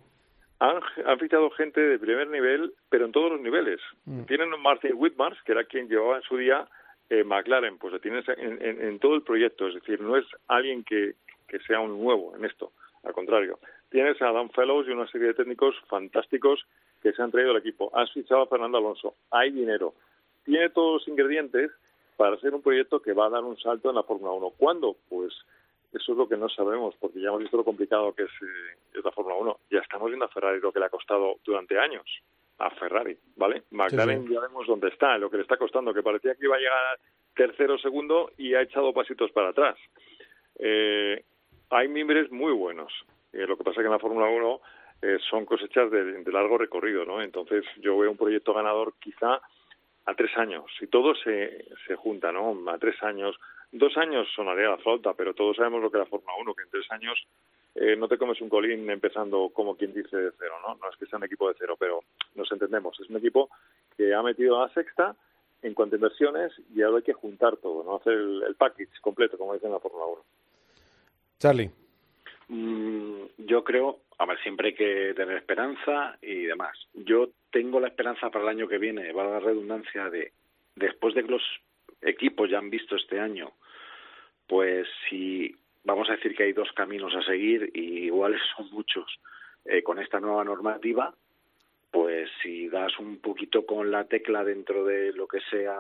han, 0.59 0.79
han 1.07 1.19
fichado 1.19 1.49
gente 1.53 1.81
de 1.81 1.99
primer 1.99 2.29
nivel, 2.29 2.75
pero 2.91 3.07
en 3.07 3.13
todos 3.13 3.33
los 3.33 3.41
niveles. 3.41 3.81
Mm. 4.05 4.25
Tienen 4.25 4.53
a 4.53 4.59
Martin 4.59 4.93
Whitmars, 4.95 5.43
que 5.45 5.53
era 5.53 5.65
quien 5.65 5.89
llevaba 5.89 6.17
en 6.17 6.23
su 6.23 6.37
día 6.37 6.69
eh, 7.09 7.25
McLaren, 7.25 7.79
pues 7.79 7.95
lo 7.95 8.01
tienes 8.01 8.29
en, 8.29 8.61
en- 8.63 8.83
en 8.83 8.99
todo 8.99 9.15
el 9.15 9.23
proyecto. 9.23 9.67
Es 9.69 9.75
decir, 9.75 10.03
no 10.03 10.19
es 10.19 10.27
alguien 10.49 10.85
que, 10.85 11.15
que 11.49 11.59
sea 11.61 11.81
un 11.81 11.99
nuevo 12.03 12.37
en 12.37 12.45
esto, 12.45 12.73
al 13.05 13.15
contrario. 13.15 13.59
Tienes 13.91 14.21
a 14.21 14.33
Dan 14.33 14.51
Fellows 14.51 14.87
y 14.87 14.91
una 14.91 15.07
serie 15.09 15.29
de 15.29 15.35
técnicos 15.35 15.75
fantásticos 15.89 16.67
que 17.03 17.13
se 17.13 17.23
han 17.23 17.31
traído 17.31 17.51
al 17.51 17.59
equipo. 17.59 17.91
Has 17.95 18.11
fichado 18.13 18.43
a 18.43 18.47
Fernando 18.47 18.79
Alonso. 18.79 19.15
Hay 19.31 19.51
dinero. 19.51 19.95
Tiene 20.45 20.71
todos 20.71 21.01
los 21.01 21.09
ingredientes 21.09 21.71
para 22.17 22.39
ser 22.39 22.55
un 22.55 22.63
proyecto 22.63 23.01
que 23.01 23.13
va 23.13 23.27
a 23.27 23.31
dar 23.31 23.45
un 23.45 23.59
salto 23.59 23.91
en 23.91 23.97
la 23.97 24.03
Fórmula 24.03 24.33
1. 24.33 24.51
¿Cuándo? 24.57 24.97
Pues 25.09 25.33
eso 25.93 26.13
es 26.13 26.19
lo 26.19 26.29
que 26.29 26.37
no 26.37 26.49
sabemos, 26.49 26.95
porque 26.99 27.21
ya 27.21 27.29
hemos 27.29 27.41
visto 27.41 27.57
lo 27.57 27.65
complicado 27.65 28.15
que 28.15 28.23
es, 28.23 28.31
eh, 28.31 28.77
es 28.95 29.05
la 29.05 29.11
Fórmula 29.11 29.37
1. 29.37 29.59
Ya 29.71 29.81
estamos 29.81 30.09
viendo 30.09 30.25
a 30.25 30.29
Ferrari 30.29 30.61
lo 30.61 30.73
que 30.73 30.79
le 30.79 30.87
ha 30.87 30.91
costado 30.91 31.37
durante 31.45 31.79
años 31.79 32.07
a 32.59 32.71
Ferrari, 32.71 33.19
¿vale? 33.37 33.65
McLaren 33.73 34.29
ya 34.29 34.41
vemos 34.41 34.67
dónde 34.67 34.89
está, 34.89 35.19
lo 35.19 35.29
que 35.29 35.37
le 35.37 35.43
está 35.43 35.57
costando, 35.57 35.93
que 35.93 36.03
parecía 36.03 36.35
que 36.35 36.45
iba 36.45 36.57
a 36.57 36.61
llegar 36.61 36.99
tercero 37.35 37.75
o 37.75 37.79
segundo 37.79 38.31
y 38.39 38.55
ha 38.55 38.63
echado 38.63 38.93
pasitos 38.93 39.33
para 39.33 39.49
atrás. 39.49 39.77
Eh, 40.59 41.25
hay 41.71 41.89
mimbres 41.89 42.31
muy 42.31 42.53
buenos. 42.53 42.93
Eh, 43.33 43.47
lo 43.47 43.57
que 43.57 43.65
pasa 43.65 43.81
es 43.81 43.85
que 43.85 43.87
en 43.87 43.93
la 43.93 43.99
Fórmula 43.99 44.27
1 44.27 44.61
eh, 45.03 45.19
son 45.29 45.45
cosechas 45.45 45.91
de, 45.91 46.23
de 46.23 46.33
largo 46.33 46.57
recorrido, 46.57 47.05
¿no? 47.05 47.21
Entonces 47.21 47.65
yo 47.81 47.99
veo 47.99 48.11
un 48.11 48.17
proyecto 48.17 48.55
ganador 48.55 48.95
quizá 49.01 49.41
a 50.05 50.15
tres 50.15 50.37
años. 50.37 50.65
Si 50.79 50.87
todo 50.87 51.15
se, 51.15 51.65
se 51.87 51.97
junta, 51.97 52.33
¿no? 52.33 52.71
A 52.71 52.79
tres 52.79 53.03
años. 53.03 53.37
Dos 53.71 53.97
años 53.97 54.29
sonaría 54.35 54.69
la 54.69 54.79
flauta, 54.79 55.15
pero 55.15 55.35
todos 55.35 55.57
sabemos 55.57 55.83
lo 55.83 55.91
que 55.91 55.99
es 55.99 56.05
la 56.05 56.11
Fórmula 56.11 56.35
1, 56.41 56.55
que 56.55 56.63
en 56.63 56.71
tres 56.71 56.91
años 56.91 57.27
eh, 57.75 57.97
no 57.97 58.07
te 58.07 58.19
comes 58.19 58.41
un 58.41 58.49
colín 58.49 58.89
empezando 58.91 59.49
como 59.53 59.77
quien 59.77 59.95
dice 59.95 60.17
de 60.17 60.31
cero, 60.39 60.55
¿no? 60.67 60.75
No 60.77 60.91
es 60.91 60.97
que 60.97 61.07
sea 61.07 61.19
un 61.19 61.25
equipo 61.25 61.49
de 61.49 61.57
cero, 61.59 61.77
pero 61.79 62.01
nos 62.35 62.51
entendemos. 62.53 62.99
Es 63.01 63.09
un 63.09 63.17
equipo 63.17 63.49
que 63.97 64.15
ha 64.15 64.23
metido 64.23 64.61
a 64.61 64.67
la 64.67 64.75
sexta 64.75 65.17
en 65.63 65.75
cuanto 65.75 65.97
a 65.97 65.99
inversiones 65.99 66.53
y 66.75 66.83
ahora 66.83 66.99
hay 66.99 67.03
que 67.03 67.13
juntar 67.13 67.57
todo, 67.57 67.83
¿no? 67.83 67.97
Hacer 67.97 68.13
el, 68.13 68.43
el 68.43 68.55
package 68.57 69.01
completo, 69.01 69.39
como 69.39 69.55
dicen 69.55 69.69
en 69.69 69.75
la 69.75 69.81
Fórmula 69.81 70.05
1. 70.07 70.23
Charlie. 71.39 71.71
Mm, 72.49 73.23
yo 73.39 73.65
creo, 73.65 74.01
a 74.23 74.27
ver, 74.27 74.39
siempre 74.41 74.69
hay 74.69 74.75
que 74.75 75.15
tener 75.15 75.37
esperanza 75.37 76.17
y 76.23 76.45
demás. 76.45 76.79
Yo 76.95 77.31
tengo 77.51 77.81
la 77.81 77.89
esperanza 77.89 78.31
para 78.31 78.45
el 78.45 78.51
año 78.51 78.69
que 78.69 78.79
viene, 78.79 79.13
valga 79.13 79.41
la 79.41 79.41
redundancia, 79.41 80.09
de 80.11 80.33
después 80.77 81.15
de 81.15 81.25
que 81.25 81.33
los 81.33 81.43
equipos 82.01 82.49
ya 82.49 82.59
han 82.59 82.71
visto 82.71 82.95
este 82.95 83.19
año, 83.19 83.51
pues 84.47 84.87
si 85.09 85.53
vamos 85.83 86.09
a 86.09 86.13
decir 86.13 86.37
que 86.37 86.45
hay 86.45 86.53
dos 86.53 86.71
caminos 86.73 87.13
a 87.17 87.23
seguir 87.23 87.73
y 87.75 88.05
iguales 88.05 88.41
son 88.57 88.71
muchos 88.71 89.07
eh, 89.65 89.83
con 89.83 89.99
esta 89.99 90.21
nueva 90.21 90.45
normativa, 90.45 91.13
pues 91.91 92.31
si 92.45 92.69
das 92.69 92.97
un 93.01 93.19
poquito 93.19 93.67
con 93.67 93.91
la 93.91 94.05
tecla 94.05 94.45
dentro 94.45 94.85
de 94.85 95.13
lo 95.15 95.27
que 95.27 95.41
sea, 95.51 95.77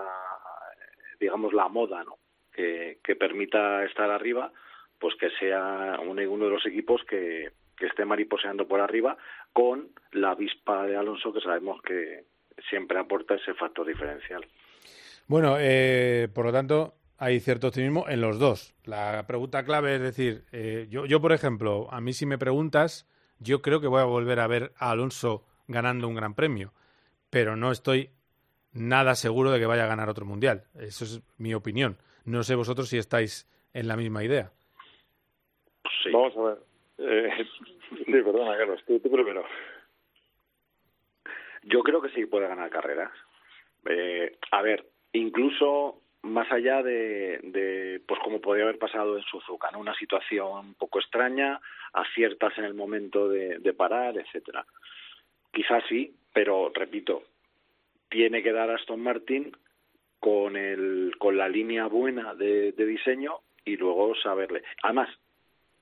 digamos, 1.20 1.52
la 1.52 1.68
moda, 1.68 2.02
¿no? 2.02 2.18
Que, 2.52 2.98
permita 3.18 3.84
estar 3.84 4.10
arriba, 4.10 4.52
pues 4.98 5.14
que 5.14 5.30
sea 5.38 5.96
uno 6.00 6.44
de 6.44 6.50
los 6.50 6.66
equipos 6.66 7.02
que, 7.04 7.52
que 7.82 7.88
esté 7.88 8.04
mariposeando 8.04 8.68
por 8.68 8.80
arriba 8.80 9.16
con 9.52 9.88
la 10.12 10.30
avispa 10.30 10.86
de 10.86 10.96
Alonso 10.96 11.32
que 11.32 11.40
sabemos 11.40 11.82
que 11.82 12.26
siempre 12.70 12.96
aporta 12.96 13.34
ese 13.34 13.54
factor 13.54 13.84
diferencial. 13.84 14.46
Bueno, 15.26 15.56
eh, 15.58 16.28
por 16.32 16.46
lo 16.46 16.52
tanto, 16.52 16.94
hay 17.18 17.40
cierto 17.40 17.66
optimismo 17.66 18.08
en 18.08 18.20
los 18.20 18.38
dos. 18.38 18.72
La 18.84 19.26
pregunta 19.26 19.64
clave 19.64 19.96
es 19.96 20.00
decir, 20.00 20.44
eh, 20.52 20.86
yo, 20.90 21.06
yo, 21.06 21.20
por 21.20 21.32
ejemplo, 21.32 21.88
a 21.90 22.00
mí 22.00 22.12
si 22.12 22.24
me 22.24 22.38
preguntas, 22.38 23.10
yo 23.40 23.62
creo 23.62 23.80
que 23.80 23.88
voy 23.88 24.00
a 24.00 24.04
volver 24.04 24.38
a 24.38 24.46
ver 24.46 24.72
a 24.76 24.92
Alonso 24.92 25.44
ganando 25.66 26.06
un 26.06 26.14
gran 26.14 26.34
premio, 26.34 26.72
pero 27.30 27.56
no 27.56 27.72
estoy 27.72 28.10
nada 28.72 29.16
seguro 29.16 29.50
de 29.50 29.58
que 29.58 29.66
vaya 29.66 29.84
a 29.84 29.88
ganar 29.88 30.08
otro 30.08 30.24
mundial. 30.24 30.68
Eso 30.78 31.04
es 31.04 31.20
mi 31.36 31.52
opinión. 31.52 31.98
No 32.24 32.44
sé 32.44 32.54
vosotros 32.54 32.88
si 32.88 32.98
estáis 32.98 33.50
en 33.74 33.88
la 33.88 33.96
misma 33.96 34.22
idea. 34.22 34.52
Vamos 36.12 36.36
a 36.36 36.42
ver. 36.42 36.71
Eh, 36.98 37.46
perdona, 38.06 38.56
Carlos, 38.56 38.82
tú, 38.86 39.00
primero. 39.00 39.44
Yo 41.62 41.82
creo 41.82 42.00
que 42.02 42.10
sí 42.10 42.26
puede 42.26 42.48
ganar 42.48 42.70
carreras. 42.70 43.12
Eh, 43.86 44.36
a 44.50 44.62
ver, 44.62 44.84
incluso 45.12 46.00
más 46.22 46.50
allá 46.52 46.82
de, 46.82 48.00
pues 48.06 48.20
como 48.20 48.40
podría 48.40 48.64
haber 48.64 48.78
pasado 48.78 49.16
en 49.16 49.24
Suzuka, 49.24 49.70
¿no? 49.72 49.80
una 49.80 49.94
situación 49.94 50.66
un 50.66 50.74
poco 50.74 51.00
extraña, 51.00 51.60
aciertas 51.92 52.56
en 52.58 52.64
el 52.64 52.74
momento 52.74 53.28
de, 53.28 53.74
parar, 53.74 54.16
etcétera. 54.16 54.64
Quizás 55.52 55.82
sí, 55.88 56.14
pero 56.32 56.70
repito, 56.72 57.24
tiene 58.08 58.42
que 58.42 58.52
dar 58.52 58.70
Aston 58.70 59.02
Martin 59.02 59.56
con 60.20 60.56
el 60.56 61.14
con 61.18 61.36
la 61.36 61.48
línea 61.48 61.86
buena 61.86 62.34
de 62.34 62.72
diseño 62.72 63.40
y 63.64 63.76
luego 63.76 64.14
saberle. 64.14 64.62
Además, 64.82 65.08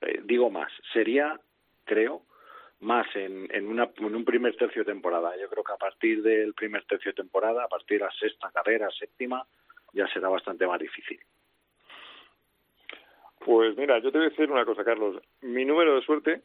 eh, 0.01 0.21
digo 0.23 0.49
más, 0.49 0.71
sería, 0.93 1.39
creo, 1.85 2.23
más 2.81 3.07
en, 3.15 3.47
en, 3.53 3.67
una, 3.67 3.89
en 3.95 4.15
un 4.15 4.25
primer 4.25 4.55
tercio 4.55 4.83
de 4.83 4.91
temporada. 4.91 5.35
Yo 5.39 5.47
creo 5.49 5.63
que 5.63 5.73
a 5.73 5.77
partir 5.77 6.21
del 6.23 6.53
primer 6.53 6.83
tercio 6.85 7.11
de 7.11 7.15
temporada, 7.15 7.63
a 7.63 7.67
partir 7.67 7.99
de 7.99 8.05
la 8.05 8.11
sexta 8.11 8.51
carrera, 8.51 8.89
séptima, 8.91 9.45
ya 9.93 10.07
será 10.07 10.29
bastante 10.29 10.65
más 10.65 10.79
difícil. 10.79 11.19
Pues 13.43 13.75
mira, 13.75 13.99
yo 13.99 14.11
te 14.11 14.17
voy 14.17 14.27
a 14.27 14.29
decir 14.29 14.51
una 14.51 14.65
cosa, 14.65 14.83
Carlos. 14.83 15.21
Mi 15.41 15.65
número 15.65 15.95
de 15.95 16.01
suerte 16.01 16.41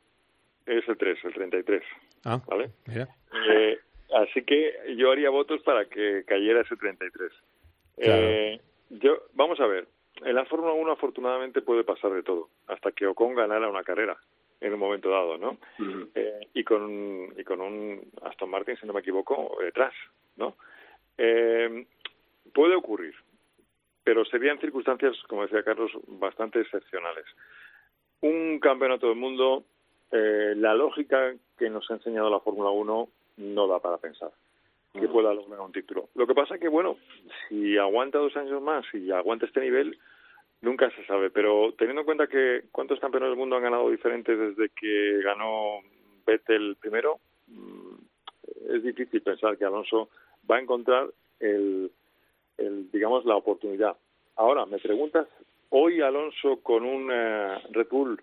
es 0.64 0.88
el 0.88 0.96
3, 0.96 1.24
el 1.24 1.34
33. 1.34 1.82
Ah, 2.24 2.40
¿Vale? 2.46 2.70
mira. 2.86 3.08
Eh, 3.50 3.78
así 4.14 4.42
que 4.42 4.94
yo 4.96 5.10
haría 5.12 5.30
votos 5.30 5.62
para 5.62 5.86
que 5.86 6.24
cayera 6.26 6.62
ese 6.62 6.76
33. 6.76 7.32
Claro. 7.96 8.22
Eh, 8.22 8.60
yo, 8.90 9.22
vamos 9.34 9.60
a 9.60 9.66
ver, 9.66 9.86
en 10.24 10.34
la 10.34 10.44
Fórmula 10.44 10.72
1 10.72 10.92
afortunadamente 10.92 11.62
puede 11.62 11.84
pasar 11.84 12.12
de 12.12 12.22
todo, 12.22 12.48
hasta 12.66 12.92
que 12.92 13.06
Ocon 13.06 13.34
ganara 13.34 13.68
una 13.68 13.84
carrera 13.84 14.16
en 14.60 14.72
un 14.72 14.80
momento 14.80 15.10
dado, 15.10 15.36
¿no? 15.36 15.58
Eh, 16.14 16.48
y 16.54 16.64
con 16.64 17.34
y 17.36 17.44
con 17.44 17.60
un 17.60 18.00
Aston 18.22 18.50
Martin, 18.50 18.76
si 18.76 18.86
no 18.86 18.92
me 18.92 19.00
equivoco, 19.00 19.56
detrás, 19.60 19.92
¿no? 20.36 20.56
Eh, 21.18 21.86
puede 22.54 22.74
ocurrir, 22.74 23.14
pero 24.02 24.24
serían 24.24 24.58
circunstancias, 24.58 25.16
como 25.28 25.42
decía 25.42 25.62
Carlos, 25.62 25.92
bastante 26.06 26.60
excepcionales. 26.60 27.26
Un 28.22 28.58
campeonato 28.60 29.08
del 29.08 29.16
mundo, 29.16 29.64
eh, 30.10 30.54
la 30.56 30.74
lógica 30.74 31.34
que 31.58 31.68
nos 31.68 31.90
ha 31.90 31.94
enseñado 31.94 32.30
la 32.30 32.40
Fórmula 32.40 32.70
1 32.70 33.08
no 33.36 33.66
da 33.66 33.78
para 33.80 33.98
pensar 33.98 34.30
que 35.00 35.08
pueda 35.08 35.32
lograr 35.34 35.60
un 35.60 35.72
título. 35.72 36.08
Lo 36.14 36.26
que 36.26 36.34
pasa 36.34 36.54
es 36.54 36.60
que, 36.60 36.68
bueno, 36.68 36.96
si 37.48 37.76
aguanta 37.76 38.18
dos 38.18 38.36
años 38.36 38.60
más 38.62 38.84
y 38.92 39.10
aguanta 39.10 39.46
este 39.46 39.60
nivel, 39.60 39.98
nunca 40.60 40.90
se 40.90 41.04
sabe. 41.06 41.30
Pero 41.30 41.72
teniendo 41.78 42.02
en 42.02 42.06
cuenta 42.06 42.26
que 42.26 42.64
cuántos 42.72 43.00
campeones 43.00 43.30
del 43.30 43.38
mundo 43.38 43.56
han 43.56 43.62
ganado 43.62 43.90
diferentes 43.90 44.38
desde 44.38 44.70
que 44.70 45.20
ganó 45.22 45.80
Vettel 46.26 46.76
primero, 46.80 47.20
mm, 47.48 48.74
es 48.74 48.82
difícil 48.82 49.22
pensar 49.22 49.56
que 49.56 49.64
Alonso 49.64 50.08
va 50.50 50.56
a 50.56 50.60
encontrar 50.60 51.08
el, 51.40 51.90
el 52.58 52.90
digamos, 52.90 53.24
la 53.24 53.36
oportunidad. 53.36 53.96
Ahora, 54.36 54.66
me 54.66 54.78
preguntas, 54.78 55.26
hoy 55.70 56.00
Alonso 56.00 56.60
con 56.62 56.84
un 56.84 57.10
eh, 57.12 57.58
Red 57.70 57.88
Bull 57.90 58.22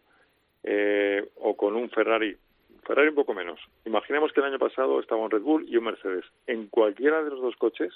eh, 0.63 1.29
o 1.37 1.55
con 1.55 1.75
un 1.75 1.89
Ferrari, 1.89 2.35
Ferrari 2.83 3.09
un 3.09 3.15
poco 3.15 3.33
menos. 3.33 3.59
Imaginemos 3.85 4.31
que 4.31 4.39
el 4.39 4.47
año 4.47 4.59
pasado 4.59 4.99
estaba 4.99 5.21
un 5.21 5.31
Red 5.31 5.41
Bull 5.41 5.65
y 5.67 5.77
un 5.77 5.85
Mercedes. 5.85 6.25
En 6.47 6.67
cualquiera 6.67 7.23
de 7.23 7.29
los 7.29 7.41
dos 7.41 7.55
coches, 7.55 7.93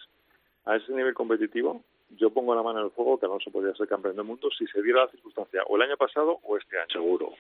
a 0.65 0.76
ese 0.76 0.91
nivel 0.93 1.14
competitivo, 1.14 1.84
yo 2.11 2.30
pongo 2.30 2.55
la 2.55 2.64
mano 2.64 2.80
en 2.80 2.85
el 2.85 2.91
fuego 2.91 3.19
que 3.19 3.26
Alonso 3.26 3.51
podría 3.51 3.73
ser 3.76 3.88
campeón 3.88 4.15
del 4.15 4.26
mundo 4.26 4.49
si 4.57 4.65
se 4.68 4.81
diera 4.81 5.05
la 5.05 5.11
circunstancia, 5.11 5.64
o 5.68 5.76
el 5.76 5.84
año 5.84 5.97
pasado 5.97 6.39
o 6.43 6.57
este 6.57 6.77
año. 6.77 6.88
Seguro, 6.91 7.34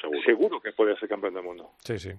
seguro. 0.00 0.20
Seguro 0.24 0.60
que 0.60 0.72
podría 0.72 0.96
ser 0.98 1.08
campeón 1.08 1.34
del 1.34 1.42
mundo. 1.42 1.70
Sí, 1.78 1.98
sí. 1.98 2.10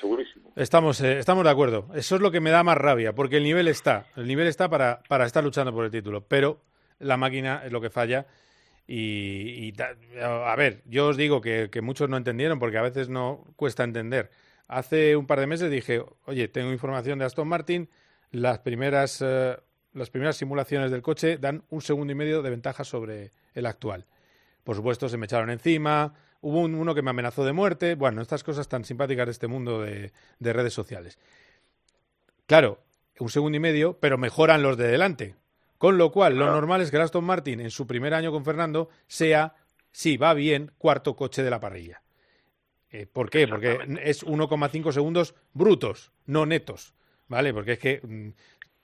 Segurísimo. 0.00 0.52
Estamos, 0.54 1.00
eh, 1.00 1.18
estamos 1.18 1.44
de 1.44 1.50
acuerdo. 1.50 1.86
Eso 1.94 2.14
es 2.16 2.20
lo 2.20 2.30
que 2.30 2.40
me 2.40 2.50
da 2.50 2.62
más 2.62 2.78
rabia, 2.78 3.14
porque 3.14 3.38
el 3.38 3.42
nivel 3.42 3.66
está. 3.66 4.06
El 4.16 4.28
nivel 4.28 4.46
está 4.46 4.68
para, 4.68 5.02
para 5.08 5.26
estar 5.26 5.42
luchando 5.42 5.72
por 5.72 5.84
el 5.84 5.90
título, 5.90 6.20
pero 6.20 6.60
la 7.00 7.16
máquina 7.16 7.62
es 7.64 7.72
lo 7.72 7.80
que 7.80 7.90
falla. 7.90 8.26
Y, 8.90 9.74
a 10.22 10.56
ver, 10.56 10.82
yo 10.86 11.08
os 11.08 11.18
digo 11.18 11.42
que, 11.42 11.68
muchos 11.82 12.08
no 12.08 12.16
entendieron, 12.16 12.58
porque 12.58 12.78
a 12.78 12.82
veces 12.82 13.10
no 13.10 13.44
cuesta 13.54 13.84
entender. 13.84 14.30
Hace 14.66 15.14
un 15.14 15.26
par 15.26 15.40
de 15.40 15.46
meses 15.46 15.70
dije, 15.70 16.02
oye, 16.24 16.48
tengo 16.48 16.72
información 16.72 17.18
de 17.18 17.26
Aston 17.26 17.46
Martin, 17.48 17.90
las 18.30 18.60
primeras, 18.60 19.22
eh, 19.22 19.58
las 19.92 20.08
primeras 20.08 20.36
simulaciones 20.36 20.90
del 20.90 21.02
coche 21.02 21.36
dan 21.36 21.64
un 21.68 21.82
segundo 21.82 22.12
y 22.12 22.16
medio 22.16 22.40
de 22.40 22.48
ventaja 22.50 22.82
sobre 22.82 23.30
el 23.54 23.66
actual. 23.66 24.06
Por 24.64 24.74
supuesto, 24.76 25.08
se 25.10 25.18
me 25.18 25.26
echaron 25.26 25.50
encima, 25.50 26.14
hubo 26.40 26.60
un- 26.60 26.74
uno 26.74 26.94
que 26.94 27.02
me 27.02 27.10
amenazó 27.10 27.44
de 27.44 27.52
muerte, 27.52 27.94
bueno, 27.94 28.22
estas 28.22 28.42
cosas 28.42 28.68
tan 28.68 28.84
simpáticas 28.84 29.26
de 29.26 29.32
este 29.32 29.48
mundo 29.48 29.82
de 29.82 30.12
redes 30.40 30.72
sociales. 30.72 31.18
Claro, 32.46 32.80
un 33.18 33.28
segundo 33.28 33.56
y 33.56 33.60
medio, 33.60 33.98
pero 34.00 34.16
mejoran 34.16 34.62
los 34.62 34.78
de 34.78 34.88
delante. 34.88 35.34
Con 35.78 35.96
lo 35.96 36.10
cual, 36.10 36.36
lo 36.36 36.46
normal 36.46 36.80
es 36.80 36.90
que 36.90 36.96
el 36.96 37.02
Aston 37.02 37.24
Martin 37.24 37.60
en 37.60 37.70
su 37.70 37.86
primer 37.86 38.12
año 38.12 38.32
con 38.32 38.44
Fernando 38.44 38.88
sea, 39.06 39.54
si 39.92 40.16
va 40.16 40.34
bien, 40.34 40.72
cuarto 40.76 41.14
coche 41.14 41.42
de 41.42 41.50
la 41.50 41.60
parrilla. 41.60 42.02
Eh, 42.90 43.06
¿Por 43.06 43.30
qué? 43.30 43.46
Porque 43.46 43.78
es 44.02 44.24
1,5 44.26 44.92
segundos 44.92 45.34
brutos, 45.52 46.12
no 46.26 46.46
netos. 46.46 46.94
¿Vale? 47.28 47.52
Porque 47.52 47.72
es 47.72 47.78
que 47.78 48.00
mm, 48.02 48.30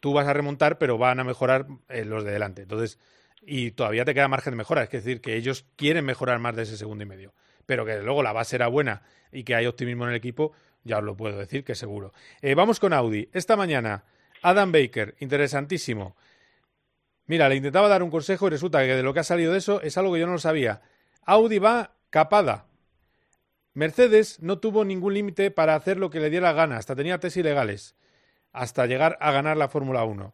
tú 0.01 0.12
vas 0.12 0.29
a 0.29 0.35
remontar, 0.35 0.79
pero 0.79 0.99
van 0.99 1.19
a 1.19 1.25
mejorar 1.25 1.66
eh, 1.89 2.05
los 2.05 2.25
de 2.25 2.33
delante. 2.33 2.62
Entonces, 2.62 2.99
y 3.41 3.73
todavía 3.73 4.05
te 4.05 4.15
queda 4.15 4.29
margen 4.29 4.53
de 4.53 4.59
mejora. 4.59 4.83
Es 4.85 4.91
decir, 4.91 5.21
que 5.21 5.35
ellos 5.35 5.65
quieren 5.77 6.05
mejorar 6.05 6.39
más 6.39 6.55
de 6.55 6.62
ese 6.62 6.77
segundo 6.77 7.05
y 7.05 7.07
medio. 7.07 7.35
Pero 7.66 7.87
que 7.87 8.03
luego 8.03 8.23
la 8.23 8.33
base 8.33 8.57
era 8.57 8.69
buena 8.69 9.03
y 9.33 9.45
que 9.45 9.55
hay 9.55 9.66
optimismo 9.66 10.05
en 10.05 10.11
el 10.11 10.16
equipo, 10.16 10.53
ya 10.85 10.99
os 10.99 11.05
lo 11.05 11.16
puedo 11.16 11.39
decir 11.39 11.65
que 11.65 11.75
seguro. 11.75 12.12
Eh, 12.43 12.55
vamos 12.55 12.79
con 12.79 12.93
Audi. 12.93 13.31
Esta 13.33 13.57
mañana, 13.57 14.05
Adam 14.43 14.71
Baker, 14.71 15.16
interesantísimo. 15.21 16.16
Mira, 17.27 17.49
le 17.49 17.57
intentaba 17.57 17.89
dar 17.89 18.03
un 18.03 18.11
consejo 18.11 18.47
y 18.47 18.51
resulta 18.51 18.81
que 18.83 18.95
de 18.95 19.03
lo 19.03 19.15
que 19.15 19.21
ha 19.21 19.25
salido 19.25 19.53
de 19.53 19.59
eso 19.59 19.81
es 19.81 19.97
algo 19.97 20.13
que 20.13 20.21
yo 20.21 20.27
no 20.27 20.33
lo 20.33 20.39
sabía. 20.39 20.83
Audi 21.23 21.59
va 21.59 21.95
capada. 22.11 22.67
Mercedes 23.73 24.41
no 24.41 24.59
tuvo 24.59 24.85
ningún 24.85 25.15
límite 25.15 25.51
para 25.51 25.75
hacer 25.75 25.99
lo 25.99 26.11
que 26.11 26.21
le 26.21 26.31
diera 26.31 26.53
gana, 26.53 26.77
hasta 26.77 26.95
tenía 26.95 27.19
test 27.19 27.39
ilegales, 27.39 27.97
hasta 28.53 28.87
llegar 28.87 29.19
a 29.21 29.33
ganar 29.33 29.57
la 29.57 29.69
Fórmula 29.69 30.05
1. 30.05 30.33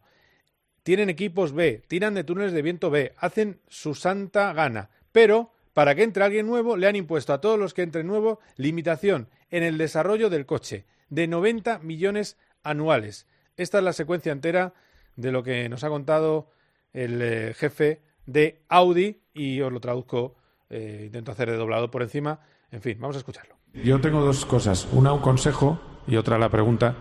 Tienen 0.83 1.09
equipos 1.09 1.53
B, 1.53 1.81
tiran 1.87 2.13
de 2.13 2.23
túneles 2.23 2.53
de 2.53 2.61
viento 2.61 2.89
B, 2.89 3.13
hacen 3.17 3.59
su 3.67 3.95
santa 3.95 4.53
gana, 4.53 4.89
pero 5.11 5.53
para 5.73 5.95
que 5.95 6.03
entre 6.03 6.23
alguien 6.23 6.45
nuevo 6.45 6.75
le 6.75 6.87
han 6.87 6.95
impuesto 6.95 7.33
a 7.33 7.41
todos 7.41 7.57
los 7.57 7.73
que 7.73 7.81
entren 7.81 8.07
nuevo 8.07 8.39
limitación 8.57 9.29
en 9.49 9.63
el 9.63 9.77
desarrollo 9.77 10.29
del 10.29 10.45
coche 10.45 10.85
de 11.09 11.27
90 11.27 11.79
millones 11.79 12.37
anuales. 12.63 13.27
Esta 13.57 13.77
es 13.77 13.83
la 13.83 13.93
secuencia 13.93 14.31
entera 14.31 14.73
de 15.15 15.31
lo 15.31 15.43
que 15.43 15.69
nos 15.69 15.83
ha 15.83 15.89
contado 15.89 16.51
el 16.93 17.21
eh, 17.21 17.53
jefe 17.55 18.01
de 18.25 18.63
Audi 18.69 19.21
y 19.33 19.61
os 19.61 19.71
lo 19.71 19.79
traduzco, 19.79 20.35
eh, 20.69 21.03
intento 21.05 21.31
hacer 21.31 21.49
de 21.49 21.57
doblado 21.57 21.91
por 21.91 22.01
encima. 22.01 22.39
En 22.71 22.81
fin, 22.81 22.97
vamos 22.99 23.15
a 23.15 23.19
escucharlo. 23.19 23.55
Yo 23.73 23.99
tengo 24.01 24.21
dos 24.21 24.45
cosas. 24.45 24.87
Una, 24.91 25.13
un 25.13 25.21
consejo 25.21 25.79
y 26.07 26.15
otra, 26.15 26.37
la 26.37 26.49
pregunta. 26.49 26.95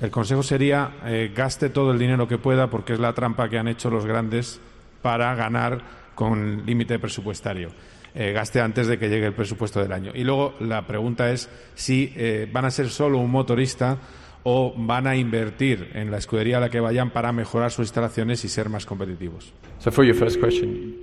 El 0.00 0.10
consejo 0.10 0.42
sería 0.42 0.96
eh, 1.04 1.32
gaste 1.34 1.70
todo 1.70 1.92
el 1.92 1.98
dinero 1.98 2.28
que 2.28 2.38
pueda 2.38 2.70
porque 2.70 2.92
es 2.92 3.00
la 3.00 3.12
trampa 3.14 3.48
que 3.48 3.58
han 3.58 3.68
hecho 3.68 3.90
los 3.90 4.06
grandes 4.06 4.60
para 5.02 5.34
ganar 5.34 5.82
con 6.14 6.64
límite 6.66 6.98
presupuestario. 6.98 7.70
Gaste 8.14 8.60
antes 8.60 8.88
de 8.88 8.98
que 8.98 9.08
llegue 9.08 9.26
el 9.26 9.34
presupuesto 9.34 9.80
del 9.80 9.92
año. 9.92 10.10
Y 10.12 10.24
luego 10.24 10.54
la 10.58 10.88
pregunta 10.88 11.30
es 11.30 11.48
si 11.76 12.12
van 12.52 12.64
a 12.64 12.70
ser 12.72 12.88
solo 12.88 13.18
un 13.18 13.30
motorista 13.30 13.98
o 14.44 14.72
van 14.76 15.06
a 15.06 15.16
invertir 15.16 15.90
en 15.94 16.10
la 16.10 16.18
escudería 16.18 16.58
a 16.58 16.60
la 16.60 16.68
que 16.70 16.80
vayan 16.80 17.10
para 17.10 17.32
mejorar 17.32 17.70
sus 17.70 17.84
instalaciones 17.86 18.44
y 18.44 18.48
ser 18.48 18.68
más 18.68 18.86
competitivos. 18.86 19.52
So 19.78 19.90
for 19.90 20.04
your 20.04 20.16
first 20.16 20.40
question, 20.40 20.94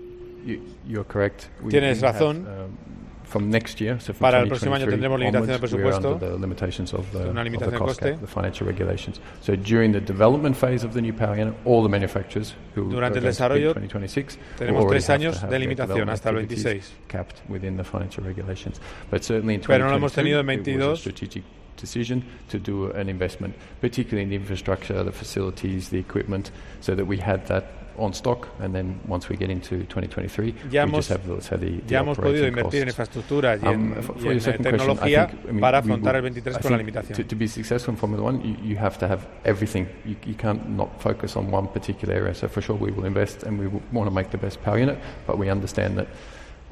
you, 0.45 0.59
you're 0.87 1.05
correct. 1.07 1.45
We 1.61 1.69
Tienes 1.69 1.99
do 2.01 2.07
have, 2.07 2.13
razón. 2.19 2.37
um, 2.47 2.77
from 3.25 3.49
next 3.49 3.81
year, 3.81 3.99
so 3.99 4.13
from 4.13 4.19
Para 4.19 4.39
el 4.41 4.47
próximo 4.47 4.75
año 4.75 4.85
2023 4.85 4.91
tendremos 4.91 5.19
limitación 5.19 5.47
de 5.47 5.59
presupuesto, 5.59 6.13
under 6.13 6.29
the 6.31 6.39
limitations 6.39 6.93
of 6.93 7.05
the, 7.11 7.27
una 7.29 7.41
the 7.43 7.49
limitación 7.49 7.71
de 7.71 7.77
cost 7.79 7.99
coste. 7.99 8.11
cap, 8.11 8.19
the 8.21 8.27
financial 8.27 8.67
regulations. 8.67 9.19
So 9.41 9.55
during 9.55 9.91
the 9.93 9.99
development 9.99 10.55
phase 10.55 10.85
of 10.85 10.93
the 10.93 11.01
new 11.01 11.13
power 11.13 11.35
unit, 11.37 11.55
all 11.65 11.81
the 11.81 11.89
manufacturers 11.89 12.55
who 12.75 12.89
Durante 12.89 13.17
el 13.19 13.25
desarrollo 13.25 13.73
2026 13.73 14.37
will 14.37 14.57
tenemos 14.57 14.87
tres 14.87 15.09
have 15.09 15.19
to 15.19 15.23
años 15.25 15.41
have 15.43 15.51
de 15.51 15.59
limitación 15.59 16.09
hasta 16.09 16.29
el 16.29 16.37
activities 16.37 16.63
26. 16.63 16.93
capped 17.07 17.41
within 17.49 17.75
the 17.77 17.83
financial 17.83 18.23
regulations. 18.23 18.79
But 19.09 19.23
certainly 19.23 19.55
in 19.55 19.61
Pero 19.61 19.85
no 19.85 19.91
lo 19.91 19.97
hemos 19.97 20.13
2022, 20.13 20.15
tenido 20.15 20.39
en 20.39 20.49
it 20.49 20.89
was 20.89 20.99
a 21.01 21.09
22. 21.09 21.43
Decision 21.85 22.23
to 22.49 22.57
do 22.59 22.91
an 22.93 23.07
investment, 23.09 23.53
particularly 23.81 24.23
in 24.23 24.29
the 24.29 24.35
infrastructure, 24.35 25.03
the 25.03 25.11
facilities, 25.11 25.89
the 25.89 25.99
equipment, 25.99 26.51
so 26.81 26.95
that 26.95 27.05
we 27.05 27.17
had 27.17 27.45
that 27.47 27.63
on 27.97 28.11
stock, 28.13 28.49
and 28.59 28.73
then 28.75 28.99
once 29.07 29.29
we 29.29 29.37
get 29.37 29.49
into 29.49 29.77
2023, 29.85 30.53
Ya 30.69 30.83
we 30.83 30.91
hemos, 30.91 31.07
just 31.07 31.09
have 31.11 31.25
those, 31.25 31.47
the, 31.49 31.55
the 31.57 31.93
ya 31.93 31.99
hemos 32.03 32.17
podido 32.17 32.45
invertir 32.45 32.81
en 32.81 32.87
costs. 32.87 33.07
infraestructuras 33.07 33.63
y 33.63 33.67
en, 33.67 33.73
Um, 33.93 34.01
for- 34.03 34.15
y 34.17 34.27
en, 34.27 34.39
question, 34.39 34.53
I 34.53 34.57
think, 34.57 35.45
I 35.47 35.51
mean, 35.51 35.61
para 35.61 35.79
we 35.79 35.93
afrontar 35.93 36.15
el 36.17 36.21
will- 36.23 36.33
23 36.33 36.57
I 36.57 36.61
con 36.61 36.71
la 36.71 36.77
think 36.77 36.87
limitación. 36.89 37.15
To, 37.15 37.23
to 37.23 37.35
be 37.37 37.47
successful 37.47 37.93
in 37.93 37.97
Formula 37.97 38.21
One, 38.21 38.41
you, 38.43 38.57
you 38.71 38.75
have 38.77 38.97
to 38.99 39.07
have 39.07 39.21
everything. 39.45 39.87
You, 40.05 40.15
you 40.25 40.33
can't 40.35 40.67
not 40.75 40.89
focus 41.01 41.37
on 41.37 41.49
one 41.51 41.67
particular 41.69 42.13
area. 42.15 42.33
So 42.33 42.49
for 42.49 42.61
sure, 42.61 42.75
we 42.75 42.91
will 42.91 43.05
invest 43.05 43.43
and 43.43 43.57
we 43.57 43.67
want 43.93 44.09
to 44.09 44.13
make 44.13 44.29
the 44.29 44.37
best 44.37 44.61
power 44.61 44.77
unit, 44.77 44.97
but 45.25 45.37
we 45.37 45.49
understand 45.49 45.97
that 45.97 46.07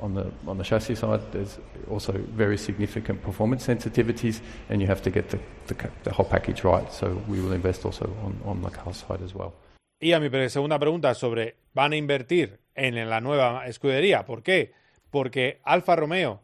on 0.04 0.14
the 0.14 0.26
on 0.46 0.58
the 0.58 0.64
chassis 0.64 0.96
side, 0.96 1.22
there's 1.32 1.58
also 1.90 2.14
very 2.36 2.58
significant 2.58 3.22
performance 3.24 3.66
sensitivities, 3.66 4.42
and 4.70 4.82
you 4.82 4.88
have 4.88 5.02
to 5.02 5.10
get 5.10 5.30
the, 5.30 5.40
the, 5.68 5.76
the 6.04 6.12
whole 6.12 6.26
package 6.26 6.64
right. 6.64 6.92
So 6.92 7.22
we 7.28 7.40
will 7.40 7.54
invest 7.54 7.86
also 7.86 8.06
on, 8.24 8.40
on 8.46 8.62
the 8.62 8.70
car 8.70 8.94
side 8.94 9.24
as 9.24 9.34
well. 9.34 9.54
Y 10.00 10.12
a 10.12 10.20
mi 10.20 10.30
segunda 10.50 10.78
pregunta 10.78 11.14
sobre, 11.16 11.56
¿van 11.74 11.94
a 11.94 11.96
invertir 11.96 12.60
en 12.76 13.10
la 13.10 13.22
nueva 13.22 13.66
escudería? 13.68 14.26
¿Por 14.26 14.44
qué? 14.44 14.74
Porque 15.10 15.62
Alfa 15.64 15.96
Romeo, 15.96 16.42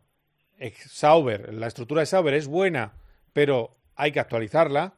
Sauber, 0.88 1.53
la 1.53 1.68
estructura 1.68 1.99
de 1.99 2.06
Sauber 2.06 2.34
es 2.36 2.48
buena, 2.48 2.94
pero 3.34 3.76
hay 3.98 4.14
que 4.14 4.22
actualizarla. 4.22 4.94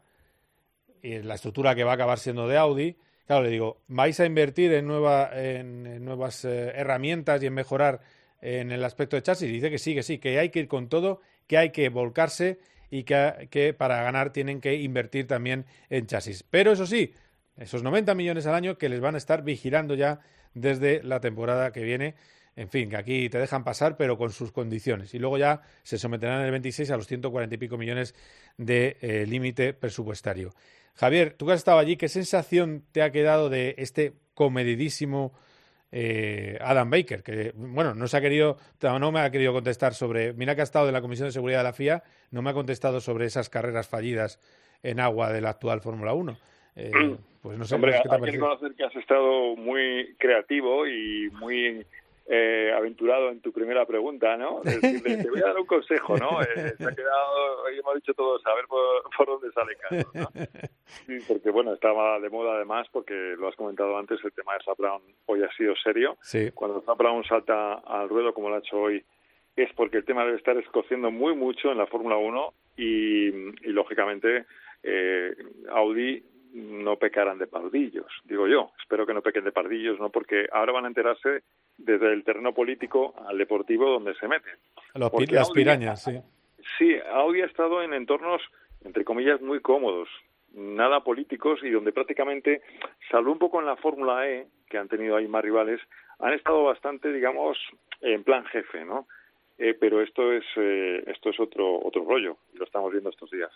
Y 1.02 1.24
la 1.24 1.34
estructura 1.34 1.74
que 1.74 1.84
va 1.84 1.92
a 1.92 1.96
acabar 1.96 2.20
siendo 2.20 2.48
de 2.48 2.58
Audi. 2.58 2.98
Claro, 3.26 3.44
le 3.44 3.50
digo, 3.50 3.82
¿vais 3.88 4.20
a 4.20 4.28
invertir 4.28 4.72
en, 4.74 4.86
nueva, 4.86 5.32
en, 5.34 5.88
en 5.88 6.06
nuevas 6.06 6.46
eh, 6.46 6.72
herramientas 6.76 7.42
y 7.42 7.48
en 7.48 7.56
mejorar 7.56 8.02
en 8.42 8.72
el 8.72 8.84
aspecto 8.84 9.16
de 9.16 9.22
chasis? 9.22 9.50
Dice 9.50 9.70
que 9.70 9.78
sí, 9.78 9.96
que 9.96 10.04
sí, 10.04 10.18
que 10.18 10.40
hay 10.40 10.50
que 10.50 10.60
ir 10.60 10.68
con 10.68 10.90
todo, 10.90 11.22
que 11.48 11.58
hay 11.58 11.70
que 11.72 11.90
volcarse 11.90 12.60
y 12.90 13.04
que, 13.04 13.48
que 13.50 13.74
para 13.74 14.04
ganar 14.04 14.34
tienen 14.34 14.60
que 14.60 14.76
invertir 14.76 15.28
también 15.28 15.66
en 15.90 16.08
chasis. 16.08 16.44
Pero 16.44 16.72
eso 16.72 16.86
sí, 16.86 17.14
esos 17.58 17.84
90 17.84 18.16
millones 18.16 18.46
al 18.48 18.56
año 18.56 18.78
que 18.78 18.90
les 18.90 19.00
van 19.00 19.16
a 19.16 19.18
estar 19.18 19.44
vigilando 19.44 19.96
ya 19.96 20.20
desde 20.54 21.04
la 21.04 21.20
temporada 21.20 21.72
que 21.72 21.84
viene. 21.84 22.16
En 22.56 22.68
fin, 22.68 22.90
que 22.90 22.98
aquí 22.98 23.30
te 23.30 23.38
dejan 23.38 23.64
pasar, 23.64 23.96
pero 23.96 24.18
con 24.18 24.32
sus 24.32 24.52
condiciones. 24.52 25.14
Y 25.14 25.20
luego 25.20 25.38
ya 25.38 25.62
se 25.84 25.98
someterán 25.98 26.40
en 26.40 26.46
el 26.46 26.52
26 26.52 26.92
a 26.92 26.98
los 26.98 27.08
140 27.08 27.56
y 27.56 27.58
pico 27.58 27.78
millones 27.78 28.14
de 28.58 28.98
eh, 29.02 29.26
límite 29.26 29.74
presupuestario. 29.74 30.54
Javier, 30.96 31.34
tú 31.34 31.46
que 31.46 31.54
has 31.54 31.60
estado 31.60 31.80
allí, 31.80 31.96
¿qué 31.96 32.10
sensación 32.10 32.84
te 32.92 33.04
ha 33.04 33.12
quedado 33.12 33.50
de 33.50 33.76
este 33.78 34.14
comedidísimo 34.34 35.34
eh, 35.92 36.58
Adam 36.62 36.90
Baker? 36.90 37.24
Que, 37.24 37.52
bueno, 37.56 37.94
no 37.94 38.08
se 38.08 38.18
ha 38.18 38.22
querido, 38.22 38.58
no 38.82 39.12
me 39.12 39.22
ha 39.22 39.32
querido 39.32 39.54
contestar 39.54 39.94
sobre. 39.94 40.34
Mira 40.34 40.56
que 40.56 40.62
ha 40.62 40.64
estado 40.64 40.86
de 40.86 40.92
la 40.92 41.02
Comisión 41.02 41.28
de 41.28 41.32
Seguridad 41.34 41.60
de 41.60 41.64
la 41.66 41.74
FIA, 41.74 42.04
no 42.32 42.42
me 42.42 42.50
ha 42.50 42.54
contestado 42.54 43.02
sobre 43.02 43.26
esas 43.26 43.50
carreras 43.50 43.88
fallidas 43.88 44.40
en 44.84 45.00
agua 45.00 45.32
de 45.32 45.42
la 45.42 45.50
actual 45.50 45.82
Fórmula 45.82 46.14
1. 46.14 46.38
Eh, 46.76 46.92
Pues 47.42 47.58
no 47.58 47.66
sé, 47.66 47.76
Hombre, 47.76 47.94
¿qué 47.94 48.08
te 48.08 48.10
ha 48.10 48.18
hay 48.18 48.22
que 48.22 48.32
reconocer 48.32 48.76
que 48.76 48.84
has 48.84 48.96
estado 48.96 49.56
muy 49.56 50.16
creativo 50.20 50.86
y 50.86 51.28
muy 51.32 51.86
eh, 52.28 52.72
aventurado 52.76 53.30
en 53.30 53.42
tu 53.42 53.52
primera 53.52 53.86
pregunta, 53.86 54.38
¿no? 54.38 54.62
Es 54.66 54.82
decir, 54.82 55.04
te, 55.04 55.24
te 55.24 55.30
voy 55.30 55.42
a 55.42 55.48
dar 55.48 55.58
un 55.58 55.66
consejo, 55.66 56.18
¿no? 56.18 56.42
Eh, 56.42 56.74
se 56.78 56.86
ha 56.86 56.96
quedado, 56.96 57.64
hoy 57.64 57.80
hemos 57.80 57.96
dicho 57.96 58.14
todos, 58.14 58.46
a 58.46 58.56
ver 58.56 58.66
por, 58.68 59.04
por 59.18 59.28
dónde 59.28 59.52
sale 59.52 59.76
Carlos, 59.78 60.08
¿no? 60.14 60.28
Sí, 61.08 61.18
porque 61.26 61.50
bueno, 61.52 61.74
estaba 61.74 62.20
de 62.20 62.30
moda 62.30 62.56
además, 62.56 62.86
porque 62.92 63.14
lo 63.38 63.48
has 63.48 63.56
comentado 63.56 63.98
antes, 63.98 64.20
el 64.24 64.34
tema 64.34 64.54
de 64.54 64.64
Zap 64.66 64.78
Brown 64.78 65.02
hoy 65.26 65.42
ha 65.42 65.52
sido 65.56 65.74
serio. 65.82 66.18
Sí. 66.22 66.52
Cuando 66.54 66.82
Zap 66.82 66.98
Brown 66.98 67.24
salta 67.24 67.76
al 67.76 68.10
ruedo 68.10 68.34
como 68.34 68.50
lo 68.50 68.56
ha 68.56 68.60
hecho 68.60 68.78
hoy, 68.78 69.04
es 69.56 69.72
porque 69.74 69.98
el 69.98 70.06
tema 70.06 70.26
debe 70.26 70.38
estar 70.38 70.58
escociendo 70.58 71.10
muy 71.10 71.34
mucho 71.34 71.72
en 71.72 71.78
la 71.78 71.88
Fórmula 71.88 72.18
1 72.18 72.54
y, 72.78 73.28
y 73.28 73.72
lógicamente 73.72 74.46
eh, 74.84 75.36
Audi 75.70 76.24
no 76.54 76.98
pecarán 76.98 77.38
de 77.38 77.48
pardillos, 77.48 78.08
digo 78.26 78.48
yo. 78.48 78.72
Espero 78.80 79.06
que 79.06 79.14
no 79.14 79.22
pequen 79.22 79.44
de 79.44 79.52
pardillos, 79.52 80.00
¿no? 80.00 80.10
Porque 80.10 80.48
ahora 80.52 80.74
van 80.74 80.86
a 80.86 80.90
enterarse 80.90 81.44
desde 81.78 82.12
el 82.12 82.24
terreno 82.24 82.54
político 82.54 83.14
al 83.28 83.38
deportivo 83.38 83.90
donde 83.90 84.14
se 84.16 84.28
meten. 84.28 84.54
Los 84.94 85.12
las 85.32 85.50
Audi- 85.50 85.54
pirañas, 85.54 86.04
sí. 86.04 86.20
Sí, 86.78 86.96
Audi 87.12 87.42
ha 87.42 87.46
estado 87.46 87.82
en 87.82 87.94
entornos, 87.94 88.42
entre 88.84 89.04
comillas, 89.04 89.42
muy 89.42 89.62
cómodos, 89.62 90.10
nada 90.54 91.04
políticos 91.04 91.60
y 91.64 91.70
donde 91.70 91.92
prácticamente, 91.92 92.62
salvo 93.10 93.32
un 93.32 93.40
poco 93.40 93.60
en 93.60 93.66
la 93.66 93.78
Fórmula 93.78 94.28
E, 94.30 94.48
que 94.70 94.78
han 94.78 94.88
tenido 94.90 95.16
ahí 95.16 95.28
más 95.28 95.44
rivales, 95.44 95.80
han 96.20 96.34
estado 96.34 96.64
bastante, 96.64 97.12
digamos, 97.12 97.58
en 98.02 98.24
plan 98.24 98.46
jefe, 98.46 98.86
¿no? 98.86 99.08
Eh, 99.58 99.76
pero 99.80 100.02
esto 100.02 100.32
es 100.34 100.44
eh, 100.56 101.04
esto 101.08 101.30
es 101.30 101.40
otro 101.40 101.80
otro 101.84 102.04
rollo 102.04 102.38
y 102.54 102.58
lo 102.58 102.66
estamos 102.66 102.92
viendo 102.92 103.10
estos 103.10 103.30
días. 103.32 103.52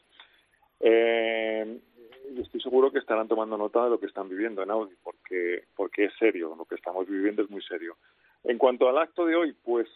Eh, 0.80 1.80
y 2.34 2.42
estoy 2.42 2.62
seguro 2.62 2.92
que 2.92 3.00
estarán 3.00 3.28
tomando 3.28 3.58
nota 3.58 3.84
de 3.84 3.90
lo 3.90 4.00
que 4.00 4.06
están 4.06 4.30
viviendo 4.30 4.64
en 4.64 4.72
Audi 4.72 4.96
porque 5.04 5.66
porque 5.76 6.06
es 6.06 6.14
serio, 6.18 6.56
lo 6.58 6.66
que 6.66 6.76
estamos 6.76 7.08
viviendo 7.08 7.44
es 7.44 7.50
muy 7.50 7.62
serio. 7.62 7.98
En 8.44 8.58
cuanto 8.58 8.88
al 8.88 8.98
acto 8.98 9.26
de 9.26 9.36
hoy, 9.36 9.54
pues 9.64 9.88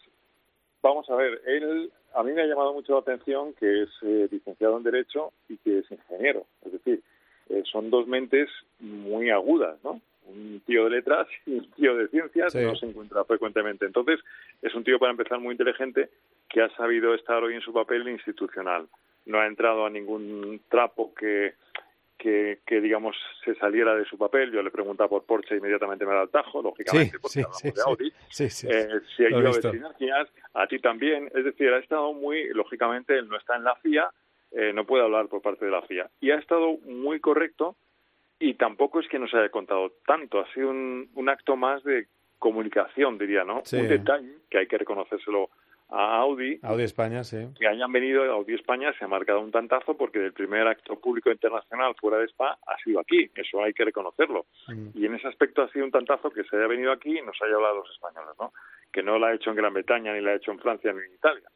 Vamos 0.82 1.08
a 1.10 1.14
ver, 1.14 1.42
él, 1.46 1.92
a 2.14 2.22
mí 2.22 2.32
me 2.32 2.42
ha 2.42 2.46
llamado 2.46 2.72
mucho 2.72 2.94
la 2.94 3.00
atención 3.00 3.52
que 3.54 3.82
es 3.82 3.90
eh, 4.02 4.28
licenciado 4.30 4.78
en 4.78 4.82
Derecho 4.82 5.32
y 5.48 5.58
que 5.58 5.80
es 5.80 5.90
ingeniero. 5.90 6.46
Es 6.64 6.72
decir, 6.72 7.02
eh, 7.50 7.62
son 7.70 7.90
dos 7.90 8.06
mentes 8.06 8.48
muy 8.78 9.30
agudas, 9.30 9.78
¿no? 9.84 10.00
Un 10.26 10.62
tío 10.64 10.84
de 10.84 10.90
letras 10.90 11.28
y 11.46 11.58
un 11.58 11.70
tío 11.72 11.96
de 11.96 12.08
ciencias 12.08 12.52
Sí. 12.52 12.60
no 12.60 12.74
se 12.76 12.86
encuentra 12.86 13.24
frecuentemente. 13.24 13.84
Entonces, 13.84 14.20
es 14.62 14.74
un 14.74 14.84
tío, 14.84 14.98
para 14.98 15.12
empezar, 15.12 15.38
muy 15.38 15.52
inteligente 15.52 16.08
que 16.48 16.62
ha 16.62 16.70
sabido 16.76 17.14
estar 17.14 17.42
hoy 17.42 17.54
en 17.54 17.60
su 17.60 17.72
papel 17.72 18.08
institucional. 18.08 18.88
No 19.26 19.38
ha 19.38 19.46
entrado 19.46 19.84
a 19.84 19.90
ningún 19.90 20.62
trapo 20.70 21.14
que, 21.14 21.54
que, 22.20 22.60
que, 22.66 22.80
digamos, 22.80 23.16
se 23.44 23.54
saliera 23.54 23.96
de 23.96 24.04
su 24.04 24.18
papel. 24.18 24.52
Yo 24.52 24.62
le 24.62 24.70
preguntaba 24.70 25.08
por 25.08 25.24
Porsche, 25.24 25.56
inmediatamente 25.56 26.04
me 26.04 26.12
da 26.12 26.22
el 26.22 26.28
tajo, 26.28 26.60
lógicamente, 26.60 27.12
Sí, 27.12 27.18
porque 27.18 27.32
sí, 27.32 27.40
hablamos 27.40 27.58
sí, 27.58 27.70
de. 27.70 27.82
Audi. 27.86 28.12
Sí, 28.28 28.50
sí. 28.50 28.68
Eh, 28.70 29.00
si 29.16 29.24
hay 29.24 29.52
sinergias, 29.54 30.28
a 30.52 30.66
ti 30.66 30.78
también. 30.80 31.30
Es 31.34 31.44
decir, 31.44 31.72
ha 31.72 31.78
estado 31.78 32.12
muy, 32.12 32.48
lógicamente, 32.50 33.16
él 33.16 33.28
no 33.28 33.38
está 33.38 33.56
en 33.56 33.64
la 33.64 33.74
FIA, 33.76 34.10
eh, 34.52 34.72
no 34.74 34.84
puede 34.84 35.02
hablar 35.04 35.28
por 35.28 35.40
parte 35.40 35.64
de 35.64 35.70
la 35.70 35.80
FIA. 35.82 36.10
Y 36.20 36.30
ha 36.30 36.36
estado 36.36 36.76
muy 36.84 37.20
correcto 37.20 37.76
y 38.38 38.54
tampoco 38.54 39.00
es 39.00 39.08
que 39.08 39.18
nos 39.18 39.32
haya 39.32 39.48
contado 39.48 39.92
tanto. 40.06 40.40
Ha 40.40 40.52
sido 40.52 40.70
un, 40.70 41.08
un 41.14 41.28
acto 41.30 41.56
más 41.56 41.82
de 41.84 42.06
comunicación, 42.38 43.16
diría, 43.16 43.44
¿no? 43.44 43.62
Un 43.72 43.88
detalle 43.88 44.34
que 44.50 44.58
hay 44.58 44.66
que 44.66 44.78
reconocérselo 44.78 45.50
a 45.90 46.18
Audi, 46.18 46.58
Audi 46.62 46.84
España, 46.84 47.24
sí. 47.24 47.48
que 47.58 47.66
hayan 47.66 47.90
venido 47.92 48.22
Audi 48.32 48.54
España 48.54 48.92
se 48.98 49.04
ha 49.04 49.08
marcado 49.08 49.40
un 49.40 49.50
tantazo 49.50 49.96
porque 49.96 50.24
el 50.24 50.32
primer 50.32 50.66
acto 50.66 50.98
público 51.00 51.30
internacional 51.30 51.94
fuera 52.00 52.18
de 52.18 52.26
Spa 52.26 52.58
ha 52.66 52.76
sido 52.84 53.00
aquí, 53.00 53.30
eso 53.34 53.62
hay 53.62 53.72
que 53.72 53.84
reconocerlo. 53.84 54.46
Mm. 54.68 54.88
Y 54.94 55.06
en 55.06 55.14
ese 55.16 55.28
aspecto 55.28 55.62
ha 55.62 55.70
sido 55.70 55.84
un 55.84 55.90
tantazo 55.90 56.30
que 56.30 56.44
se 56.44 56.56
haya 56.56 56.68
venido 56.68 56.92
aquí 56.92 57.18
y 57.18 57.22
nos 57.22 57.36
haya 57.42 57.54
hablado 57.54 57.74
a 57.74 57.78
los 57.78 57.90
españoles, 57.90 58.34
¿no? 58.38 58.52
Que 58.92 59.02
no 59.02 59.18
lo 59.18 59.26
ha 59.26 59.34
hecho 59.34 59.50
en 59.50 59.56
Gran 59.56 59.74
Bretaña, 59.74 60.12
ni 60.12 60.20
lo 60.20 60.30
ha 60.30 60.34
hecho 60.34 60.52
en 60.52 60.60
Francia, 60.60 60.92
ni 60.92 61.00
en 61.00 61.14
Italia. 61.14 61.48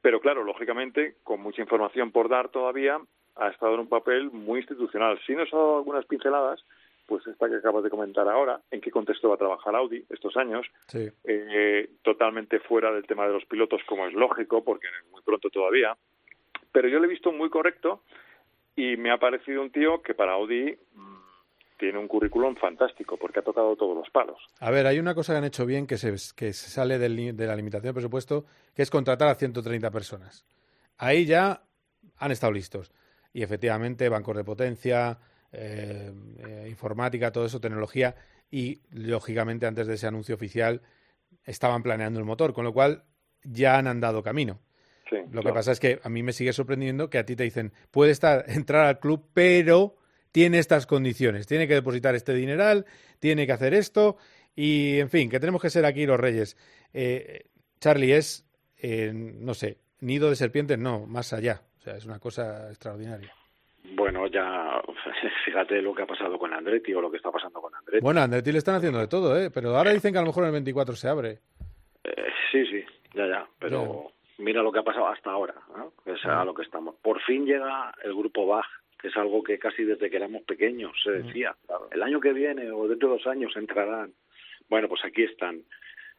Pero 0.00 0.20
claro, 0.20 0.44
lógicamente, 0.44 1.16
con 1.22 1.40
mucha 1.40 1.60
información 1.60 2.10
por 2.10 2.28
dar 2.28 2.48
todavía, 2.48 2.98
ha 3.36 3.48
estado 3.48 3.74
en 3.74 3.80
un 3.80 3.88
papel 3.88 4.30
muy 4.30 4.60
institucional. 4.60 5.18
Sí 5.26 5.34
nos 5.34 5.52
ha 5.52 5.56
dado 5.56 5.78
algunas 5.78 6.06
pinceladas, 6.06 6.64
pues 7.08 7.26
esta 7.26 7.48
que 7.48 7.56
acabas 7.56 7.82
de 7.82 7.88
comentar 7.90 8.28
ahora, 8.28 8.60
en 8.70 8.82
qué 8.82 8.90
contexto 8.90 9.30
va 9.30 9.36
a 9.36 9.38
trabajar 9.38 9.74
Audi 9.74 10.04
estos 10.10 10.36
años, 10.36 10.66
Sí. 10.88 11.08
eh, 11.24 11.88
totalmente 12.02 12.60
fuera 12.60 12.92
del 12.92 13.06
tema 13.06 13.26
de 13.26 13.32
los 13.32 13.46
pilotos, 13.46 13.80
como 13.88 14.06
es 14.06 14.12
lógico, 14.12 14.62
porque 14.62 14.86
es 14.88 15.10
muy 15.10 15.22
pronto 15.22 15.48
todavía. 15.48 15.96
Pero 16.70 16.86
yo 16.88 17.00
le 17.00 17.06
he 17.06 17.10
visto 17.10 17.32
muy 17.32 17.48
correcto 17.48 18.02
y 18.76 18.96
me 18.98 19.10
ha 19.10 19.16
parecido 19.18 19.62
un 19.62 19.70
tío 19.72 20.02
que 20.02 20.12
para 20.14 20.32
Audi 20.34 20.76
mm, 20.94 21.16
tiene 21.78 21.98
un 21.98 22.08
currículum 22.08 22.56
fantástico, 22.56 23.16
porque 23.16 23.38
ha 23.38 23.42
tocado 23.42 23.74
todos 23.74 23.96
los 23.96 24.10
palos. 24.10 24.38
A 24.60 24.70
ver, 24.70 24.86
hay 24.86 24.98
una 24.98 25.14
cosa 25.14 25.32
que 25.32 25.38
han 25.38 25.44
hecho 25.44 25.64
bien 25.64 25.86
que 25.86 25.96
se, 25.96 26.10
que 26.36 26.52
se 26.52 26.68
sale 26.70 26.98
del 26.98 27.34
de 27.36 27.46
la 27.46 27.56
limitación 27.56 27.90
de 27.90 27.94
presupuesto, 27.94 28.44
que 28.76 28.82
es 28.82 28.90
contratar 28.90 29.28
a 29.28 29.34
130 29.34 29.90
personas. 29.90 30.44
Ahí 30.98 31.24
ya 31.24 31.62
han 32.18 32.30
estado 32.32 32.52
listos. 32.52 32.92
Y 33.32 33.42
efectivamente, 33.42 34.08
bancos 34.08 34.36
de 34.36 34.44
potencia, 34.44 35.18
eh, 35.52 36.12
eh, 36.38 36.66
informática, 36.68 37.32
todo 37.32 37.46
eso, 37.46 37.60
tecnología. 37.60 38.14
Y 38.50 38.82
lógicamente, 38.90 39.66
antes 39.66 39.86
de 39.86 39.94
ese 39.94 40.06
anuncio 40.06 40.34
oficial, 40.34 40.82
estaban 41.44 41.82
planeando 41.82 42.18
el 42.18 42.26
motor, 42.26 42.52
con 42.52 42.64
lo 42.64 42.72
cual 42.72 43.04
ya 43.42 43.78
han 43.78 43.86
andado 43.86 44.22
camino. 44.22 44.60
Sí, 45.08 45.16
Lo 45.30 45.42
que 45.42 45.52
pasa 45.52 45.72
es 45.72 45.80
que 45.80 46.00
a 46.02 46.08
mí 46.08 46.22
me 46.22 46.32
sigue 46.32 46.52
sorprendiendo 46.52 47.08
que 47.08 47.18
a 47.18 47.24
ti 47.24 47.34
te 47.34 47.44
dicen, 47.44 47.72
puede 47.90 48.10
estar, 48.12 48.44
entrar 48.48 48.84
al 48.86 48.98
club, 48.98 49.28
pero 49.32 49.96
tiene 50.32 50.58
estas 50.58 50.86
condiciones, 50.86 51.46
tiene 51.46 51.66
que 51.66 51.74
depositar 51.74 52.14
este 52.14 52.34
dineral, 52.34 52.84
tiene 53.18 53.46
que 53.46 53.52
hacer 53.52 53.72
esto, 53.72 54.18
y 54.54 54.98
en 54.98 55.08
fin, 55.08 55.30
que 55.30 55.40
tenemos 55.40 55.62
que 55.62 55.70
ser 55.70 55.84
aquí 55.84 56.04
los 56.04 56.20
reyes. 56.20 56.56
Eh, 56.92 57.48
Charlie 57.80 58.12
es, 58.12 58.44
eh, 58.76 59.12
no 59.14 59.54
sé, 59.54 59.78
nido 60.00 60.30
de 60.30 60.36
serpientes, 60.36 60.78
no, 60.78 61.06
más 61.06 61.32
allá. 61.32 61.62
O 61.78 61.80
sea, 61.80 61.96
es 61.96 62.04
una 62.04 62.18
cosa 62.18 62.68
extraordinaria. 62.68 63.32
Bueno, 63.84 64.26
ya 64.26 64.82
fíjate 65.44 65.80
lo 65.82 65.94
que 65.94 66.02
ha 66.02 66.06
pasado 66.06 66.38
con 66.38 66.52
Andretti 66.52 66.92
o 66.94 67.00
lo 67.00 67.10
que 67.10 67.16
está 67.16 67.30
pasando 67.30 67.60
con 67.60 67.74
Andretti. 67.74 68.02
Bueno, 68.02 68.20
Andretti 68.20 68.52
le 68.52 68.58
están 68.58 68.76
haciendo 68.76 68.98
de 68.98 69.08
todo, 69.08 69.38
¿eh? 69.38 69.50
Pero 69.50 69.76
ahora 69.76 69.92
dicen 69.92 70.12
que 70.12 70.18
a 70.18 70.22
lo 70.22 70.28
mejor 70.28 70.44
en 70.44 70.48
el 70.48 70.52
24 70.54 70.94
se 70.94 71.08
abre. 71.08 71.38
Eh, 72.04 72.28
sí, 72.52 72.66
sí, 72.66 72.84
ya, 73.14 73.26
ya, 73.26 73.48
pero 73.58 74.12
mira 74.38 74.62
lo 74.62 74.72
que 74.72 74.78
ha 74.78 74.84
pasado 74.84 75.08
hasta 75.08 75.30
ahora, 75.30 75.54
es 76.06 76.24
a 76.24 76.44
lo 76.44 76.54
que 76.54 76.62
estamos. 76.62 76.94
Por 77.02 77.20
fin 77.22 77.44
llega 77.44 77.92
el 78.02 78.14
grupo 78.14 78.46
Bach, 78.46 78.66
que 79.00 79.08
es 79.08 79.16
algo 79.16 79.42
que 79.42 79.58
casi 79.58 79.84
desde 79.84 80.10
que 80.10 80.16
éramos 80.16 80.42
pequeños 80.42 80.92
se 81.02 81.10
decía. 81.10 81.54
El 81.90 82.02
año 82.02 82.20
que 82.20 82.32
viene 82.32 82.70
o 82.70 82.88
dentro 82.88 83.08
de 83.08 83.14
dos 83.16 83.26
años 83.26 83.56
entrarán. 83.56 84.12
Bueno, 84.68 84.88
pues 84.88 85.04
aquí 85.04 85.24
están. 85.24 85.62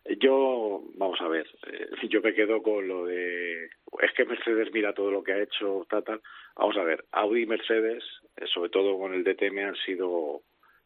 Yo, 0.05 0.81
vamos 0.95 1.19
a 1.21 1.27
ver, 1.27 1.47
eh, 1.67 1.89
yo 2.09 2.21
me 2.21 2.33
quedo 2.33 2.61
con 2.63 2.87
lo 2.87 3.05
de, 3.05 3.65
es 3.65 4.13
que 4.15 4.25
Mercedes 4.25 4.69
mira 4.73 4.93
todo 4.93 5.11
lo 5.11 5.23
que 5.23 5.33
ha 5.33 5.43
hecho, 5.43 5.85
tal, 5.89 6.03
tal. 6.03 6.21
Vamos 6.55 6.77
a 6.77 6.83
ver, 6.83 7.05
Audi 7.11 7.43
y 7.43 7.45
Mercedes, 7.45 8.03
eh, 8.37 8.45
sobre 8.47 8.69
todo 8.69 8.97
con 8.97 9.13
el 9.13 9.23
DTM, 9.23 9.59
han 9.59 9.75
sido 9.85 10.41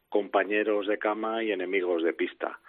compañeros 0.09 0.87
de 0.87 0.97
cama 0.97 1.43
y 1.43 1.51
enemigos 1.51 2.03
de 2.03 2.13
pista. 2.13 2.59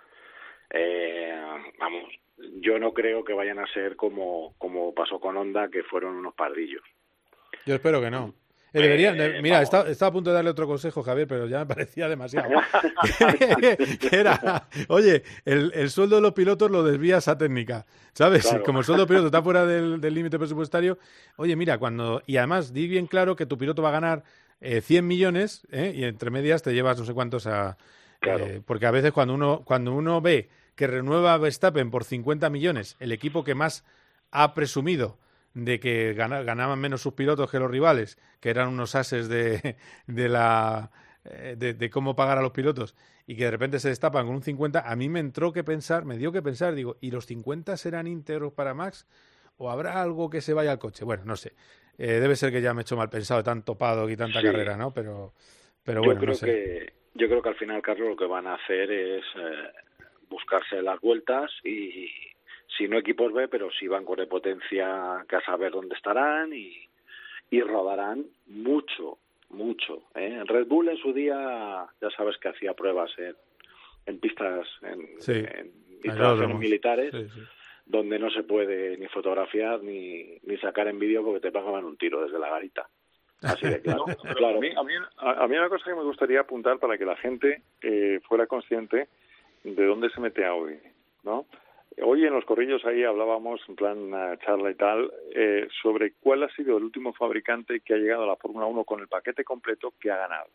Eh, 0.71 1.35
vamos, 1.79 2.05
yo 2.37 2.79
no 2.79 2.93
creo 2.93 3.25
que 3.25 3.33
vayan 3.33 3.59
a 3.59 3.73
ser 3.73 3.97
como, 3.97 4.55
como 4.59 4.95
pasó 4.95 5.19
con 5.21 5.37
Honda, 5.37 5.69
que 5.71 5.83
fueron 5.83 6.17
unos 6.17 6.35
pardillos. 6.35 6.83
Yo 7.67 7.75
espero 7.75 8.01
que 8.01 8.11
no. 8.11 8.35
Deberían, 8.83 9.17
de- 9.17 9.39
Eh, 9.39 9.43
mira, 9.43 9.63
estaba, 9.63 9.89
estaba 9.89 10.09
a 10.11 10.13
punto 10.13 10.31
de 10.31 10.35
darle 10.37 10.51
otro 10.51 10.67
consejo, 10.67 11.03
Javier, 11.03 11.27
pero 11.29 11.47
ya 11.47 11.61
me 11.61 11.67
parecía 11.75 12.09
demasiado. 12.09 12.49
que 14.01 14.09
era, 14.17 14.69
oye, 14.89 15.23
el, 15.45 15.73
el 15.75 15.91
sueldo 15.91 16.17
de 16.17 16.23
los 16.23 16.33
pilotos 16.33 16.71
lo 16.71 16.83
desvías 16.83 17.29
a 17.29 17.39
técnica, 17.39 17.87
¿sabes? 18.13 18.47
Claro. 18.47 18.65
Como 18.65 18.81
el 18.81 18.85
sueldo 18.85 19.03
del 19.05 19.09
piloto 19.09 19.27
está 19.27 19.43
fuera 19.43 19.65
del 19.67 20.01
límite 20.15 20.39
presupuestario, 20.39 20.99
oye, 21.37 21.57
mira, 21.57 21.79
cuando, 21.79 22.23
y 22.27 22.37
además 22.37 22.73
di 22.73 22.87
bien 22.89 23.07
claro 23.07 23.37
que 23.37 23.47
tu 23.47 23.57
piloto 23.59 23.83
va 23.83 23.91
a 23.91 23.93
ganar 23.93 24.25
eh, 24.61 24.81
100 24.81 25.07
millones 25.07 25.67
¿eh? 25.71 25.93
y 25.95 26.05
entre 26.05 26.31
medias 26.31 26.63
te 26.63 26.73
llevas 26.73 26.99
no 26.99 27.05
sé 27.05 27.13
cuántos 27.13 27.47
a... 27.47 27.77
eh, 28.23 28.61
porque 28.65 28.87
a 28.87 28.91
veces 28.91 29.13
cuando 29.13 29.35
uno, 29.35 29.63
cuando 29.65 29.93
uno 29.93 30.21
ve 30.21 30.49
que 30.75 30.87
renueva 30.87 31.37
Verstappen 31.39 31.91
por 31.91 32.05
50 32.05 32.51
millones, 32.51 32.97
el 32.99 33.13
equipo 33.13 33.45
que 33.45 33.55
más 33.55 33.85
ha 34.31 34.55
presumido 34.55 35.19
de 35.55 35.81
que 35.81 36.15
gana- 36.15 36.43
ganaban 36.43 36.79
menos 36.81 37.01
sus 37.03 37.15
pilotos 37.15 37.51
que 37.51 37.59
los 37.59 37.71
rivales, 37.71 38.19
que 38.41 38.51
eran 38.51 38.69
unos 38.69 38.95
ases 38.95 39.29
de, 39.29 39.77
de 40.07 40.29
la 40.29 40.91
eh, 41.25 41.55
de, 41.57 41.75
de 41.75 41.91
cómo 41.91 42.15
pagar 42.17 42.39
a 42.39 42.43
los 42.43 42.53
pilotos 42.53 42.95
y 43.27 43.37
que 43.37 43.45
de 43.45 43.51
repente 43.53 43.79
se 43.81 43.89
destapan 43.89 44.27
con 44.27 44.35
un 44.37 44.43
50, 44.43 44.81
a 44.91 44.97
mí 44.97 45.09
me 45.09 45.21
entró 45.21 45.53
que 45.53 45.65
pensar, 45.65 46.05
me 46.05 46.19
dio 46.19 46.31
que 46.33 46.43
pensar, 46.43 46.75
digo, 46.75 46.99
¿y 47.01 47.11
los 47.11 47.25
50 47.27 47.77
serán 47.79 48.07
íntegros 48.07 48.53
para 48.53 48.75
Max? 48.75 49.07
¿O 49.57 49.71
habrá 49.71 50.03
algo 50.03 50.29
que 50.29 50.41
se 50.43 50.53
vaya 50.53 50.73
al 50.73 50.79
coche? 50.79 51.05
Bueno, 51.05 51.25
no 51.25 51.37
sé. 51.37 51.55
Eh, 51.97 52.19
debe 52.21 52.35
ser 52.37 52.51
que 52.51 52.61
ya 52.61 52.75
me 52.75 52.81
he 52.81 52.83
hecho 52.83 52.97
mal 52.97 53.09
pensado 53.09 53.39
de 53.39 53.45
tanto 53.45 53.79
paddock 53.79 54.11
y 54.11 54.17
tanta 54.17 54.41
Sí. 54.41 54.47
carrera, 54.47 54.77
¿no? 54.77 54.93
Pero, 54.93 55.33
pero 55.85 56.01
yo 56.01 56.07
bueno, 56.07 56.21
creo 56.21 56.33
no 56.33 56.35
sé. 56.35 56.47
que 56.47 56.93
yo 57.15 57.29
creo 57.29 57.41
que 57.41 57.49
al 57.51 57.55
final, 57.57 57.81
Carlos, 57.81 58.09
lo 58.11 58.17
que 58.17 58.27
van 58.27 58.49
a 58.49 58.57
hacer 58.57 58.91
es 58.91 59.25
eh, 59.37 59.71
buscarse 60.29 60.83
las 60.83 61.01
vueltas 61.01 61.51
y 61.63 62.09
si 62.77 62.89
no 62.89 62.99
equipos 62.99 63.33
B, 63.33 63.49
pero 63.49 63.71
sí 63.71 63.87
bancos 63.89 64.17
de 64.19 64.27
potencia 64.27 65.25
que 65.29 65.37
a 65.37 65.41
saber 65.45 65.73
dónde 65.73 65.95
estarán 65.95 66.53
y, 66.53 66.75
y 67.51 67.61
rodarán 67.61 68.25
mucho, 68.47 69.19
mucho. 69.51 70.03
¿eh? 70.15 70.43
Red 70.45 70.67
Bull 70.67 70.89
en 70.89 70.97
su 70.97 71.13
día, 71.13 71.87
ya 72.01 72.11
sabes 72.17 72.37
que 72.39 72.49
hacía 72.49 72.75
pruebas 72.75 73.11
en, 73.19 73.35
en 74.07 74.19
pistas, 74.21 74.67
en, 74.83 75.21
Sí. 75.21 75.33
en 75.33 75.73
instalaciones 76.03 76.59
militares, 76.59 77.13
Sí, 77.13 77.29
sí. 77.35 77.41
donde 77.87 78.19
no 78.19 78.31
se 78.31 78.43
puede 78.43 78.97
ni 78.99 79.07
fotografiar 79.09 79.83
ni, 79.83 80.39
ni 80.43 80.57
sacar 80.59 80.89
en 80.89 80.99
vídeo 80.99 81.23
porque 81.25 81.41
te 81.41 81.53
pegaban 81.53 81.85
un 81.85 81.97
tiro 81.97 82.23
desde 82.25 82.39
la 82.39 82.51
garita. 82.51 82.89
Así 83.43 83.67
de 83.69 83.81
claro. 83.83 84.05
No, 84.09 84.15
pero 84.23 84.35
claro. 84.37 84.59
A, 84.59 84.61
mí, 84.61 84.69
a, 84.77 84.83
mí, 84.83 84.93
a- 85.19 85.45
a 85.45 85.49
mí 85.49 85.57
una 85.57 85.69
cosa 85.69 85.85
que 85.85 85.95
me 85.95 86.03
gustaría 86.03 86.41
apuntar 86.41 86.79
para 86.79 86.97
que 86.99 87.05
la 87.05 87.17
gente 87.17 87.63
eh, 87.83 88.21
fuera 88.27 88.47
consciente 88.47 89.09
de 89.63 89.87
dónde 89.87 90.09
se 90.11 90.21
mete 90.21 90.45
Audi, 90.45 90.77
¿no? 91.25 91.47
Hoy 92.03 92.25
en 92.25 92.33
los 92.33 92.45
corrillos 92.45 92.85
ahí 92.85 93.05
hablábamos, 93.05 93.61
en 93.69 93.77
plan 93.77 94.11
charla 94.45 94.71
y 94.71 94.75
tal, 94.75 95.13
eh, 95.35 95.69
sobre 95.83 96.13
cuál 96.21 96.43
ha 96.43 96.49
sido 96.55 96.77
el 96.77 96.85
último 96.85 97.13
fabricante 97.13 97.81
que 97.81 97.95
ha 97.95 97.99
llegado 97.99 98.25
a 98.25 98.27
la 98.27 98.37
Fórmula 98.37 98.67
1 98.67 98.85
con 98.85 99.01
el 99.01 99.09
paquete 99.09 99.45
completo 99.45 99.95
que 100.01 100.11
ha 100.11 100.17
ganado. 100.17 100.49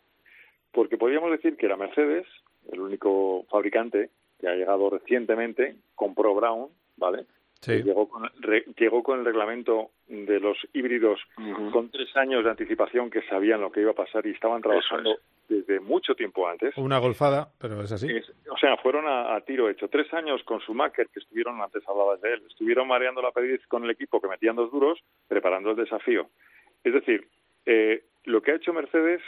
Porque 0.72 0.98
podríamos 0.98 1.30
decir 1.30 1.56
que 1.56 1.66
era 1.66 1.76
Mercedes, 1.76 2.26
el 2.70 2.80
único 2.80 3.44
fabricante 3.50 4.10
que 4.38 4.48
ha 4.48 4.54
llegado 4.54 4.90
recientemente, 4.90 5.76
compró 5.94 6.34
Brown, 6.34 6.68
¿vale? 6.96 7.24
Sí. 7.60 7.82
Llegó 7.82 8.08
con, 8.08 8.28
re- 8.40 8.64
llegó 8.78 9.02
con 9.02 9.18
el 9.18 9.24
reglamento 9.24 9.90
de 10.08 10.40
los 10.40 10.56
híbridos 10.72 11.20
con 11.72 11.90
tres 11.90 12.16
años 12.16 12.42
de 12.42 12.50
anticipación 12.50 13.10
que 13.10 13.20
sabían 13.22 13.60
lo 13.60 13.70
que 13.70 13.80
iba 13.82 13.90
a 13.90 13.94
pasar 13.94 14.26
y 14.26 14.30
estaban 14.30 14.62
trabajando 14.62 15.16
desde 15.48 15.78
mucho 15.80 16.14
tiempo 16.14 16.48
antes. 16.48 16.74
Una 16.78 16.98
golfada, 16.98 17.50
pero 17.58 17.82
es 17.82 17.92
así. 17.92 18.10
Es- 18.10 18.32
o 18.50 18.56
sea, 18.56 18.76
fueron 18.78 19.06
a, 19.06 19.34
a 19.36 19.40
tiro 19.42 19.68
hecho. 19.68 19.88
Tres 19.88 20.12
años 20.14 20.42
con 20.44 20.60
Schumacher, 20.60 21.08
que 21.12 21.20
estuvieron, 21.20 21.60
antes 21.60 21.86
hablabas 21.86 22.20
de 22.22 22.32
él, 22.34 22.42
estuvieron 22.48 22.88
mareando 22.88 23.20
la 23.20 23.30
perdiz 23.32 23.60
con 23.66 23.84
el 23.84 23.90
equipo 23.90 24.20
que 24.20 24.28
metían 24.28 24.56
dos 24.56 24.70
duros, 24.72 24.98
preparando 25.28 25.70
el 25.72 25.76
desafío. 25.76 26.28
Es 26.82 26.94
decir, 26.94 27.28
eh, 27.66 28.04
lo 28.24 28.40
que 28.42 28.52
ha 28.52 28.56
hecho 28.56 28.72
Mercedes 28.72 29.20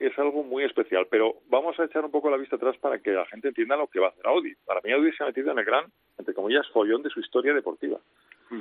es 0.00 0.18
algo 0.18 0.42
muy 0.42 0.64
especial, 0.64 1.06
pero 1.10 1.36
vamos 1.48 1.78
a 1.78 1.84
echar 1.84 2.04
un 2.04 2.10
poco 2.10 2.30
la 2.30 2.36
vista 2.38 2.56
atrás 2.56 2.76
para 2.78 2.98
que 2.98 3.10
la 3.12 3.26
gente 3.26 3.48
entienda 3.48 3.76
lo 3.76 3.86
que 3.86 4.00
va 4.00 4.06
a 4.08 4.10
hacer 4.10 4.26
Audi. 4.26 4.54
Para 4.66 4.80
mí 4.82 4.90
Audi 4.92 5.12
se 5.12 5.22
ha 5.22 5.26
metido 5.26 5.52
en 5.52 5.58
el 5.58 5.64
gran, 5.64 5.84
entre 6.18 6.34
comillas, 6.34 6.66
follón 6.72 7.02
de 7.02 7.10
su 7.10 7.20
historia 7.20 7.52
deportiva. 7.54 7.98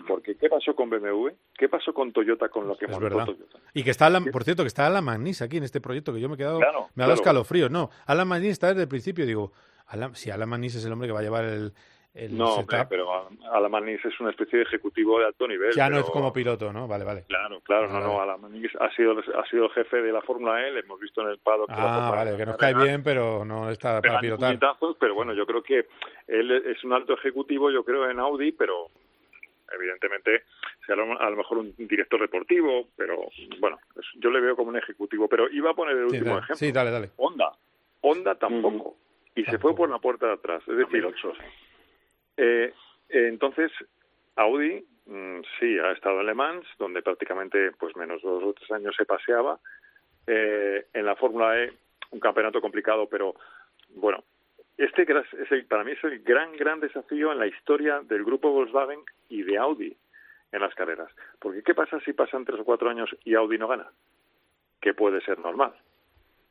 Porque 0.08 0.36
¿qué 0.36 0.50
pasó 0.50 0.76
con 0.76 0.88
BMW? 0.90 1.30
¿Qué 1.58 1.68
pasó 1.68 1.94
con 1.94 2.12
Toyota 2.14 2.48
con 2.50 2.68
lo 2.68 2.78
que 2.78 2.86
Es 2.86 2.92
montó 2.92 3.04
verdad. 3.06 3.26
Toyota? 3.26 3.58
Y 3.74 3.84
que 3.84 3.90
está, 3.90 4.06
Alan- 4.06 4.26
por 4.32 4.44
cierto, 4.44 4.62
que 4.64 4.68
está 4.68 4.86
Alan 4.86 5.04
Magnis 5.04 5.42
aquí 5.42 5.58
en 5.58 5.64
este 5.64 5.82
proyecto, 5.82 6.14
que 6.14 6.20
yo 6.22 6.30
me 6.30 6.36
he 6.36 6.38
quedado, 6.38 6.60
Claro, 6.60 6.90
me 6.94 7.04
ha 7.04 7.08
dado 7.08 7.16
claro. 7.16 7.22
escalofríos. 7.42 7.72
No, 7.72 7.90
Alan 8.06 8.28
Magnis 8.28 8.52
está 8.52 8.68
desde 8.68 8.84
el 8.84 8.88
principio, 8.88 9.26
digo, 9.26 9.52
Alan, 9.88 10.14
si 10.16 10.30
Alan 10.30 10.48
Magnis 10.48 10.76
es 10.76 10.86
el 10.86 10.92
hombre 10.92 11.08
que 11.08 11.14
va 11.14 11.22
a 11.22 11.24
llevar 11.24 11.46
el, 11.46 11.74
el 12.26 12.38
No, 12.38 12.48
setup, 12.58 12.74
hombre, 12.74 12.86
pero 12.90 13.30
Alamannis 13.54 14.04
es 14.06 14.20
una 14.20 14.32
especie 14.32 14.58
de 14.60 14.64
ejecutivo 14.64 15.20
de 15.20 15.26
alto 15.26 15.48
nivel. 15.48 15.72
ya 15.74 15.90
no 15.90 15.96
pero- 15.98 16.06
es 16.08 16.12
como 16.12 16.34
piloto, 16.34 16.72
¿no? 16.74 16.88
Vale, 16.88 17.04
vale. 17.06 17.24
Claro, 17.28 17.62
claro, 17.62 17.88
no, 17.88 17.94
Vale, 17.94 18.06
no, 18.06 18.18
vale. 18.18 18.32
Alamannis 18.32 18.72
ha 18.80 18.90
sido, 18.96 19.18
ha 19.20 19.46
sido 19.50 19.66
el 19.66 19.72
jefe 19.72 20.02
de 20.02 20.12
la 20.12 20.22
Fórmula 20.22 20.66
E, 20.68 20.72
le 20.72 20.80
hemos 20.82 21.00
visto 21.00 21.22
en 21.22 21.30
el 21.30 21.38
paddock. 21.40 21.70
Ah, 21.72 21.76
Fórmula 21.76 22.10
vale, 22.12 22.34
E, 22.34 22.38
que 22.38 22.46
nos 22.46 22.58
cae 22.58 22.74
bien, 22.74 23.04
pero 23.04 23.44
no 23.46 23.70
está 23.70 24.02
para 24.02 24.20
pilotar. 24.20 24.58
pero 25.00 25.14
bueno, 25.16 25.34
yo 25.34 25.46
creo 25.46 25.64
que 25.64 25.88
él 26.28 26.52
es 26.52 26.84
un 26.84 26.94
alto 26.94 27.14
ejecutivo, 27.14 27.72
yo 27.72 27.84
creo, 27.84 28.10
en 28.10 28.20
Audi, 28.20 28.52
pero 28.52 28.88
evidentemente 29.72 30.44
será 30.86 31.04
un- 31.04 31.18
a 31.18 31.30
lo 31.30 31.38
mejor 31.38 31.60
un 31.60 31.74
director 31.78 32.20
deportivo, 32.20 32.88
pero 32.96 33.20
bueno, 33.60 33.78
yo 34.16 34.30
le 34.32 34.40
veo 34.42 34.56
como 34.56 34.70
un 34.70 34.78
ejecutivo. 34.78 35.28
Pero 35.28 35.50
iba 35.50 35.72
a 35.72 35.74
poner 35.74 35.96
el 35.98 36.10
Sí, 36.10 36.16
último 36.18 36.36
dale, 36.36 36.40
ejemplo. 36.46 36.56
sí, 36.56 36.72
dale, 36.72 36.92
dale. 36.92 37.10
Honda. 37.18 37.52
Honda 38.02 38.36
tampoco. 38.36 38.96
Y 39.36 39.44
se 39.46 39.58
fue 39.60 39.76
por 39.76 39.90
la 39.90 40.00
puerta 40.00 40.26
de 40.28 40.34
atrás. 40.34 40.62
Es 40.68 40.76
decir, 40.78 41.06
eh, 42.40 42.74
eh, 43.10 43.28
entonces, 43.28 43.72
Audi 44.36 44.86
mm, 45.06 45.40
sí 45.60 45.78
ha 45.80 45.92
estado 45.92 46.22
en 46.22 46.28
Le 46.28 46.34
Mans, 46.34 46.66
donde 46.78 47.02
prácticamente 47.02 47.72
pues 47.80 47.96
menos 47.96 48.22
dos 48.22 48.44
o 48.44 48.54
tres 48.54 48.72
años 48.72 48.96
se 48.96 49.06
paseaba. 49.06 49.60
Eh, 50.28 50.86
en 50.94 51.06
la 51.06 51.16
Fórmula 51.16 51.58
E, 51.60 51.74
un 52.12 52.20
campeonato 52.20 52.62
complicado, 52.62 53.08
pero 53.10 53.34
bueno, 53.96 54.24
este 54.78 55.02
es 55.04 55.52
el- 55.52 55.66
para 55.66 55.84
mí 55.84 55.92
es 55.94 56.04
el 56.04 56.20
gran, 56.24 56.56
gran 56.56 56.80
desafío 56.80 57.32
en 57.32 57.40
la 57.40 57.48
historia 57.48 58.02
del 58.02 58.24
grupo 58.24 58.52
Volkswagen 58.52 59.00
y 59.30 59.42
de 59.44 59.58
Audi 59.58 59.96
en 60.52 60.62
las 60.62 60.74
carreras. 60.76 61.10
Porque 61.40 61.64
¿qué 61.64 61.74
pasa 61.74 62.00
si 62.02 62.14
pasan 62.14 62.46
tres 62.46 62.60
o 62.60 62.64
cuatro 62.64 62.90
años 62.90 63.10
y 63.26 63.34
Audi 63.36 63.58
no 63.58 63.68
gana? 63.68 63.88
Que 64.80 64.94
puede 64.94 65.20
ser 65.22 65.40
normal. 65.40 65.74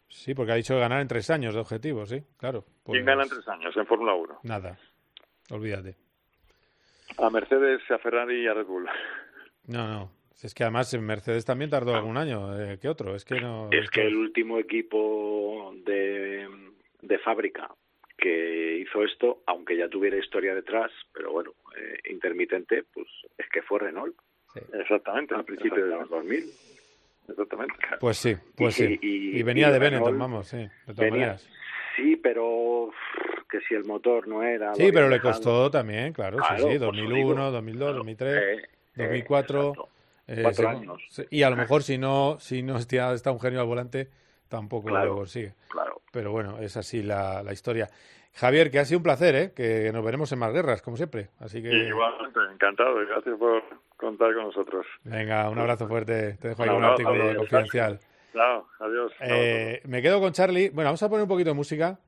Sí, 0.09 0.35
porque 0.35 0.52
ha 0.52 0.56
dicho 0.56 0.78
ganar 0.78 1.01
en 1.01 1.09
tres 1.09 1.31
años 1.31 1.55
de 1.55 1.60
objetivo, 1.60 2.05
sí, 2.06 2.23
claro. 2.39 2.65
Pues 2.82 2.94
¿Quién 2.97 3.05
gana 3.05 3.23
en 3.24 3.28
tres 3.28 3.47
años 3.48 3.77
en 3.77 3.86
Fórmula 3.86 4.15
1? 4.15 4.40
Nada, 4.43 4.78
olvídate. 5.51 5.97
A 7.19 7.31
Mercedes, 7.31 7.81
a 7.91 7.99
Ferrari 7.99 8.43
y 8.43 8.47
a 8.47 8.55
Red 8.55 8.66
Bull. 8.66 8.89
No, 9.66 9.87
no. 9.87 10.11
Es 10.43 10.55
que 10.55 10.62
además 10.62 10.95
en 10.95 11.05
Mercedes 11.05 11.45
también 11.45 11.69
tardó 11.69 11.95
algún 11.95 12.16
año. 12.16 12.59
Eh, 12.59 12.79
¿Qué 12.81 12.89
otro? 12.89 13.15
Es 13.15 13.27
que 13.27 13.39
no. 13.39 13.69
Es 13.70 13.91
que 13.91 14.01
el 14.07 14.16
último 14.16 14.59
equipo 14.59 15.75
de, 15.85 16.49
de 17.03 17.19
fábrica 17.19 17.69
que 18.16 18.79
hizo 18.79 19.05
esto, 19.05 19.43
aunque 19.47 19.77
ya 19.77 19.89
tuviera 19.91 20.16
historia 20.16 20.55
detrás, 20.55 20.91
pero 21.12 21.33
bueno, 21.33 21.51
eh, 21.77 21.99
intermitente, 22.11 22.85
pues 22.95 23.07
es 23.37 23.47
que 23.51 23.61
fue 23.61 23.81
Renault. 23.81 24.16
Exactamente. 24.73 25.35
A 25.35 25.43
principios 25.43 25.87
de 25.87 25.95
los 25.97 26.09
2000. 26.09 26.45
Exactamente. 27.29 27.75
Pues 28.01 28.16
sí, 28.16 28.35
pues 28.57 28.81
Y- 28.81 28.87
sí. 28.87 28.99
y- 29.03 29.39
Y, 29.39 29.43
venía 29.43 29.69
y 29.69 29.73
de 29.73 29.79
Benetton, 29.79 30.19
vamos, 30.19 30.49
sí, 30.49 30.57
de 30.57 30.69
todas 30.87 30.97
venía- 30.97 31.11
maneras. 31.27 31.49
Sí, 31.95 32.16
pero 32.16 32.91
que 33.51 33.61
si 33.61 33.75
el 33.75 33.85
motor 33.85 34.27
no 34.29 34.43
era... 34.43 34.75
Sí, 34.75 34.91
pero 34.93 35.09
le 35.09 35.16
dejado. 35.16 35.33
costó 35.35 35.70
también, 35.70 36.12
claro, 36.12 36.39
Claro, 36.39 36.57
sí, 36.57 36.62
sí, 36.62 36.66
por 36.66 36.73
eso 36.75 36.85
2001, 36.87 37.16
digo. 37.35 37.51
2002, 37.53 37.97
2003, 37.97 38.35
Eh, 38.37 38.62
eh, 38.62 38.69
2004. 38.97 39.73
eh, 40.29 40.41
Cuatro 40.43 40.70
sí, 40.70 40.77
años. 40.77 41.03
sí, 41.11 41.25
Y 41.31 41.43
a 41.43 41.51
lo 41.51 41.57
mejor 41.57 41.83
si 41.83 41.97
no, 41.99 42.37
si 42.41 42.62
no 42.62 42.77
está, 42.77 43.12
está 43.15 43.31
un 43.33 43.41
genio 43.41 43.61
al 43.61 43.66
volante, 43.66 44.09
tampoco 44.49 44.89
Claro, 44.89 45.07
lo 45.11 45.16
consigue. 45.16 45.55
Claro. 45.69 46.01
Pero 46.12 46.31
bueno, 46.33 46.59
es 46.61 46.77
así 46.77 47.03
la, 47.03 47.43
la 47.43 47.53
historia. 47.53 47.89
Javier, 48.35 48.70
que 48.70 48.79
ha 48.79 48.85
sido 48.85 48.99
un 48.99 49.03
placer, 49.03 49.35
¿eh? 49.35 49.53
Que 49.55 49.91
nos 49.93 50.05
veremos 50.05 50.31
en 50.33 50.39
más 50.39 50.53
guerras, 50.53 50.81
como 50.83 50.97
siempre. 50.97 51.29
Así 51.41 51.62
que, 51.62 51.69
Igualmente, 51.70 52.39
encantado. 52.53 53.03
y 53.03 53.07
Gracias 53.07 53.37
por 53.39 53.62
contar 53.97 54.33
con 54.35 54.45
nosotros. 54.45 54.87
venga, 55.05 55.49
un 55.51 55.59
abrazo 55.59 55.89
fuerte. 55.89 56.35
Te 56.35 56.49
dejo 56.49 56.62
ahí 56.62 56.69
Un 56.69 56.85
artículo 56.85 57.25
adiós. 57.25 57.39
confidencial. 57.39 57.99
Chao, 58.33 58.66
adiós. 58.79 59.12
Eh, 59.20 59.81
me 59.87 60.03
quedo 60.03 60.20
con 60.20 60.33
Charlie. 60.33 60.69
Bueno, 60.69 60.89
vamos 60.89 61.03
a 61.03 61.09
poner 61.09 61.23
un 61.23 61.29
poquito 61.29 61.51
de 61.51 61.55
música. 61.57 61.99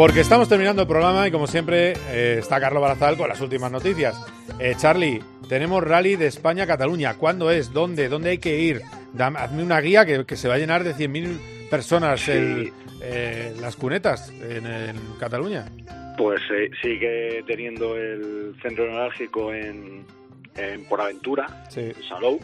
Porque 0.00 0.20
estamos 0.20 0.48
terminando 0.48 0.80
el 0.80 0.88
programa 0.88 1.28
y 1.28 1.30
como 1.30 1.46
siempre 1.46 1.92
eh, 2.08 2.36
está 2.38 2.58
Carlos 2.58 2.80
Barazal 2.80 3.18
con 3.18 3.28
las 3.28 3.38
últimas 3.42 3.70
noticias. 3.70 4.18
Eh, 4.58 4.72
Charlie, 4.78 5.20
tenemos 5.46 5.84
Rally 5.84 6.16
de 6.16 6.26
España-Cataluña. 6.26 7.18
¿Cuándo 7.18 7.50
es? 7.50 7.70
¿Dónde? 7.74 8.08
¿Dónde 8.08 8.30
hay 8.30 8.38
que 8.38 8.58
ir? 8.60 8.80
Dame- 9.12 9.38
hazme 9.40 9.62
una 9.62 9.78
guía 9.82 10.06
que, 10.06 10.24
que 10.24 10.36
se 10.38 10.48
va 10.48 10.54
a 10.54 10.56
llenar 10.56 10.84
de 10.84 10.94
100.000 10.94 11.68
personas 11.68 12.26
el- 12.28 12.72
eh, 13.02 13.54
las 13.60 13.76
cunetas 13.76 14.30
en, 14.30 14.64
en 14.64 14.96
Cataluña. 15.18 15.66
Pues 16.16 16.40
eh, 16.50 16.70
sigue 16.80 17.44
teniendo 17.46 17.94
el 17.94 18.54
centro 18.62 18.86
neurálgico 18.86 19.52
en, 19.52 20.06
en 20.56 20.82
Poraventura, 20.86 21.64
en 21.76 21.94
Salou, 22.08 22.40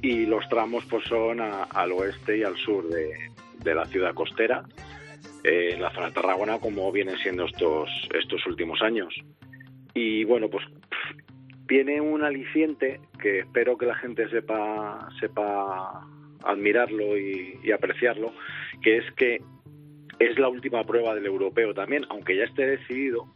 y 0.00 0.26
los 0.26 0.48
tramos 0.48 0.84
pues 0.88 1.04
son 1.08 1.40
a- 1.40 1.64
al 1.64 1.90
oeste 1.90 2.38
y 2.38 2.44
al 2.44 2.56
sur 2.56 2.88
de, 2.88 3.10
de 3.64 3.74
la 3.74 3.84
ciudad 3.86 4.14
costera, 4.14 4.62
eh, 5.48 5.72
en 5.72 5.82
la 5.82 5.90
zona 5.90 6.08
de 6.08 6.12
Tarragona, 6.12 6.58
como 6.58 6.92
vienen 6.92 7.16
siendo 7.18 7.46
estos, 7.46 7.88
estos 8.14 8.46
últimos 8.46 8.82
años. 8.82 9.14
Y 9.94 10.24
bueno, 10.24 10.48
pues 10.48 10.64
tiene 11.66 12.00
un 12.00 12.22
aliciente 12.22 13.00
que 13.20 13.40
espero 13.40 13.78
que 13.78 13.86
la 13.86 13.94
gente 13.94 14.28
sepa, 14.28 15.08
sepa 15.18 16.06
admirarlo 16.44 17.16
y, 17.16 17.58
y 17.62 17.72
apreciarlo, 17.72 18.32
que 18.82 18.98
es 18.98 19.10
que 19.12 19.40
es 20.18 20.38
la 20.38 20.48
última 20.48 20.84
prueba 20.84 21.14
del 21.14 21.26
europeo 21.26 21.72
también, 21.72 22.04
aunque 22.10 22.36
ya 22.36 22.44
esté 22.44 22.66
decidido, 22.66 23.32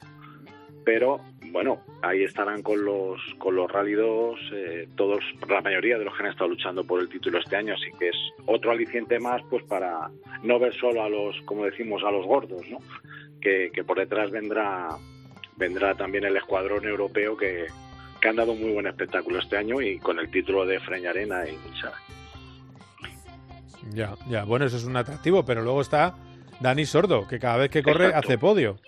pero 0.84 1.20
bueno, 1.52 1.82
ahí 2.00 2.24
estarán 2.24 2.62
con 2.62 2.84
los 2.84 3.20
con 3.38 3.54
los 3.54 3.70
2, 3.70 4.40
eh, 4.54 4.88
todos, 4.96 5.22
la 5.48 5.60
mayoría 5.60 5.98
de 5.98 6.04
los 6.04 6.16
que 6.16 6.22
han 6.22 6.30
estado 6.30 6.50
luchando 6.50 6.84
por 6.84 7.00
el 7.00 7.08
título 7.08 7.38
este 7.38 7.56
año, 7.56 7.74
así 7.74 7.90
que 7.98 8.08
es 8.08 8.16
otro 8.46 8.70
aliciente 8.70 9.18
más 9.18 9.42
pues 9.50 9.62
para 9.64 10.10
no 10.42 10.58
ver 10.58 10.74
solo 10.74 11.02
a 11.02 11.08
los, 11.08 11.40
como 11.42 11.64
decimos, 11.64 12.02
a 12.04 12.10
los 12.10 12.26
gordos, 12.26 12.62
¿no? 12.70 12.78
Que, 13.40 13.70
que 13.72 13.84
por 13.84 13.98
detrás 13.98 14.30
vendrá 14.30 14.88
vendrá 15.56 15.94
también 15.94 16.24
el 16.24 16.36
escuadrón 16.36 16.86
europeo 16.86 17.36
que, 17.36 17.66
que 18.20 18.28
han 18.28 18.36
dado 18.36 18.52
un 18.52 18.62
muy 18.62 18.72
buen 18.72 18.86
espectáculo 18.86 19.38
este 19.38 19.58
año 19.58 19.80
y 19.80 19.98
con 19.98 20.18
el 20.18 20.30
título 20.30 20.64
de 20.64 20.80
Freñarena 20.80 21.46
y 21.46 21.56
Michara. 21.68 21.96
Ya, 23.90 24.14
ya. 24.28 24.44
Bueno, 24.44 24.64
eso 24.64 24.76
es 24.76 24.84
un 24.84 24.96
atractivo, 24.96 25.44
pero 25.44 25.62
luego 25.62 25.80
está 25.80 26.14
Dani 26.60 26.86
Sordo, 26.86 27.26
que 27.26 27.38
cada 27.38 27.56
vez 27.56 27.70
que 27.70 27.82
corre 27.82 28.06
Exacto. 28.06 28.28
hace 28.28 28.38
podio. 28.38 28.78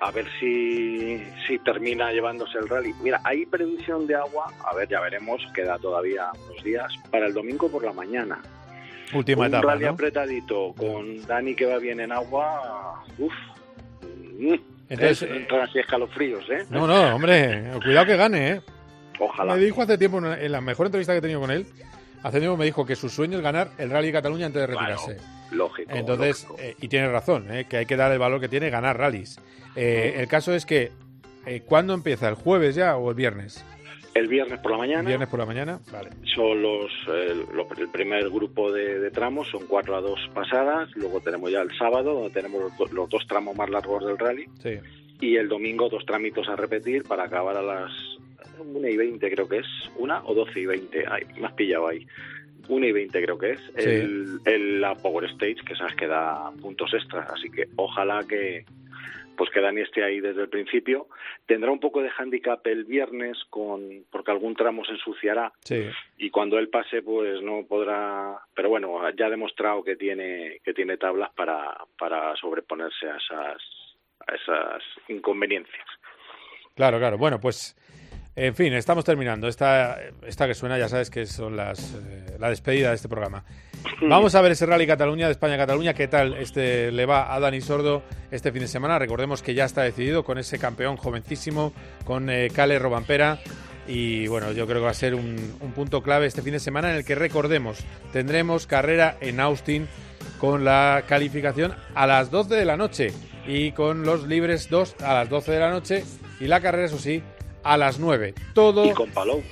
Eh, 0.00 0.06
a 0.06 0.10
ver 0.10 0.26
si, 0.38 1.22
si 1.46 1.58
termina 1.58 2.12
llevándose 2.12 2.58
el 2.58 2.68
rally. 2.68 2.94
Mira, 3.02 3.20
hay 3.24 3.46
previsión 3.46 4.06
de 4.06 4.16
agua, 4.16 4.52
a 4.64 4.74
ver, 4.74 4.88
ya 4.88 5.00
veremos, 5.00 5.40
queda 5.54 5.78
todavía 5.78 6.30
unos 6.48 6.64
días, 6.64 6.92
para 7.10 7.26
el 7.26 7.34
domingo 7.34 7.70
por 7.70 7.84
la 7.84 7.92
mañana. 7.92 8.40
Última 9.12 9.42
un 9.42 9.46
etapa, 9.48 9.66
rally 9.72 9.84
¿no? 9.84 9.90
apretadito 9.90 10.72
con 10.76 11.26
Dani 11.26 11.54
que 11.54 11.66
va 11.66 11.78
bien 11.78 12.00
en 12.00 12.12
agua, 12.12 13.04
uff. 13.18 13.32
Entonces, 14.40 14.60
Entonces, 14.88 15.30
entran 15.30 15.60
así 15.62 15.78
escalofríos, 15.78 16.48
¿eh? 16.50 16.64
No, 16.70 16.86
no, 16.86 17.14
hombre, 17.14 17.64
cuidado 17.82 18.06
que 18.06 18.16
gane, 18.16 18.50
¿eh? 18.50 18.60
Ojalá. 19.18 19.54
Me 19.54 19.60
dijo 19.60 19.82
hace 19.82 19.98
tiempo, 19.98 20.18
en 20.18 20.52
la 20.52 20.60
mejor 20.60 20.86
entrevista 20.86 21.12
que 21.12 21.18
he 21.18 21.22
tenido 21.22 21.40
con 21.40 21.50
él, 21.50 21.66
hace 22.22 22.38
tiempo 22.40 22.56
me 22.56 22.64
dijo 22.64 22.84
que 22.86 22.96
su 22.96 23.08
sueño 23.08 23.38
es 23.38 23.42
ganar 23.42 23.70
el 23.78 23.90
Rally 23.90 24.08
de 24.08 24.12
Cataluña 24.12 24.46
antes 24.46 24.60
de 24.60 24.66
retirarse. 24.66 25.16
Lógico. 25.52 25.90
Entonces, 25.94 26.46
eh, 26.58 26.76
y 26.80 26.88
tiene 26.88 27.08
razón, 27.10 27.52
¿eh? 27.52 27.66
que 27.68 27.78
hay 27.78 27.86
que 27.86 27.96
dar 27.96 28.12
el 28.12 28.18
valor 28.18 28.40
que 28.40 28.48
tiene 28.48 28.70
ganar 28.70 28.96
rallies. 28.98 29.40
Eh, 29.76 30.14
el 30.18 30.28
caso 30.28 30.54
es 30.54 30.64
que, 30.64 30.92
eh, 31.46 31.62
¿cuándo 31.66 31.92
empieza? 31.94 32.28
¿El 32.28 32.34
jueves 32.36 32.74
ya 32.76 32.96
o 32.96 33.10
el 33.10 33.16
viernes? 33.16 33.64
El 34.14 34.26
viernes 34.28 34.58
por 34.60 34.72
la 34.72 34.78
mañana. 34.78 35.02
Viernes 35.08 35.28
por 35.28 35.38
la 35.38 35.46
mañana, 35.46 35.80
vale. 35.92 36.10
Son 36.34 36.60
los, 36.60 36.90
el, 37.08 37.44
lo- 37.54 37.68
el 37.76 37.88
primer 37.90 38.28
grupo 38.28 38.72
de, 38.72 38.98
de 38.98 39.10
tramos, 39.12 39.48
son 39.48 39.66
4 39.68 39.96
a 39.96 40.00
2 40.00 40.30
pasadas. 40.34 40.88
Luego 40.96 41.20
tenemos 41.20 41.50
ya 41.50 41.60
el 41.62 41.76
sábado, 41.78 42.14
donde 42.14 42.30
tenemos 42.30 42.60
los, 42.60 42.76
do- 42.76 42.86
los 42.92 43.08
dos 43.08 43.24
tramos 43.28 43.56
más 43.56 43.70
largos 43.70 44.04
del 44.04 44.18
rally. 44.18 44.46
Sí. 44.62 44.78
Y 45.20 45.36
el 45.36 45.48
domingo, 45.48 45.88
dos 45.88 46.04
tramitos 46.06 46.48
a 46.48 46.56
repetir 46.56 47.04
para 47.04 47.24
acabar 47.24 47.56
a 47.56 47.62
las 47.62 47.92
1 48.58 48.88
y 48.88 48.96
20, 48.96 49.30
creo 49.30 49.48
que 49.48 49.58
es. 49.58 49.66
¿Una 49.96 50.22
o 50.24 50.34
12 50.34 50.60
y 50.60 50.66
20? 50.66 51.04
Ay, 51.08 51.24
me 51.40 51.46
has 51.46 51.52
pillado 51.54 51.88
ahí. 51.88 52.06
1 52.68 52.86
y 52.86 52.92
20 52.92 53.22
creo 53.22 53.38
que 53.38 53.50
es. 53.52 53.60
Sí. 53.78 53.88
El, 53.90 54.38
el- 54.44 54.80
la 54.80 54.94
Power 54.94 55.24
Stage, 55.30 55.56
que 55.66 55.74
sabes 55.76 55.94
que 55.96 56.06
da 56.06 56.50
puntos 56.60 56.92
extras. 56.94 57.28
Así 57.30 57.50
que 57.50 57.68
ojalá 57.76 58.24
que 58.28 58.64
pues 59.36 59.48
que 59.52 59.60
Dani 59.62 59.80
esté 59.80 60.04
ahí 60.04 60.20
desde 60.20 60.42
el 60.42 60.50
principio. 60.50 61.08
Tendrá 61.46 61.70
un 61.70 61.80
poco 61.80 62.02
de 62.02 62.10
handicap 62.18 62.64
el 62.66 62.84
viernes 62.84 63.38
con 63.48 64.04
porque 64.10 64.30
algún 64.32 64.54
tramo 64.54 64.84
se 64.84 64.92
ensuciará 64.92 65.50
Sí. 65.64 65.86
y 66.18 66.28
cuando 66.28 66.58
él 66.58 66.68
pase 66.68 67.00
pues 67.00 67.40
no 67.40 67.64
podrá 67.66 68.38
pero 68.54 68.68
bueno 68.68 69.00
ya 69.16 69.26
ha 69.26 69.30
demostrado 69.30 69.82
que 69.82 69.96
tiene 69.96 70.60
que 70.62 70.74
tiene 70.74 70.98
tablas 70.98 71.30
para 71.34 71.74
para 71.98 72.36
sobreponerse 72.36 73.08
a 73.08 73.16
esas 73.16 73.62
a 74.28 74.34
esas 74.34 74.82
inconveniencias 75.08 75.86
Claro, 76.74 76.98
claro. 76.98 77.18
Bueno, 77.18 77.40
pues, 77.40 77.76
en 78.36 78.54
fin, 78.54 78.72
estamos 78.72 79.04
terminando. 79.04 79.48
Esta, 79.48 79.98
esta 80.26 80.46
que 80.46 80.54
suena, 80.54 80.78
ya 80.78 80.88
sabes 80.88 81.10
que 81.10 81.26
son 81.26 81.56
las, 81.56 81.94
eh, 81.94 82.36
la 82.38 82.48
despedida 82.50 82.90
de 82.90 82.96
este 82.96 83.08
programa. 83.08 83.44
Vamos 84.02 84.34
a 84.34 84.40
ver 84.40 84.52
ese 84.52 84.66
Rally 84.66 84.86
Cataluña, 84.86 85.26
de 85.26 85.32
España-Cataluña. 85.32 85.94
¿Qué 85.94 86.08
tal 86.08 86.34
este 86.34 86.92
le 86.92 87.06
va 87.06 87.34
a 87.34 87.40
Dani 87.40 87.60
Sordo 87.60 88.02
este 88.30 88.52
fin 88.52 88.62
de 88.62 88.68
semana? 88.68 88.98
Recordemos 88.98 89.42
que 89.42 89.54
ya 89.54 89.64
está 89.64 89.82
decidido 89.82 90.24
con 90.24 90.38
ese 90.38 90.58
campeón 90.58 90.96
jovencísimo, 90.96 91.72
con 92.04 92.30
eh, 92.30 92.50
Cale 92.54 92.78
Robampera. 92.78 93.38
Y 93.86 94.28
bueno, 94.28 94.52
yo 94.52 94.66
creo 94.66 94.78
que 94.78 94.84
va 94.84 94.90
a 94.90 94.94
ser 94.94 95.14
un, 95.14 95.56
un 95.60 95.72
punto 95.72 96.02
clave 96.02 96.26
este 96.26 96.42
fin 96.42 96.52
de 96.52 96.60
semana 96.60 96.90
en 96.90 96.96
el 96.96 97.04
que 97.04 97.14
recordemos, 97.14 97.78
tendremos 98.12 98.66
carrera 98.66 99.16
en 99.20 99.40
Austin 99.40 99.88
con 100.38 100.64
la 100.64 101.04
calificación 101.08 101.74
a 101.94 102.06
las 102.06 102.30
12 102.30 102.54
de 102.54 102.64
la 102.64 102.76
noche 102.76 103.12
y 103.46 103.72
con 103.72 104.04
los 104.04 104.28
libres 104.28 104.68
2 104.70 104.96
a 105.02 105.14
las 105.14 105.28
12 105.28 105.52
de 105.52 105.58
la 105.58 105.70
noche 105.70 106.04
y 106.38 106.46
la 106.46 106.60
carrera, 106.60 106.86
eso 106.86 106.98
sí, 106.98 107.22
a 107.62 107.76
las 107.76 107.98
9. 107.98 108.34
Todo. 108.54 108.86
y 108.86 108.92
con 108.92 109.10
Palou 109.10 109.42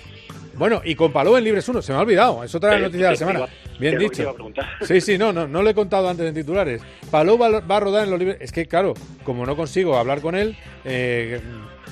Bueno, 0.54 0.80
y 0.84 0.94
con 0.94 1.12
Palou 1.12 1.36
en 1.36 1.44
libres 1.44 1.68
1, 1.68 1.82
se 1.82 1.92
me 1.92 1.98
ha 1.98 2.02
olvidado, 2.02 2.42
es 2.42 2.54
otra 2.54 2.76
Eh, 2.76 2.80
noticia 2.80 3.06
de 3.06 3.12
la 3.12 3.16
semana. 3.16 3.46
Bien 3.78 3.96
dicho. 3.98 4.34
Sí, 4.82 5.00
sí, 5.00 5.16
no, 5.18 5.32
no, 5.32 5.46
no 5.46 5.62
lo 5.62 5.70
he 5.70 5.74
contado 5.74 6.08
antes 6.08 6.26
en 6.26 6.34
titulares. 6.34 6.82
Palou 7.10 7.38
va, 7.38 7.60
va 7.60 7.76
a 7.76 7.80
rodar 7.80 8.04
en 8.04 8.10
los 8.10 8.18
libres. 8.18 8.38
Es 8.40 8.50
que, 8.50 8.66
claro, 8.66 8.94
como 9.24 9.46
no 9.46 9.54
consigo 9.56 9.96
hablar 9.96 10.20
con 10.20 10.34
él, 10.34 10.56
eh, 10.84 11.40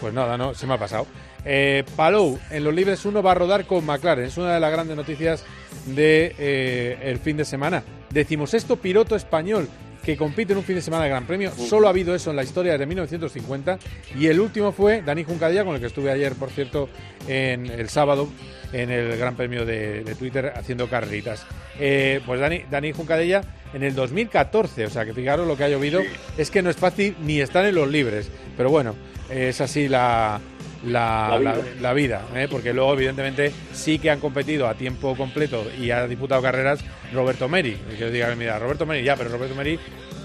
pues 0.01 0.13
nada, 0.13 0.37
no, 0.37 0.53
se 0.55 0.67
me 0.67 0.75
ha 0.75 0.79
pasado. 0.79 1.07
Eh, 1.45 1.85
Palou 1.95 2.41
en 2.51 2.65
los 2.65 2.75
libres 2.75 3.05
1 3.05 3.23
va 3.23 3.31
a 3.33 3.35
rodar 3.37 3.67
con 3.67 3.87
McLaren. 3.87 4.25
Es 4.25 4.37
una 4.37 4.53
de 4.55 4.59
las 4.61 4.73
grandes 4.73 4.97
noticias 4.97 5.45
de 5.87 6.35
eh, 6.39 6.99
el 7.05 7.19
fin 7.19 7.37
de 7.37 7.45
semana. 7.45 7.85
Decimosexto 8.11 8.77
piloto 8.77 9.15
español 9.15 9.69
que 10.07 10.16
compite 10.16 10.53
en 10.53 10.59
un 10.59 10.65
fin 10.65 10.77
de 10.77 10.83
semana 10.83 11.03
de 11.03 11.11
Gran 11.11 11.27
Premio. 11.27 11.51
Solo 11.51 11.89
ha 11.89 11.91
habido 11.91 12.15
eso 12.15 12.31
en 12.31 12.37
la 12.37 12.45
historia 12.45 12.73
desde 12.73 12.87
1950. 12.87 13.77
Y 14.16 14.28
el 14.28 14.39
último 14.39 14.70
fue 14.70 15.03
Dani 15.03 15.24
Juncadilla, 15.24 15.65
con 15.65 15.74
el 15.74 15.81
que 15.81 15.89
estuve 15.89 16.12
ayer, 16.12 16.37
por 16.37 16.51
cierto, 16.51 16.89
en 17.27 17.66
el 17.66 17.89
sábado 17.89 18.28
en 18.73 18.93
el 18.93 19.16
Gran 19.19 19.35
Premio 19.35 19.66
de, 19.66 20.05
de 20.05 20.15
Twitter 20.15 20.53
haciendo 20.55 20.89
carreritas. 20.89 21.45
Eh, 21.81 22.20
pues 22.24 22.39
Dani, 22.39 22.62
Dani 22.70 22.93
Juncadella 22.93 23.43
en 23.74 23.83
el 23.83 23.97
2014, 23.97 24.87
o 24.87 24.91
sea 24.91 25.05
que 25.05 25.12
fijaros 25.12 25.45
lo 25.45 25.57
que 25.57 25.65
ha 25.65 25.69
llovido, 25.69 26.01
es 26.39 26.53
que 26.53 26.62
no 26.62 26.70
es 26.70 26.77
fácil 26.77 27.16
ni 27.23 27.41
estar 27.41 27.66
en 27.66 27.74
los 27.74 27.91
libres, 27.91 28.31
pero 28.57 28.70
bueno, 28.70 28.95
es 29.28 29.61
así 29.61 29.89
la, 29.89 30.41
la, 30.87 31.29
La 31.33 31.39
vida. 31.39 31.55
la- 31.57 31.81
la 31.83 31.93
vida, 31.93 32.23
¿eh? 32.35 32.49
porque 32.51 32.73
luego 32.73 32.95
evidentemente 32.95 33.53
sí 33.73 33.99
que 33.99 34.11
han 34.11 34.21
competido 34.21 34.67
a 34.69 34.75
tiempo 34.75 35.17
completo 35.17 35.65
y 35.81 35.91
ha 35.91 36.07
disputado 36.07 36.41
carreras 36.43 36.81
Roberto 37.13 37.49
Meri, 37.49 37.77
que 37.99 38.05
os 38.07 38.13
diga, 38.13 38.35
mira, 38.37 38.59
Roberto 38.59 38.87
Meri 38.87 39.03
ya, 39.05 39.17
pero 39.17 39.31
Roberto 39.31 39.55
Meri 39.55 39.79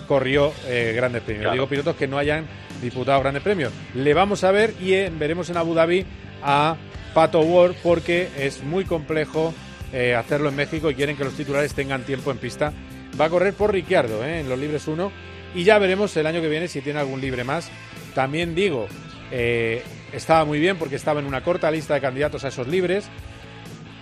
corrió 0.08 0.52
eh, 0.68 0.94
grandes 0.96 1.22
premios. 1.24 1.44
Claro. 1.44 1.54
Digo 1.54 1.68
pilotos 1.68 1.96
que 1.96 2.08
no 2.08 2.18
hayan 2.18 2.46
disputado 2.82 3.20
grandes 3.22 3.44
premios. 3.44 3.72
Le 3.94 4.14
vamos 4.14 4.44
a 4.44 4.52
ver 4.52 4.74
y 4.82 4.94
eh, 4.94 5.12
veremos 5.18 5.50
en 5.50 5.58
Abu 5.58 5.74
Dhabi 5.74 6.06
a 6.44 6.76
Pato 7.14 7.40
Ward 7.42 7.76
porque 7.84 8.28
es 8.38 8.64
muy 8.64 8.86
complejo 8.86 9.54
eh, 9.94 10.16
hacerlo 10.16 10.50
en 10.50 10.56
México 10.56 10.90
y 10.90 10.96
quieren 10.96 11.16
que 11.18 11.24
los 11.24 11.34
titulares 11.34 11.74
tengan 11.74 12.04
tiempo 12.04 12.32
en 12.32 12.38
pista. 12.38 12.74
Va 13.20 13.26
a 13.26 13.30
correr 13.30 13.54
por 13.54 13.72
Ricciardo 13.74 14.24
eh, 14.26 14.40
en 14.40 14.50
los 14.50 14.58
libres 14.58 14.88
1 14.88 15.12
y 15.56 15.64
ya 15.64 15.78
veremos 15.80 16.16
el 16.18 16.26
año 16.26 16.42
que 16.42 16.48
viene 16.50 16.68
si 16.68 16.82
tiene 16.82 17.00
algún 17.00 17.22
libre 17.22 17.44
más. 17.44 17.70
También 18.16 18.56
digo, 18.56 18.88
eh, 19.32 19.84
estaba 20.14 20.46
muy 20.46 20.60
bien 20.60 20.78
porque 20.78 20.96
estaba 20.96 21.20
en 21.20 21.26
una 21.26 21.44
corta 21.44 21.72
lista 21.72 21.94
de 21.94 22.02
candidatos 22.02 22.44
a 22.44 22.50
esos 22.50 22.68
libres, 22.68 23.06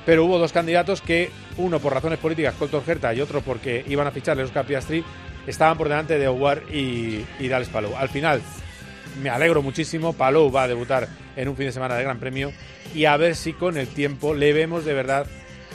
pero 0.05 0.25
hubo 0.25 0.39
dos 0.39 0.51
candidatos 0.51 1.01
que, 1.01 1.29
uno 1.57 1.79
por 1.79 1.93
razones 1.93 2.19
políticas, 2.19 2.55
Colton 2.55 2.83
Herta, 2.85 3.13
y 3.13 3.21
otro 3.21 3.41
porque 3.41 3.83
iban 3.87 4.07
a 4.07 4.11
ficharle 4.11 4.43
Oscar 4.43 4.65
Piastri, 4.65 5.03
estaban 5.45 5.77
por 5.77 5.89
delante 5.89 6.17
de 6.17 6.27
Howard 6.27 6.63
y, 6.73 7.25
y 7.39 7.47
Dales 7.47 7.69
Palou. 7.69 7.95
Al 7.95 8.09
final, 8.09 8.41
me 9.21 9.29
alegro 9.29 9.61
muchísimo, 9.61 10.13
Palou 10.13 10.51
va 10.51 10.63
a 10.63 10.67
debutar 10.67 11.07
en 11.35 11.47
un 11.47 11.55
fin 11.55 11.67
de 11.67 11.71
semana 11.71 11.95
de 11.95 12.03
Gran 12.03 12.19
Premio 12.19 12.51
y 12.93 13.05
a 13.05 13.17
ver 13.17 13.35
si 13.35 13.53
con 13.53 13.77
el 13.77 13.87
tiempo 13.87 14.33
le 14.33 14.53
vemos 14.53 14.85
de 14.85 14.93
verdad 14.93 15.27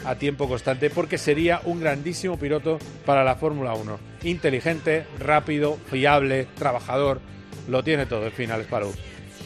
a 0.04 0.16
tiempo 0.16 0.48
constante, 0.48 0.90
porque 0.90 1.18
sería 1.18 1.60
un 1.64 1.80
grandísimo 1.80 2.38
piloto 2.38 2.78
para 3.06 3.24
la 3.24 3.36
Fórmula 3.36 3.74
1. 3.74 3.98
Inteligente, 4.24 5.06
rápido, 5.18 5.78
fiable, 5.90 6.46
trabajador, 6.56 7.20
lo 7.68 7.82
tiene 7.82 8.06
todo, 8.06 8.26
en 8.26 8.32
fin, 8.32 8.50
Alex 8.50 8.68
Palou. 8.68 8.92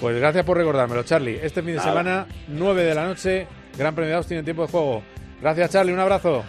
Pues 0.00 0.16
gracias 0.18 0.44
por 0.44 0.56
recordármelo, 0.56 1.02
Charlie. 1.02 1.38
Este 1.42 1.60
fin 1.62 1.72
de 1.72 1.76
Nada. 1.78 1.88
semana, 1.88 2.26
9 2.48 2.82
de 2.84 2.94
la 2.94 3.06
noche, 3.06 3.46
Gran 3.76 3.94
Premio 3.94 4.10
de 4.10 4.16
Austin 4.16 4.38
en 4.38 4.44
tiempo 4.44 4.62
de 4.62 4.68
juego. 4.68 5.02
Gracias, 5.40 5.70
Charlie, 5.70 5.92
un 5.92 5.98
abrazo. 6.00 6.44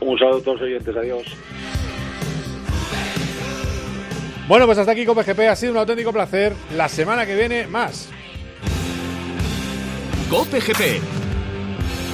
un 0.00 0.18
saludo 0.18 0.38
a 0.38 0.42
todos 0.42 0.60
los 0.60 0.68
oyentes 0.68 0.96
adiós 0.96 1.22
Bueno, 4.46 4.66
pues 4.66 4.78
hasta 4.78 4.92
aquí 4.92 5.04
con 5.04 5.16
PGP. 5.16 5.40
Ha 5.50 5.56
sido 5.56 5.72
un 5.72 5.78
auténtico 5.78 6.12
placer. 6.12 6.52
La 6.74 6.88
semana 6.88 7.26
que 7.26 7.34
viene, 7.36 7.66
más. 7.66 8.08
Cope 10.30 10.60
GP 10.60 11.02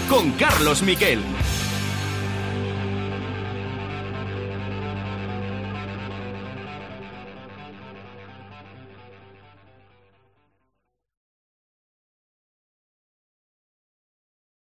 con 0.09 0.33
Carlos 0.33 0.83
Miquel. 0.83 1.21